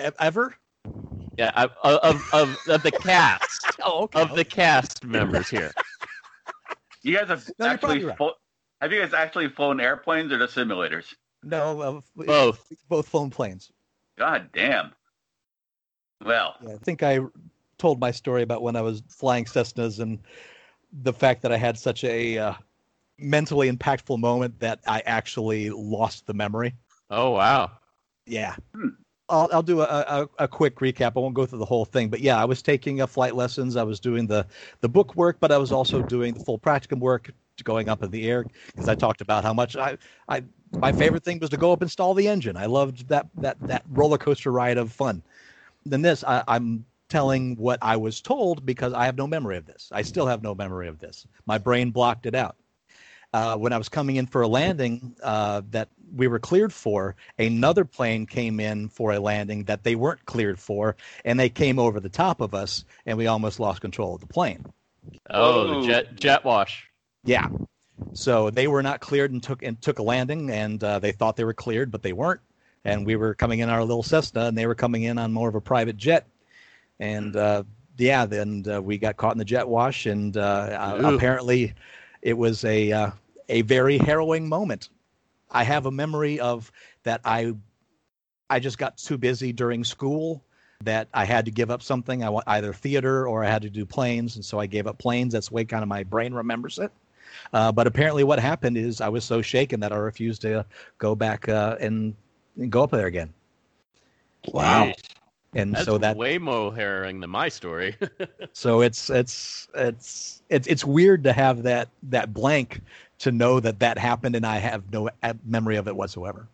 E- 0.00 0.08
Ever? 0.18 0.54
Yeah, 1.36 1.50
I- 1.54 1.68
of 1.82 2.22
of 2.32 2.68
of 2.68 2.82
the 2.82 2.92
cast 2.92 3.78
Oh, 3.84 4.04
okay. 4.04 4.22
of 4.22 4.34
the 4.34 4.44
cast 4.44 5.04
members 5.04 5.48
here. 5.50 5.70
you 7.02 7.16
guys 7.16 7.28
have 7.28 7.46
No, 7.58 7.66
actually 7.66 8.04
right. 8.04 8.16
flo- 8.16 8.34
have 8.80 8.92
you 8.92 9.00
guys 9.00 9.12
actually 9.12 9.48
flown 9.48 9.80
airplanes 9.80 10.32
or 10.32 10.38
just 10.38 10.54
simulators? 10.56 11.14
no, 11.42 11.80
uh, 11.80 12.00
Both. 12.16 12.72
both 12.88 13.08
flown 13.08 13.30
planes. 13.30 13.70
God 14.18 14.48
damn. 14.52 14.92
Well, 16.24 16.54
Yeah, 16.66 16.74
I 16.74 16.78
think 16.78 17.02
I 17.02 17.20
told 17.78 18.00
my 18.00 18.10
story 18.10 18.42
about 18.42 18.62
when 18.62 18.74
I 18.76 18.80
was 18.80 19.02
flying 19.08 19.44
Cessnas 19.44 20.00
and 20.00 20.18
the 21.02 21.12
fact 21.12 21.42
that 21.42 21.52
I 21.52 21.56
had 21.58 21.78
such 21.78 22.02
a 22.04 22.38
uh, 22.38 22.54
mentally 23.18 23.70
impactful 23.70 24.18
moment 24.18 24.58
that 24.60 24.80
I 24.86 25.02
actually 25.04 25.68
lost 25.70 26.26
the 26.26 26.34
memory. 26.34 26.74
Oh 27.10 27.30
wow. 27.32 27.70
Yeah. 28.26 28.56
Hmm. 28.74 28.88
I'll, 29.28 29.48
I'll 29.52 29.62
do 29.62 29.80
a, 29.80 29.84
a, 29.84 30.28
a 30.44 30.48
quick 30.48 30.76
recap. 30.76 31.12
I 31.16 31.20
won't 31.20 31.34
go 31.34 31.46
through 31.46 31.58
the 31.58 31.64
whole 31.64 31.84
thing, 31.84 32.08
but 32.08 32.20
yeah, 32.20 32.40
I 32.40 32.44
was 32.44 32.62
taking 32.62 33.00
uh, 33.00 33.06
flight 33.06 33.34
lessons. 33.34 33.76
I 33.76 33.82
was 33.82 33.98
doing 33.98 34.26
the, 34.26 34.46
the 34.80 34.88
book 34.88 35.16
work, 35.16 35.38
but 35.40 35.50
I 35.50 35.58
was 35.58 35.72
also 35.72 36.02
doing 36.02 36.32
the 36.34 36.40
full 36.40 36.58
practicum 36.58 37.00
work, 37.00 37.30
going 37.64 37.88
up 37.88 38.02
in 38.02 38.10
the 38.10 38.28
air 38.28 38.46
because 38.68 38.86
I 38.86 38.94
talked 38.94 39.22
about 39.22 39.42
how 39.42 39.54
much 39.54 39.76
I, 39.76 39.96
I 40.28 40.44
my 40.78 40.92
favorite 40.92 41.24
thing 41.24 41.38
was 41.38 41.48
to 41.50 41.56
go 41.56 41.72
up 41.72 41.80
and 41.80 41.90
stall 41.90 42.12
the 42.12 42.28
engine. 42.28 42.56
I 42.56 42.66
loved 42.66 43.08
that 43.08 43.28
that 43.40 43.56
that 43.66 43.82
roller 43.88 44.18
coaster 44.18 44.52
ride 44.52 44.76
of 44.76 44.92
fun. 44.92 45.22
Then 45.86 46.02
this, 46.02 46.24
I, 46.24 46.44
I'm 46.48 46.86
telling 47.08 47.56
what 47.56 47.78
I 47.82 47.96
was 47.96 48.20
told 48.20 48.66
because 48.66 48.92
I 48.92 49.06
have 49.06 49.16
no 49.16 49.26
memory 49.26 49.56
of 49.56 49.66
this. 49.66 49.90
I 49.92 50.02
still 50.02 50.26
have 50.26 50.42
no 50.42 50.54
memory 50.54 50.88
of 50.88 50.98
this. 50.98 51.26
My 51.46 51.58
brain 51.58 51.90
blocked 51.92 52.26
it 52.26 52.34
out. 52.34 52.56
Uh, 53.36 53.54
when 53.54 53.70
I 53.70 53.76
was 53.76 53.90
coming 53.90 54.16
in 54.16 54.26
for 54.26 54.40
a 54.40 54.48
landing 54.48 55.14
uh, 55.22 55.60
that 55.70 55.90
we 56.14 56.26
were 56.26 56.38
cleared 56.38 56.72
for, 56.72 57.16
another 57.38 57.84
plane 57.84 58.24
came 58.24 58.60
in 58.60 58.88
for 58.88 59.12
a 59.12 59.20
landing 59.20 59.64
that 59.64 59.84
they 59.84 59.94
weren't 59.94 60.24
cleared 60.24 60.58
for, 60.58 60.96
and 61.22 61.38
they 61.38 61.50
came 61.50 61.78
over 61.78 62.00
the 62.00 62.08
top 62.08 62.40
of 62.40 62.54
us, 62.54 62.86
and 63.04 63.18
we 63.18 63.26
almost 63.26 63.60
lost 63.60 63.82
control 63.82 64.14
of 64.14 64.22
the 64.22 64.26
plane. 64.26 64.64
Oh, 65.28 65.66
Whoa. 65.66 65.80
the 65.82 65.86
jet 65.86 66.16
jet 66.16 66.44
wash. 66.46 66.88
Yeah. 67.24 67.48
So 68.14 68.48
they 68.48 68.68
were 68.68 68.82
not 68.82 69.00
cleared 69.00 69.32
and 69.32 69.42
took 69.42 69.62
and 69.62 69.82
took 69.82 69.98
a 69.98 70.02
landing, 70.02 70.50
and 70.50 70.82
uh, 70.82 70.98
they 70.98 71.12
thought 71.12 71.36
they 71.36 71.44
were 71.44 71.52
cleared, 71.52 71.90
but 71.90 72.02
they 72.02 72.14
weren't. 72.14 72.40
And 72.86 73.04
we 73.04 73.16
were 73.16 73.34
coming 73.34 73.58
in 73.58 73.68
our 73.68 73.84
little 73.84 74.02
Cessna, 74.02 74.46
and 74.46 74.56
they 74.56 74.66
were 74.66 74.74
coming 74.74 75.02
in 75.02 75.18
on 75.18 75.34
more 75.34 75.50
of 75.50 75.54
a 75.54 75.60
private 75.60 75.98
jet. 75.98 76.26
And 76.98 77.36
uh, 77.36 77.64
yeah, 77.98 78.24
then 78.24 78.64
uh, 78.66 78.80
we 78.80 78.96
got 78.96 79.18
caught 79.18 79.32
in 79.32 79.38
the 79.38 79.44
jet 79.44 79.68
wash, 79.68 80.06
and 80.06 80.34
uh, 80.38 80.40
uh, 80.40 81.14
apparently, 81.14 81.74
it 82.22 82.38
was 82.38 82.64
a 82.64 82.92
uh, 82.92 83.10
a 83.48 83.62
very 83.62 83.98
harrowing 83.98 84.48
moment. 84.48 84.88
I 85.50 85.64
have 85.64 85.86
a 85.86 85.90
memory 85.90 86.40
of 86.40 86.70
that. 87.04 87.20
I 87.24 87.54
I 88.48 88.60
just 88.60 88.78
got 88.78 88.96
too 88.96 89.18
busy 89.18 89.52
during 89.52 89.84
school 89.84 90.42
that 90.82 91.08
I 91.14 91.24
had 91.24 91.44
to 91.46 91.50
give 91.50 91.70
up 91.70 91.82
something. 91.82 92.22
I 92.22 92.40
either 92.46 92.72
theater 92.72 93.26
or 93.26 93.44
I 93.44 93.48
had 93.48 93.62
to 93.62 93.70
do 93.70 93.86
planes, 93.86 94.36
and 94.36 94.44
so 94.44 94.58
I 94.58 94.66
gave 94.66 94.86
up 94.86 94.98
planes. 94.98 95.32
That's 95.32 95.48
the 95.48 95.54
way 95.54 95.64
kind 95.64 95.82
of 95.82 95.88
my 95.88 96.04
brain 96.04 96.34
remembers 96.34 96.78
it. 96.78 96.92
Uh, 97.52 97.72
but 97.72 97.86
apparently, 97.86 98.24
what 98.24 98.38
happened 98.38 98.76
is 98.76 99.00
I 99.00 99.08
was 99.08 99.24
so 99.24 99.42
shaken 99.42 99.80
that 99.80 99.92
I 99.92 99.96
refused 99.96 100.42
to 100.42 100.64
go 100.98 101.14
back 101.14 101.48
uh, 101.48 101.76
and, 101.80 102.14
and 102.56 102.70
go 102.70 102.82
up 102.82 102.90
there 102.90 103.06
again. 103.06 103.32
Wow. 104.48 104.92
And 105.54 105.74
That's 105.74 105.86
so 105.86 105.96
that 105.98 106.16
way 106.16 106.36
more 106.36 106.74
harrowing 106.74 107.20
than 107.20 107.30
my 107.30 107.48
story. 107.48 107.96
so 108.52 108.82
it's 108.82 109.08
it's 109.08 109.68
it's 109.74 110.42
it's 110.50 110.66
it's 110.66 110.84
weird 110.84 111.24
to 111.24 111.32
have 111.32 111.62
that 111.62 111.88
that 112.04 112.34
blank 112.34 112.82
to 113.18 113.32
know 113.32 113.60
that 113.60 113.80
that 113.80 113.98
happened, 113.98 114.36
and 114.36 114.46
I 114.46 114.58
have 114.58 114.92
no 114.92 115.10
uh, 115.22 115.34
memory 115.44 115.76
of 115.76 115.88
it 115.88 115.96
whatsoever. 115.96 116.48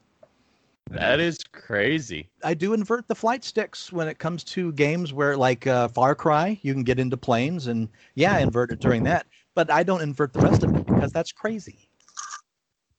that 0.91 1.21
is 1.21 1.39
crazy. 1.53 2.29
I 2.45 2.55
do 2.55 2.73
invert 2.75 3.09
the 3.09 3.15
flight 3.15 3.45
sticks 3.45 3.93
when 3.93 4.09
it 4.09 4.19
comes 4.19 4.45
to 4.45 4.73
games 4.73 5.13
where, 5.13 5.37
like 5.37 5.67
uh, 5.67 5.89
Far 5.89 6.15
Cry, 6.15 6.59
you 6.63 6.73
can 6.73 6.83
get 6.85 6.99
into 6.99 7.17
planes, 7.17 7.67
and 7.67 7.89
yeah, 8.15 8.35
I 8.35 8.41
invert 8.41 8.71
it 8.73 8.81
during 8.81 9.03
that. 9.05 9.27
But 9.55 9.71
I 9.71 9.83
don't 9.83 10.03
invert 10.03 10.33
the 10.33 10.41
rest 10.41 10.63
of 10.65 10.75
it 10.75 10.85
because 10.87 11.13
that's 11.13 11.33
crazy. 11.33 11.89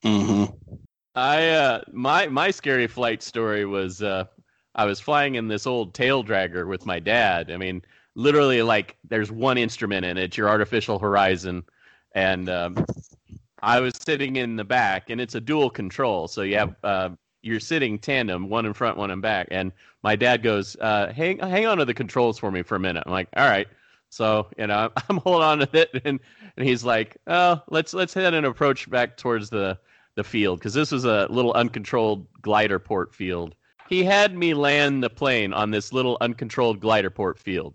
hmm 0.02 0.44
I 1.14 1.48
uh 1.50 1.82
my 1.92 2.26
my 2.28 2.50
scary 2.50 2.86
flight 2.86 3.22
story 3.22 3.64
was 3.64 4.02
uh 4.02 4.24
I 4.74 4.84
was 4.86 5.00
flying 5.00 5.36
in 5.36 5.48
this 5.48 5.66
old 5.66 5.94
tail 5.94 6.24
dragger 6.24 6.66
with 6.68 6.86
my 6.86 6.98
dad. 7.00 7.50
I 7.50 7.56
mean, 7.56 7.82
literally 8.14 8.62
like 8.62 8.96
there's 9.04 9.30
one 9.32 9.58
instrument 9.58 10.04
in 10.06 10.18
it, 10.18 10.36
your 10.36 10.48
artificial 10.48 10.98
horizon, 10.98 11.64
and 12.14 12.48
um, 12.48 12.80
I 13.64 13.80
was 13.80 13.94
sitting 14.06 14.36
in 14.36 14.56
the 14.56 14.64
back, 14.64 15.10
and 15.10 15.20
it's 15.20 15.34
a 15.34 15.40
dual 15.40 15.70
control, 15.70 16.28
so 16.28 16.42
you 16.42 16.56
have 16.58 16.76
uh, 16.84 17.10
you're 17.42 17.60
sitting 17.60 17.98
tandem, 17.98 18.48
one 18.48 18.66
in 18.66 18.74
front, 18.74 18.96
one 18.96 19.10
in 19.10 19.20
back, 19.20 19.48
and 19.50 19.72
my 20.02 20.16
dad 20.16 20.42
goes, 20.42 20.76
uh, 20.80 21.12
"Hang 21.12 21.38
hang 21.38 21.66
on 21.66 21.78
to 21.78 21.84
the 21.84 21.94
controls 21.94 22.38
for 22.38 22.50
me 22.50 22.62
for 22.62 22.76
a 22.76 22.80
minute." 22.80 23.02
I'm 23.06 23.12
like, 23.12 23.28
"All 23.36 23.48
right." 23.48 23.66
So 24.10 24.48
you 24.58 24.66
know, 24.66 24.90
I'm 25.08 25.16
holding 25.18 25.44
on 25.44 25.58
to 25.60 25.68
it, 25.72 26.02
and 26.04 26.20
and 26.56 26.68
he's 26.68 26.84
like, 26.84 27.16
"Oh, 27.26 27.62
let's 27.70 27.94
let's 27.94 28.12
head 28.12 28.34
and 28.34 28.46
approach 28.46 28.88
back 28.90 29.16
towards 29.16 29.50
the 29.50 29.78
the 30.14 30.24
field 30.24 30.58
because 30.58 30.74
this 30.74 30.92
was 30.92 31.04
a 31.04 31.26
little 31.30 31.52
uncontrolled 31.54 32.26
glider 32.42 32.78
port 32.78 33.14
field. 33.14 33.54
He 33.88 34.04
had 34.04 34.36
me 34.36 34.54
land 34.54 35.02
the 35.02 35.10
plane 35.10 35.52
on 35.52 35.70
this 35.70 35.92
little 35.92 36.18
uncontrolled 36.20 36.80
glider 36.80 37.10
port 37.10 37.38
field. 37.38 37.74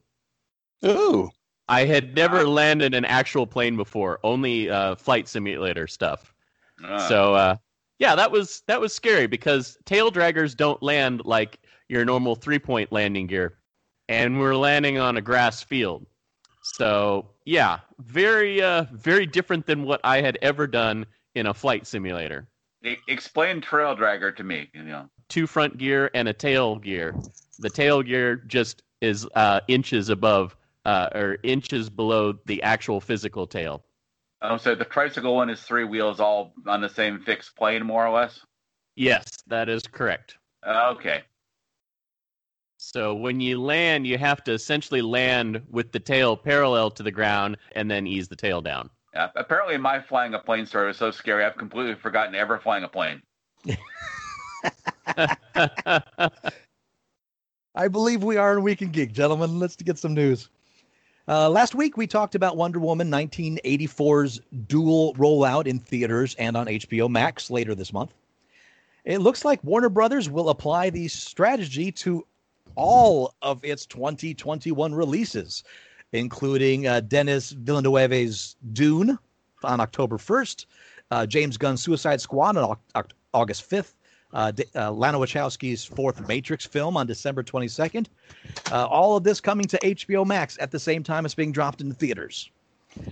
Ooh. 0.86 1.30
I 1.70 1.86
had 1.86 2.16
never 2.16 2.48
landed 2.48 2.96
an 2.96 3.06
actual 3.06 3.46
plane 3.46 3.78
before, 3.78 4.20
only 4.24 4.70
uh, 4.70 4.96
flight 4.96 5.28
simulator 5.28 5.86
stuff. 5.88 6.34
uh, 6.84 7.08
So 7.08 7.36
uh, 7.36 7.58
yeah, 8.00 8.16
that 8.16 8.32
was 8.32 8.64
that 8.66 8.82
was 8.82 8.94
scary 8.94 9.28
because 9.28 9.78
tail 9.86 10.12
draggers 10.12 10.58
don't 10.58 10.82
land 10.82 11.22
like 11.26 11.60
your 11.88 12.04
normal 12.06 12.36
three 12.36 12.60
point 12.60 12.92
landing 12.92 13.28
gear, 13.28 13.60
and 14.08 14.40
we're 14.40 14.56
landing 14.56 14.98
on 14.98 15.18
a 15.18 15.22
grass 15.22 15.62
field. 15.62 16.06
So 16.64 17.30
yeah, 17.46 17.80
very 18.00 18.62
uh, 18.62 18.86
very 18.92 19.28
different 19.28 19.66
than 19.68 19.84
what 19.84 20.02
I 20.04 20.22
had 20.22 20.40
ever 20.42 20.66
done 20.66 21.06
in 21.36 21.46
a 21.46 21.54
flight 21.54 21.86
simulator. 21.86 22.48
explain 23.08 23.62
Trail 23.62 23.96
Dragger 23.96 24.36
to 24.36 24.44
me. 24.44 24.70
You 24.74 24.84
know, 24.84 25.10
two 25.28 25.46
front 25.46 25.78
gear 25.78 26.10
and 26.16 26.28
a 26.28 26.34
tail 26.34 26.78
gear. 26.78 27.16
The 27.60 27.70
tail 27.70 28.02
gear 28.02 28.38
just 28.38 28.82
is 29.02 29.28
uh, 29.36 29.60
inches 29.68 30.10
above 30.10 30.56
uh, 30.86 31.10
or 31.14 31.38
inches 31.44 31.90
below 31.90 32.34
the 32.46 32.62
actual 32.64 33.00
physical 33.02 33.46
tail. 33.48 33.84
oh, 34.42 34.58
so 34.58 34.76
the 34.76 34.86
tricycle 34.86 35.36
one 35.36 35.50
is 35.50 35.62
three 35.62 35.84
wheels, 35.84 36.20
all 36.20 36.54
on 36.68 36.82
the 36.82 36.90
same 36.90 37.20
fixed 37.20 37.56
plane, 37.56 37.86
more 37.86 38.06
or 38.06 38.12
less. 38.12 38.40
Yes, 38.96 39.26
that 39.48 39.70
is 39.70 39.84
correct. 39.84 40.38
Okay. 40.68 41.24
So 42.78 43.14
when 43.14 43.42
you 43.42 43.62
land, 43.62 44.08
you 44.08 44.18
have 44.18 44.44
to 44.46 44.54
essentially 44.54 45.02
land 45.02 45.62
with 45.70 45.92
the 45.92 46.00
tail 46.00 46.38
parallel 46.38 46.92
to 46.92 47.04
the 47.04 47.12
ground 47.12 47.58
and 47.74 47.92
then 47.92 48.08
ease 48.08 48.30
the 48.30 48.38
tail 48.38 48.62
down. 48.62 48.90
Yeah, 49.14 49.30
apparently, 49.36 49.78
my 49.78 50.00
flying 50.02 50.34
a 50.34 50.40
plane 50.40 50.66
story 50.66 50.88
was 50.88 50.98
so 50.98 51.12
scary, 51.12 51.44
I've 51.44 51.58
completely 51.58 51.96
forgotten 51.96 52.36
ever 52.36 52.60
flying 52.60 52.84
a 52.84 52.88
plane. 52.88 53.22
I 57.76 57.88
believe 57.88 58.24
we 58.24 58.38
are 58.38 58.58
in 58.58 58.64
Weekend 58.64 58.94
Geek, 58.94 59.12
gentlemen. 59.12 59.60
Let's 59.60 59.76
get 59.76 59.98
some 59.98 60.14
news. 60.14 60.50
Uh, 61.30 61.48
last 61.48 61.76
week, 61.76 61.96
we 61.96 62.08
talked 62.08 62.34
about 62.34 62.58
Wonder 62.58 62.80
Woman 62.80 63.12
1984's 63.12 64.42
dual 64.66 65.14
rollout 65.14 65.68
in 65.68 65.78
theaters 65.78 66.34
and 66.40 66.58
on 66.58 66.66
HBO 66.66 67.08
Max 67.08 67.52
later 67.52 67.76
this 67.76 67.94
month. 67.94 68.16
It 69.06 69.20
looks 69.20 69.46
like 69.46 69.64
Warner 69.64 69.90
Brothers 69.90 70.28
will 70.28 70.50
apply 70.50 70.90
the 70.90 71.08
strategy 71.08 71.92
to 71.92 72.26
all 72.74 73.36
of 73.44 73.64
its 73.64 73.86
2021 73.86 74.92
releases, 74.92 75.64
including 76.14 76.88
uh, 76.88 77.02
Denis 77.02 77.52
Villeneuve's 77.52 78.56
Dune 78.74 79.16
on 79.64 79.80
October 79.80 80.18
1st, 80.18 80.66
uh, 81.12 81.26
James 81.28 81.58
Gunn's 81.58 81.84
Suicide 81.84 82.22
Squad 82.22 82.58
on 82.58 82.64
Au- 82.64 82.80
Au- 82.96 83.04
August 83.36 83.70
5th, 83.70 83.94
uh, 84.34 84.52
uh, 84.76 84.92
Lana 84.92 85.18
Wachowski's 85.18 85.84
fourth 85.84 86.28
Matrix 86.28 86.66
film 86.66 86.98
on 86.98 87.08
December 87.08 87.44
22nd. 87.44 88.08
Uh, 88.72 88.86
all 88.86 89.18
of 89.18 89.24
this 89.24 89.42
coming 89.42 89.66
to 89.66 89.78
HBO 89.80 90.26
Max 90.26 90.58
at 90.60 90.72
the 90.72 90.80
same 90.80 91.04
time 91.04 91.26
as 91.26 91.34
being 91.34 91.52
dropped 91.52 91.82
into 91.82 91.96
theaters. 91.96 92.50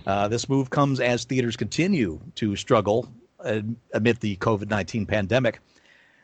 Uh, 0.06 0.28
this 0.28 0.48
move 0.48 0.70
comes 0.70 1.00
as 1.00 1.24
theaters 1.24 1.56
continue 1.56 2.20
to 2.34 2.56
struggle 2.56 3.08
uh, 3.44 3.60
amid 3.94 4.18
the 4.20 4.36
COVID 4.36 4.68
19 4.68 5.06
pandemic. 5.06 5.60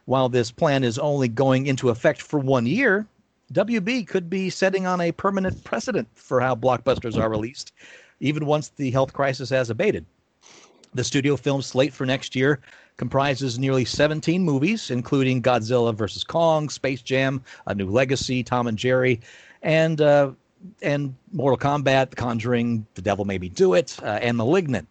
While 0.06 0.28
this 0.28 0.50
plan 0.50 0.84
is 0.84 0.98
only 0.98 1.28
going 1.28 1.66
into 1.66 1.88
effect 1.88 2.20
for 2.20 2.38
one 2.38 2.66
year, 2.66 3.06
WB 3.52 4.06
could 4.06 4.28
be 4.28 4.50
setting 4.50 4.86
on 4.86 5.00
a 5.00 5.12
permanent 5.12 5.62
precedent 5.64 6.08
for 6.14 6.40
how 6.40 6.54
blockbusters 6.54 7.18
are 7.18 7.30
released, 7.30 7.72
even 8.20 8.46
once 8.46 8.68
the 8.68 8.90
health 8.90 9.12
crisis 9.12 9.48
has 9.50 9.70
abated. 9.70 10.04
The 10.94 11.04
studio 11.04 11.36
film 11.36 11.62
slate 11.62 11.92
for 11.92 12.06
next 12.06 12.36
year 12.36 12.60
comprises 12.96 13.58
nearly 13.58 13.84
17 13.84 14.42
movies, 14.42 14.90
including 14.90 15.42
Godzilla 15.42 15.94
vs. 15.94 16.24
Kong, 16.24 16.68
Space 16.68 17.02
Jam, 17.02 17.42
A 17.66 17.74
New 17.74 17.88
Legacy, 17.88 18.42
Tom 18.42 18.66
and 18.66 18.78
Jerry, 18.78 19.20
and 19.62 20.00
uh, 20.00 20.30
and 20.82 21.14
Mortal 21.32 21.58
Kombat, 21.58 22.10
The 22.10 22.16
Conjuring, 22.16 22.86
The 22.94 23.02
Devil 23.02 23.24
Made 23.24 23.40
Me 23.40 23.48
Do 23.48 23.74
It, 23.74 23.98
uh, 24.02 24.18
and 24.22 24.36
Malignant. 24.36 24.88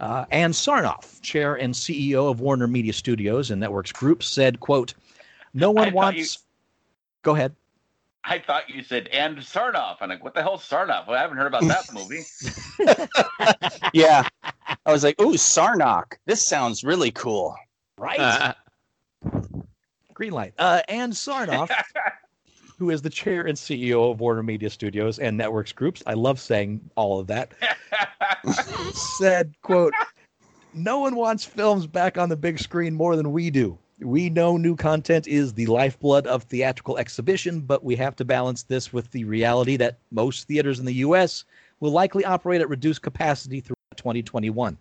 Uh, 0.00 0.24
Ann 0.32 0.50
Sarnoff, 0.52 1.20
chair 1.22 1.54
and 1.54 1.72
CEO 1.72 2.28
of 2.30 2.40
Warner 2.40 2.66
Media 2.66 2.92
Studios 2.92 3.50
and 3.50 3.60
Networks 3.60 3.92
Group, 3.92 4.22
said, 4.22 4.58
"quote 4.60 4.94
No 5.54 5.70
one 5.70 5.92
wants." 5.92 6.18
you- 6.18 6.40
Go 7.22 7.34
ahead. 7.34 7.54
I 8.26 8.38
thought 8.38 8.70
you 8.70 8.82
said 8.82 9.08
and 9.08 9.36
Sarnoff. 9.38 9.96
I'm 10.00 10.08
like, 10.08 10.24
what 10.24 10.34
the 10.34 10.42
hell, 10.42 10.56
Sarnoff? 10.58 11.06
Well, 11.06 11.16
I 11.16 11.20
haven't 11.20 11.36
heard 11.36 11.46
about 11.46 11.64
that 11.64 11.92
movie. 11.92 12.22
Yeah. 13.92 14.26
I 14.86 14.92
was 14.92 15.04
like, 15.04 15.20
ooh, 15.20 15.34
Sarnock. 15.36 16.16
This 16.26 16.44
sounds 16.46 16.82
really 16.82 17.10
cool. 17.12 17.54
Right. 17.98 18.18
Uh, 18.18 18.54
Green 20.14 20.32
light. 20.32 20.54
Uh, 20.58 20.80
Ann 20.88 21.12
Sarnoff, 21.12 21.70
who 22.78 22.90
is 22.90 23.02
the 23.02 23.10
chair 23.10 23.42
and 23.42 23.56
CEO 23.56 24.10
of 24.10 24.20
Warner 24.20 24.42
Media 24.42 24.70
Studios 24.70 25.18
and 25.18 25.36
Networks 25.36 25.72
Groups, 25.72 26.02
I 26.06 26.14
love 26.14 26.40
saying 26.40 26.80
all 26.96 27.20
of 27.20 27.26
that, 27.28 27.52
said, 29.18 29.54
quote, 29.62 29.92
No 30.72 30.98
one 30.98 31.14
wants 31.16 31.44
films 31.44 31.86
back 31.86 32.18
on 32.18 32.28
the 32.28 32.36
big 32.36 32.58
screen 32.58 32.94
more 32.94 33.16
than 33.16 33.32
we 33.32 33.50
do. 33.50 33.78
We 34.04 34.28
know 34.28 34.58
new 34.58 34.76
content 34.76 35.26
is 35.26 35.54
the 35.54 35.64
lifeblood 35.64 36.26
of 36.26 36.42
theatrical 36.42 36.98
exhibition, 36.98 37.60
but 37.60 37.82
we 37.82 37.96
have 37.96 38.14
to 38.16 38.24
balance 38.26 38.62
this 38.62 38.92
with 38.92 39.10
the 39.12 39.24
reality 39.24 39.78
that 39.78 39.96
most 40.10 40.46
theaters 40.46 40.78
in 40.78 40.84
the 40.84 41.00
U.S. 41.06 41.44
will 41.80 41.90
likely 41.90 42.22
operate 42.22 42.60
at 42.60 42.68
reduced 42.68 43.00
capacity 43.00 43.60
throughout 43.60 43.96
2021. 43.96 44.76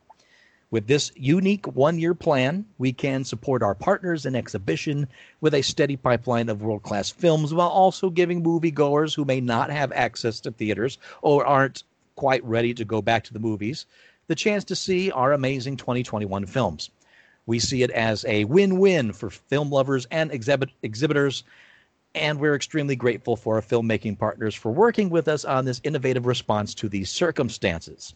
With 0.72 0.88
this 0.88 1.14
unique 1.16 1.66
one 1.68 2.00
year 2.00 2.14
plan, 2.14 2.66
we 2.78 2.92
can 2.92 3.24
support 3.24 3.64
our 3.64 3.76
partners 3.76 4.26
in 4.26 4.36
exhibition 4.36 5.08
with 5.40 5.54
a 5.54 5.62
steady 5.62 5.96
pipeline 5.96 6.50
of 6.50 6.62
world 6.62 6.84
class 6.84 7.10
films 7.10 7.54
while 7.54 7.70
also 7.70 8.10
giving 8.10 8.44
moviegoers 8.44 9.16
who 9.16 9.24
may 9.24 9.40
not 9.40 9.70
have 9.70 9.94
access 9.94 10.42
to 10.42 10.52
theaters 10.52 10.98
or 11.22 11.46
aren't 11.46 11.84
quite 12.16 12.44
ready 12.44 12.74
to 12.74 12.84
go 12.84 13.02
back 13.02 13.24
to 13.24 13.34
the 13.34 13.40
movies 13.40 13.86
the 14.28 14.36
chance 14.36 14.64
to 14.66 14.76
see 14.76 15.12
our 15.12 15.34
amazing 15.34 15.78
2021 15.78 16.46
films. 16.46 16.90
We 17.46 17.60
see 17.60 17.84
it 17.84 17.92
as 17.92 18.26
a 18.26 18.46
win 18.46 18.80
win 18.80 19.14
for 19.14 19.30
film 19.30 19.70
lovers 19.70 20.06
and 20.12 20.32
exhibit- 20.32 20.72
exhibitors, 20.82 21.44
and 22.16 22.40
we're 22.40 22.56
extremely 22.56 22.96
grateful 22.96 23.36
for 23.36 23.56
our 23.56 23.62
filmmaking 23.62 24.18
partners 24.18 24.56
for 24.56 24.72
working 24.72 25.10
with 25.10 25.28
us 25.28 25.44
on 25.44 25.66
this 25.66 25.82
innovative 25.84 26.26
response 26.26 26.74
to 26.76 26.90
these 26.90 27.10
circumstances. 27.10 28.14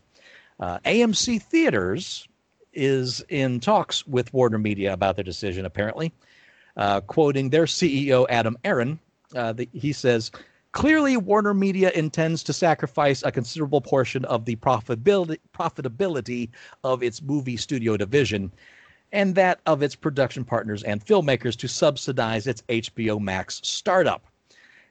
Uh, 0.60 0.80
AMC 0.86 1.41
Theaters 1.41 2.28
is 2.74 3.24
in 3.30 3.60
talks 3.60 4.06
with 4.08 4.34
Warner 4.34 4.60
Media 4.60 4.94
about 4.94 5.16
their 5.16 5.24
decision, 5.24 5.66
apparently. 5.66 6.14
Uh, 6.78 7.02
quoting 7.02 7.49
their 7.49 7.66
CEO, 7.66 8.28
Adam 8.30 8.56
Aron, 8.64 8.99
uh, 9.36 9.52
the, 9.52 9.68
he 9.74 9.91
says, 9.91 10.32
Clearly, 10.74 11.18
Warner 11.18 11.56
Media 11.56 11.91
intends 11.95 12.44
to 12.44 12.54
sacrifice 12.54 13.24
a 13.24 13.32
considerable 13.32 13.82
portion 13.82 14.26
of 14.26 14.45
the 14.45 14.58
profitability, 14.58 15.40
profitability 15.58 16.49
of 16.84 17.02
its 17.02 17.20
movie 17.22 17.58
studio 17.58 17.98
division 17.98 18.52
and 19.11 19.35
that 19.35 19.59
of 19.65 19.81
its 19.81 19.95
production 19.95 20.43
partners 20.43 20.84
and 20.84 21.05
filmmakers 21.05 21.55
to 21.57 21.67
subsidize 21.67 22.47
its 22.47 22.63
HBO 22.63 23.19
Max 23.19 23.61
startup. 23.63 24.25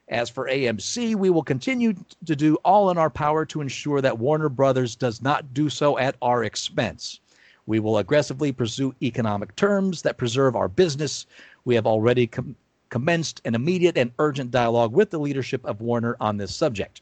As 0.09 0.29
for 0.29 0.47
AMC, 0.47 1.15
we 1.15 1.29
will 1.29 1.43
continue 1.43 1.93
to 2.25 2.35
do 2.35 2.55
all 2.63 2.89
in 2.89 2.97
our 2.97 3.09
power 3.09 3.45
to 3.45 3.61
ensure 3.61 3.99
that 4.01 4.17
Warner 4.17 4.49
Brothers 4.49 4.95
does 4.95 5.21
not 5.21 5.53
do 5.53 5.69
so 5.69 5.97
at 5.97 6.15
our 6.21 6.45
expense. 6.45 7.19
We 7.65 7.79
will 7.79 7.97
aggressively 7.97 8.53
pursue 8.53 8.95
economic 9.01 9.55
terms 9.57 10.01
that 10.03 10.17
preserve 10.17 10.55
our 10.55 10.69
business. 10.69 11.25
We 11.65 11.75
have 11.75 11.85
already 11.85 12.25
com- 12.25 12.55
commenced 12.89 13.41
an 13.43 13.53
immediate 13.53 13.97
and 13.97 14.13
urgent 14.19 14.51
dialogue 14.51 14.93
with 14.93 15.09
the 15.09 15.19
leadership 15.19 15.65
of 15.65 15.81
Warner 15.81 16.15
on 16.21 16.37
this 16.37 16.55
subject. 16.55 17.01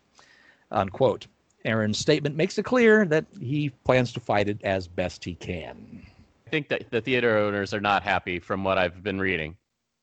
Unquote. 0.72 1.28
Aron's 1.64 1.98
statement 1.98 2.36
makes 2.36 2.58
it 2.58 2.64
clear 2.64 3.06
that 3.06 3.26
he 3.40 3.70
plans 3.86 4.14
to 4.14 4.20
fight 4.20 4.50
it 4.50 4.60
as 4.64 4.88
best 4.88 5.24
he 5.24 5.36
can. 5.36 6.06
I 6.46 6.50
think 6.50 6.70
that 6.70 6.90
the 6.92 7.02
theater 7.02 7.38
owners 7.38 7.74
are 7.74 7.82
not 7.82 8.04
happy 8.04 8.40
from 8.40 8.64
what 8.64 8.78
I've 8.78 9.02
been 9.02 9.20
reading. 9.20 9.58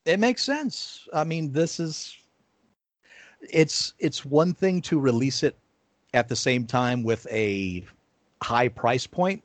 It 0.04 0.18
makes 0.18 0.42
sense. 0.42 1.06
I 1.12 1.24
mean, 1.24 1.52
this 1.52 1.78
is 1.78 2.16
it's 3.40 3.94
it's 3.98 4.24
one 4.24 4.52
thing 4.52 4.80
to 4.82 4.98
release 4.98 5.42
it 5.42 5.56
at 6.14 6.28
the 6.28 6.36
same 6.36 6.66
time 6.66 7.02
with 7.02 7.26
a 7.30 7.84
high 8.42 8.68
price 8.68 9.06
point, 9.06 9.42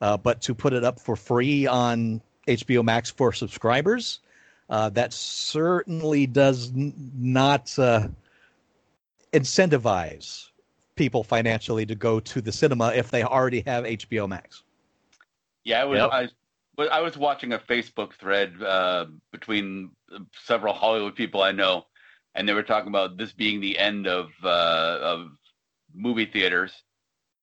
uh, 0.00 0.16
but 0.16 0.40
to 0.42 0.54
put 0.54 0.72
it 0.72 0.84
up 0.84 1.00
for 1.00 1.16
free 1.16 1.66
on 1.66 2.20
HBO 2.46 2.84
Max 2.84 3.10
for 3.10 3.32
subscribers, 3.32 4.20
uh, 4.68 4.90
that 4.90 5.12
certainly 5.12 6.26
does 6.26 6.70
n- 6.72 6.92
not 7.16 7.76
uh, 7.78 8.08
incentivize 9.32 10.48
people 10.96 11.24
financially 11.24 11.86
to 11.86 11.94
go 11.94 12.20
to 12.20 12.42
the 12.42 12.52
cinema 12.52 12.92
if 12.92 13.10
they 13.10 13.22
already 13.22 13.62
have 13.66 13.84
HBO 13.84 14.28
Max. 14.28 14.62
Yeah, 15.64 15.82
I 15.82 15.84
was, 15.84 15.98
Yep. 15.98 16.10
I, 16.12 16.28
was 16.76 16.88
I 16.90 17.00
was 17.00 17.16
watching 17.16 17.52
a 17.52 17.58
Facebook 17.58 18.14
thread 18.14 18.54
uh, 18.62 19.06
between 19.32 19.90
several 20.44 20.74
Hollywood 20.74 21.14
people 21.14 21.42
I 21.42 21.52
know, 21.52 21.86
and 22.34 22.48
they 22.48 22.54
were 22.54 22.62
talking 22.62 22.88
about 22.88 23.16
this 23.16 23.32
being 23.32 23.60
the 23.60 23.78
end 23.78 24.06
of 24.06 24.30
uh, 24.42 24.98
of 25.00 25.28
movie 25.94 26.26
theaters. 26.26 26.72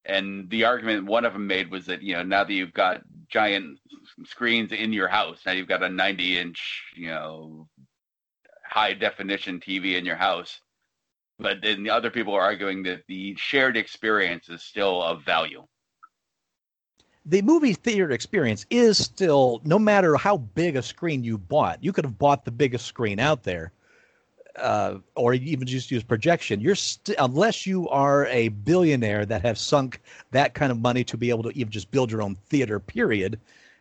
And 0.05 0.49
the 0.49 0.63
argument 0.63 1.05
one 1.05 1.25
of 1.25 1.33
them 1.33 1.47
made 1.47 1.69
was 1.69 1.85
that 1.87 2.01
you 2.01 2.13
know 2.13 2.23
now 2.23 2.43
that 2.43 2.53
you've 2.53 2.73
got 2.73 3.01
giant 3.29 3.77
screens 4.25 4.71
in 4.71 4.93
your 4.93 5.09
house, 5.09 5.41
now 5.45 5.51
you've 5.51 5.67
got 5.67 5.83
a 5.83 5.89
90 5.89 6.37
inch 6.37 6.83
you 6.95 7.07
know 7.07 7.67
high 8.63 8.93
definition 8.93 9.59
TV 9.59 9.97
in 9.97 10.05
your 10.05 10.15
house. 10.15 10.61
But 11.39 11.61
then 11.61 11.83
the 11.83 11.91
other 11.91 12.09
people 12.09 12.33
are 12.33 12.41
arguing 12.41 12.83
that 12.83 13.03
the 13.07 13.35
shared 13.37 13.77
experience 13.77 14.49
is 14.49 14.63
still 14.63 15.03
of 15.03 15.23
value. 15.23 15.67
The 17.27 17.41
movie 17.41 17.73
theater 17.73 18.11
experience 18.11 18.65
is 18.69 18.97
still 18.97 19.61
no 19.65 19.77
matter 19.77 20.15
how 20.15 20.37
big 20.37 20.75
a 20.75 20.81
screen 20.81 21.23
you 21.23 21.37
bought 21.37 21.83
you 21.83 21.91
could 21.91 22.05
have 22.05 22.17
bought 22.17 22.45
the 22.45 22.51
biggest 22.51 22.85
screen 22.85 23.19
out 23.19 23.43
there 23.43 23.71
uh, 24.57 24.97
or 25.15 25.35
even 25.35 25.67
just 25.67 25.91
use 25.91 26.03
projection. 26.03 26.59
You're 26.59 26.73
st- 26.73 27.17
unless 27.19 27.67
you 27.67 27.87
are 27.89 28.25
a 28.27 28.47
billionaire 28.47 29.23
that 29.25 29.43
have 29.43 29.57
sunk 29.57 30.01
that 30.31 30.55
kind 30.55 30.71
of 30.71 30.79
money 30.79 31.03
to 31.03 31.17
be 31.17 31.29
able 31.29 31.43
to 31.43 31.55
even 31.55 31.69
just 31.69 31.91
build 31.91 32.11
your 32.11 32.23
own 32.23 32.35
theater 32.49 32.79
period 32.79 33.39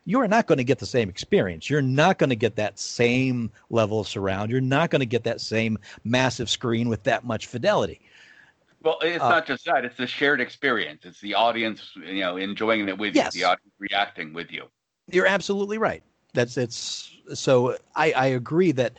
you 0.09 0.21
are 0.21 0.29
not 0.29 0.47
going 0.47 0.59
to 0.59 0.65
get 0.65 0.79
the 0.79 0.87
same 0.87 1.09
experience. 1.09 1.69
You're 1.69 1.83
not 1.83 2.17
going 2.17 2.31
to 2.31 2.37
get 2.37 2.55
that 2.57 2.79
same 2.79 3.51
level 3.71 4.01
of 4.01 4.07
surround. 4.07 4.53
You're 4.53 4.61
not 4.61 4.91
going 4.91 5.01
to 5.01 5.07
get 5.07 5.25
that 5.25 5.41
same 5.41 5.79
massive 6.05 6.49
screen 6.49 6.89
with 6.89 7.03
that 7.03 7.25
much 7.25 7.47
fidelity 7.47 8.01
Well, 8.87 8.99
it's 9.03 9.25
Uh, 9.25 9.29
not 9.31 9.47
just 9.49 9.65
that; 9.65 9.85
it's 9.85 9.97
the 9.97 10.07
shared 10.07 10.41
experience. 10.41 11.05
It's 11.05 11.21
the 11.21 11.35
audience, 11.35 11.91
you 11.97 12.21
know, 12.21 12.37
enjoying 12.37 12.89
it 12.89 12.97
with 12.97 13.17
Yes. 13.17 13.35
you, 13.35 13.41
the 13.41 13.49
audience 13.49 13.75
reacting 13.81 14.33
with 14.33 14.53
you. 14.53 14.69
You're 15.11 15.27
absolutely 15.27 15.77
right. 15.77 16.05
That's 16.35 16.57
it's 16.57 17.11
so 17.35 17.77
I, 17.97 18.13
I 18.13 18.27
agree 18.27 18.71
that 18.73 18.97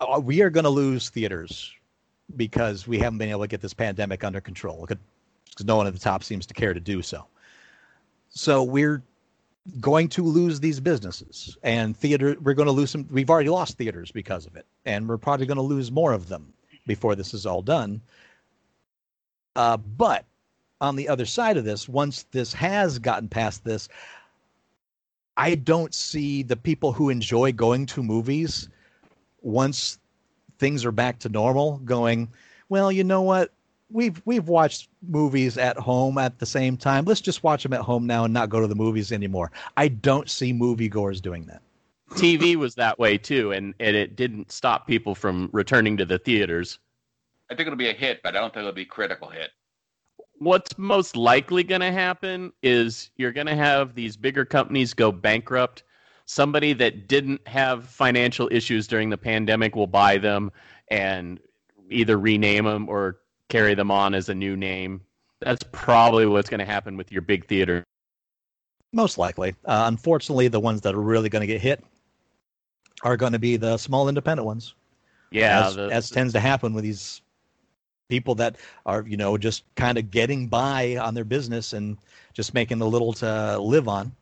uh, 0.00 0.20
we 0.22 0.42
are 0.42 0.50
going 0.50 0.64
to 0.64 0.70
lose 0.70 1.08
theaters 1.08 1.72
because 2.36 2.86
we 2.86 2.98
haven't 2.98 3.16
been 3.16 3.30
able 3.30 3.40
to 3.40 3.48
get 3.48 3.62
this 3.62 3.72
pandemic 3.72 4.22
under 4.22 4.42
control 4.42 4.86
because 4.86 5.64
no 5.64 5.76
one 5.76 5.86
at 5.86 5.94
the 5.94 5.98
top 5.98 6.22
seems 6.22 6.44
to 6.46 6.52
care 6.54 6.74
to 6.74 6.80
do 6.80 7.00
so. 7.00 7.26
So 8.28 8.62
we're 8.62 9.02
going 9.80 10.08
to 10.08 10.24
lose 10.24 10.60
these 10.60 10.78
businesses 10.78 11.56
and 11.62 11.96
theater 11.96 12.36
we're 12.42 12.54
going 12.54 12.66
to 12.66 12.72
lose 12.72 12.90
some 12.90 13.06
we've 13.10 13.30
already 13.30 13.48
lost 13.50 13.78
theaters 13.78 14.10
because 14.10 14.46
of 14.46 14.56
it 14.56 14.66
and 14.84 15.08
we're 15.08 15.18
probably 15.18 15.46
going 15.46 15.56
to 15.56 15.62
lose 15.62 15.90
more 15.92 16.12
of 16.12 16.28
them 16.28 16.52
before 16.90 17.14
this 17.14 17.32
is 17.34 17.46
all 17.46 17.62
done. 17.62 18.00
Uh, 19.54 19.76
but 19.76 20.24
on 20.80 20.96
the 20.96 21.08
other 21.08 21.24
side 21.24 21.56
of 21.56 21.64
this 21.64 21.88
once 21.88 22.24
this 22.32 22.52
has 22.52 22.98
gotten 22.98 23.28
past 23.28 23.62
this 23.64 23.88
i 25.36 25.54
don't 25.54 25.94
see 25.94 26.42
the 26.42 26.56
people 26.56 26.90
who 26.90 27.10
enjoy 27.10 27.52
going 27.52 27.84
to 27.84 28.02
movies 28.02 28.68
once 29.42 29.98
things 30.58 30.84
are 30.84 30.92
back 30.92 31.18
to 31.18 31.28
normal 31.28 31.76
going 31.84 32.26
well 32.70 32.90
you 32.90 33.04
know 33.04 33.22
what? 33.22 33.50
We've 33.92 34.22
we've 34.24 34.46
watched 34.46 34.88
movies 35.02 35.58
at 35.58 35.76
home 35.76 36.16
at 36.16 36.38
the 36.38 36.46
same 36.46 36.76
time. 36.76 37.04
Let's 37.06 37.20
just 37.20 37.42
watch 37.42 37.64
them 37.64 37.72
at 37.72 37.80
home 37.80 38.06
now 38.06 38.24
and 38.24 38.32
not 38.32 38.48
go 38.48 38.60
to 38.60 38.68
the 38.68 38.76
movies 38.76 39.10
anymore. 39.10 39.50
I 39.76 39.88
don't 39.88 40.30
see 40.30 40.52
moviegoers 40.52 41.20
doing 41.20 41.46
that 41.46 41.60
TV 42.10 42.56
was 42.56 42.74
that 42.74 42.98
way 42.98 43.16
too, 43.16 43.52
and, 43.52 43.74
and 43.80 43.96
it 43.96 44.16
didn't 44.16 44.50
stop 44.50 44.86
people 44.86 45.14
from 45.14 45.48
returning 45.52 45.96
to 45.96 46.04
the 46.04 46.18
theaters. 46.18 46.78
I 47.50 47.54
think 47.54 47.66
it'll 47.66 47.76
be 47.76 47.90
a 47.90 47.94
hit, 47.94 48.22
but 48.22 48.36
I 48.36 48.40
don't 48.40 48.52
think 48.52 48.62
it'll 48.62 48.72
be 48.72 48.82
a 48.82 48.86
critical 48.86 49.28
hit. 49.28 49.50
What's 50.38 50.76
most 50.78 51.16
likely 51.16 51.62
going 51.62 51.82
to 51.82 51.92
happen 51.92 52.52
is 52.62 53.10
you're 53.16 53.32
going 53.32 53.46
to 53.46 53.56
have 53.56 53.94
these 53.94 54.16
bigger 54.16 54.44
companies 54.44 54.94
go 54.94 55.12
bankrupt. 55.12 55.82
Somebody 56.24 56.72
that 56.74 57.08
didn't 57.08 57.46
have 57.46 57.86
financial 57.86 58.48
issues 58.50 58.86
during 58.86 59.10
the 59.10 59.18
pandemic 59.18 59.76
will 59.76 59.86
buy 59.86 60.18
them, 60.18 60.50
and 60.88 61.40
either 61.90 62.18
rename 62.18 62.64
them 62.64 62.88
or 62.88 63.20
carry 63.48 63.74
them 63.74 63.90
on 63.90 64.14
as 64.14 64.28
a 64.28 64.34
new 64.34 64.56
name. 64.56 65.00
That's 65.40 65.64
probably 65.72 66.26
what's 66.26 66.48
going 66.48 66.60
to 66.60 66.66
happen 66.66 66.96
with 66.96 67.10
your 67.10 67.22
big 67.22 67.46
theater. 67.46 67.84
Most 68.92 69.18
likely. 69.18 69.50
Uh, 69.64 69.84
unfortunately, 69.86 70.48
the 70.48 70.60
ones 70.60 70.80
that 70.82 70.94
are 70.94 71.00
really 71.00 71.28
going 71.28 71.40
to 71.40 71.46
get 71.46 71.60
hit 71.60 71.84
are 73.02 73.16
going 73.16 73.32
to 73.32 73.38
be 73.38 73.56
the 73.56 73.76
small 73.76 74.08
independent 74.08 74.46
ones. 74.46 74.74
Yeah, 75.30 75.66
as, 75.66 75.76
the- 75.76 75.88
as 75.90 76.10
tends 76.10 76.32
to 76.34 76.40
happen 76.40 76.74
with 76.74 76.84
these 76.84 77.22
people 78.08 78.34
that 78.34 78.56
are, 78.84 79.04
you 79.06 79.16
know, 79.16 79.38
just 79.38 79.62
kind 79.76 79.96
of 79.96 80.10
getting 80.10 80.48
by 80.48 80.96
on 80.96 81.14
their 81.14 81.24
business 81.24 81.72
and 81.72 81.96
just 82.32 82.54
making 82.54 82.80
a 82.80 82.86
little 82.86 83.12
to 83.14 83.58
live 83.58 83.88
on. 83.88 84.12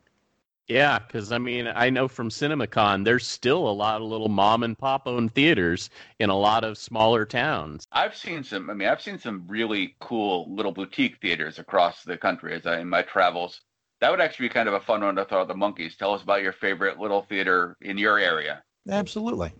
Yeah, 0.67 0.99
because 0.99 1.31
I 1.31 1.39
mean, 1.39 1.67
I 1.67 1.89
know 1.89 2.07
from 2.07 2.29
CinemaCon, 2.29 3.03
there's 3.03 3.25
still 3.25 3.67
a 3.67 3.71
lot 3.71 4.01
of 4.01 4.07
little 4.07 4.29
mom 4.29 4.61
and 4.61 4.77
pop 4.77 5.07
owned 5.07 5.33
theaters 5.33 5.89
in 6.19 6.29
a 6.29 6.37
lot 6.37 6.63
of 6.63 6.77
smaller 6.77 7.25
towns. 7.25 7.87
I've 7.91 8.15
seen 8.15 8.43
some. 8.43 8.69
I 8.69 8.75
mean, 8.75 8.87
I've 8.87 9.01
seen 9.01 9.17
some 9.17 9.45
really 9.47 9.95
cool 9.99 10.45
little 10.53 10.71
boutique 10.71 11.19
theaters 11.21 11.57
across 11.57 12.03
the 12.03 12.17
country 12.17 12.53
as 12.53 12.67
I 12.67 12.79
in 12.81 12.87
my 12.87 13.01
travels. 13.01 13.61
That 13.99 14.11
would 14.11 14.21
actually 14.21 14.47
be 14.47 14.53
kind 14.53 14.67
of 14.69 14.75
a 14.75 14.79
fun 14.79 15.01
one 15.01 15.15
to 15.15 15.25
throw 15.25 15.41
at 15.41 15.47
the 15.47 15.55
monkeys. 15.55 15.97
Tell 15.97 16.13
us 16.13 16.21
about 16.21 16.43
your 16.43 16.53
favorite 16.53 16.99
little 16.99 17.23
theater 17.23 17.75
in 17.81 17.97
your 17.97 18.19
area. 18.19 18.63
Absolutely. 18.89 19.51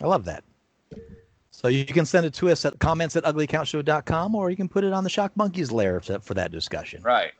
I 0.00 0.06
love 0.06 0.24
that. 0.24 0.44
So 1.50 1.68
you 1.68 1.84
can 1.84 2.06
send 2.06 2.24
it 2.24 2.32
to 2.34 2.48
us 2.48 2.64
at 2.64 2.78
comments 2.78 3.16
at 3.16 3.24
uglycouchshow.com 3.24 4.34
or 4.34 4.50
you 4.50 4.56
can 4.56 4.68
put 4.68 4.84
it 4.84 4.92
on 4.92 5.04
the 5.04 5.10
Shock 5.10 5.36
Monkeys 5.36 5.70
lair 5.70 6.00
for 6.00 6.18
for 6.20 6.34
that 6.34 6.50
discussion. 6.50 7.02
Right. 7.02 7.32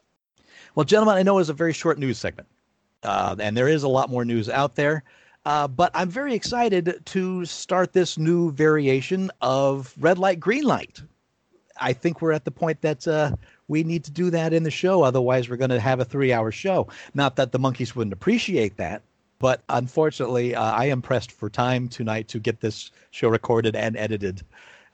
Well, 0.75 0.85
gentlemen, 0.85 1.17
I 1.17 1.23
know 1.23 1.35
it 1.35 1.37
was 1.37 1.49
a 1.49 1.55
very 1.55 1.73
short 1.73 1.99
news 1.99 2.19
segment, 2.19 2.49
uh, 3.03 3.37
and 3.39 3.57
there 3.57 3.69
is 3.69 3.83
a 3.83 3.89
lot 3.89 4.11
more 4.11 4.25
news 4.25 4.49
out 4.49 4.77
there. 4.77 5.05
Uh, 5.47 5.67
but 5.67 5.91
I'm 5.95 6.11
very 6.11 6.35
excited 6.35 7.01
to 7.07 7.45
start 7.47 7.93
this 7.93 8.19
new 8.19 8.53
variation 8.53 9.31
of 9.41 9.95
red 9.99 10.19
light, 10.19 10.39
green 10.39 10.65
light. 10.65 11.01
I 11.81 11.95
think 11.95 12.21
we're 12.21 12.33
at 12.33 12.45
the 12.45 12.51
point 12.51 12.83
that 12.83 13.09
uh, 13.09 13.33
we 13.69 13.83
need 13.83 14.05
to 14.05 14.11
do 14.11 14.29
that 14.31 14.53
in 14.53 14.65
the 14.65 14.71
show. 14.71 15.03
Otherwise, 15.03 15.49
we're 15.49 15.57
going 15.57 15.71
to 15.71 15.81
have 15.81 15.99
a 15.99 16.05
three 16.05 16.33
hour 16.33 16.53
show. 16.53 16.89
Not 17.15 17.37
that 17.37 17.53
the 17.53 17.59
monkeys 17.59 17.97
wouldn't 17.97 18.12
appreciate 18.12 18.77
that, 18.77 19.03
but 19.41 19.62
unfortunately, 19.71 20.55
uh, 20.55 20.62
I 20.62 20.85
am 20.85 21.03
pressed 21.03 21.33
for 21.33 21.51
time 21.51 21.89
tonight 21.89 22.29
to 22.29 22.39
get 22.39 22.61
this 22.61 22.93
show 23.11 23.29
recorded 23.29 23.75
and 23.75 23.97
edited 23.97 24.43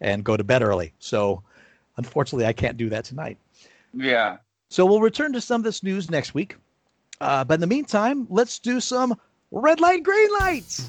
and 0.00 0.24
go 0.24 0.36
to 0.36 0.44
bed 0.44 0.62
early. 0.62 0.92
So, 1.00 1.42
unfortunately, 1.96 2.46
I 2.46 2.52
can't 2.52 2.76
do 2.76 2.88
that 2.90 3.04
tonight. 3.04 3.36
Yeah. 3.92 4.38
So 4.68 4.86
we'll 4.86 5.00
return 5.00 5.32
to 5.32 5.40
some 5.40 5.60
of 5.60 5.64
this 5.64 5.82
news 5.82 6.10
next 6.10 6.32
week. 6.32 6.56
Uh, 7.20 7.44
but 7.44 7.54
in 7.54 7.60
the 7.60 7.66
meantime, 7.66 8.26
let's 8.30 8.58
do 8.58 8.80
some 8.80 9.18
red 9.50 9.80
light, 9.80 10.02
green 10.02 10.30
lights. 10.40 10.88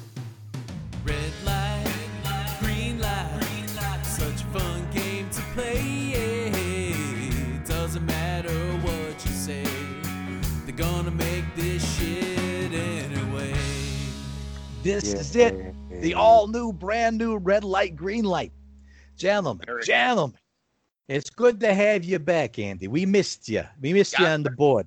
This 14.88 15.12
is 15.12 15.36
it. 15.36 15.74
The 16.00 16.14
all 16.14 16.48
new, 16.48 16.72
brand 16.72 17.18
new 17.18 17.36
red 17.36 17.62
light, 17.62 17.94
green 17.94 18.24
light. 18.24 18.52
Gentlemen, 19.18 19.66
gentlemen, 19.84 20.38
it's 21.08 21.28
good 21.28 21.60
to 21.60 21.74
have 21.74 22.04
you 22.04 22.18
back, 22.18 22.58
Andy. 22.58 22.88
We 22.88 23.04
missed 23.04 23.50
you. 23.50 23.64
We 23.82 23.92
missed 23.92 24.18
you 24.18 24.24
on 24.24 24.44
the 24.44 24.50
board. 24.50 24.86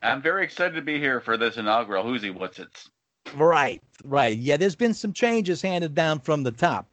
I'm 0.00 0.22
very 0.22 0.44
excited 0.44 0.76
to 0.76 0.82
be 0.82 0.96
here 0.96 1.20
for 1.20 1.36
this 1.36 1.56
inaugural 1.56 2.04
Who's 2.04 2.22
He 2.22 2.30
What's 2.30 2.60
It's. 2.60 2.88
Right, 3.34 3.82
right. 4.04 4.36
Yeah, 4.38 4.56
there's 4.56 4.76
been 4.76 4.94
some 4.94 5.12
changes 5.12 5.60
handed 5.60 5.92
down 5.92 6.20
from 6.20 6.44
the 6.44 6.52
top. 6.52 6.86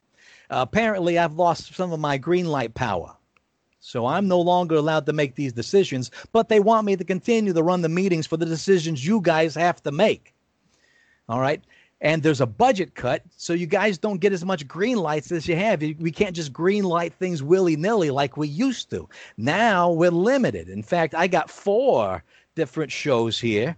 Uh, 0.50 0.66
apparently, 0.68 1.20
I've 1.20 1.34
lost 1.34 1.76
some 1.76 1.92
of 1.92 2.00
my 2.00 2.18
green 2.18 2.48
light 2.48 2.74
power. 2.74 3.16
So 3.80 4.08
I'm 4.08 4.28
no 4.28 4.42
longer 4.42 4.74
allowed 4.74 5.06
to 5.06 5.14
make 5.14 5.36
these 5.36 5.54
decisions, 5.54 6.10
but 6.32 6.50
they 6.50 6.60
want 6.60 6.88
me 6.88 6.96
to 6.96 7.04
continue 7.04 7.54
to 7.54 7.62
run 7.62 7.84
the 7.84 7.90
meetings 7.90 8.26
for 8.26 8.38
the 8.38 8.46
decisions 8.46 9.06
you 9.06 9.22
guys 9.22 9.54
have 9.54 9.84
to 9.84 9.92
make. 9.92 10.34
All 11.30 11.40
right. 11.40 11.62
And 12.02 12.24
there's 12.24 12.40
a 12.40 12.46
budget 12.46 12.96
cut, 12.96 13.24
so 13.36 13.52
you 13.52 13.66
guys 13.66 13.98
don't 13.98 14.22
get 14.22 14.32
as 14.32 14.46
much 14.46 14.66
green 14.68 14.98
lights 14.98 15.34
as 15.34 15.48
you 15.48 15.58
have. 15.58 15.82
We 15.82 16.12
can't 16.12 16.36
just 16.36 16.54
green 16.54 16.86
light 16.86 17.14
things 17.14 17.44
willy 17.44 17.76
nilly 17.76 18.10
like 18.10 18.38
we 18.38 18.48
used 18.48 18.90
to. 18.92 19.10
Now 19.36 19.92
we're 19.92 20.10
limited. 20.10 20.70
In 20.70 20.82
fact, 20.82 21.14
I 21.14 21.28
got 21.28 21.50
four 21.50 22.24
different 22.56 22.90
shows 22.90 23.38
here, 23.38 23.76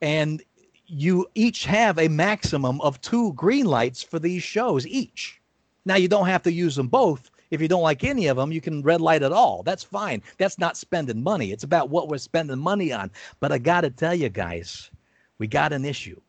and 0.00 0.42
you 0.86 1.26
each 1.34 1.66
have 1.66 1.98
a 1.98 2.08
maximum 2.08 2.80
of 2.80 2.98
two 3.02 3.34
green 3.34 3.66
lights 3.66 4.02
for 4.02 4.18
these 4.18 4.42
shows 4.42 4.86
each. 4.86 5.38
Now 5.84 5.96
you 5.96 6.08
don't 6.08 6.26
have 6.26 6.42
to 6.44 6.52
use 6.52 6.76
them 6.76 6.88
both. 6.88 7.30
If 7.50 7.60
you 7.60 7.68
don't 7.68 7.82
like 7.82 8.04
any 8.04 8.26
of 8.26 8.36
them, 8.38 8.52
you 8.52 8.60
can 8.62 8.82
red 8.82 9.00
light 9.00 9.22
it 9.22 9.32
all. 9.32 9.62
That's 9.62 9.82
fine. 9.84 10.22
That's 10.38 10.58
not 10.58 10.76
spending 10.76 11.22
money. 11.22 11.52
It's 11.52 11.64
about 11.64 11.90
what 11.90 12.08
we're 12.08 12.18
spending 12.18 12.58
money 12.58 12.92
on. 12.92 13.10
But 13.40 13.52
I 13.52 13.58
got 13.58 13.82
to 13.82 13.90
tell 13.90 14.14
you 14.14 14.28
guys, 14.30 14.90
we 15.38 15.46
got 15.46 15.72
an 15.72 15.84
issue. 15.84 16.20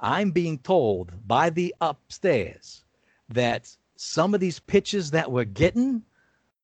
I'm 0.00 0.30
being 0.30 0.58
told 0.58 1.12
by 1.28 1.50
the 1.50 1.74
upstairs 1.80 2.84
that 3.28 3.74
some 3.96 4.34
of 4.34 4.40
these 4.40 4.58
pitches 4.58 5.10
that 5.12 5.30
we're 5.30 5.44
getting 5.44 6.02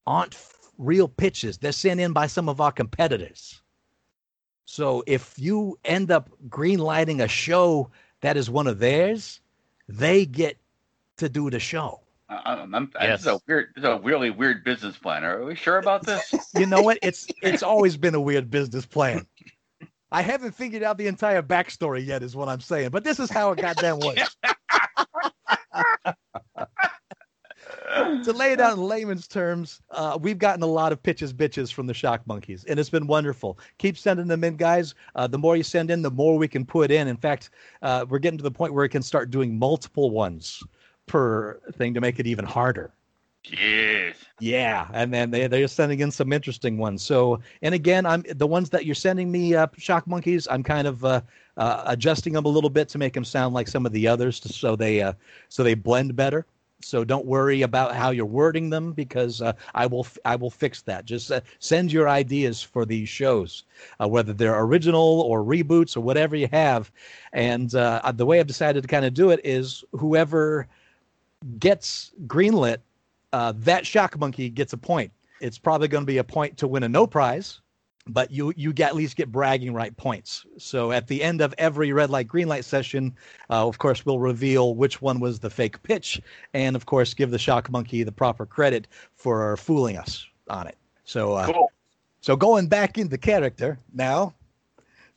aren't 0.07 0.35
f- 0.35 0.55
real 0.79 1.07
pitches. 1.09 1.59
They're 1.59 1.73
sent 1.73 2.01
in 2.01 2.13
by 2.13 2.27
some 2.29 2.49
of 2.49 2.61
our 2.61 2.73
competitors. 2.73 3.61
So 4.65 5.05
if 5.07 5.39
you 5.39 5.79
end 5.85 6.11
up 6.11 6.31
green 6.49 6.79
lighting 6.79 7.21
a 7.21 7.29
show 7.29 7.91
that 8.23 8.37
is 8.37 8.49
one 8.51 8.67
of 8.67 8.79
theirs, 8.79 9.41
they 9.89 10.25
get 10.27 10.57
to 11.19 11.29
do 11.29 11.51
the 11.51 11.61
show. 11.61 12.01
I- 12.29 12.55
I'm, 12.55 12.75
I'm, 12.75 12.91
Yes. 13.01 13.21
This 13.23 13.33
is 13.35 13.39
a 13.39 13.41
weird, 13.47 13.69
this 13.77 13.85
is 13.85 13.89
a 13.91 13.99
really 14.01 14.31
weird 14.31 14.65
business 14.65 14.97
plan. 14.97 15.25
Are 15.25 15.45
we 15.45 15.55
sure 15.55 15.79
about 15.79 16.05
this? 16.05 16.35
You 16.59 16.67
know 16.67 16.81
what? 16.83 16.99
It's 17.03 17.27
it's 17.43 17.63
always 17.63 17.97
been 17.97 18.15
a 18.15 18.21
weird 18.21 18.51
business 18.51 18.87
plan. 18.87 19.27
I 20.13 20.23
haven't 20.23 20.53
figured 20.53 20.83
out 20.83 20.99
the 20.99 21.07
entire 21.07 21.43
backstory 21.43 22.07
yet, 22.07 22.23
is 22.23 22.37
what 22.37 22.49
I'm 22.49 22.61
saying. 22.61 22.91
But 22.91 23.05
this 23.05 23.19
is 23.19 23.31
how 23.31 23.53
it 23.53 23.59
goddamn 23.59 23.99
works. 23.99 24.37
to 28.25 28.33
lay 28.33 28.53
it 28.53 28.61
out 28.61 28.77
in 28.77 28.83
layman's 28.83 29.27
terms, 29.27 29.81
uh, 29.91 30.19
we've 30.21 30.39
gotten 30.39 30.63
a 30.63 30.67
lot 30.67 30.93
of 30.93 31.03
pitches, 31.03 31.33
bitches 31.33 31.73
from 31.73 31.87
the 31.87 31.95
Shock 31.95 32.27
Monkeys, 32.27 32.65
and 32.65 32.79
it's 32.79 32.91
been 32.91 33.07
wonderful. 33.07 33.59
Keep 33.79 33.99
sending 33.99 34.29
them 34.29 34.45
in, 34.45 34.57
guys. 34.57 34.95
Uh, 35.15 35.27
the 35.27 35.39
more 35.39 35.57
you 35.57 35.63
send 35.63 35.91
in, 35.91 36.03
the 36.03 36.11
more 36.11 36.39
we 36.39 36.49
can 36.49 36.65
put 36.65 36.91
in. 36.91 37.09
In 37.09 37.17
fact, 37.17 37.51
uh, 37.83 38.07
we're 38.09 38.19
getting 38.19 38.39
to 38.39 38.45
the 38.45 38.51
point 38.51 38.75
where 38.75 38.83
we 38.83 38.89
can 38.89 39.03
start 39.03 39.31
doing 39.31 39.59
multiple 39.59 40.11
ones 40.11 40.63
per 41.07 41.61
thing 41.73 41.95
to 41.95 42.01
make 42.01 42.21
it 42.21 42.27
even 42.27 42.45
harder. 42.45 42.93
Jeez. 43.47 44.17
Yeah, 44.41 44.89
and 44.93 45.15
then 45.15 45.31
they 45.31 45.47
they're 45.47 45.69
sending 45.69 46.01
in 46.01 46.11
some 46.11 46.33
interesting 46.33 46.79
ones. 46.79 47.03
So, 47.03 47.41
and 47.63 47.75
again, 47.75 48.05
I'm 48.05 48.25
the 48.35 48.47
ones 48.47 48.71
that 48.71 48.85
you're 48.85 48.95
sending 48.95 49.31
me, 49.31 49.55
uh, 49.55 49.69
Shock 49.79 50.07
Monkeys. 50.07 50.49
I'm 50.51 50.63
kind 50.65 50.87
of 50.87 51.05
uh, 51.05 51.21
uh, 51.57 51.85
adjusting 51.87 52.33
them 52.33 52.45
a 52.45 52.49
little 52.49 52.71
bit 52.71 52.89
to 52.91 52.99
make 52.99 53.13
them 53.13 53.25
sound 53.25 53.55
like 53.55 53.69
some 53.69 53.87
of 53.87 53.93
the 53.93 54.09
others, 54.09 54.41
to, 54.41 54.49
so 54.49 54.75
they 54.75 55.01
uh, 55.01 55.13
so 55.49 55.63
they 55.63 55.75
blend 55.75 56.17
better. 56.17 56.45
So 56.83 57.05
don't 57.05 57.25
worry 57.25 57.63
about 57.63 57.95
how 57.95 58.11
you're 58.11 58.27
wording 58.27 58.69
them 58.69 58.93
because 58.93 59.41
uh, 59.41 59.53
I 59.75 59.87
will 59.87 60.05
f- 60.05 60.19
I 60.25 60.35
will 60.37 60.51
fix 60.51 60.83
that. 60.83 61.05
Just 61.05 61.31
uh, 61.31 61.41
send 61.61 61.93
your 61.93 62.09
ideas 62.09 62.61
for 62.63 62.85
these 62.85 63.09
shows, 63.09 63.63
uh, 64.01 64.09
whether 64.09 64.33
they're 64.33 64.61
original 64.61 65.21
or 65.23 65.43
reboots 65.45 65.97
or 65.97 66.01
whatever 66.01 66.35
you 66.37 66.49
have. 66.53 66.91
And 67.33 67.73
uh, 67.75 68.13
the 68.15 68.27
way 68.27 68.41
I've 68.41 68.49
decided 68.49 68.83
to 68.83 68.89
kind 68.89 69.05
of 69.05 69.15
do 69.15 69.31
it 69.31 69.41
is 69.45 69.85
whoever 69.93 70.67
gets 71.59 72.13
greenlit 72.27 72.79
uh, 73.37 73.53
that 73.55 73.87
shock 73.87 74.19
monkey 74.19 74.49
gets 74.49 74.73
a 74.73 74.79
point. 74.79 75.13
It's 75.43 75.59
probably 75.59 75.89
going 75.89 76.05
to 76.05 76.07
be 76.07 76.17
a 76.17 76.25
point 76.25 76.57
to 76.57 76.67
win 76.67 76.85
a 76.85 76.89
no 76.89 77.07
prize, 77.07 77.61
but 78.07 78.31
you 78.31 78.55
you 78.57 78.73
get, 78.73 78.89
at 78.89 78.97
least 78.97 79.15
get 79.15 79.31
bragging 79.31 79.75
right 79.75 79.95
points. 79.95 80.47
So 80.57 80.91
at 80.91 81.07
the 81.07 81.23
end 81.23 81.43
of 81.43 81.55
every 81.59 81.93
red 81.93 82.09
light 82.09 82.29
green 82.29 82.49
light 82.49 82.65
session, 82.65 83.15
uh, 83.51 83.69
of 83.69 83.77
course, 83.77 84.07
we'll 84.07 84.21
reveal 84.21 84.75
which 84.75 85.03
one 85.03 85.21
was 85.21 85.39
the 85.39 85.51
fake 85.51 85.83
pitch, 85.83 86.19
and 86.55 86.75
of 86.75 86.87
course, 86.87 87.13
give 87.13 87.31
the 87.31 87.39
shock 87.39 87.71
monkey 87.71 88.05
the 88.05 88.13
proper 88.13 88.47
credit 88.47 88.89
for 89.17 89.59
fooling 89.59 89.99
us 89.99 90.27
on 90.49 90.67
it. 90.67 90.79
So 91.05 91.35
uh, 91.35 91.53
Cool. 91.53 91.71
so 92.23 92.37
going 92.37 92.69
back 92.69 92.97
into 92.97 93.19
character 93.19 93.79
now, 93.93 94.33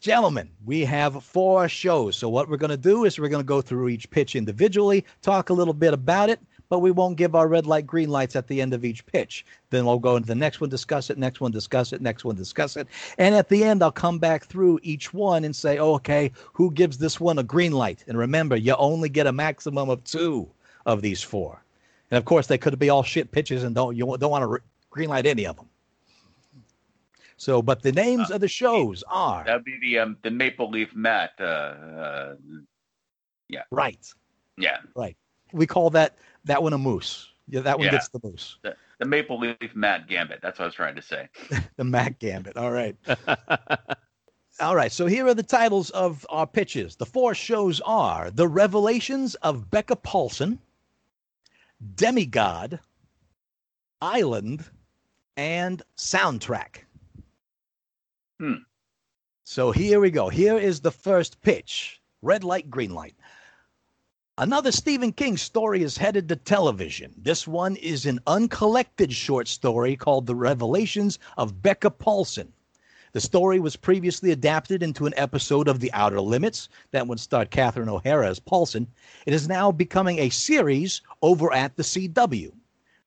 gentlemen, 0.02 0.50
we 0.66 0.84
have 0.84 1.24
four 1.24 1.70
shows. 1.70 2.18
So 2.18 2.28
what 2.28 2.50
we're 2.50 2.58
going 2.58 2.70
to 2.82 2.90
do 2.92 3.06
is 3.06 3.18
we're 3.18 3.30
going 3.30 3.46
to 3.46 3.48
go 3.56 3.62
through 3.62 3.88
each 3.88 4.10
pitch 4.10 4.36
individually, 4.36 5.06
talk 5.22 5.52
a 5.52 5.54
little 5.54 5.74
bit 5.74 5.94
about 5.94 6.30
it, 6.30 6.42
but 6.70 6.80
we 6.80 6.92
won't 6.92 7.18
give 7.18 7.36
our 7.36 7.48
red 7.48 7.66
light, 7.66 7.88
green 7.88 8.10
lights 8.10 8.36
at 8.36 8.48
the 8.48 8.62
end 8.62 8.74
of 8.74 8.86
each 8.86 9.06
pitch. 9.08 9.46
Then 9.72 9.86
we'll 9.86 10.00
go 10.00 10.16
into 10.16 10.28
the 10.28 10.36
next 10.36 10.62
one, 10.62 10.70
discuss 10.70 11.10
it, 11.10 11.18
next 11.18 11.42
one, 11.42 11.52
discuss 11.52 11.92
it, 11.94 12.02
next 12.02 12.24
one, 12.24 12.36
discuss 12.36 12.78
it. 12.78 12.88
And 13.18 13.34
at 13.34 13.50
the 13.50 13.64
end, 13.64 13.84
I'll 13.84 13.92
come 13.92 14.20
back 14.20 14.46
through 14.46 14.80
each 14.84 15.12
one 15.14 15.44
and 15.44 15.56
say, 15.56 15.80
oh, 15.80 15.96
okay, 15.96 16.32
who 16.54 16.72
gives 16.72 17.00
this 17.00 17.20
one 17.20 17.40
a 17.40 17.44
green 17.44 17.72
light? 17.72 18.04
And 18.08 18.18
remember, 18.18 18.56
you 18.56 18.76
only 18.76 19.10
get 19.10 19.26
a 19.26 19.32
maximum 19.32 19.90
of 19.90 20.04
two 20.04 20.48
of 20.86 21.02
these 21.02 21.22
four. 21.22 21.64
And 22.12 22.18
of 22.18 22.26
course, 22.26 22.48
they 22.48 22.58
could 22.58 22.78
be 22.78 22.90
all 22.90 23.04
shit 23.04 23.32
pitches 23.32 23.64
and 23.64 23.76
don't 23.76 23.96
you 23.96 24.06
don't 24.20 24.32
want 24.32 24.44
to 24.44 24.48
re- 24.48 24.60
green 24.90 25.10
light 25.10 25.26
any 25.26 25.46
of 25.46 25.56
them. 25.56 25.68
So, 27.38 27.62
but 27.62 27.82
the 27.82 27.92
names 27.92 28.32
of 28.32 28.42
the 28.42 28.48
shows 28.48 29.04
are 29.08 29.46
That'd 29.46 29.64
be 29.64 29.80
the 29.80 30.00
um, 30.00 30.18
the 30.24 30.32
Maple 30.32 30.70
Leaf 30.70 30.94
Matt. 30.94 31.32
Uh, 31.40 31.44
uh, 31.44 32.36
right. 33.72 34.14
yeah. 34.58 34.78
We 35.52 35.66
call 35.68 35.90
that 35.92 36.18
that 36.46 36.62
one 36.64 36.74
a 36.74 36.78
moose. 36.78 37.28
Yeah, 37.48 37.62
that 37.62 37.78
one 37.78 37.86
Yeah. 37.86 37.92
gets 37.92 38.10
the 38.10 38.20
moose. 38.24 38.58
The 38.64 39.06
Maple 39.06 39.40
Leaf 39.40 39.76
Matt 39.76 40.08
Gambit. 40.08 40.40
That's 40.42 40.60
what 40.60 40.66
I 40.66 40.68
was 40.68 40.76
trying 40.76 40.96
to 40.96 41.02
say. 41.02 41.30
The 41.78 41.84
Mac 41.84 42.20
Gambit. 42.20 42.58
All 42.58 42.72
right. 42.72 42.96
All 44.60 44.76
right. 44.76 44.92
So 44.92 45.06
here 45.08 45.26
are 45.28 45.34
the 45.34 45.42
titles 45.44 45.90
of 45.92 46.26
our 46.30 46.46
pitches. 46.46 46.96
The 46.98 47.06
four 47.06 47.34
shows 47.34 47.80
are 47.86 48.30
The 48.30 48.48
Revelations 48.48 49.36
of 49.36 49.72
Becca 49.72 49.96
Paulson, 49.96 50.60
Demigod, 51.96 52.80
Island, 54.02 54.66
and 55.38 55.82
Soundtrack. 55.98 56.84
Hmm. 58.40 58.54
So 59.46 59.72
here 59.72 60.00
we 60.02 60.12
go. 60.12 60.30
Here 60.30 60.58
is 60.58 60.82
the 60.82 60.92
first 60.92 61.42
pitch 61.42 62.02
red 62.22 62.44
light, 62.44 62.70
green 62.70 62.94
light. 62.94 63.16
Another 64.40 64.72
Stephen 64.72 65.12
King 65.12 65.36
story 65.36 65.84
is 65.84 65.98
headed 65.98 66.30
to 66.30 66.38
television. 66.38 67.14
This 67.18 67.46
one 67.46 67.76
is 67.76 68.06
an 68.06 68.22
uncollected 68.26 69.12
short 69.12 69.50
story 69.50 69.98
called 69.98 70.28
The 70.28 70.36
Revelations 70.36 71.20
of 71.36 71.62
Becca 71.62 71.92
Paulson. 71.92 72.54
The 73.12 73.20
story 73.20 73.60
was 73.60 73.76
previously 73.76 74.32
adapted 74.32 74.82
into 74.82 75.06
an 75.06 75.14
episode 75.18 75.68
of 75.68 75.82
The 75.82 75.92
Outer 75.92 76.22
Limits 76.22 76.70
that 76.92 77.06
would 77.06 77.20
star 77.20 77.44
Catherine 77.44 77.90
O'Hara 77.90 78.30
as 78.30 78.40
Paulson. 78.40 78.88
It 79.26 79.34
is 79.34 79.50
now 79.50 79.74
becoming 79.74 80.20
a 80.20 80.30
series 80.30 81.02
over 81.22 81.52
at 81.52 81.76
the 81.76 81.84
CW. 81.84 82.54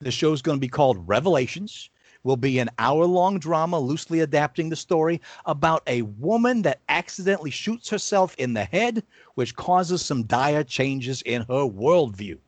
The 0.01 0.11
show 0.11 0.35
is 0.35 0.43
going 0.43 0.59
to 0.59 0.61
be 0.61 0.69
called 0.69 1.09
Revelations. 1.09 1.89
Will 2.25 2.37
be 2.37 2.59
an 2.59 2.71
hour-long 2.79 3.39
drama 3.39 3.79
loosely 3.79 4.21
adapting 4.21 4.69
the 4.69 4.77
story 4.77 5.21
about 5.45 5.83
a 5.87 6.03
woman 6.03 6.63
that 6.63 6.81
accidentally 6.89 7.51
shoots 7.51 7.89
herself 7.89 8.35
in 8.39 8.55
the 8.55 8.65
head, 8.65 9.03
which 9.35 9.57
causes 9.57 10.05
some 10.05 10.23
dire 10.25 10.63
changes 10.65 11.23
in 11.23 11.43
her 11.43 11.67
worldview. 11.67 12.39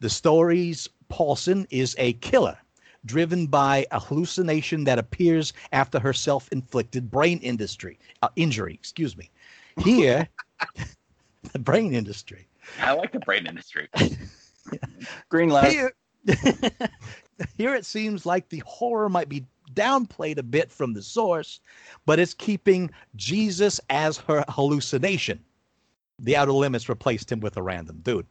The 0.00 0.10
story's 0.10 0.88
Paulson 1.08 1.66
is 1.70 1.94
a 1.98 2.12
killer 2.14 2.58
driven 3.04 3.46
by 3.46 3.86
a 3.90 4.00
hallucination 4.00 4.84
that 4.84 4.98
appears 4.98 5.52
after 5.72 5.98
her 5.98 6.12
self-inflicted 6.12 7.10
brain 7.10 7.38
industry 7.38 7.98
uh, 8.22 8.28
injury. 8.36 8.74
Excuse 8.74 9.16
me. 9.16 9.30
Here, 9.78 10.28
the 11.52 11.58
brain 11.58 11.94
industry. 11.94 12.46
I 12.80 12.92
like 12.92 13.12
the 13.12 13.20
brain 13.20 13.46
industry. 13.46 13.88
Green 15.28 15.48
light. 15.48 15.72
Here, 15.72 15.92
here 17.56 17.74
it 17.74 17.86
seems 17.86 18.26
like 18.26 18.48
the 18.48 18.62
horror 18.66 19.08
might 19.08 19.28
be 19.28 19.44
downplayed 19.74 20.38
a 20.38 20.42
bit 20.42 20.70
from 20.70 20.92
the 20.92 21.02
source, 21.02 21.60
but 22.06 22.18
it's 22.18 22.34
keeping 22.34 22.90
Jesus 23.16 23.80
as 23.90 24.18
her 24.18 24.44
hallucination. 24.48 25.40
The 26.18 26.36
Outer 26.36 26.52
Limits 26.52 26.88
replaced 26.88 27.30
him 27.30 27.40
with 27.40 27.56
a 27.56 27.62
random 27.62 28.00
dude. 28.02 28.26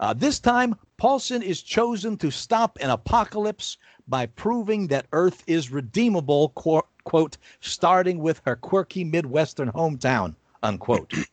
Uh, 0.00 0.12
this 0.12 0.40
time, 0.40 0.74
Paulson 0.96 1.42
is 1.42 1.62
chosen 1.62 2.16
to 2.16 2.30
stop 2.30 2.78
an 2.80 2.90
apocalypse 2.90 3.78
by 4.08 4.26
proving 4.26 4.88
that 4.88 5.06
Earth 5.12 5.44
is 5.46 5.70
redeemable, 5.70 6.48
quote, 6.50 6.86
quote 7.04 7.36
starting 7.60 8.18
with 8.18 8.42
her 8.44 8.56
quirky 8.56 9.04
Midwestern 9.04 9.70
hometown, 9.70 10.34
unquote. 10.62 11.12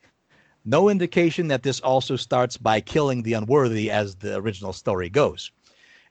No 0.63 0.89
indication 0.89 1.47
that 1.47 1.63
this 1.63 1.79
also 1.79 2.15
starts 2.15 2.55
by 2.55 2.81
killing 2.81 3.23
the 3.23 3.33
unworthy, 3.33 3.89
as 3.89 4.13
the 4.13 4.35
original 4.35 4.73
story 4.73 5.09
goes. 5.09 5.49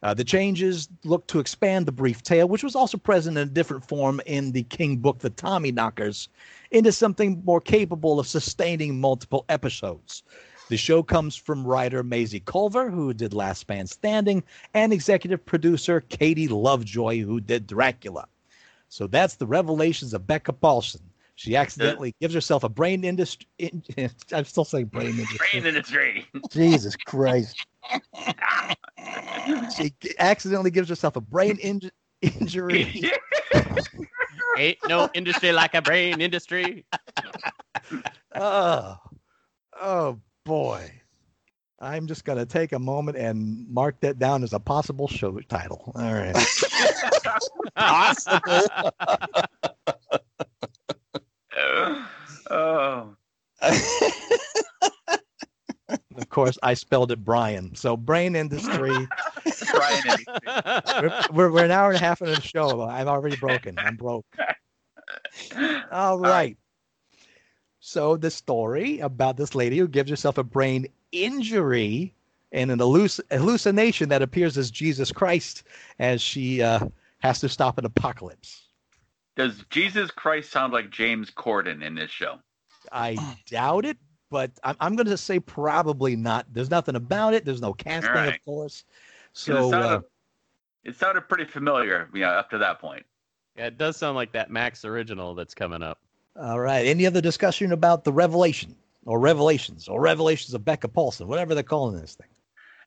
Uh, 0.02 0.14
the 0.14 0.24
changes 0.24 0.88
look 1.04 1.26
to 1.26 1.40
expand 1.40 1.84
the 1.84 1.92
brief 1.92 2.22
tale, 2.22 2.48
which 2.48 2.64
was 2.64 2.74
also 2.74 2.96
present 2.96 3.36
in 3.36 3.48
a 3.48 3.50
different 3.50 3.86
form 3.86 4.20
in 4.24 4.52
the 4.52 4.62
King 4.64 4.96
book, 4.96 5.18
The 5.18 5.30
Tommyknockers, 5.30 6.28
into 6.70 6.90
something 6.90 7.42
more 7.44 7.60
capable 7.60 8.18
of 8.18 8.26
sustaining 8.26 8.98
multiple 8.98 9.44
episodes. 9.50 10.22
The 10.70 10.78
show 10.78 11.02
comes 11.02 11.36
from 11.36 11.66
writer 11.66 12.02
Maisie 12.02 12.40
Culver, 12.40 12.90
who 12.90 13.12
did 13.12 13.34
Last 13.34 13.68
Man 13.68 13.86
Standing, 13.86 14.42
and 14.72 14.92
executive 14.92 15.44
producer 15.44 16.00
Katie 16.00 16.48
Lovejoy, 16.48 17.20
who 17.20 17.40
did 17.40 17.66
Dracula. 17.66 18.26
So 18.88 19.06
that's 19.06 19.34
the 19.34 19.46
revelations 19.46 20.14
of 20.14 20.26
Becca 20.26 20.52
Paulson. 20.52 21.02
She 21.34 21.56
accidentally 21.56 22.14
gives 22.20 22.34
herself 22.34 22.64
a 22.64 22.68
brain 22.68 23.02
industry. 23.02 23.48
In, 23.58 23.82
I'm 24.32 24.44
still 24.44 24.64
saying 24.64 24.86
brain 24.86 25.08
industry. 25.18 25.38
Brain 25.52 25.66
industry. 25.66 26.26
Jesus 26.50 26.96
Christ. 26.96 27.66
she 29.76 29.92
accidentally 30.18 30.70
gives 30.70 30.88
herself 30.88 31.16
a 31.16 31.20
brain 31.20 31.56
inj- 31.58 31.90
injury. 32.22 33.10
Ain't 34.58 34.78
no 34.88 35.08
industry 35.14 35.52
like 35.52 35.74
a 35.74 35.82
brain 35.82 36.20
industry. 36.20 36.84
oh, 38.34 38.96
oh 39.80 40.20
boy. 40.44 40.92
I'm 41.82 42.06
just 42.06 42.26
going 42.26 42.38
to 42.38 42.44
take 42.44 42.72
a 42.72 42.78
moment 42.78 43.16
and 43.16 43.66
mark 43.70 44.00
that 44.00 44.18
down 44.18 44.42
as 44.42 44.52
a 44.52 44.60
possible 44.60 45.08
show 45.08 45.38
title. 45.48 45.92
All 45.94 46.12
right. 46.12 46.36
Possible. 47.74 48.66
oh, 52.50 53.16
of 56.20 56.28
course, 56.28 56.58
I 56.62 56.74
spelled 56.74 57.12
it 57.12 57.24
Brian. 57.24 57.74
So, 57.74 57.96
brain 57.96 58.36
industry. 58.36 58.90
Brian 59.72 60.02
industry. 60.06 60.34
We're, 60.46 61.20
we're, 61.32 61.52
we're 61.52 61.64
an 61.64 61.70
hour 61.70 61.90
and 61.90 61.96
a 61.96 62.00
half 62.00 62.20
into 62.20 62.34
the 62.34 62.40
show. 62.40 62.82
I'm 62.82 63.08
already 63.08 63.36
broken. 63.36 63.78
I'm 63.78 63.96
broke. 63.96 64.26
All 65.90 66.18
right. 66.18 66.56
So 67.80 68.16
the 68.16 68.30
story 68.30 69.00
about 69.00 69.36
this 69.36 69.54
lady 69.54 69.78
who 69.78 69.88
gives 69.88 70.10
herself 70.10 70.36
a 70.36 70.44
brain 70.44 70.86
injury 71.12 72.14
and 72.52 72.70
an 72.70 72.78
halluc- 72.78 73.20
hallucination 73.30 74.10
that 74.10 74.22
appears 74.22 74.58
as 74.58 74.70
Jesus 74.70 75.10
Christ 75.10 75.62
as 75.98 76.20
she 76.20 76.62
uh, 76.62 76.86
has 77.20 77.40
to 77.40 77.48
stop 77.48 77.78
an 77.78 77.86
apocalypse. 77.86 78.66
Does 79.36 79.64
Jesus 79.70 80.10
Christ 80.10 80.50
sound 80.52 80.72
like 80.72 80.90
James 80.90 81.30
Corden 81.30 81.82
in 81.82 81.94
this 81.94 82.10
show? 82.10 82.38
I 82.92 83.36
doubt 83.46 83.86
it, 83.86 83.96
but 84.30 84.52
I'm, 84.64 84.76
I'm 84.80 84.96
going 84.96 85.06
to 85.08 85.16
say 85.16 85.40
probably 85.40 86.16
not. 86.16 86.46
There's 86.52 86.70
nothing 86.70 86.96
about 86.96 87.34
it. 87.34 87.44
There's 87.44 87.60
no 87.60 87.72
casting, 87.72 88.10
All 88.10 88.16
right. 88.16 88.34
of 88.34 88.44
course. 88.44 88.84
So 89.32 89.56
it, 89.56 89.70
sounded, 89.70 89.96
uh, 89.96 90.00
it 90.84 90.96
sounded 90.96 91.28
pretty 91.28 91.44
familiar, 91.44 92.08
you 92.14 92.20
know, 92.20 92.28
up 92.28 92.50
to 92.50 92.58
that 92.58 92.80
point. 92.80 93.04
Yeah, 93.56 93.66
it 93.66 93.78
does 93.78 93.96
sound 93.96 94.16
like 94.16 94.32
that 94.32 94.50
Max 94.50 94.84
original 94.84 95.34
that's 95.34 95.54
coming 95.54 95.82
up. 95.82 95.98
all 96.36 96.60
right. 96.60 96.86
Any 96.86 97.06
other 97.06 97.20
discussion 97.20 97.72
about 97.72 98.04
the 98.04 98.12
revelation 98.12 98.74
or 99.04 99.18
revelations 99.20 99.88
or 99.88 100.00
revelations 100.00 100.54
of 100.54 100.64
Becca 100.64 100.88
Paulson, 100.88 101.26
whatever 101.26 101.54
they're 101.54 101.62
calling 101.62 102.00
this 102.00 102.14
thing? 102.14 102.28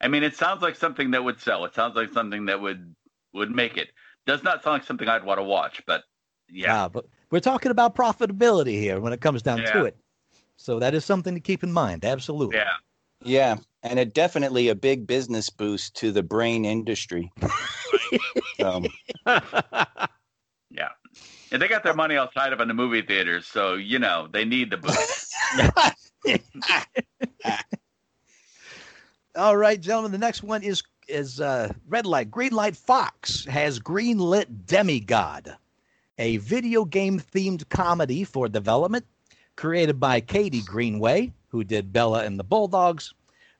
I 0.01 0.07
mean, 0.07 0.23
it 0.23 0.35
sounds 0.35 0.61
like 0.61 0.75
something 0.75 1.11
that 1.11 1.23
would 1.23 1.39
sell. 1.39 1.65
It 1.65 1.73
sounds 1.75 1.95
like 1.95 2.11
something 2.13 2.45
that 2.45 2.59
would 2.59 2.93
would 3.33 3.51
make 3.51 3.77
it. 3.77 3.89
Does 4.25 4.43
not 4.43 4.63
sound 4.63 4.75
like 4.75 4.83
something 4.85 5.07
I'd 5.07 5.23
want 5.23 5.39
to 5.39 5.43
watch, 5.43 5.81
but 5.85 6.03
yeah, 6.49 6.83
Ah, 6.83 6.87
but 6.89 7.05
we're 7.29 7.39
talking 7.39 7.71
about 7.71 7.95
profitability 7.95 8.79
here 8.79 8.99
when 8.99 9.11
it 9.13 9.21
comes 9.21 9.41
down 9.41 9.59
to 9.59 9.85
it. 9.85 9.97
So 10.57 10.79
that 10.79 10.93
is 10.93 11.05
something 11.05 11.33
to 11.33 11.39
keep 11.39 11.63
in 11.63 11.71
mind. 11.71 12.05
Absolutely. 12.05 12.57
yeah. 12.57 12.73
yeah, 13.23 13.55
and 13.83 13.99
it 13.99 14.13
definitely 14.13 14.69
a 14.69 14.75
big 14.75 15.07
business 15.07 15.49
boost 15.49 15.95
to 15.97 16.11
the 16.11 16.23
brain 16.23 16.65
industry. 16.65 17.31
um, 18.63 18.85
Yeah. 20.73 20.89
And 21.51 21.61
they 21.61 21.67
got 21.67 21.83
their 21.83 21.93
money 21.93 22.17
outside 22.17 22.51
of 22.51 22.59
in 22.59 22.67
the 22.67 22.73
movie 22.73 23.03
theaters, 23.03 23.45
so 23.45 23.75
you 23.75 23.99
know 23.99 24.27
they 24.31 24.43
need 24.43 24.71
the 24.71 24.77
boost. 24.77 25.35
All 29.35 29.55
right, 29.55 29.79
gentlemen. 29.79 30.11
The 30.11 30.17
next 30.17 30.41
one 30.41 30.63
is 30.63 30.81
is 31.07 31.39
uh, 31.39 31.71
red 31.87 32.07
light, 32.07 32.31
green 32.31 32.53
light. 32.53 32.75
Fox 32.75 33.45
has 33.45 33.79
greenlit 33.79 34.47
Demigod, 34.65 35.55
a 36.17 36.37
video 36.37 36.85
game 36.85 37.19
themed 37.19 37.69
comedy 37.69 38.23
for 38.23 38.49
development, 38.49 39.05
created 39.55 39.99
by 39.99 40.19
Katie 40.19 40.61
Greenway, 40.61 41.31
who 41.49 41.63
did 41.63 41.93
Bella 41.93 42.23
and 42.23 42.39
the 42.39 42.43
Bulldogs. 42.43 43.13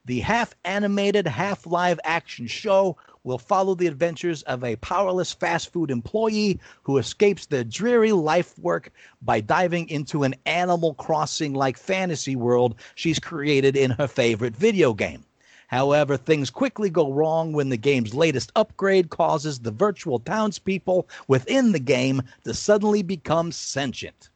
The 0.04 0.20
half 0.20 0.54
animated, 0.64 1.26
half 1.26 1.66
live 1.66 1.98
action 2.04 2.46
show 2.46 2.96
will 3.22 3.38
follow 3.38 3.74
the 3.74 3.86
adventures 3.86 4.42
of 4.42 4.62
a 4.62 4.76
powerless 4.76 5.32
fast 5.32 5.72
food 5.72 5.90
employee 5.90 6.60
who 6.82 6.98
escapes 6.98 7.46
the 7.46 7.64
dreary 7.64 8.12
life 8.12 8.58
work 8.58 8.92
by 9.22 9.40
diving 9.40 9.88
into 9.88 10.24
an 10.24 10.34
Animal 10.44 10.92
Crossing 10.94 11.54
like 11.54 11.78
fantasy 11.78 12.36
world 12.36 12.74
she's 12.94 13.18
created 13.18 13.76
in 13.76 13.92
her 13.92 14.06
favorite 14.06 14.54
video 14.54 14.92
game. 14.92 15.24
However, 15.68 16.18
things 16.18 16.50
quickly 16.50 16.90
go 16.90 17.10
wrong 17.10 17.54
when 17.54 17.70
the 17.70 17.78
game's 17.78 18.14
latest 18.14 18.52
upgrade 18.54 19.08
causes 19.08 19.60
the 19.60 19.70
virtual 19.70 20.18
townspeople 20.18 21.08
within 21.26 21.72
the 21.72 21.80
game 21.80 22.22
to 22.44 22.52
suddenly 22.52 23.02
become 23.02 23.50
sentient. 23.50 24.28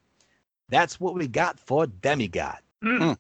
That's 0.68 1.00
what 1.00 1.14
we 1.14 1.26
got 1.28 1.58
for 1.58 1.86
Demigod. 1.86 2.58
Hmm. 2.82 3.12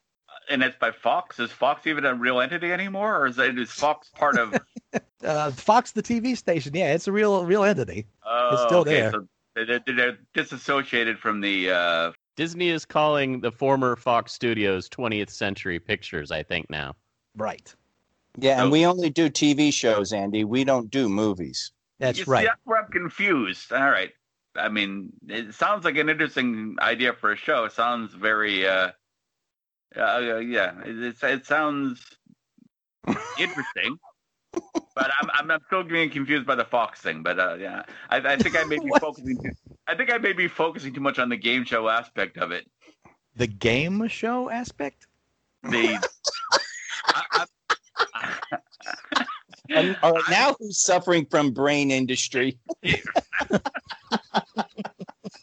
And 0.50 0.62
it's 0.62 0.76
by 0.78 0.90
Fox. 0.92 1.38
Is 1.38 1.50
Fox 1.50 1.86
even 1.86 2.04
a 2.06 2.14
real 2.14 2.40
entity 2.40 2.72
anymore, 2.72 3.16
or 3.20 3.26
is, 3.26 3.38
it, 3.38 3.58
is 3.58 3.70
Fox 3.70 4.08
part 4.14 4.38
of? 4.38 4.54
Uh, 5.22 5.50
Fox, 5.50 5.90
the 5.90 6.02
TV 6.02 6.36
station, 6.36 6.72
yeah, 6.74 6.94
it's 6.94 7.08
a 7.08 7.12
real, 7.12 7.44
real 7.44 7.64
entity. 7.64 8.06
Oh, 8.24 8.64
still 8.66 8.78
okay, 8.78 9.00
there. 9.00 9.10
So 9.10 9.26
they're, 9.56 9.80
they're 9.84 10.18
disassociated 10.32 11.18
from 11.18 11.40
the. 11.40 11.72
Uh, 11.72 12.12
Disney 12.36 12.68
is 12.68 12.84
calling 12.84 13.40
the 13.40 13.50
former 13.50 13.96
Fox 13.96 14.32
Studios 14.32 14.88
20th 14.88 15.30
Century 15.30 15.80
Pictures, 15.80 16.30
I 16.30 16.44
think 16.44 16.70
now. 16.70 16.94
Right. 17.36 17.74
Yeah, 18.38 18.58
So- 18.58 18.62
and 18.62 18.72
we 18.72 18.86
only 18.86 19.10
do 19.10 19.28
TV 19.28 19.72
shows, 19.74 20.12
Andy. 20.12 20.44
We 20.44 20.62
don't 20.62 20.88
do 20.88 21.08
movies. 21.08 21.72
That's 21.98 22.18
You 22.20 22.24
see, 22.24 22.30
right. 22.30 22.44
that's 22.46 22.60
where 22.64 22.80
I'm 22.80 22.90
confused. 22.90 23.72
All 23.72 23.90
right. 23.90 24.12
I 24.58 24.68
mean, 24.68 25.12
it 25.28 25.54
sounds 25.54 25.84
like 25.84 25.96
an 25.96 26.08
interesting 26.08 26.76
idea 26.80 27.12
for 27.12 27.32
a 27.32 27.36
show. 27.36 27.64
It 27.64 27.72
sounds 27.72 28.12
very, 28.14 28.66
uh, 28.66 28.90
uh 29.96 30.40
yeah, 30.42 30.72
it, 30.84 31.02
it, 31.02 31.22
it 31.22 31.46
sounds 31.46 32.04
interesting. 33.38 33.98
but 34.52 35.10
I'm, 35.20 35.30
I'm 35.34 35.50
I'm 35.50 35.60
still 35.66 35.84
getting 35.84 36.10
confused 36.10 36.46
by 36.46 36.54
the 36.54 36.64
Fox 36.64 37.00
thing. 37.00 37.22
But 37.22 37.38
uh, 37.38 37.56
yeah, 37.58 37.82
I, 38.10 38.16
I 38.16 38.36
think 38.36 38.56
I 38.56 38.64
may 38.64 38.78
be 38.78 38.90
focusing. 39.00 39.40
Too, 39.42 39.52
I 39.86 39.94
think 39.94 40.12
I 40.12 40.18
may 40.18 40.32
be 40.32 40.48
focusing 40.48 40.92
too 40.92 41.00
much 41.00 41.18
on 41.18 41.28
the 41.28 41.36
game 41.36 41.64
show 41.64 41.88
aspect 41.88 42.38
of 42.38 42.50
it. 42.50 42.66
The 43.36 43.46
game 43.46 44.06
show 44.08 44.50
aspect. 44.50 45.06
The 45.62 45.98
I, 47.06 47.46
And, 49.70 49.96
all 50.02 50.12
right, 50.12 50.24
now 50.30 50.56
who's 50.58 50.80
suffering 50.80 51.26
from 51.30 51.50
brain 51.50 51.90
industry? 51.90 52.58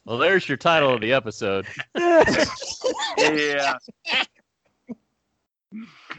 Well, 0.06 0.20
there's 0.20 0.48
your 0.48 0.58
title 0.58 0.94
of 0.94 1.02
the 1.02 1.14
episode. 1.14 1.66
Yeah. 3.18 3.78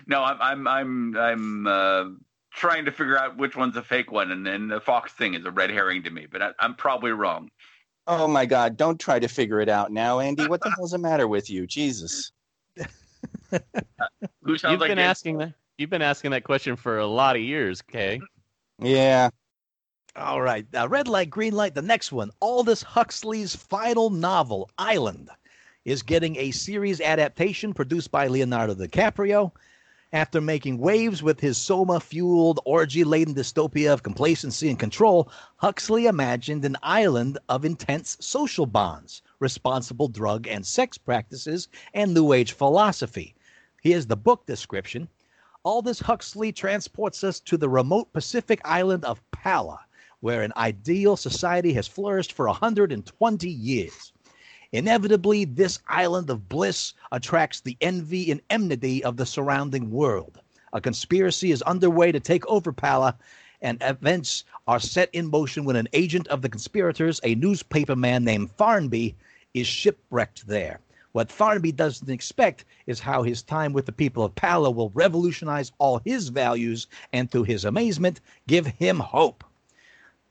No, 0.06 0.22
I'm 0.22 0.40
I'm 0.40 0.68
I'm 0.68 1.16
I'm 1.16 1.66
uh, 1.66 2.04
trying 2.52 2.84
to 2.84 2.92
figure 2.92 3.18
out 3.18 3.36
which 3.36 3.56
one's 3.56 3.76
a 3.76 3.82
fake 3.82 4.10
one, 4.12 4.30
and 4.32 4.46
then 4.46 4.68
the 4.68 4.80
Fox 4.80 5.12
thing 5.12 5.34
is 5.34 5.44
a 5.44 5.50
red 5.50 5.70
herring 5.70 6.02
to 6.02 6.10
me. 6.10 6.26
But 6.30 6.42
I, 6.42 6.50
I'm 6.58 6.74
probably 6.74 7.12
wrong. 7.12 7.50
Oh 8.06 8.28
my 8.28 8.44
God! 8.44 8.76
Don't 8.76 9.00
try 9.00 9.18
to 9.18 9.28
figure 9.28 9.60
it 9.60 9.68
out 9.68 9.92
now, 9.92 10.20
Andy. 10.20 10.46
What 10.46 10.60
the 10.60 10.70
hell's 10.70 10.90
the 10.90 10.98
matter 10.98 11.26
with 11.26 11.48
you? 11.48 11.66
Jesus. 11.66 12.32
Who 13.50 13.58
You've 14.42 14.62
like 14.62 14.88
been 14.88 14.98
it? 14.98 15.02
asking 15.02 15.38
that. 15.38 15.54
You've 15.78 15.90
been 15.90 16.02
asking 16.02 16.32
that 16.32 16.44
question 16.44 16.76
for 16.76 16.98
a 16.98 17.06
lot 17.06 17.36
of 17.36 17.42
years, 17.42 17.82
Kay. 17.82 18.20
Yeah. 18.80 19.30
All 20.16 20.40
right. 20.40 20.66
Uh, 20.74 20.88
red 20.88 21.08
light, 21.08 21.28
green 21.28 21.52
light. 21.52 21.74
The 21.74 21.82
next 21.82 22.10
one. 22.10 22.30
Aldous 22.40 22.82
Huxley's 22.82 23.54
final 23.54 24.08
novel, 24.08 24.70
Island, 24.78 25.28
is 25.84 26.02
getting 26.02 26.36
a 26.36 26.52
series 26.52 27.02
adaptation 27.02 27.74
produced 27.74 28.10
by 28.10 28.26
Leonardo 28.26 28.74
DiCaprio. 28.74 29.52
After 30.14 30.40
making 30.40 30.78
waves 30.78 31.22
with 31.22 31.40
his 31.40 31.58
soma 31.58 32.00
fueled, 32.00 32.60
orgy 32.64 33.04
laden 33.04 33.34
dystopia 33.34 33.92
of 33.92 34.02
complacency 34.02 34.70
and 34.70 34.78
control, 34.78 35.30
Huxley 35.56 36.06
imagined 36.06 36.64
an 36.64 36.78
island 36.82 37.38
of 37.50 37.66
intense 37.66 38.16
social 38.18 38.64
bonds, 38.64 39.20
responsible 39.38 40.08
drug 40.08 40.46
and 40.48 40.64
sex 40.64 40.96
practices, 40.96 41.68
and 41.92 42.14
New 42.14 42.32
Age 42.32 42.52
philosophy. 42.52 43.34
Here's 43.82 44.06
the 44.06 44.16
book 44.16 44.46
description. 44.46 45.08
Aldous 45.62 46.00
Huxley 46.00 46.52
transports 46.52 47.22
us 47.22 47.38
to 47.40 47.58
the 47.58 47.68
remote 47.68 48.12
Pacific 48.14 48.60
island 48.64 49.04
of 49.04 49.20
Pala, 49.32 49.80
where 50.26 50.42
an 50.42 50.52
ideal 50.56 51.16
society 51.16 51.72
has 51.72 51.86
flourished 51.86 52.32
for 52.32 52.48
120 52.48 53.48
years. 53.48 54.12
Inevitably, 54.72 55.44
this 55.44 55.78
island 55.86 56.28
of 56.30 56.48
bliss 56.48 56.94
attracts 57.12 57.60
the 57.60 57.76
envy 57.80 58.32
and 58.32 58.40
enmity 58.50 59.04
of 59.04 59.16
the 59.16 59.24
surrounding 59.24 59.88
world. 59.88 60.40
A 60.72 60.80
conspiracy 60.80 61.52
is 61.52 61.62
underway 61.62 62.10
to 62.10 62.18
take 62.18 62.44
over 62.48 62.72
Pala, 62.72 63.16
and 63.62 63.78
events 63.82 64.42
are 64.66 64.80
set 64.80 65.10
in 65.12 65.30
motion 65.30 65.64
when 65.64 65.76
an 65.76 65.86
agent 65.92 66.26
of 66.26 66.42
the 66.42 66.48
conspirators, 66.48 67.20
a 67.22 67.36
newspaperman 67.36 68.24
named 68.24 68.50
Farnby, 68.50 69.14
is 69.54 69.68
shipwrecked 69.68 70.44
there. 70.48 70.80
What 71.12 71.30
Farnby 71.30 71.70
doesn't 71.70 72.10
expect 72.10 72.64
is 72.88 72.98
how 72.98 73.22
his 73.22 73.44
time 73.44 73.72
with 73.72 73.86
the 73.86 73.92
people 73.92 74.24
of 74.24 74.34
Pala 74.34 74.72
will 74.72 74.90
revolutionize 74.90 75.70
all 75.78 76.00
his 76.04 76.30
values 76.30 76.88
and, 77.12 77.30
to 77.30 77.44
his 77.44 77.64
amazement, 77.64 78.20
give 78.48 78.66
him 78.66 78.98
hope. 78.98 79.44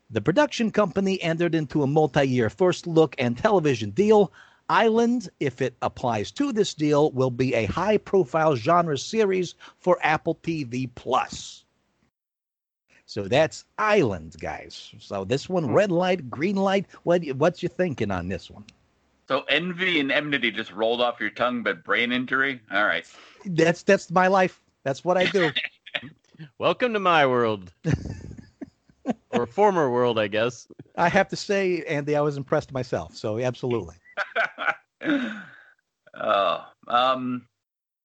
The 0.10 0.22
production 0.22 0.72
company 0.72 1.22
entered 1.22 1.56
into 1.56 1.84
a 1.84 1.88
multi 1.88 2.28
year 2.28 2.50
first 2.50 2.86
look 2.88 3.16
and 3.18 3.38
television 3.38 3.90
deal. 3.92 4.32
Island, 4.70 5.30
if 5.40 5.62
it 5.62 5.76
applies 5.82 6.32
to 6.32 6.52
this 6.52 6.74
deal, 6.74 7.12
will 7.12 7.30
be 7.30 7.54
a 7.54 7.66
high 7.66 7.98
profile 7.98 8.56
genre 8.56 8.98
series 8.98 9.56
for 9.78 9.98
Apple 10.02 10.36
TV 10.42 10.90
Plus. 10.96 11.66
So 13.06 13.28
that's 13.28 13.66
Island, 13.78 14.36
guys. 14.40 14.94
So 15.00 15.26
this 15.26 15.48
one, 15.48 15.66
hmm. 15.66 15.74
red 15.74 15.92
light, 15.92 16.30
green 16.30 16.56
light. 16.56 16.88
What 17.04 17.24
what's 17.38 17.62
you 17.62 17.70
thinking 17.70 18.12
on 18.12 18.28
this 18.28 18.50
one? 18.50 18.66
So 19.28 19.44
envy 19.50 20.00
and 20.00 20.12
enmity 20.12 20.52
just 20.52 20.72
rolled 20.72 21.02
off 21.02 21.20
your 21.20 21.32
tongue, 21.32 21.64
but 21.64 21.84
brain 21.84 22.12
injury. 22.12 22.62
All 22.72 22.86
right. 22.86 23.06
That's 23.46 23.84
that's 23.84 24.12
my 24.12 24.28
life. 24.28 24.62
That's 24.84 25.04
what 25.04 25.18
I 25.18 25.26
do. 25.26 25.52
Welcome 26.58 26.94
to 26.94 27.00
my 27.00 27.26
world, 27.26 27.72
or 29.32 29.46
former 29.46 29.90
world, 29.90 30.18
I 30.20 30.28
guess. 30.28 30.68
I 30.96 31.10
have 31.10 31.28
to 31.30 31.36
say, 31.36 31.84
Andy, 31.84 32.16
I 32.16 32.22
was 32.22 32.38
impressed 32.38 32.72
myself. 32.72 33.16
So 33.16 33.40
absolutely. 33.40 33.96
oh, 36.16 36.66
um, 36.88 37.48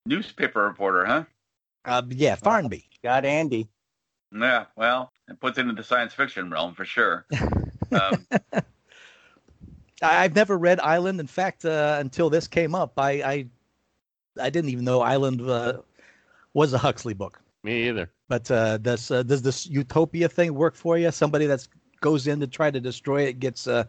newspaper 0.06 0.62
reporter, 0.62 1.04
huh? 1.06 1.24
Uh, 1.84 2.02
yeah, 2.08 2.36
Farnby. 2.36 2.84
Got 3.02 3.24
Andy. 3.24 3.68
Yeah. 4.32 4.66
Well, 4.76 5.10
it 5.28 5.40
puts 5.40 5.58
it 5.58 5.62
into 5.62 5.74
the 5.74 5.84
science 5.84 6.12
fiction 6.14 6.50
realm 6.50 6.74
for 6.74 6.84
sure. 6.84 7.26
Um, 7.92 8.24
I- 8.52 8.62
I've 10.00 10.36
never 10.36 10.56
read 10.56 10.78
Island. 10.78 11.18
In 11.18 11.26
fact, 11.26 11.64
uh, 11.64 11.96
until 11.98 12.30
this 12.30 12.46
came 12.46 12.72
up, 12.72 12.92
I, 12.98 13.10
I 13.10 13.46
I 14.40 14.48
didn't 14.50 14.70
even 14.70 14.84
know 14.84 15.00
Island 15.00 15.40
uh, 15.40 15.78
was 16.54 16.72
a 16.72 16.78
Huxley 16.78 17.14
book. 17.14 17.40
Me 17.64 17.88
either. 17.88 18.08
But 18.30 18.48
uh, 18.48 18.78
does 18.78 19.10
uh, 19.10 19.24
does 19.24 19.42
this 19.42 19.66
utopia 19.66 20.28
thing 20.28 20.54
work 20.54 20.76
for 20.76 20.96
you? 20.96 21.10
Somebody 21.10 21.46
that 21.46 21.66
goes 22.00 22.28
in 22.28 22.38
to 22.38 22.46
try 22.46 22.70
to 22.70 22.80
destroy 22.80 23.22
it 23.22 23.40
gets 23.40 23.66
uh, 23.66 23.84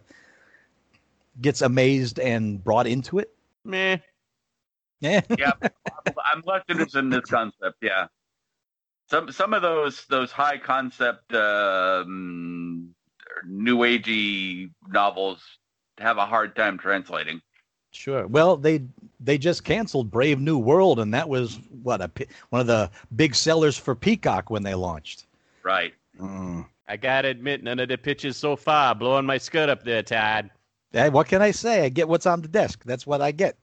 gets 1.41 1.61
amazed 1.61 2.19
and 2.19 2.61
brought 2.63 2.87
into 2.87 3.19
it. 3.19 3.31
Meh. 3.63 3.97
Yeah, 5.03 5.21
yeah, 5.35 5.53
I'm 6.31 6.43
less 6.45 6.61
interested 6.69 6.99
in 6.99 7.09
this 7.09 7.25
concept. 7.25 7.77
Yeah, 7.81 8.05
some 9.09 9.31
some 9.31 9.55
of 9.55 9.63
those 9.63 10.05
those 10.05 10.31
high 10.31 10.59
concept 10.59 11.33
um, 11.33 12.93
new 13.47 13.77
agey 13.79 14.69
novels 14.87 15.41
have 15.97 16.17
a 16.19 16.25
hard 16.27 16.55
time 16.55 16.77
translating. 16.77 17.41
Sure. 17.91 18.27
Well, 18.27 18.57
they 18.57 18.83
they 19.19 19.37
just 19.37 19.63
canceled 19.63 20.11
Brave 20.11 20.39
New 20.39 20.57
World, 20.57 20.99
and 20.99 21.13
that 21.13 21.29
was 21.29 21.59
what 21.83 22.01
a 22.01 22.09
one 22.49 22.61
of 22.61 22.67
the 22.67 22.89
big 23.15 23.35
sellers 23.35 23.77
for 23.77 23.95
Peacock 23.95 24.49
when 24.49 24.63
they 24.63 24.75
launched. 24.75 25.25
Right. 25.63 25.93
Mm. 26.19 26.65
I 26.87 26.97
gotta 26.97 27.29
admit, 27.29 27.63
none 27.63 27.79
of 27.79 27.89
the 27.89 27.97
pitches 27.97 28.35
so 28.35 28.55
far 28.55 28.93
blowing 28.95 29.25
my 29.25 29.37
skirt 29.37 29.69
up 29.69 29.83
there, 29.83 30.03
Todd. 30.03 30.49
Hey, 30.91 31.09
what 31.09 31.27
can 31.27 31.41
I 31.41 31.51
say? 31.51 31.85
I 31.85 31.89
get 31.89 32.09
what's 32.09 32.25
on 32.25 32.41
the 32.41 32.47
desk. 32.47 32.83
That's 32.83 33.07
what 33.07 33.21
I 33.21 33.31
get. 33.31 33.55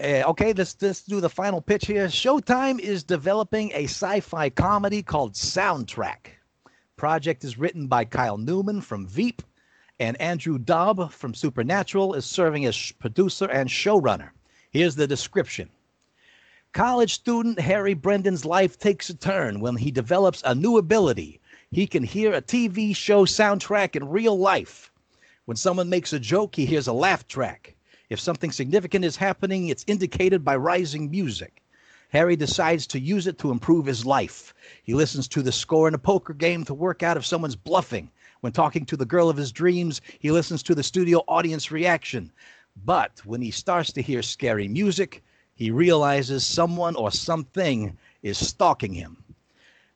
Uh, 0.00 0.22
okay, 0.26 0.52
let's 0.52 0.76
let's 0.80 1.02
do 1.02 1.20
the 1.20 1.28
final 1.28 1.60
pitch 1.60 1.86
here. 1.86 2.06
Showtime 2.06 2.80
is 2.80 3.04
developing 3.04 3.70
a 3.72 3.84
sci-fi 3.84 4.50
comedy 4.50 5.02
called 5.02 5.34
Soundtrack. 5.34 6.28
Project 6.96 7.44
is 7.44 7.58
written 7.58 7.86
by 7.86 8.04
Kyle 8.04 8.38
Newman 8.38 8.80
from 8.80 9.06
Veep, 9.06 9.42
and 10.00 10.20
Andrew 10.20 10.58
Dabb 10.58 11.12
from 11.12 11.34
Supernatural 11.34 12.14
is 12.14 12.24
serving 12.24 12.64
as 12.64 12.92
producer 12.92 13.46
and 13.46 13.68
showrunner. 13.68 14.30
Here's 14.70 14.96
the 14.96 15.06
description. 15.06 15.70
College 16.72 17.14
student 17.14 17.60
Harry 17.60 17.94
Brendan's 17.94 18.44
life 18.44 18.76
takes 18.76 19.08
a 19.08 19.14
turn 19.14 19.60
when 19.60 19.76
he 19.76 19.92
develops 19.92 20.42
a 20.44 20.54
new 20.54 20.78
ability. 20.78 21.40
He 21.70 21.86
can 21.86 22.02
hear 22.02 22.32
a 22.32 22.42
TV 22.42 22.96
show 22.96 23.24
soundtrack 23.24 23.94
in 23.94 24.08
real 24.08 24.36
life. 24.36 24.90
When 25.44 25.56
someone 25.56 25.88
makes 25.88 26.12
a 26.12 26.18
joke, 26.18 26.56
he 26.56 26.66
hears 26.66 26.88
a 26.88 26.92
laugh 26.92 27.28
track. 27.28 27.76
If 28.10 28.18
something 28.18 28.50
significant 28.50 29.04
is 29.04 29.16
happening, 29.16 29.68
it's 29.68 29.84
indicated 29.86 30.44
by 30.44 30.56
rising 30.56 31.10
music. 31.10 31.62
Harry 32.08 32.34
decides 32.34 32.86
to 32.88 33.00
use 33.00 33.26
it 33.26 33.38
to 33.38 33.50
improve 33.50 33.86
his 33.86 34.04
life. 34.04 34.54
He 34.82 34.94
listens 34.94 35.28
to 35.28 35.42
the 35.42 35.52
score 35.52 35.86
in 35.86 35.94
a 35.94 35.98
poker 35.98 36.34
game 36.34 36.64
to 36.64 36.74
work 36.74 37.02
out 37.02 37.16
if 37.16 37.24
someone's 37.24 37.56
bluffing. 37.56 38.10
When 38.44 38.52
talking 38.52 38.84
to 38.84 38.96
the 38.98 39.06
girl 39.06 39.30
of 39.30 39.38
his 39.38 39.52
dreams, 39.52 40.02
he 40.18 40.30
listens 40.30 40.62
to 40.64 40.74
the 40.74 40.82
studio 40.82 41.24
audience 41.28 41.70
reaction. 41.70 42.30
But 42.84 43.22
when 43.24 43.40
he 43.40 43.50
starts 43.50 43.90
to 43.92 44.02
hear 44.02 44.20
scary 44.20 44.68
music, 44.68 45.24
he 45.54 45.70
realizes 45.70 46.44
someone 46.44 46.94
or 46.94 47.10
something 47.10 47.96
is 48.22 48.36
stalking 48.36 48.92
him. 48.92 49.16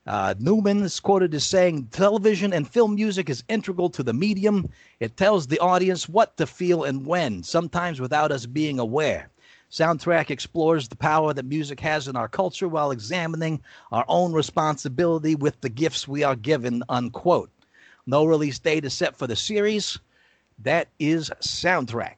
Uh, 0.06 0.32
Newman 0.38 0.82
is 0.82 0.98
quoted 0.98 1.34
as 1.34 1.44
saying, 1.44 1.88
Television 1.88 2.54
and 2.54 2.66
film 2.66 2.94
music 2.94 3.28
is 3.28 3.44
integral 3.50 3.90
to 3.90 4.02
the 4.02 4.14
medium. 4.14 4.70
It 4.98 5.18
tells 5.18 5.46
the 5.46 5.58
audience 5.58 6.08
what 6.08 6.34
to 6.38 6.46
feel 6.46 6.84
and 6.84 7.04
when, 7.04 7.42
sometimes 7.42 8.00
without 8.00 8.32
us 8.32 8.46
being 8.46 8.78
aware. 8.78 9.28
Soundtrack 9.70 10.30
explores 10.30 10.88
the 10.88 10.96
power 10.96 11.34
that 11.34 11.44
music 11.44 11.80
has 11.80 12.08
in 12.08 12.16
our 12.16 12.28
culture 12.28 12.66
while 12.66 12.92
examining 12.92 13.60
our 13.92 14.06
own 14.08 14.32
responsibility 14.32 15.34
with 15.34 15.60
the 15.60 15.68
gifts 15.68 16.08
we 16.08 16.24
are 16.24 16.34
given, 16.34 16.82
unquote. 16.88 17.50
No 18.08 18.24
release 18.24 18.58
date 18.58 18.86
is 18.86 18.94
set 18.94 19.14
for 19.14 19.26
the 19.26 19.36
series. 19.36 19.98
That 20.60 20.88
is 20.98 21.30
Soundtrack. 21.42 22.16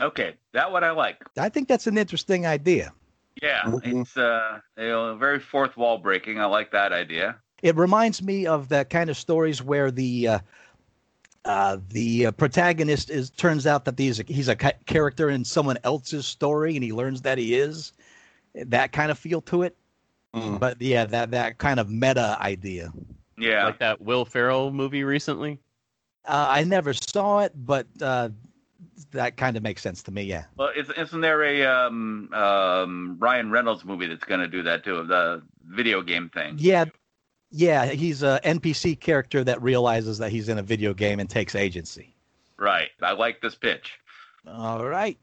Okay, 0.00 0.34
that 0.52 0.70
what 0.72 0.82
I 0.82 0.90
like. 0.90 1.18
I 1.38 1.48
think 1.48 1.68
that's 1.68 1.86
an 1.86 1.96
interesting 1.96 2.46
idea. 2.46 2.92
Yeah, 3.40 3.62
Mhm. 3.62 4.02
it's 4.02 4.16
uh, 4.16 4.58
you 4.76 4.88
know, 4.88 5.14
very 5.16 5.38
fourth 5.38 5.76
wall 5.76 5.98
breaking. 5.98 6.40
I 6.40 6.46
like 6.46 6.72
that 6.72 6.92
idea. 6.92 7.36
It 7.62 7.76
reminds 7.76 8.20
me 8.22 8.44
of 8.46 8.68
that 8.70 8.90
kind 8.90 9.08
of 9.08 9.16
stories 9.16 9.62
where 9.62 9.92
the 9.92 10.26
uh, 10.28 10.38
uh, 11.44 11.78
the 11.90 12.26
uh, 12.26 12.30
protagonist 12.32 13.08
is 13.08 13.30
turns 13.30 13.68
out 13.68 13.84
that 13.84 13.98
he's 13.98 14.18
a, 14.18 14.24
he's 14.26 14.48
a 14.48 14.56
ca- 14.56 14.72
character 14.86 15.30
in 15.30 15.44
someone 15.44 15.78
else's 15.84 16.26
story, 16.26 16.74
and 16.74 16.82
he 16.82 16.92
learns 16.92 17.22
that 17.22 17.38
he 17.38 17.54
is 17.54 17.92
that 18.54 18.90
kind 18.90 19.12
of 19.12 19.18
feel 19.18 19.40
to 19.42 19.62
it. 19.62 19.76
Mm. 20.34 20.58
But 20.58 20.82
yeah, 20.82 21.04
that 21.04 21.30
that 21.30 21.58
kind 21.58 21.78
of 21.78 21.88
meta 21.88 22.36
idea. 22.40 22.92
Yeah, 23.40 23.66
Like 23.66 23.78
that 23.78 24.00
Will 24.00 24.24
Ferrell 24.24 24.70
movie 24.70 25.04
recently. 25.04 25.58
Uh, 26.26 26.46
I 26.48 26.64
never 26.64 26.92
saw 26.92 27.40
it, 27.40 27.52
but 27.54 27.86
uh, 28.02 28.28
that 29.12 29.36
kind 29.36 29.56
of 29.56 29.62
makes 29.62 29.82
sense 29.82 30.02
to 30.04 30.10
me. 30.10 30.22
Yeah. 30.24 30.44
well, 30.56 30.70
is, 30.76 30.90
isn't 30.90 31.20
there 31.20 31.42
a 31.42 31.64
um, 31.64 32.32
um, 32.32 33.16
Ryan 33.18 33.50
Reynolds 33.50 33.84
movie 33.84 34.06
that's 34.06 34.24
going 34.24 34.40
to 34.40 34.48
do 34.48 34.62
that 34.62 34.84
too? 34.84 35.04
The 35.04 35.42
video 35.64 36.02
game 36.02 36.28
thing. 36.28 36.56
Yeah, 36.58 36.84
yeah. 37.50 37.86
He's 37.86 38.22
a 38.22 38.40
NPC 38.44 39.00
character 39.00 39.42
that 39.44 39.60
realizes 39.62 40.18
that 40.18 40.30
he's 40.30 40.48
in 40.48 40.58
a 40.58 40.62
video 40.62 40.92
game 40.92 41.20
and 41.20 41.28
takes 41.28 41.54
agency. 41.54 42.14
Right. 42.58 42.90
I 43.00 43.12
like 43.12 43.40
this 43.40 43.54
pitch. 43.54 43.98
All 44.46 44.86
right. 44.86 45.18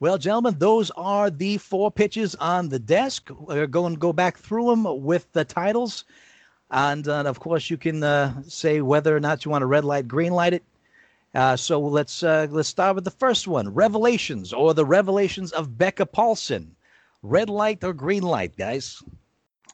Well, 0.00 0.18
gentlemen, 0.18 0.56
those 0.58 0.90
are 0.92 1.28
the 1.28 1.58
four 1.58 1.90
pitches 1.90 2.34
on 2.36 2.68
the 2.68 2.78
desk. 2.78 3.30
We're 3.30 3.66
going 3.66 3.94
to 3.94 3.98
go 3.98 4.12
back 4.12 4.38
through 4.38 4.70
them 4.70 5.02
with 5.02 5.30
the 5.32 5.44
titles. 5.44 6.04
And 6.70 7.08
uh, 7.08 7.22
of 7.22 7.40
course, 7.40 7.70
you 7.70 7.76
can 7.76 8.02
uh, 8.02 8.42
say 8.46 8.80
whether 8.80 9.16
or 9.16 9.20
not 9.20 9.44
you 9.44 9.50
want 9.50 9.62
to 9.62 9.66
red 9.66 9.84
light, 9.84 10.06
green 10.06 10.32
light 10.32 10.52
it. 10.54 10.64
Uh, 11.34 11.56
so 11.56 11.78
let's 11.80 12.22
uh, 12.22 12.46
let's 12.50 12.68
start 12.68 12.94
with 12.94 13.04
the 13.04 13.10
first 13.10 13.46
one: 13.46 13.72
Revelations, 13.72 14.52
or 14.52 14.74
the 14.74 14.84
Revelations 14.84 15.52
of 15.52 15.76
Becca 15.78 16.06
Paulson. 16.06 16.74
Red 17.22 17.50
light 17.50 17.82
or 17.82 17.92
green 17.92 18.22
light, 18.22 18.56
guys? 18.56 19.02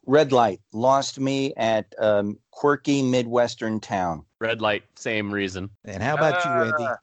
Red 0.05 0.31
light 0.31 0.61
lost 0.71 1.19
me 1.19 1.53
at 1.55 1.93
um, 1.99 2.37
quirky 2.51 3.01
midwestern 3.01 3.79
town. 3.79 4.23
Red 4.39 4.61
light, 4.61 4.83
same 4.95 5.33
reason. 5.33 5.69
And 5.83 6.01
how 6.01 6.15
about 6.15 6.43
you, 6.45 6.51
Andy? 6.51 6.83
Uh, 6.83 6.95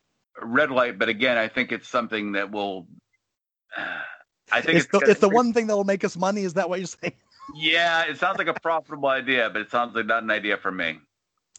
Red 0.42 0.70
light, 0.70 0.98
but 0.98 1.08
again, 1.08 1.38
I 1.38 1.48
think 1.48 1.72
it's 1.72 1.88
something 1.88 2.32
that 2.32 2.50
will. 2.50 2.86
I 4.52 4.60
think 4.60 4.76
It's 4.76 4.86
it's, 4.92 5.04
the, 5.04 5.10
it's 5.10 5.20
the 5.20 5.28
one 5.28 5.52
thing 5.52 5.66
that 5.68 5.76
will 5.76 5.84
make 5.84 6.04
us 6.04 6.16
money. 6.16 6.42
Is 6.42 6.54
that 6.54 6.68
what 6.68 6.78
you're 6.80 6.86
saying? 6.86 7.14
Yeah, 7.54 8.04
it 8.04 8.18
sounds 8.18 8.38
like 8.38 8.46
a 8.48 8.54
profitable 8.60 9.08
idea, 9.08 9.50
but 9.50 9.62
it 9.62 9.70
sounds 9.70 9.94
like 9.94 10.06
not 10.06 10.22
an 10.22 10.30
idea 10.30 10.56
for 10.56 10.70
me. 10.72 10.98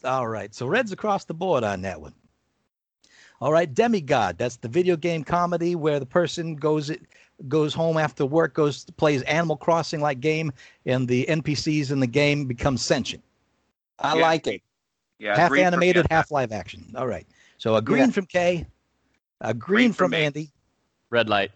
All 0.04 0.26
right. 0.26 0.54
So 0.54 0.66
Reds 0.66 0.92
across 0.92 1.24
the 1.24 1.34
board 1.34 1.64
on 1.64 1.82
that 1.82 2.00
one. 2.00 2.14
All 3.40 3.52
right, 3.52 3.72
Demigod. 3.72 4.38
That's 4.38 4.56
the 4.56 4.68
video 4.68 4.96
game 4.96 5.24
comedy 5.24 5.74
where 5.74 5.98
the 6.00 6.06
person 6.06 6.54
goes 6.56 6.88
it 6.90 7.02
goes 7.48 7.74
home 7.74 7.96
after 7.98 8.24
work, 8.24 8.54
goes 8.54 8.84
plays 8.96 9.22
Animal 9.22 9.56
Crossing 9.56 10.00
like 10.00 10.20
game, 10.20 10.52
and 10.86 11.06
the 11.08 11.26
NPCs 11.28 11.90
in 11.90 12.00
the 12.00 12.06
game 12.06 12.46
become 12.46 12.76
sentient. 12.76 13.22
I 13.98 14.14
Yeah. 14.16 14.22
like 14.22 14.46
it. 14.46 14.62
Yeah, 15.18 15.36
half 15.36 15.52
animated, 15.56 16.06
half 16.10 16.30
live 16.30 16.52
action. 16.52 16.92
All 16.96 17.06
right. 17.06 17.26
So 17.58 17.76
a 17.76 17.82
green 17.82 18.06
Yeah. 18.06 18.10
from 18.10 18.26
Kay, 18.26 18.66
a 19.40 19.52
green, 19.52 19.76
Green 19.88 19.92
for 19.92 20.04
from. 20.04 20.14
Andy. 20.14 20.50
Red 21.10 21.28
light. 21.28 21.50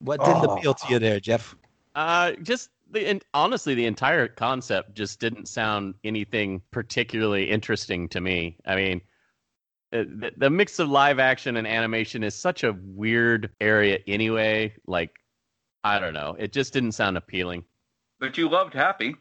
What 0.00 0.20
didn't 0.20 0.46
Oh. 0.46 0.56
appeal 0.56 0.74
to 0.74 0.92
you 0.92 0.98
there, 0.98 1.20
Jeff? 1.20 1.54
Uh, 1.94 2.32
just 2.42 2.70
the 2.92 3.06
and 3.06 3.24
honestly, 3.34 3.74
the 3.74 3.86
entire 3.86 4.28
concept 4.28 4.94
just 4.94 5.18
didn't 5.20 5.48
sound 5.48 5.94
anything 6.04 6.62
particularly 6.70 7.50
interesting 7.50 8.08
to 8.10 8.20
me. 8.20 8.58
I 8.66 8.76
mean, 8.76 9.00
uh, 9.92 10.04
the, 10.20 10.32
the 10.36 10.50
mix 10.50 10.78
of 10.78 10.88
live 10.88 11.18
action 11.18 11.56
and 11.56 11.66
animation 11.66 12.22
is 12.22 12.34
such 12.34 12.64
a 12.64 12.76
weird 12.82 13.50
area 13.60 13.98
anyway. 14.06 14.74
Like, 14.86 15.10
I 15.84 15.98
don't 15.98 16.14
know, 16.14 16.36
it 16.38 16.52
just 16.52 16.72
didn't 16.72 16.92
sound 16.92 17.16
appealing. 17.16 17.64
But 18.20 18.38
you 18.38 18.48
loved 18.48 18.74
Happy. 18.74 19.16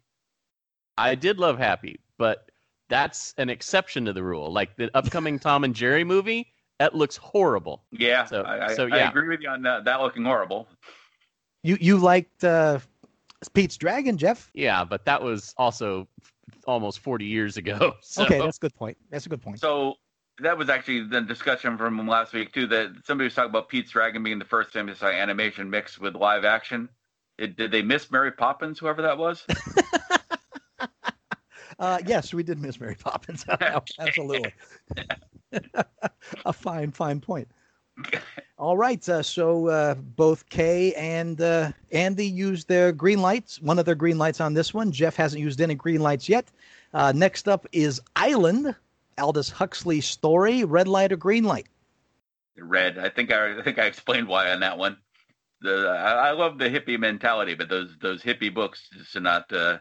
I 0.98 1.16
did 1.16 1.40
love 1.40 1.58
Happy, 1.58 2.00
but 2.18 2.52
that's 2.90 3.34
an 3.38 3.50
exception 3.50 4.06
to 4.06 4.14
the 4.14 4.24
rule. 4.24 4.52
Like 4.52 4.76
the 4.76 4.92
upcoming 4.96 5.40
Tom 5.40 5.64
and 5.64 5.74
Jerry 5.74 6.04
movie, 6.04 6.54
that 6.80 6.94
looks 6.94 7.18
horrible. 7.18 7.84
Yeah, 7.92 8.26
So- 8.26 8.42
I, 8.44 8.68
I, 8.68 8.76
so, 8.76 8.88
I 8.92 8.98
agree 9.10 9.30
with 9.30 9.42
you 9.42 9.50
on 9.50 9.62
that. 9.64 9.86
That 9.86 10.02
looking 10.02 10.26
horrible. 10.26 10.68
You 11.64 11.78
you 11.80 11.98
liked 12.00 12.44
uh, 12.44 12.80
Pete's 13.50 13.78
Dragon, 13.78 14.18
Jeff? 14.18 14.50
Yeah, 14.54 14.84
but 14.84 15.06
that 15.06 15.22
was 15.22 15.54
also 15.58 16.08
almost 16.66 17.00
40 17.00 17.26
years 17.26 17.58
ago. 17.58 17.96
So. 18.02 18.24
Okay, 18.24 18.40
that's 18.40 18.58
a 18.58 18.60
good 18.60 18.76
point. 18.76 18.98
That's 19.10 19.26
a 19.26 19.30
good 19.30 19.42
point. 19.42 19.60
So 19.60 19.96
that 20.40 20.58
was 20.58 20.70
actually 20.70 21.04
the 21.04 21.22
discussion 21.22 21.78
from 21.78 22.08
last 22.08 22.34
week 22.34 22.52
too. 22.52 22.68
That 22.68 22.92
somebody 23.06 23.26
was 23.26 23.36
talking 23.36 23.50
about 23.50 23.70
Pete's 23.70 23.92
Dragon 23.92 24.24
being 24.24 24.40
the 24.40 24.46
first 24.46 24.74
time 24.74 24.88
they 24.88 24.94
saw 24.94 25.08
animation 25.08 25.70
mixed 25.70 26.00
with 26.00 26.16
live 26.16 26.44
action. 26.46 26.90
It, 27.38 27.56
did 27.56 27.72
they 27.72 27.82
miss 27.82 28.12
Mary 28.12 28.32
Poppins, 28.32 28.80
whoever 28.80 29.02
that 29.02 29.18
was? 29.18 29.46
Uh, 31.82 31.98
yes, 32.06 32.32
we 32.32 32.44
did 32.44 32.60
miss 32.60 32.80
Mary 32.80 32.94
Poppins. 32.94 33.44
Absolutely. 34.00 34.54
a 36.46 36.54
fine, 36.54 36.92
fine 36.92 37.20
point. 37.20 37.48
All 38.58 38.78
right. 38.78 39.08
Uh, 39.10 39.24
so 39.24 39.68
uh, 39.68 39.96
both 39.96 40.48
Kay 40.50 40.94
and 40.94 41.42
uh, 41.42 41.72
Andy 41.92 42.28
used 42.28 42.68
their 42.68 42.92
green 42.92 43.22
lights, 43.22 43.62
one 43.62 43.80
of 43.80 43.86
their 43.86 43.96
green 43.96 44.18
lights 44.18 44.40
on 44.40 44.54
this 44.54 44.74
one. 44.74 44.92
Jeff 44.92 45.16
hasn't 45.16 45.42
used 45.42 45.62
any 45.62 45.76
green 45.76 46.02
lights 46.02 46.30
yet. 46.30 46.46
Uh, 46.94 47.12
next 47.16 47.48
up 47.48 47.66
is 47.72 48.02
Island, 48.16 48.76
Aldous 49.18 49.50
Huxley 49.50 50.02
story, 50.02 50.64
red 50.64 50.88
light 50.88 51.12
or 51.12 51.18
green 51.18 51.44
light? 51.44 51.68
Red. 52.58 53.00
I 53.00 53.10
think 53.10 53.32
I, 53.32 53.58
I 53.58 53.64
think 53.64 53.80
I 53.80 53.86
explained 53.86 54.28
why 54.28 54.52
on 54.52 54.60
that 54.60 54.78
one. 54.78 54.98
The 55.62 55.88
I, 55.88 56.30
I 56.30 56.32
love 56.32 56.58
the 56.58 56.70
hippie 56.70 57.00
mentality, 57.00 57.56
but 57.56 57.70
those 57.70 57.96
those 58.00 58.22
hippie 58.22 58.54
books 58.54 58.90
just 58.94 59.14
do 59.14 59.20
not 59.22 59.52
uh, 59.52 59.80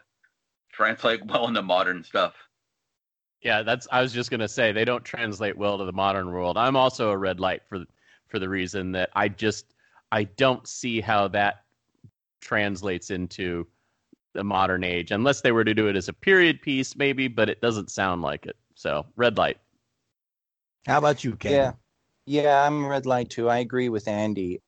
translate 0.71 1.23
well 1.25 1.47
into 1.47 1.61
modern 1.61 2.03
stuff. 2.03 2.33
Yeah, 3.41 3.61
that's. 3.63 3.87
I 3.91 4.01
was 4.01 4.13
just 4.13 4.31
gonna 4.31 4.47
say 4.47 4.71
they 4.71 4.85
don't 4.85 5.03
translate 5.03 5.57
well 5.57 5.77
to 5.77 5.85
the 5.85 5.91
modern 5.91 6.31
world. 6.31 6.57
I'm 6.57 6.75
also 6.75 7.11
a 7.11 7.17
red 7.17 7.39
light 7.39 7.61
for 7.67 7.85
for 8.31 8.39
the 8.39 8.49
reason 8.49 8.93
that 8.93 9.09
I 9.13 9.27
just 9.27 9.73
I 10.11 10.23
don't 10.23 10.67
see 10.67 11.01
how 11.01 11.27
that 11.29 11.63
translates 12.39 13.11
into 13.11 13.67
the 14.33 14.43
modern 14.43 14.83
age 14.83 15.11
unless 15.11 15.41
they 15.41 15.51
were 15.51 15.65
to 15.65 15.73
do 15.73 15.87
it 15.87 15.95
as 15.95 16.07
a 16.07 16.13
period 16.13 16.61
piece, 16.61 16.95
maybe. 16.95 17.27
But 17.27 17.49
it 17.49 17.61
doesn't 17.61 17.91
sound 17.91 18.21
like 18.21 18.45
it. 18.45 18.55
So 18.75 19.05
red 19.15 19.37
light. 19.37 19.57
How 20.87 20.97
about 20.97 21.23
you, 21.23 21.35
Kay? 21.35 21.51
Yeah, 21.51 21.73
yeah, 22.25 22.65
I'm 22.65 22.87
red 22.87 23.05
light 23.05 23.29
too. 23.29 23.49
I 23.49 23.59
agree 23.59 23.89
with 23.89 24.07
Andy. 24.07 24.61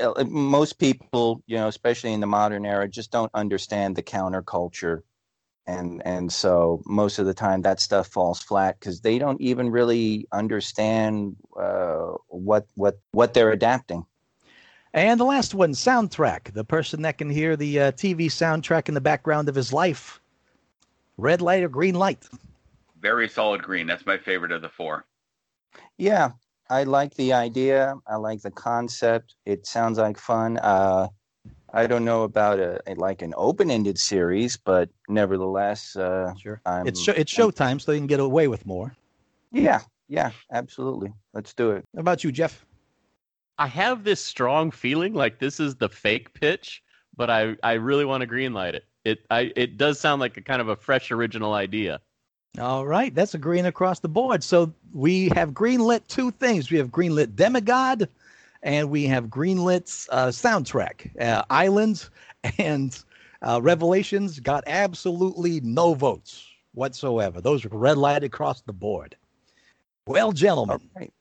Uh, 0.00 0.24
Most 0.24 0.78
people, 0.78 1.42
you 1.46 1.56
know, 1.56 1.68
especially 1.68 2.12
in 2.12 2.20
the 2.20 2.26
modern 2.26 2.64
era, 2.64 2.88
just 2.88 3.10
don't 3.10 3.30
understand 3.34 3.96
the 3.96 4.02
counterculture, 4.02 5.02
and 5.68 6.02
and 6.06 6.32
so 6.32 6.82
most 6.86 7.18
of 7.18 7.26
the 7.26 7.34
time 7.34 7.62
that 7.62 7.78
stuff 7.78 8.08
falls 8.08 8.40
flat 8.40 8.80
because 8.80 9.02
they 9.02 9.18
don't 9.18 9.40
even 9.40 9.70
really 9.70 10.26
understand 10.32 11.36
uh, 11.60 12.12
what 12.28 12.66
what 12.74 12.98
what 13.12 13.34
they're 13.34 13.52
adapting. 13.52 14.04
And 14.94 15.20
the 15.20 15.24
last 15.24 15.54
one, 15.54 15.72
soundtrack. 15.72 16.54
The 16.54 16.64
person 16.64 17.02
that 17.02 17.18
can 17.18 17.28
hear 17.28 17.56
the 17.56 17.80
uh, 17.80 17.92
TV 17.92 18.26
soundtrack 18.26 18.88
in 18.88 18.94
the 18.94 19.02
background 19.02 19.48
of 19.50 19.54
his 19.54 19.72
life. 19.72 20.20
Red 21.18 21.42
light 21.42 21.62
or 21.62 21.68
green 21.68 21.94
light? 21.94 22.26
Very 22.98 23.28
solid 23.28 23.62
green. 23.62 23.86
That's 23.86 24.06
my 24.06 24.16
favorite 24.16 24.50
of 24.50 24.62
the 24.62 24.70
four. 24.70 25.04
Yeah, 25.98 26.30
I 26.70 26.84
like 26.84 27.14
the 27.14 27.34
idea. 27.34 27.96
I 28.06 28.16
like 28.16 28.40
the 28.40 28.50
concept. 28.50 29.34
It 29.44 29.66
sounds 29.66 29.98
like 29.98 30.16
fun. 30.16 30.56
Uh, 30.56 31.08
I 31.72 31.86
don't 31.86 32.04
know 32.04 32.22
about 32.22 32.58
a, 32.58 32.80
a- 32.86 32.94
like 32.94 33.22
an 33.22 33.34
open-ended 33.36 33.98
series, 33.98 34.56
but 34.56 34.88
nevertheless, 35.08 35.96
uh, 35.96 36.32
Sure. 36.40 36.60
I'm, 36.64 36.86
It's 36.86 37.00
show, 37.00 37.12
it's 37.12 37.32
showtime, 37.32 37.80
so 37.80 37.92
they 37.92 37.98
can 37.98 38.06
get 38.06 38.20
away 38.20 38.48
with 38.48 38.64
more. 38.66 38.94
yeah, 39.52 39.80
yeah, 40.08 40.30
absolutely. 40.52 41.12
Let's 41.34 41.52
do 41.54 41.72
it. 41.72 41.84
How 41.94 42.00
about 42.00 42.24
you, 42.24 42.32
Jeff? 42.32 42.64
I 43.58 43.66
have 43.66 44.04
this 44.04 44.24
strong 44.24 44.70
feeling 44.70 45.14
like 45.14 45.38
this 45.38 45.58
is 45.60 45.74
the 45.76 45.88
fake 45.88 46.32
pitch, 46.34 46.82
but 47.16 47.28
I 47.28 47.56
I 47.62 47.72
really 47.72 48.04
want 48.04 48.20
to 48.22 48.26
greenlight 48.26 48.74
it. 48.74 48.84
It 49.04 49.18
I 49.30 49.52
it 49.56 49.76
does 49.76 49.98
sound 49.98 50.20
like 50.20 50.36
a 50.36 50.40
kind 50.42 50.60
of 50.60 50.68
a 50.68 50.76
fresh 50.76 51.10
original 51.10 51.54
idea. 51.54 52.00
All 52.60 52.86
right, 52.86 53.14
that's 53.14 53.34
a 53.34 53.38
green 53.38 53.66
across 53.66 54.00
the 54.00 54.08
board. 54.08 54.42
So 54.44 54.72
we 54.92 55.28
have 55.30 55.50
greenlit 55.50 56.06
two 56.08 56.30
things. 56.30 56.70
We 56.70 56.78
have 56.78 56.88
greenlit 56.88 57.34
Demigod, 57.36 58.08
and 58.62 58.90
we 58.90 59.04
have 59.06 59.26
greenlit 59.26 60.08
uh, 60.10 60.28
soundtrack. 60.28 61.20
Uh, 61.20 61.44
Islands 61.50 62.10
and 62.58 62.98
uh, 63.42 63.60
Revelations 63.62 64.40
got 64.40 64.64
absolutely 64.66 65.60
no 65.60 65.94
votes 65.94 66.44
whatsoever. 66.74 67.40
Those 67.40 67.64
are 67.64 67.68
red 67.70 67.98
light 67.98 68.24
across 68.24 68.62
the 68.62 68.72
board. 68.72 69.16
Well, 70.06 70.32
gentlemen, 70.32 70.80
All 70.94 71.00
right. 71.00 71.12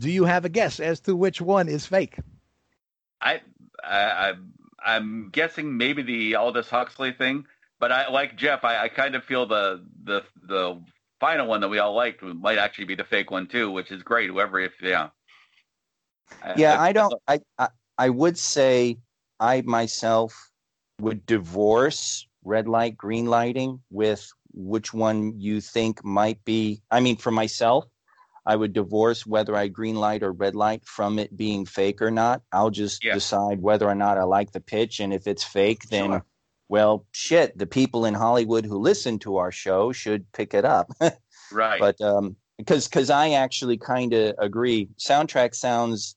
do 0.00 0.10
you 0.10 0.24
have 0.24 0.44
a 0.44 0.48
guess 0.48 0.78
as 0.78 1.00
to 1.00 1.16
which 1.16 1.40
one 1.40 1.68
is 1.68 1.84
fake? 1.86 2.16
I, 3.20 3.40
I 3.82 4.28
I'm 4.28 4.52
I'm 4.84 5.30
guessing 5.30 5.76
maybe 5.76 6.02
the 6.02 6.36
Aldous 6.36 6.70
Huxley 6.70 7.12
thing, 7.12 7.46
but 7.80 7.90
I 7.90 8.08
like 8.08 8.36
Jeff. 8.36 8.64
I, 8.64 8.84
I 8.84 8.88
kind 8.88 9.16
of 9.16 9.24
feel 9.24 9.46
the 9.46 9.84
the 10.04 10.22
the 10.44 10.80
final 11.18 11.48
one 11.48 11.60
that 11.60 11.68
we 11.68 11.80
all 11.80 11.94
liked 11.94 12.22
might 12.22 12.58
actually 12.58 12.84
be 12.84 12.94
the 12.94 13.04
fake 13.04 13.30
one 13.32 13.48
too, 13.48 13.70
which 13.72 13.90
is 13.90 14.04
great. 14.04 14.30
Whoever, 14.30 14.60
if 14.60 14.72
yeah, 14.80 15.08
Yeah, 16.56 16.80
I 16.80 16.92
don't. 16.92 17.14
I, 17.26 17.40
I 17.58 17.68
I 17.96 18.08
would 18.10 18.38
say 18.38 18.98
I 19.40 19.62
myself 19.62 20.50
would 21.00 21.26
divorce 21.26 22.26
red 22.44 22.68
light, 22.68 22.96
green 22.96 23.26
lighting 23.26 23.80
with 23.90 24.28
which 24.52 24.92
one 24.94 25.38
you 25.38 25.60
think 25.60 26.04
might 26.04 26.44
be. 26.44 26.82
I 26.90 27.00
mean, 27.00 27.16
for 27.16 27.30
myself, 27.30 27.84
I 28.46 28.56
would 28.56 28.72
divorce 28.72 29.26
whether 29.26 29.54
I 29.54 29.68
green 29.68 29.96
light 29.96 30.22
or 30.22 30.32
red 30.32 30.54
light 30.54 30.86
from 30.86 31.18
it 31.18 31.36
being 31.36 31.66
fake 31.66 32.00
or 32.00 32.10
not. 32.10 32.42
I'll 32.52 32.70
just 32.70 33.04
Yeah. 33.04 33.14
decide 33.14 33.60
whether 33.60 33.86
or 33.86 33.94
not 33.94 34.16
I 34.18 34.22
like 34.24 34.52
the 34.52 34.60
pitch. 34.60 35.00
And 35.00 35.12
if 35.12 35.26
it's 35.26 35.44
fake, 35.44 35.88
then, 35.90 36.10
Sure. 36.10 36.24
well, 36.68 37.06
shit, 37.12 37.58
the 37.58 37.66
people 37.66 38.06
in 38.06 38.14
Hollywood 38.14 38.64
who 38.64 38.78
listen 38.78 39.18
to 39.20 39.36
our 39.36 39.52
show 39.52 39.92
should 39.92 40.30
pick 40.32 40.54
it 40.54 40.64
up. 40.64 40.90
Right. 41.52 41.80
but 41.80 42.00
um 42.00 42.36
because 42.58 42.86
because 42.86 43.10
i 43.10 43.30
actually 43.30 43.78
kind 43.78 44.12
of 44.12 44.34
agree 44.38 44.88
soundtrack 44.98 45.54
sounds 45.54 46.16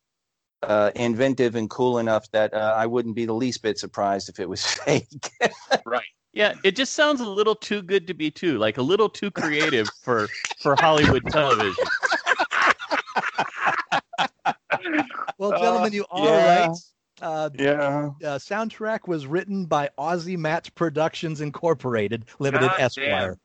uh 0.63 0.91
inventive 0.95 1.55
and 1.55 1.69
cool 1.69 1.99
enough 1.99 2.29
that 2.31 2.53
uh, 2.53 2.73
i 2.75 2.85
wouldn't 2.85 3.15
be 3.15 3.25
the 3.25 3.33
least 3.33 3.61
bit 3.61 3.77
surprised 3.79 4.29
if 4.29 4.39
it 4.39 4.49
was 4.49 4.65
fake 4.65 5.29
right. 5.85 6.03
Yeah, 6.33 6.53
it 6.63 6.77
just 6.77 6.93
sounds 6.93 7.19
a 7.19 7.27
little 7.27 7.55
too 7.55 7.81
good 7.81 8.07
to 8.07 8.13
be 8.13 8.31
true, 8.31 8.57
like 8.57 8.77
a 8.77 8.81
little 8.81 9.09
too 9.09 9.31
creative 9.31 9.89
for 10.01 10.29
for 10.61 10.77
Hollywood 10.79 11.25
television. 11.29 11.83
Well, 15.37 15.51
gentlemen, 15.59 15.91
you 15.91 16.05
are 16.09 16.25
yeah. 16.25 16.67
right. 16.67 16.77
Uh, 17.21 17.49
yeah 17.57 18.09
uh, 18.23 18.37
soundtrack 18.37 19.07
was 19.07 19.27
written 19.27 19.65
by 19.65 19.89
Aussie 19.97 20.37
Match 20.37 20.73
Productions 20.75 21.41
Incorporated, 21.41 22.25
Limited 22.39 22.69
God 22.69 22.79
Esquire. 22.79 23.37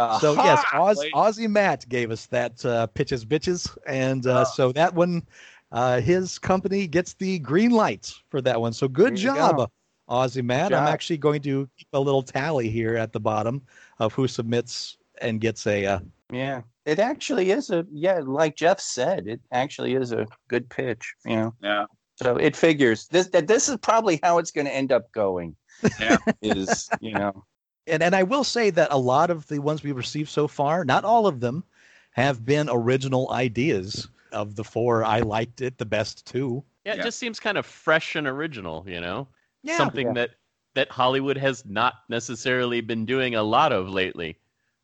Uh, 0.00 0.18
So 0.18 0.34
yes, 0.34 0.64
Oz, 0.74 0.98
Wait. 0.98 1.12
Aussie 1.12 1.48
Matt 1.48 1.88
gave 1.88 2.10
us 2.10 2.26
that 2.26 2.64
uh, 2.64 2.86
pitches 2.88 3.24
bitches, 3.24 3.76
and 3.86 4.26
uh, 4.26 4.40
Oh. 4.40 4.44
so 4.44 4.72
that 4.72 4.94
one, 4.94 5.26
uh, 5.72 6.00
his 6.00 6.38
company 6.38 6.86
gets 6.86 7.14
the 7.14 7.38
green 7.38 7.70
lights 7.70 8.22
for 8.30 8.40
that 8.42 8.60
one. 8.60 8.72
So 8.72 8.88
good 8.88 9.16
job, 9.16 9.56
go. 9.56 9.70
Aussie 10.08 10.42
Matt. 10.44 10.70
Good 10.70 10.76
I'm 10.78 10.86
job. 10.86 10.92
actually 10.92 11.18
going 11.18 11.42
to 11.42 11.68
keep 11.76 11.88
a 11.92 12.00
little 12.00 12.22
tally 12.22 12.68
here 12.70 12.96
at 12.96 13.12
the 13.12 13.20
bottom 13.20 13.62
of 13.98 14.12
who 14.12 14.26
submits 14.26 14.96
and 15.20 15.40
gets 15.40 15.66
a. 15.66 15.86
Uh, 15.86 16.00
yeah 16.32 16.62
it 16.86 16.98
actually 17.00 17.50
is 17.50 17.70
a 17.70 17.84
yeah 17.90 18.20
like 18.24 18.54
jeff 18.54 18.78
said 18.80 19.26
it 19.26 19.40
actually 19.50 19.94
is 19.94 20.12
a 20.12 20.24
good 20.46 20.68
pitch 20.70 21.12
you 21.26 21.34
know 21.34 21.52
Yeah. 21.60 21.86
so 22.14 22.36
it 22.36 22.54
figures 22.54 23.08
this 23.08 23.26
that 23.30 23.48
this 23.48 23.68
is 23.68 23.76
probably 23.78 24.20
how 24.22 24.38
it's 24.38 24.52
going 24.52 24.66
to 24.66 24.72
end 24.74 24.92
up 24.92 25.10
going 25.10 25.56
Yeah. 25.98 26.18
is 26.40 26.88
you 27.00 27.14
know 27.14 27.44
and 27.90 28.02
and 28.02 28.14
I 28.14 28.22
will 28.22 28.44
say 28.44 28.70
that 28.70 28.88
a 28.90 28.98
lot 28.98 29.30
of 29.30 29.46
the 29.48 29.58
ones 29.60 29.82
we've 29.82 29.96
received 29.96 30.28
so 30.30 30.48
far, 30.48 30.84
not 30.84 31.04
all 31.04 31.26
of 31.26 31.40
them, 31.40 31.64
have 32.12 32.44
been 32.44 32.68
original 32.70 33.30
ideas. 33.32 34.08
Of 34.32 34.54
the 34.54 34.62
four, 34.62 35.04
I 35.04 35.20
liked 35.20 35.60
it 35.60 35.76
the 35.78 35.84
best 35.84 36.24
too. 36.24 36.62
Yeah, 36.84 36.92
it 36.92 36.98
Yeah. 36.98 37.02
just 37.04 37.18
seems 37.18 37.40
kind 37.40 37.58
of 37.58 37.66
fresh 37.66 38.14
and 38.14 38.28
original, 38.28 38.84
you 38.86 39.00
know? 39.00 39.26
Yeah, 39.64 39.76
Something 39.76 40.06
Yeah. 40.08 40.12
that 40.14 40.30
that 40.74 40.88
Hollywood 40.88 41.36
has 41.36 41.64
not 41.66 41.94
necessarily 42.08 42.80
been 42.80 43.04
doing 43.04 43.34
a 43.34 43.42
lot 43.42 43.72
of 43.72 43.88
lately. 43.90 44.36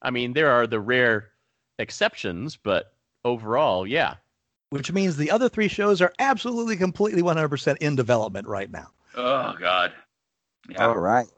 I 0.02 0.10
mean, 0.10 0.32
there 0.32 0.50
are 0.50 0.66
the 0.66 0.80
rare 0.80 1.28
exceptions, 1.78 2.56
but 2.56 2.92
overall, 3.24 3.86
yeah. 3.86 4.14
which 4.70 4.90
means 4.90 5.16
the 5.16 5.30
other 5.30 5.48
three 5.48 5.68
shows 5.68 6.02
are 6.02 6.12
absolutely, 6.18 6.76
completely, 6.76 7.22
100% 7.22 7.76
in 7.78 7.94
development 7.94 8.48
right 8.48 8.70
now. 8.70 8.88
Oh 9.14 9.54
God. 9.60 9.92
Yeah. 10.68 10.88
all 10.88 10.98
right 10.98 11.28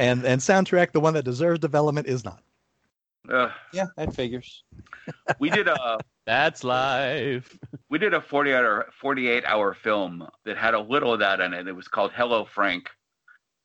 And 0.00 0.24
and 0.24 0.40
soundtrack, 0.40 0.92
the 0.92 1.00
one 1.00 1.14
that 1.14 1.24
deserves 1.24 1.60
development, 1.60 2.06
is 2.06 2.24
not. 2.24 2.42
Ugh. 3.30 3.50
yeah 3.74 3.84
that 3.98 4.14
figures 4.14 4.64
we 5.38 5.50
did 5.50 5.68
a 5.68 5.98
That's 6.26 6.64
life. 6.64 7.58
we 7.90 7.98
did 7.98 8.14
a 8.14 8.20
48 8.20 8.54
hour 8.54 8.88
48 8.98 9.44
hour 9.44 9.74
film 9.74 10.26
that 10.44 10.56
had 10.56 10.74
a 10.74 10.80
little 10.80 11.12
of 11.12 11.20
that 11.20 11.40
in 11.40 11.52
it. 11.52 11.68
It 11.68 11.76
was 11.76 11.86
called 11.86 12.12
Hello 12.14 12.46
Frank, 12.46 12.88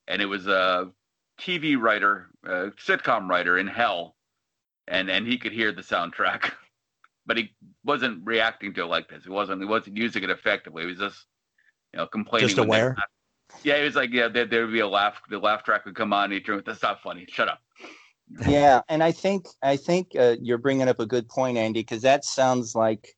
and 0.08 0.22
it 0.22 0.26
was 0.26 0.48
a 0.48 0.92
TV 1.40 1.80
writer, 1.80 2.28
a 2.44 2.72
sitcom 2.72 3.30
writer 3.30 3.58
in 3.58 3.68
hell, 3.68 4.16
and 4.88 5.10
and 5.10 5.26
he 5.26 5.38
could 5.38 5.54
hear 5.54 5.72
the 5.72 5.84
soundtrack, 5.84 6.52
but 7.26 7.38
he 7.38 7.54
wasn't 7.86 8.26
reacting 8.26 8.74
to 8.74 8.82
it 8.82 8.88
like 8.88 9.08
this. 9.08 9.24
He 9.24 9.30
wasn't 9.30 9.62
he 9.62 9.68
wasn't 9.68 9.96
using 9.96 10.24
it 10.24 10.30
effectively. 10.30 10.84
He 10.84 10.90
was 10.90 11.00
just 11.00 11.26
you 11.94 12.00
know 12.00 12.08
complaining. 12.08 12.50
Just 12.50 12.60
when 12.60 12.68
they 12.68 12.76
aware? 12.76 12.96
laughed. 12.98 13.12
Yeah, 13.64 13.76
it 13.76 13.84
was 13.84 13.96
like, 13.96 14.12
yeah, 14.12 14.28
there, 14.28 14.46
there 14.46 14.62
would 14.66 14.74
be 14.74 14.80
a 14.80 14.88
laugh. 14.88 15.22
The 15.30 15.40
laugh 15.40 15.64
track 15.64 15.86
would 15.86 15.96
come 15.96 16.14
on. 16.14 16.26
And 16.26 16.34
he'd 16.34 16.46
turn, 16.46 16.62
that's 16.66 16.82
not 16.82 17.02
funny. 17.02 17.26
Shut 17.30 17.48
up. 17.50 17.60
yeah 18.48 18.82
and 18.90 19.04
i 19.04 19.12
think 19.12 19.46
i 19.62 19.78
think 19.78 20.08
uh, 20.18 20.36
you're 20.42 20.58
bringing 20.58 20.88
up 20.90 21.00
a 21.00 21.06
good 21.06 21.30
point 21.30 21.60
andy 21.60 21.82
because 21.82 22.02
that 22.02 22.26
sounds 22.26 22.74
like 22.74 23.16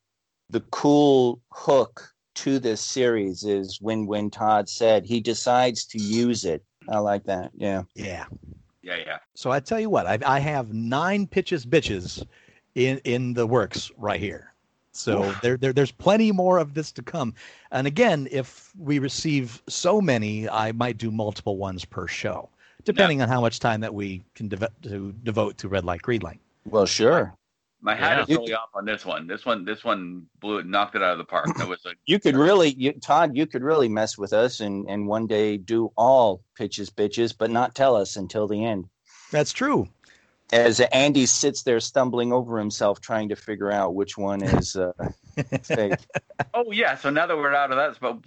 the 0.49 0.59
cool 0.71 1.39
hook 1.49 2.09
to 2.35 2.59
this 2.59 2.81
series 2.81 3.45
is 3.45 3.79
when 3.79 4.05
when 4.05 4.29
todd 4.29 4.67
said 4.67 5.05
he 5.05 5.21
decides 5.21 5.85
to 5.85 5.97
use 5.97 6.43
it 6.43 6.61
i 6.89 6.97
like 6.97 7.23
that 7.23 7.51
yeah 7.55 7.83
Yeah. 7.95 8.25
Yeah, 8.81 8.97
yeah. 9.05 9.17
So 9.35 9.49
I 9.51 9.59
tell 9.59 9.79
you 9.79 9.89
what, 9.89 10.07
I, 10.07 10.17
I 10.25 10.39
have 10.39 10.71
nine 10.73 11.27
pitches 11.27 11.65
bitches 11.65 12.25
in 12.75 12.99
in 13.03 13.33
the 13.33 13.45
works 13.45 13.91
right 13.97 14.19
here. 14.19 14.53
So 14.97 15.33
there, 15.43 15.57
there 15.57 15.73
there's 15.73 15.91
plenty 15.91 16.31
more 16.31 16.57
of 16.57 16.73
this 16.73 16.91
to 16.93 17.03
come. 17.03 17.33
And 17.71 17.85
again, 17.85 18.27
if 18.31 18.71
we 18.77 18.99
receive 18.99 19.61
so 19.67 20.01
many, 20.01 20.49
I 20.49 20.71
might 20.71 20.97
do 20.97 21.11
multiple 21.11 21.57
ones 21.57 21.85
per 21.85 22.07
show, 22.07 22.49
depending 22.83 23.21
on 23.21 23.29
how 23.29 23.39
much 23.39 23.59
time 23.59 23.81
that 23.81 23.93
we 23.93 24.23
can 24.33 24.47
dev- 24.47 24.67
to 24.83 25.13
devote 25.23 25.57
to 25.59 25.67
red 25.67 25.85
light, 25.85 26.01
green 26.01 26.21
light. 26.21 26.39
well 26.65 26.85
sure 26.87 27.33
My 27.79 27.93
hat 27.95 28.17
Yeah. 28.17 28.23
is 28.23 28.29
really 28.29 28.53
off 28.53 28.69
on 28.73 28.85
this 28.85 29.05
one. 29.05 29.27
This 29.27 29.45
one, 29.45 29.63
this 29.63 29.83
one 29.83 30.25
blew 30.39 30.57
it, 30.57 30.65
knocked 30.65 30.95
it 30.95 31.03
out 31.03 31.11
of 31.11 31.19
the 31.19 31.25
park. 31.25 31.45
That 31.57 31.67
was 31.67 31.85
a 31.85 31.91
you 32.07 32.19
could 32.19 32.35
really 32.35 32.69
you, 32.73 32.93
todd 32.93 33.37
you 33.37 33.45
could 33.45 33.61
really 33.63 33.87
mess 33.87 34.17
with 34.17 34.33
us 34.33 34.61
and 34.61 34.89
and 34.89 35.07
one 35.07 35.27
day 35.27 35.57
do 35.57 35.91
all 35.95 36.41
pitches 36.55 36.89
bitches 36.89 37.35
but 37.37 37.51
not 37.51 37.75
tell 37.75 37.95
us 37.95 38.15
until 38.15 38.47
the 38.47 38.65
end 38.65 38.85
That's 39.31 39.53
true. 39.53 39.87
As 40.53 40.79
andy 40.79 41.25
sits 41.25 41.63
there 41.63 41.79
stumbling 41.79 42.31
over 42.31 42.57
himself 42.57 43.01
trying 43.01 43.27
to 43.29 43.35
figure 43.35 43.71
out 43.71 43.95
which 43.95 44.17
one 44.17 44.41
is 44.41 44.75
uh, 44.77 44.91
fake 45.63 45.95
Oh 46.53 46.71
yeah, 46.71 46.95
so 46.95 47.09
now 47.09 47.25
that 47.27 47.35
we're 47.37 47.53
out 47.53 47.71
of 47.71 47.77
that, 47.77 47.99
but 47.99 48.17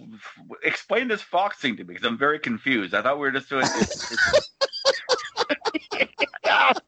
explain 0.63 1.07
this 1.07 1.21
Fox 1.21 1.57
thing 1.57 1.75
to 1.77 1.83
me 1.83 1.93
because 1.95 2.05
I'm 2.07 2.17
very 2.17 2.39
confused. 2.39 2.93
I 2.93 3.01
thought 3.01 3.15
we 3.15 3.21
were 3.21 3.31
just 3.31 3.49
doing. 3.49 3.63
It's, 3.65 4.11
it's, 4.11 4.51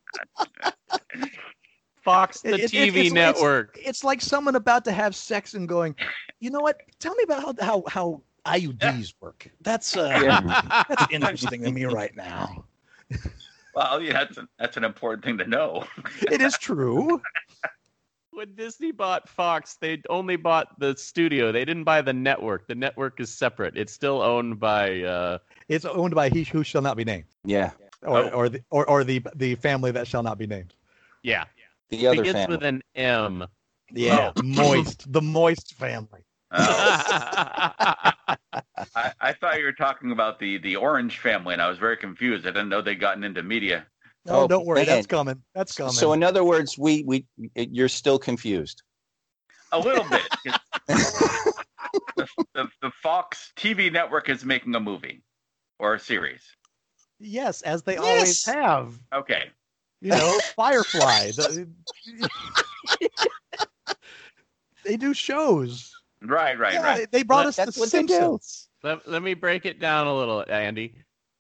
Fox, 2.04 2.42
the 2.42 2.56
It- 2.56 2.60
it- 2.66 2.72
TV 2.72 2.88
it's- 2.88 2.96
it's- 3.08 3.12
network. 3.14 3.80
It's 3.82 4.04
like 4.04 4.22
someone 4.22 4.56
about 4.56 4.84
to 4.86 4.92
have 4.92 5.16
sex 5.16 5.54
and 5.54 5.68
going, 5.68 5.96
you 6.40 6.50
know 6.50 6.60
what? 6.60 6.82
Tell 7.00 7.16
me 7.16 7.24
about 7.24 7.42
how 7.42 7.54
how, 7.66 7.84
how 7.88 8.22
IUDs 8.46 9.14
work. 9.22 9.50
That's 9.62 9.96
uh, 9.96 10.20
Yeah. 10.22 10.84
that's 10.90 11.06
interesting 11.12 11.64
to 11.64 11.72
me 11.72 11.86
right 11.86 12.16
now. 12.16 12.66
Well, 13.76 14.02
yeah, 14.02 14.14
that's 14.14 14.38
an, 14.38 14.48
that's 14.60 14.78
an 14.78 14.84
important 14.84 15.24
thing 15.26 15.38
to 15.38 15.48
know. 15.48 15.86
It 16.32 16.42
is 16.42 16.58
true. 16.58 17.22
when 18.32 18.54
Disney 18.56 18.92
bought 18.92 19.30
Fox, 19.30 19.76
they 19.80 20.02
only 20.10 20.36
bought 20.36 20.80
the 20.80 20.96
studio. 20.98 21.52
They 21.52 21.66
didn't 21.66 21.84
buy 21.84 22.02
the 22.02 22.14
network. 22.14 22.68
The 22.68 22.76
network 22.76 23.20
is 23.20 23.34
separate. 23.34 23.78
It's 23.78 23.94
still 23.94 24.22
owned 24.22 24.60
by 24.60 25.02
uh 25.04 25.38
It's 25.70 25.86
owned 25.86 26.16
by 26.16 26.30
he 26.30 26.44
who 26.44 26.64
shall 26.64 26.82
not 26.82 26.98
be 26.98 27.04
named, 27.06 27.26
yeah 27.46 27.72
or 28.02 28.20
Oh. 28.26 28.30
or 28.30 28.50
the 28.50 28.62
or, 28.70 28.86
or 28.90 29.04
the 29.04 29.22
the 29.36 29.56
family 29.56 29.92
that 29.92 30.08
shall 30.08 30.24
not 30.24 30.38
be 30.38 30.48
named. 30.48 30.74
yeah. 31.24 31.46
the 31.90 32.08
other 32.08 32.18
Begins 32.18 32.36
family 32.38 32.58
with 32.58 32.66
an 32.66 32.82
M. 32.96 33.46
Yeah, 33.96 34.32
moist, 34.44 35.12
the 35.14 35.22
moist 35.22 35.76
family. 35.76 36.26
Uh, 36.50 38.12
I, 38.96 39.12
I 39.20 39.34
thought 39.34 39.58
you 39.60 39.66
were 39.66 39.74
talking 39.74 40.12
about 40.12 40.40
the 40.40 40.58
the 40.60 40.76
Orange 40.76 41.20
family, 41.20 41.54
and 41.54 41.62
I 41.62 41.70
was 41.70 41.78
very 41.78 41.98
confused. 41.98 42.46
I 42.46 42.50
didn't 42.52 42.70
know 42.70 42.82
they'd 42.82 43.00
gotten 43.00 43.24
into 43.24 43.44
media. 43.44 43.86
No, 44.26 44.42
Oh, 44.44 44.48
don't 44.48 44.66
worry, 44.66 44.86
that's 44.86 45.08
coming. 45.08 45.42
That's 45.54 45.76
coming. 45.76 45.94
So, 45.94 46.14
in 46.14 46.24
other 46.24 46.44
words, 46.44 46.78
we 46.78 47.04
we 47.04 47.26
you're 47.56 47.90
still 47.90 48.18
confused. 48.20 48.82
A 49.72 49.80
little 49.80 50.04
bit. 50.06 50.22
the, 50.88 52.28
the, 52.54 52.68
the 52.82 52.92
Fox 53.02 53.52
TV 53.58 53.92
network 53.92 54.30
is 54.30 54.46
making 54.46 54.76
a 54.76 54.80
movie 54.80 55.24
or 55.80 55.96
a 55.96 56.00
series. 56.00 56.44
yes, 57.20 57.62
as 57.64 57.84
they 57.84 57.94
Yes. 57.96 58.02
always 58.04 58.46
have. 58.46 58.94
Okay. 59.14 59.50
You 60.02 60.12
know, 60.12 60.40
Firefly. 60.56 61.32
the- 61.32 61.68
they 64.86 64.98
do 64.98 65.14
shows. 65.14 65.93
Right, 66.26 66.58
right, 66.58 66.74
Yeah, 66.74 66.82
right. 66.84 67.12
they, 67.12 67.20
they 67.20 67.24
brought 67.24 67.44
That- 67.44 67.50
us 67.50 67.56
that's 67.58 67.76
the 67.76 67.80
what 67.82 67.92
they 67.92 68.04
do. 68.04 68.14
Simpsons. 68.14 68.70
Let, 68.84 69.08
let 69.10 69.22
me 69.24 69.34
break 69.34 69.66
it 69.66 69.80
down 69.80 70.08
a 70.08 70.16
little, 70.16 70.44
Andy. 70.50 70.96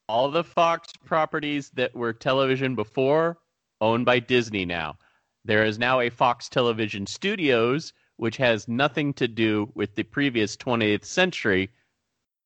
All 0.09 0.29
the 0.29 0.43
Fox 0.43 0.91
properties 1.05 1.69
that 1.71 1.95
were 1.95 2.11
television 2.13 2.75
before 2.75 3.37
owned 3.81 4.05
by 4.05 4.19
Disney 4.19 4.65
now. 4.65 4.97
There 5.45 5.65
is 5.65 5.77
now 5.79 5.99
a 6.01 6.09
Fox 6.09 6.47
Television 6.49 7.05
Studios, 7.07 7.93
which 8.17 8.37
has 8.37 8.67
nothing 8.67 9.13
to 9.15 9.27
do 9.27 9.69
with 9.75 9.95
the 9.95 10.03
previous 10.03 10.55
20th 10.57 11.03
century 11.05 11.69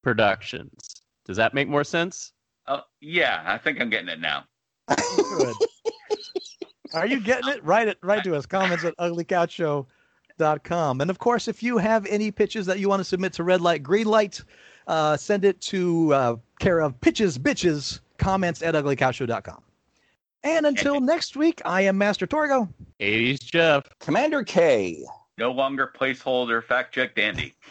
productions. 0.03 1.01
Does 1.25 1.37
that 1.37 1.53
make 1.53 1.67
more 1.67 1.83
sense? 1.83 2.31
Oh, 2.67 2.81
yeah, 3.01 3.43
I 3.45 3.57
think 3.57 3.79
I'm 3.81 3.89
getting 3.89 4.09
it 4.09 4.19
now. 4.19 4.45
Good. 5.37 5.55
Are 6.93 7.05
you 7.05 7.19
getting 7.19 7.49
it? 7.49 7.63
Write 7.63 7.87
it 7.87 7.97
right 8.01 8.23
to 8.23 8.35
us. 8.35 8.45
Comments 8.45 8.83
at 8.83 8.95
Ugly 8.97 9.25
Couch 10.37 10.61
Show 10.67 10.91
And 10.91 11.09
of 11.09 11.19
course, 11.19 11.47
if 11.47 11.63
you 11.63 11.77
have 11.77 12.05
any 12.07 12.31
pitches 12.31 12.65
that 12.65 12.79
you 12.79 12.89
want 12.89 12.99
to 12.99 13.03
submit 13.03 13.33
to 13.33 13.43
Red 13.43 13.61
Light, 13.61 13.83
Green 13.83 14.07
Light, 14.07 14.43
uh, 14.87 15.17
send 15.17 15.45
it 15.45 15.59
to 15.61 16.13
uh, 16.13 16.35
care 16.59 16.79
of 16.79 16.99
pitches, 17.01 17.37
bitches, 17.37 17.99
comments 18.17 18.61
at 18.61 18.73
uglycouchshow.com. 18.73 19.61
And 20.43 20.65
until 20.65 21.01
next 21.01 21.35
week, 21.35 21.61
I 21.65 21.81
am 21.81 21.97
Master 21.97 22.25
Torgo. 22.25 22.69
80s 22.99 23.41
Jeff. 23.41 23.83
Commander 23.99 24.43
K. 24.43 25.03
No 25.37 25.51
longer 25.51 25.91
placeholder 25.93 26.63
fact 26.63 26.93
check 26.93 27.15
dandy. 27.15 27.53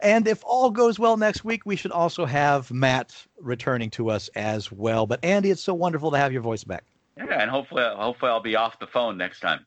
And 0.00 0.26
if 0.26 0.42
all 0.44 0.70
goes 0.70 0.98
well 0.98 1.16
next 1.16 1.44
week, 1.44 1.62
we 1.64 1.76
should 1.76 1.90
also 1.90 2.24
have 2.24 2.70
Matt 2.70 3.14
returning 3.40 3.90
to 3.90 4.10
us 4.10 4.28
as 4.36 4.70
well. 4.70 5.06
But 5.06 5.24
Andy, 5.24 5.50
it's 5.50 5.62
so 5.62 5.74
wonderful 5.74 6.10
to 6.12 6.18
have 6.18 6.32
your 6.32 6.42
voice 6.42 6.64
back. 6.64 6.84
Yeah, 7.16 7.40
and 7.40 7.50
hopefully, 7.50 7.82
hopefully 7.84 8.30
I'll 8.30 8.40
be 8.40 8.56
off 8.56 8.78
the 8.78 8.86
phone 8.86 9.16
next 9.16 9.40
time. 9.40 9.66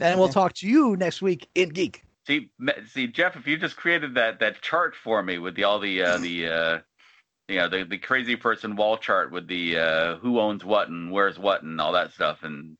And 0.00 0.18
we'll 0.18 0.28
talk 0.28 0.52
to 0.54 0.68
you 0.68 0.96
next 0.96 1.22
week 1.22 1.48
in 1.54 1.70
Geek. 1.70 2.02
See, 2.26 2.50
see, 2.88 3.06
Jeff, 3.06 3.36
if 3.36 3.46
you 3.46 3.56
just 3.56 3.76
created 3.76 4.14
that 4.16 4.40
that 4.40 4.60
chart 4.60 4.94
for 4.96 5.22
me 5.22 5.38
with 5.38 5.54
the 5.54 5.64
all 5.64 5.78
the 5.78 6.02
uh, 6.02 6.18
the 6.18 6.48
uh, 6.48 6.78
you 7.48 7.56
know 7.56 7.68
the 7.68 7.84
the 7.84 7.98
crazy 7.98 8.36
person 8.36 8.76
wall 8.76 8.98
chart 8.98 9.30
with 9.30 9.46
the 9.46 9.78
uh, 9.78 10.16
who 10.16 10.40
owns 10.40 10.64
what 10.64 10.88
and 10.88 11.10
where's 11.12 11.38
what 11.38 11.62
and 11.62 11.80
all 11.80 11.92
that 11.92 12.12
stuff 12.12 12.42
and 12.42 12.76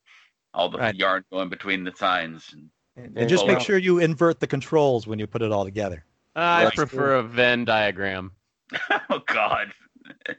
all 0.52 0.68
the 0.68 0.78
Right. 0.78 0.94
yarn 0.94 1.24
going 1.30 1.48
between 1.48 1.84
the 1.84 1.92
signs. 1.94 2.54
And, 2.96 3.14
There 3.14 3.22
and 3.22 3.28
just 3.28 3.46
make 3.46 3.58
go. 3.58 3.64
sure 3.64 3.78
you 3.78 3.98
invert 3.98 4.40
the 4.40 4.46
controls 4.46 5.06
when 5.06 5.18
you 5.18 5.26
put 5.26 5.42
it 5.42 5.52
all 5.52 5.64
together. 5.64 6.04
I 6.34 6.64
Right. 6.64 6.74
prefer 6.74 7.16
a 7.16 7.22
Venn 7.22 7.64
diagram. 7.64 8.32
oh 9.10 9.20
God. 9.26 9.72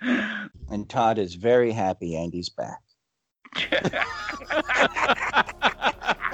And 0.69 0.89
Todd 0.89 1.17
is 1.17 1.35
very 1.35 1.71
happy 1.71 2.17
Andy's 2.17 2.49
back. 2.49 2.81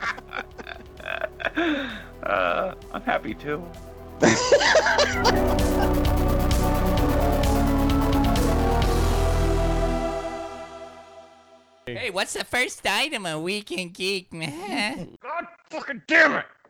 uh, 2.24 2.76
I'm 2.94 3.02
happy 3.02 3.34
too. 3.34 3.64
Hey, 11.86 12.10
what's 12.11 12.34
the 12.34 12.45
first 12.45 12.86
item 12.88 13.26
of 13.26 13.41
Weekend 13.41 13.94
Geek, 13.94 14.32
man? 14.32 15.18
God 15.22 15.48
fucking 15.70 16.03
damn 16.07 16.34
it! 16.34 16.45